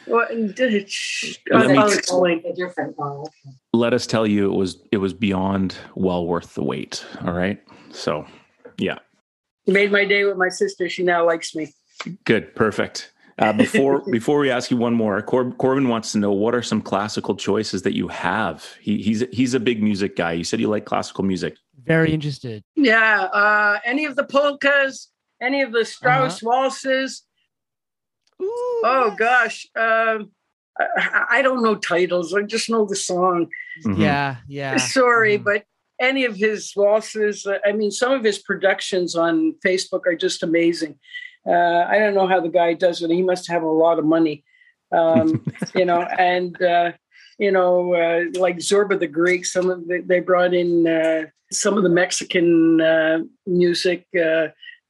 Well, 0.07 0.27
and 0.28 0.55
did 0.55 0.74
it- 0.74 0.91
shh, 0.91 1.36
Let 1.51 1.70
me- 1.70 1.78
I'll 1.78 2.24
a 2.24 2.53
different. 2.55 2.95
Oh. 2.99 3.27
Let 3.73 3.95
us 3.95 4.07
tell 4.07 4.27
you, 4.27 4.53
it 4.53 4.57
was 4.57 4.78
it 4.93 4.99
was 4.99 5.15
beyond 5.15 5.77
well 5.95 6.27
worth 6.27 6.55
the 6.55 6.62
wait. 6.62 7.05
All 7.24 7.32
right. 7.32 7.59
So, 7.91 8.27
yeah, 8.77 8.99
You 9.65 9.73
made 9.73 9.91
my 9.93 10.05
day 10.05 10.24
with 10.24 10.36
my 10.36 10.49
sister. 10.51 10.89
She 10.91 11.05
now 11.05 11.24
likes 11.27 11.55
me. 11.55 11.73
good, 12.24 12.55
perfect. 12.55 13.12
Uh, 13.39 13.52
before 13.65 14.02
before 14.11 14.39
we 14.39 14.51
ask 14.51 14.70
you 14.70 14.77
one 14.77 14.94
more, 14.94 15.20
Cor- 15.23 15.51
Corbin 15.52 15.89
wants 15.89 16.12
to 16.12 16.19
know 16.19 16.32
what 16.32 16.55
are 16.55 16.62
some 16.62 16.81
classical 16.81 17.35
choices 17.35 17.82
that 17.82 17.94
you 17.97 18.09
have. 18.09 18.65
He, 18.81 19.02
he's 19.02 19.24
he's 19.32 19.55
a 19.55 19.61
big 19.61 19.82
music 19.82 20.16
guy. 20.16 20.32
You 20.32 20.44
said 20.44 20.61
you 20.61 20.69
like 20.69 20.85
classical 20.85 21.24
music. 21.24 21.56
Very 21.85 22.12
interested. 22.12 22.62
Yeah. 22.77 23.24
Uh, 23.24 23.78
any 23.85 24.05
of 24.06 24.16
the 24.16 24.24
polkas, 24.24 25.09
any 25.43 25.62
of 25.62 25.73
the 25.73 25.85
Strauss 25.85 26.43
Uh-huh. 26.43 26.47
waltzes. 26.62 27.23
Oh 28.40 29.15
gosh. 29.19 29.66
Um, 29.77 30.31
I, 30.78 31.24
I 31.31 31.43
don't 31.43 31.62
know 31.62 31.74
titles. 31.77 32.35
I 32.35 32.43
just 32.43 32.69
know 32.70 32.85
the 32.85 32.97
song. 32.97 33.48
Mhm. 33.85 33.98
Yeah, 33.98 34.36
yeah. 34.48 34.77
Sorry, 34.77 35.39
Mhm. 35.39 35.44
but 35.44 35.65
any 36.01 36.24
of 36.24 36.35
his 36.36 36.73
waltzes. 36.77 37.47
uh, 37.47 37.59
I 37.65 37.73
mean, 37.73 37.90
some 37.90 38.12
of 38.12 38.24
his 38.24 38.39
productions 38.39 39.15
on 39.15 39.55
Facebook 39.65 40.06
are 40.06 40.16
just 40.16 40.43
amazing. 40.43 40.98
Uh, 41.46 41.84
I 41.88 41.98
don't 41.98 42.14
know 42.14 42.26
how 42.26 42.40
the 42.40 42.48
guy 42.48 42.74
does 42.74 43.02
it. 43.02 43.10
He 43.10 43.22
must 43.22 43.48
have 43.50 43.62
a 43.62 43.70
lot 43.70 43.98
of 43.98 44.04
money, 44.04 44.44
um, 44.92 45.44
you 45.74 45.84
know. 45.84 46.00
And 46.02 46.60
uh, 46.62 46.92
you 47.38 47.52
know, 47.52 47.94
uh, 47.94 48.24
like 48.38 48.58
Zorba 48.58 48.98
the 48.98 49.06
Greek. 49.06 49.46
Some 49.46 49.70
of 49.70 49.86
the, 49.86 50.02
they 50.04 50.20
brought 50.20 50.54
in 50.54 50.86
uh, 50.86 51.26
some 51.52 51.76
of 51.76 51.82
the 51.82 51.88
Mexican 51.88 52.80
uh, 52.80 53.18
music, 53.46 54.06
uh, 54.16 54.48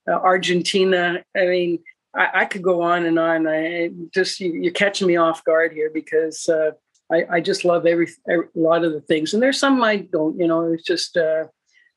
uh, 0.08 0.12
Argentina. 0.12 1.22
I 1.36 1.46
mean, 1.46 1.78
I, 2.14 2.28
I 2.34 2.44
could 2.44 2.62
go 2.62 2.82
on 2.82 3.06
and 3.06 3.18
on. 3.18 3.46
I 3.46 3.90
just 4.12 4.40
you, 4.40 4.52
you're 4.52 4.72
catching 4.72 5.08
me 5.08 5.16
off 5.16 5.44
guard 5.44 5.72
here 5.72 5.90
because 5.92 6.48
uh, 6.48 6.70
I, 7.12 7.24
I 7.32 7.40
just 7.40 7.64
love 7.64 7.86
every, 7.86 8.08
every 8.30 8.46
a 8.56 8.58
lot 8.58 8.84
of 8.84 8.92
the 8.92 9.00
things, 9.00 9.34
and 9.34 9.42
there's 9.42 9.58
some 9.58 9.82
I 9.82 9.96
don't. 9.96 10.38
You 10.38 10.46
know, 10.46 10.72
it's 10.72 10.84
just 10.84 11.16
uh, 11.16 11.44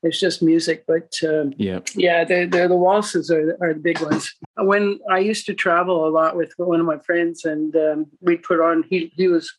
it's 0.08 0.20
just 0.20 0.42
music. 0.42 0.86
But 0.88 1.14
um, 1.24 1.54
Yeah. 1.58 1.80
yeah, 1.96 2.24
the 2.24 2.46
the, 2.46 2.68
the 2.68 2.76
waltzes 2.76 3.30
are 3.32 3.58
are 3.62 3.74
the 3.74 3.80
big 3.80 4.00
ones. 4.02 4.34
When 4.56 5.00
I 5.12 5.20
used 5.20 5.46
to 5.48 5.54
travel 5.54 6.08
a 6.08 6.10
lot 6.10 6.36
with 6.36 6.52
one 6.58 6.80
of 6.80 6.86
my 6.86 6.98
friends, 7.00 7.46
and 7.46 7.76
um, 7.76 8.06
we'd 8.22 8.44
put 8.44 8.60
on. 8.60 8.84
He 8.90 9.12
he 9.16 9.28
was 9.28 9.54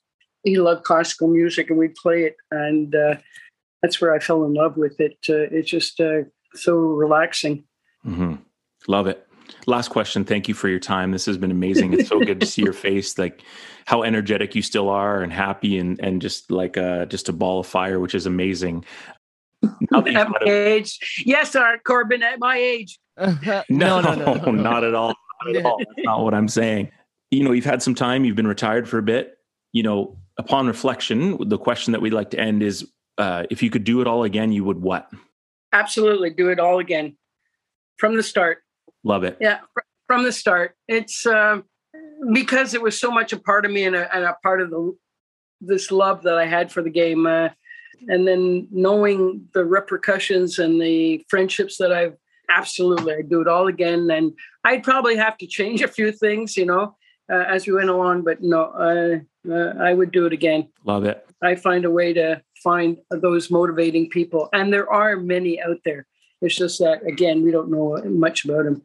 he 0.45 0.57
loved 0.59 0.85
classical 0.85 1.29
music, 1.29 1.71
and 1.71 1.79
we'd 1.79 1.95
play 1.95 2.25
it, 2.25 2.37
and 2.51 2.95
uh, 2.95 3.17
that's 3.83 4.01
where 4.01 4.15
I 4.15 4.19
fell 4.19 4.45
in 4.45 4.55
love 4.55 4.77
with 4.77 5.01
it. 5.01 5.19
Uh, 5.29 5.47
it's 5.57 5.71
just 5.71 6.01
uh, 6.01 6.23
so 6.55 6.75
relaxing. 6.77 7.65
hmm 8.03 8.35
Love 8.87 9.07
it. 9.09 9.27
Last 9.67 9.89
question. 9.89 10.25
Thank 10.25 10.47
you 10.49 10.55
for 10.55 10.69
your 10.69 10.79
time. 10.79 11.11
This 11.11 11.27
has 11.27 11.37
been 11.37 11.51
amazing. 11.51 11.93
It's 11.93 12.09
so 12.09 12.21
good 12.21 12.41
to 12.41 12.47
see 12.47 12.63
your 12.63 12.73
face, 12.89 13.19
like 13.19 13.43
how 13.87 14.03
energetic 14.03 14.55
you 14.55 14.63
still 14.63 14.89
are 14.89 15.23
and 15.23 15.33
happy 15.33 15.79
and 15.79 15.99
and 16.01 16.23
just 16.23 16.51
like 16.51 16.77
uh 16.77 17.07
just 17.07 17.29
a 17.29 17.33
ball 17.33 17.61
of 17.61 17.67
fire, 17.67 17.99
which 17.99 18.15
is 18.15 18.27
amazing. 18.27 18.85
Now 19.91 20.01
that 20.01 20.07
you've 20.07 20.17
At 20.17 20.29
my 20.31 20.39
a- 20.47 20.51
age, 20.51 21.23
yes, 21.25 21.57
Art 21.57 21.83
Corbin. 21.85 22.23
At 22.23 22.39
my 22.39 22.57
age, 22.57 22.99
no, 23.19 23.63
no, 23.69 24.01
no, 24.01 24.15
no, 24.15 24.35
no, 24.35 24.51
not 24.53 24.85
at 24.85 24.95
all. 24.95 25.15
Not 25.45 25.57
at 25.57 25.65
all. 25.65 25.79
That's 25.79 25.91
not 26.05 26.23
what 26.25 26.35
I'm 26.35 26.49
saying. 26.49 26.91
You 27.31 27.45
know, 27.45 27.53
you've 27.53 27.65
had 27.65 27.83
some 27.83 27.95
time. 27.95 28.25
You've 28.25 28.37
been 28.37 28.47
retired 28.47 28.89
for 28.89 28.99
a 28.99 29.03
bit. 29.03 29.37
You 29.73 29.83
know, 29.83 30.17
upon 30.39 30.67
reflection, 30.67 31.37
the 31.49 31.59
question 31.59 31.93
that 31.93 32.01
we'd 32.01 32.13
like 32.13 32.31
to 32.31 32.39
end 32.41 32.63
is, 32.63 32.91
uh, 33.19 33.45
if 33.51 33.63
you 33.63 33.71
could 33.71 33.85
do 33.85 34.01
it 34.01 34.07
all 34.07 34.25
again, 34.25 34.53
you 34.53 34.65
would 34.65 34.81
what? 34.81 35.11
absolutely 35.75 36.31
do 36.31 36.49
it 36.49 36.59
all 36.59 36.79
again 36.79 37.15
from 37.99 38.17
the 38.17 38.23
start. 38.23 38.59
Love 39.05 39.23
it. 39.25 39.37
Yeah, 39.41 39.59
from 40.07 40.25
the 40.25 40.33
start. 40.33 40.75
It's 40.89 41.27
um 41.27 41.65
because 42.33 42.75
it 42.75 42.81
was 42.83 42.99
so 42.99 43.11
much 43.11 43.33
a 43.33 43.39
part 43.39 43.67
of 43.67 43.71
me 43.71 43.85
and 43.85 43.95
a, 43.95 44.15
and 44.15 44.25
a 44.25 44.35
part 44.43 44.61
of 44.63 44.71
the 44.71 44.97
this 45.61 45.91
love 45.91 46.23
that 46.23 46.39
I 46.39 46.47
had 46.47 46.73
for 46.73 46.83
the 46.83 46.91
game, 46.91 47.27
uh, 47.27 47.51
and 48.09 48.27
then 48.27 48.69
knowing 48.71 49.49
the 49.55 49.65
repercussions 49.65 50.59
and 50.59 50.81
the 50.81 51.25
friendships 51.29 51.77
that 51.79 51.93
I've 51.93 52.17
absolutely 52.51 53.15
I'd 53.15 53.29
do 53.29 53.41
it 53.41 53.49
all 53.49 53.67
again, 53.69 54.11
and 54.11 54.33
I'd 54.65 54.83
probably 54.83 55.17
have 55.17 55.37
to 55.39 55.47
change 55.47 55.83
a 55.83 55.89
few 55.89 56.13
things, 56.13 56.57
you 56.57 56.67
know, 56.67 56.97
uh, 57.31 57.45
as 57.49 57.67
we 57.67 57.75
went 57.75 57.91
along. 57.91 58.23
But 58.23 58.43
no, 58.43 58.65
uh, 58.65 59.51
uh, 59.53 59.75
I 59.81 59.95
would 59.95 60.13
do 60.13 60.27
it 60.27 60.33
again. 60.33 60.69
Love 60.85 61.05
it. 61.05 61.27
I 61.43 61.55
find 61.55 61.85
a 61.85 61.91
way 61.91 62.13
to 62.15 62.43
find 62.63 62.99
those 63.11 63.51
motivating 63.51 64.09
people, 64.09 64.49
and 64.53 64.73
there 64.73 64.91
are 64.91 65.17
many 65.17 65.61
out 65.63 65.79
there. 65.85 66.07
It's 66.41 66.57
just 66.57 66.79
that 66.79 67.05
again, 67.07 67.45
we 67.45 67.51
don't 67.51 67.71
know 67.71 68.01
much 68.05 68.45
about 68.45 68.65
them. 68.65 68.83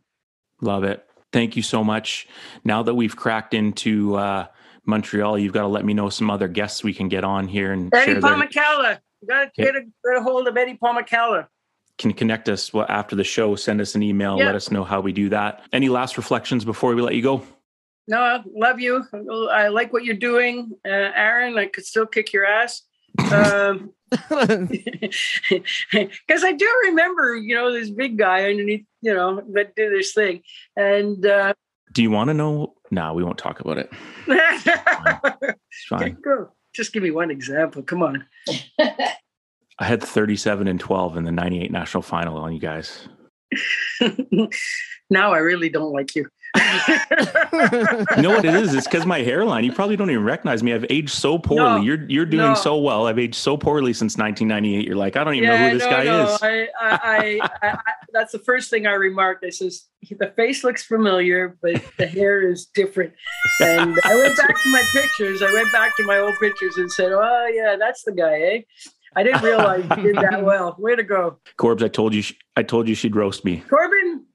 Love 0.62 0.84
it. 0.84 1.08
Thank 1.32 1.56
you 1.56 1.64
so 1.64 1.84
much. 1.84 2.28
Now 2.64 2.84
that 2.84 2.94
we've 2.94 3.16
cracked 3.16 3.54
into 3.54 4.16
uh, 4.16 4.48
Montreal, 4.86 5.38
you've 5.38 5.54
got 5.54 5.62
to 5.62 5.68
let 5.68 5.86
me 5.86 5.94
know 5.94 6.10
some 6.10 6.30
other 6.30 6.48
guests 6.48 6.84
we 6.84 6.94
can 6.94 7.08
get 7.08 7.24
on 7.24 7.48
here 7.48 7.72
and 7.72 7.94
Eddie 7.94 8.14
their, 8.14 8.22
Palmacala. 8.22 9.00
Got 9.28 9.54
to 9.56 9.62
get 9.62 9.76
a, 9.76 9.82
get 9.82 10.18
a 10.18 10.22
hold 10.22 10.48
of 10.48 10.58
Eddie 10.58 10.78
Palmacala. 10.82 11.48
can 11.98 12.14
connect 12.14 12.50
us 12.50 12.74
well, 12.74 12.86
after 12.90 13.16
the 13.16 13.24
show. 13.24 13.56
Send 13.56 13.80
us 13.80 13.96
an 13.96 14.04
email. 14.04 14.38
Yeah. 14.38 14.48
Let 14.48 14.56
us 14.56 14.72
know 14.72 14.84
how 14.84 15.00
we 15.00 15.14
do 15.14 15.30
that. 15.30 15.64
Any 15.72 15.90
last 15.90 16.18
reflections 16.18 16.66
before 16.66 16.94
we 16.94 17.02
let 17.02 17.16
you 17.16 17.22
go? 17.22 17.44
No, 18.08 18.20
I 18.20 18.44
love 18.54 18.82
you. 18.82 19.06
I 19.52 19.70
like 19.70 19.94
what 19.94 20.04
you're 20.04 20.16
doing, 20.16 20.72
uh, 20.86 21.12
Aaron. 21.16 21.58
I 21.58 21.68
could 21.68 21.86
still 21.86 22.06
kick 22.06 22.34
your 22.34 22.46
ass. 22.46 22.82
Um, 23.32 23.94
because 24.10 26.44
I 26.44 26.52
do 26.52 26.70
remember, 26.88 27.36
you 27.36 27.56
know, 27.56 27.72
this 27.72 27.90
big 27.90 28.18
guy 28.18 28.50
underneath, 28.50 28.86
you 29.02 29.14
know, 29.14 29.42
that 29.54 29.76
did 29.76 29.94
this 29.94 30.14
thing, 30.14 30.42
and 30.76 31.26
uh, 31.26 31.54
Do 31.94 32.02
you 32.02 32.12
want 32.12 32.30
to 32.30 32.34
know? 32.34 32.74
No, 32.92 33.14
we 33.14 33.24
won't 33.24 33.38
talk 33.38 33.60
about 33.60 33.78
it. 33.78 33.90
It's 34.28 35.86
fine. 35.90 36.18
go. 36.24 36.50
Just 36.74 36.92
give 36.92 37.04
me 37.04 37.12
one 37.12 37.30
example. 37.30 37.84
Come 37.84 38.02
on. 38.02 38.26
I 39.80 39.86
had 39.86 40.04
37 40.04 40.68
and 40.68 40.80
12 40.80 41.18
in 41.18 41.24
the 41.24 41.32
98 41.32 41.72
national 41.72 42.04
final 42.04 42.38
on 42.38 42.54
you 42.54 42.60
guys. 42.60 43.08
now 45.10 45.34
I 45.34 45.38
really 45.40 45.70
don't 45.70 45.92
like 45.92 46.16
you. 46.16 46.28
You 48.16 48.22
know 48.22 48.30
what 48.32 48.46
it 48.46 48.56
is? 48.56 48.74
It's 48.74 48.88
because 48.88 49.06
my 49.06 49.20
hairline. 49.20 49.64
You 49.64 49.72
probably 49.72 49.96
don't 49.96 50.10
even 50.10 50.24
recognize 50.24 50.62
me. 50.62 50.74
I've 50.74 50.86
aged 50.90 51.12
so 51.12 51.38
poorly. 51.38 51.64
No, 51.64 51.78
you're 51.78 52.10
you're 52.10 52.26
doing 52.26 52.50
no. 52.50 52.56
so 52.56 52.78
well. 52.78 53.08
I've 53.08 53.20
aged 53.20 53.36
so 53.36 53.58
poorly 53.58 53.94
since 53.94 54.18
1998. 54.18 54.86
You're 54.86 54.96
like, 54.96 55.16
I 55.16 55.24
don't 55.24 55.36
even 55.36 55.50
know 55.50 55.58
who 55.58 55.78
this 55.78 55.84
no, 55.84 55.90
guy 55.90 56.24
is. 56.24 56.40
I, 56.42 56.68
I, 56.80 57.40
I, 57.62 57.70
I, 57.70 57.80
that's 58.12 58.32
the 58.32 58.40
first 58.40 58.70
thing 58.70 58.86
I 58.86 58.94
remarked. 58.94 59.46
I 59.46 59.50
says 59.50 59.86
the 60.20 60.34
face 60.36 60.64
looks 60.64 60.84
familiar, 60.84 61.58
but 61.62 61.82
the 61.98 62.06
hair 62.08 62.48
is 62.48 62.66
different. 62.66 63.14
And 63.62 63.96
I 64.04 64.16
went 64.16 64.38
back 64.38 64.50
to 64.50 64.70
my 64.72 64.84
pictures. 64.94 65.42
I 65.42 65.52
went 65.54 65.72
back 65.72 65.96
to 65.98 66.04
my 66.04 66.20
old 66.20 66.36
pictures 66.40 66.76
and 66.78 66.92
said, 66.92 67.12
"Oh 67.12 67.52
yeah, 67.54 67.76
that's 67.80 68.04
the 68.04 68.12
guy." 68.12 68.40
Eh? 68.40 68.62
I 69.16 69.24
didn't 69.24 69.44
realize 69.44 69.86
you 69.98 70.04
did 70.04 70.16
that 70.18 70.44
well. 70.44 70.76
Way 70.80 70.96
to 70.96 71.04
go, 71.04 71.38
Corbs, 71.58 71.84
I 71.84 71.88
told 71.88 72.14
you. 72.14 72.24
I 72.56 72.64
told 72.64 72.88
you 72.88 72.96
she'd 72.96 73.16
roast 73.16 73.46
me. 73.46 73.64
Corbin. 73.70 74.26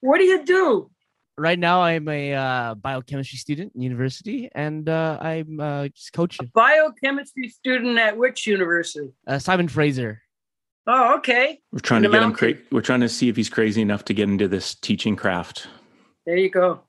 What 0.00 0.18
do 0.18 0.24
you 0.24 0.44
do? 0.44 0.90
Right 1.38 1.58
now, 1.58 1.80
I'm 1.82 2.08
a 2.08 2.34
uh, 2.34 2.74
biochemistry 2.74 3.38
student 3.38 3.72
in 3.74 3.82
university, 3.82 4.48
and 4.54 4.88
uh, 4.88 5.18
I'm 5.20 5.60
uh, 5.60 5.88
just 5.88 6.12
coaching. 6.12 6.50
Biochemistry 6.54 7.48
student 7.48 7.98
at 7.98 8.16
which 8.16 8.46
university? 8.46 9.10
Uh, 9.26 9.38
Simon 9.38 9.68
Fraser. 9.68 10.22
Oh, 10.86 11.16
okay. 11.16 11.60
We're 11.72 11.80
trying 11.80 11.98
In 11.98 12.02
to 12.04 12.08
the 12.08 12.16
get 12.18 12.22
him. 12.24 12.32
Cra- 12.32 12.54
we're 12.72 12.80
trying 12.80 13.00
to 13.00 13.08
see 13.08 13.28
if 13.28 13.36
he's 13.36 13.50
crazy 13.50 13.82
enough 13.82 14.04
to 14.06 14.14
get 14.14 14.28
into 14.28 14.48
this 14.48 14.74
teaching 14.74 15.16
craft. 15.16 15.66
There 16.26 16.36
you 16.36 16.50
go. 16.50 16.80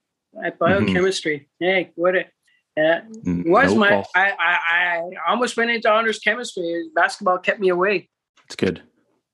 At 0.44 0.58
biochemistry. 0.60 1.50
Hey, 1.60 1.92
what 1.96 2.16
it 2.16 2.28
uh, 2.80 3.00
was 3.26 3.74
no 3.74 3.80
my. 3.80 4.06
I, 4.16 4.32
I 4.40 4.58
I 4.70 5.02
almost 5.28 5.58
went 5.58 5.72
into 5.72 5.90
honors 5.92 6.20
chemistry. 6.20 6.86
Basketball 6.96 7.40
kept 7.40 7.60
me 7.60 7.70
away. 7.70 8.10
It's 8.46 8.56
good. 8.56 8.82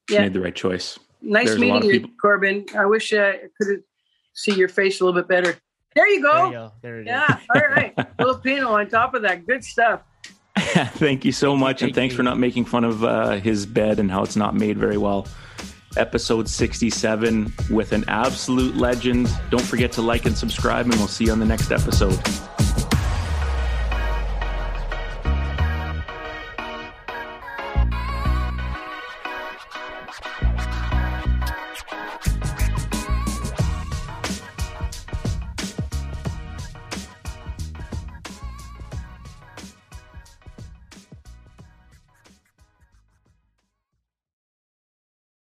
You 0.10 0.16
Yeah. 0.16 0.22
made 0.22 0.34
the 0.34 0.40
right 0.42 0.56
choice. 0.56 0.98
Nice 1.22 1.48
There's 1.48 1.60
meeting 1.60 1.84
you, 1.84 1.92
people- 1.92 2.10
Corbin. 2.22 2.66
I 2.76 2.86
wish 2.86 3.14
uh, 3.14 3.20
I 3.20 3.40
could 3.62 3.82
see 4.36 4.53
your 4.53 4.70
face 4.70 5.02
a 5.02 5.06
little 5.06 5.20
bit 5.20 5.28
better. 5.28 5.57
There 5.95 6.07
you 6.10 6.22
There 6.22 6.32
go. 6.32 6.45
you 6.48 6.52
go. 6.52 6.72
There 6.82 6.98
it 6.99 7.02
is. 7.03 7.07
yeah. 7.07 7.40
All 7.56 7.62
right. 7.62 7.95
Filipino 8.20 8.70
on 8.70 8.88
top 8.90 9.14
of 9.16 9.22
that. 9.24 9.48
Good 9.48 9.64
stuff. 9.64 10.02
Thank 10.57 11.26
you 11.26 11.32
so 11.32 11.48
Thank 11.52 11.57
you, 11.57 11.60
much, 11.66 11.82
and 11.82 11.95
thanks 11.95 12.14
you. 12.14 12.18
for 12.18 12.24
not 12.24 12.38
making 12.40 12.66
fun 12.66 12.84
of 12.86 13.03
uh, 13.03 13.32
his 13.32 13.66
bed 13.66 13.99
and 13.99 14.10
how 14.12 14.24
it's 14.24 14.36
not 14.36 14.56
made 14.56 14.78
very 14.78 14.98
well. 14.98 15.28
Episode 15.98 16.49
67 16.49 17.53
with 17.70 17.91
an 17.94 18.03
absolute 18.07 18.76
legend. 18.76 19.30
Don't 19.49 19.62
forget 19.62 19.91
to 19.94 20.02
like 20.02 20.26
and 20.26 20.38
subscribe, 20.38 20.86
and 20.86 20.95
we'll 20.95 21.07
see 21.07 21.26
you 21.26 21.32
on 21.32 21.40
the 21.40 21.45
next 21.45 21.72
episode. 21.72 22.20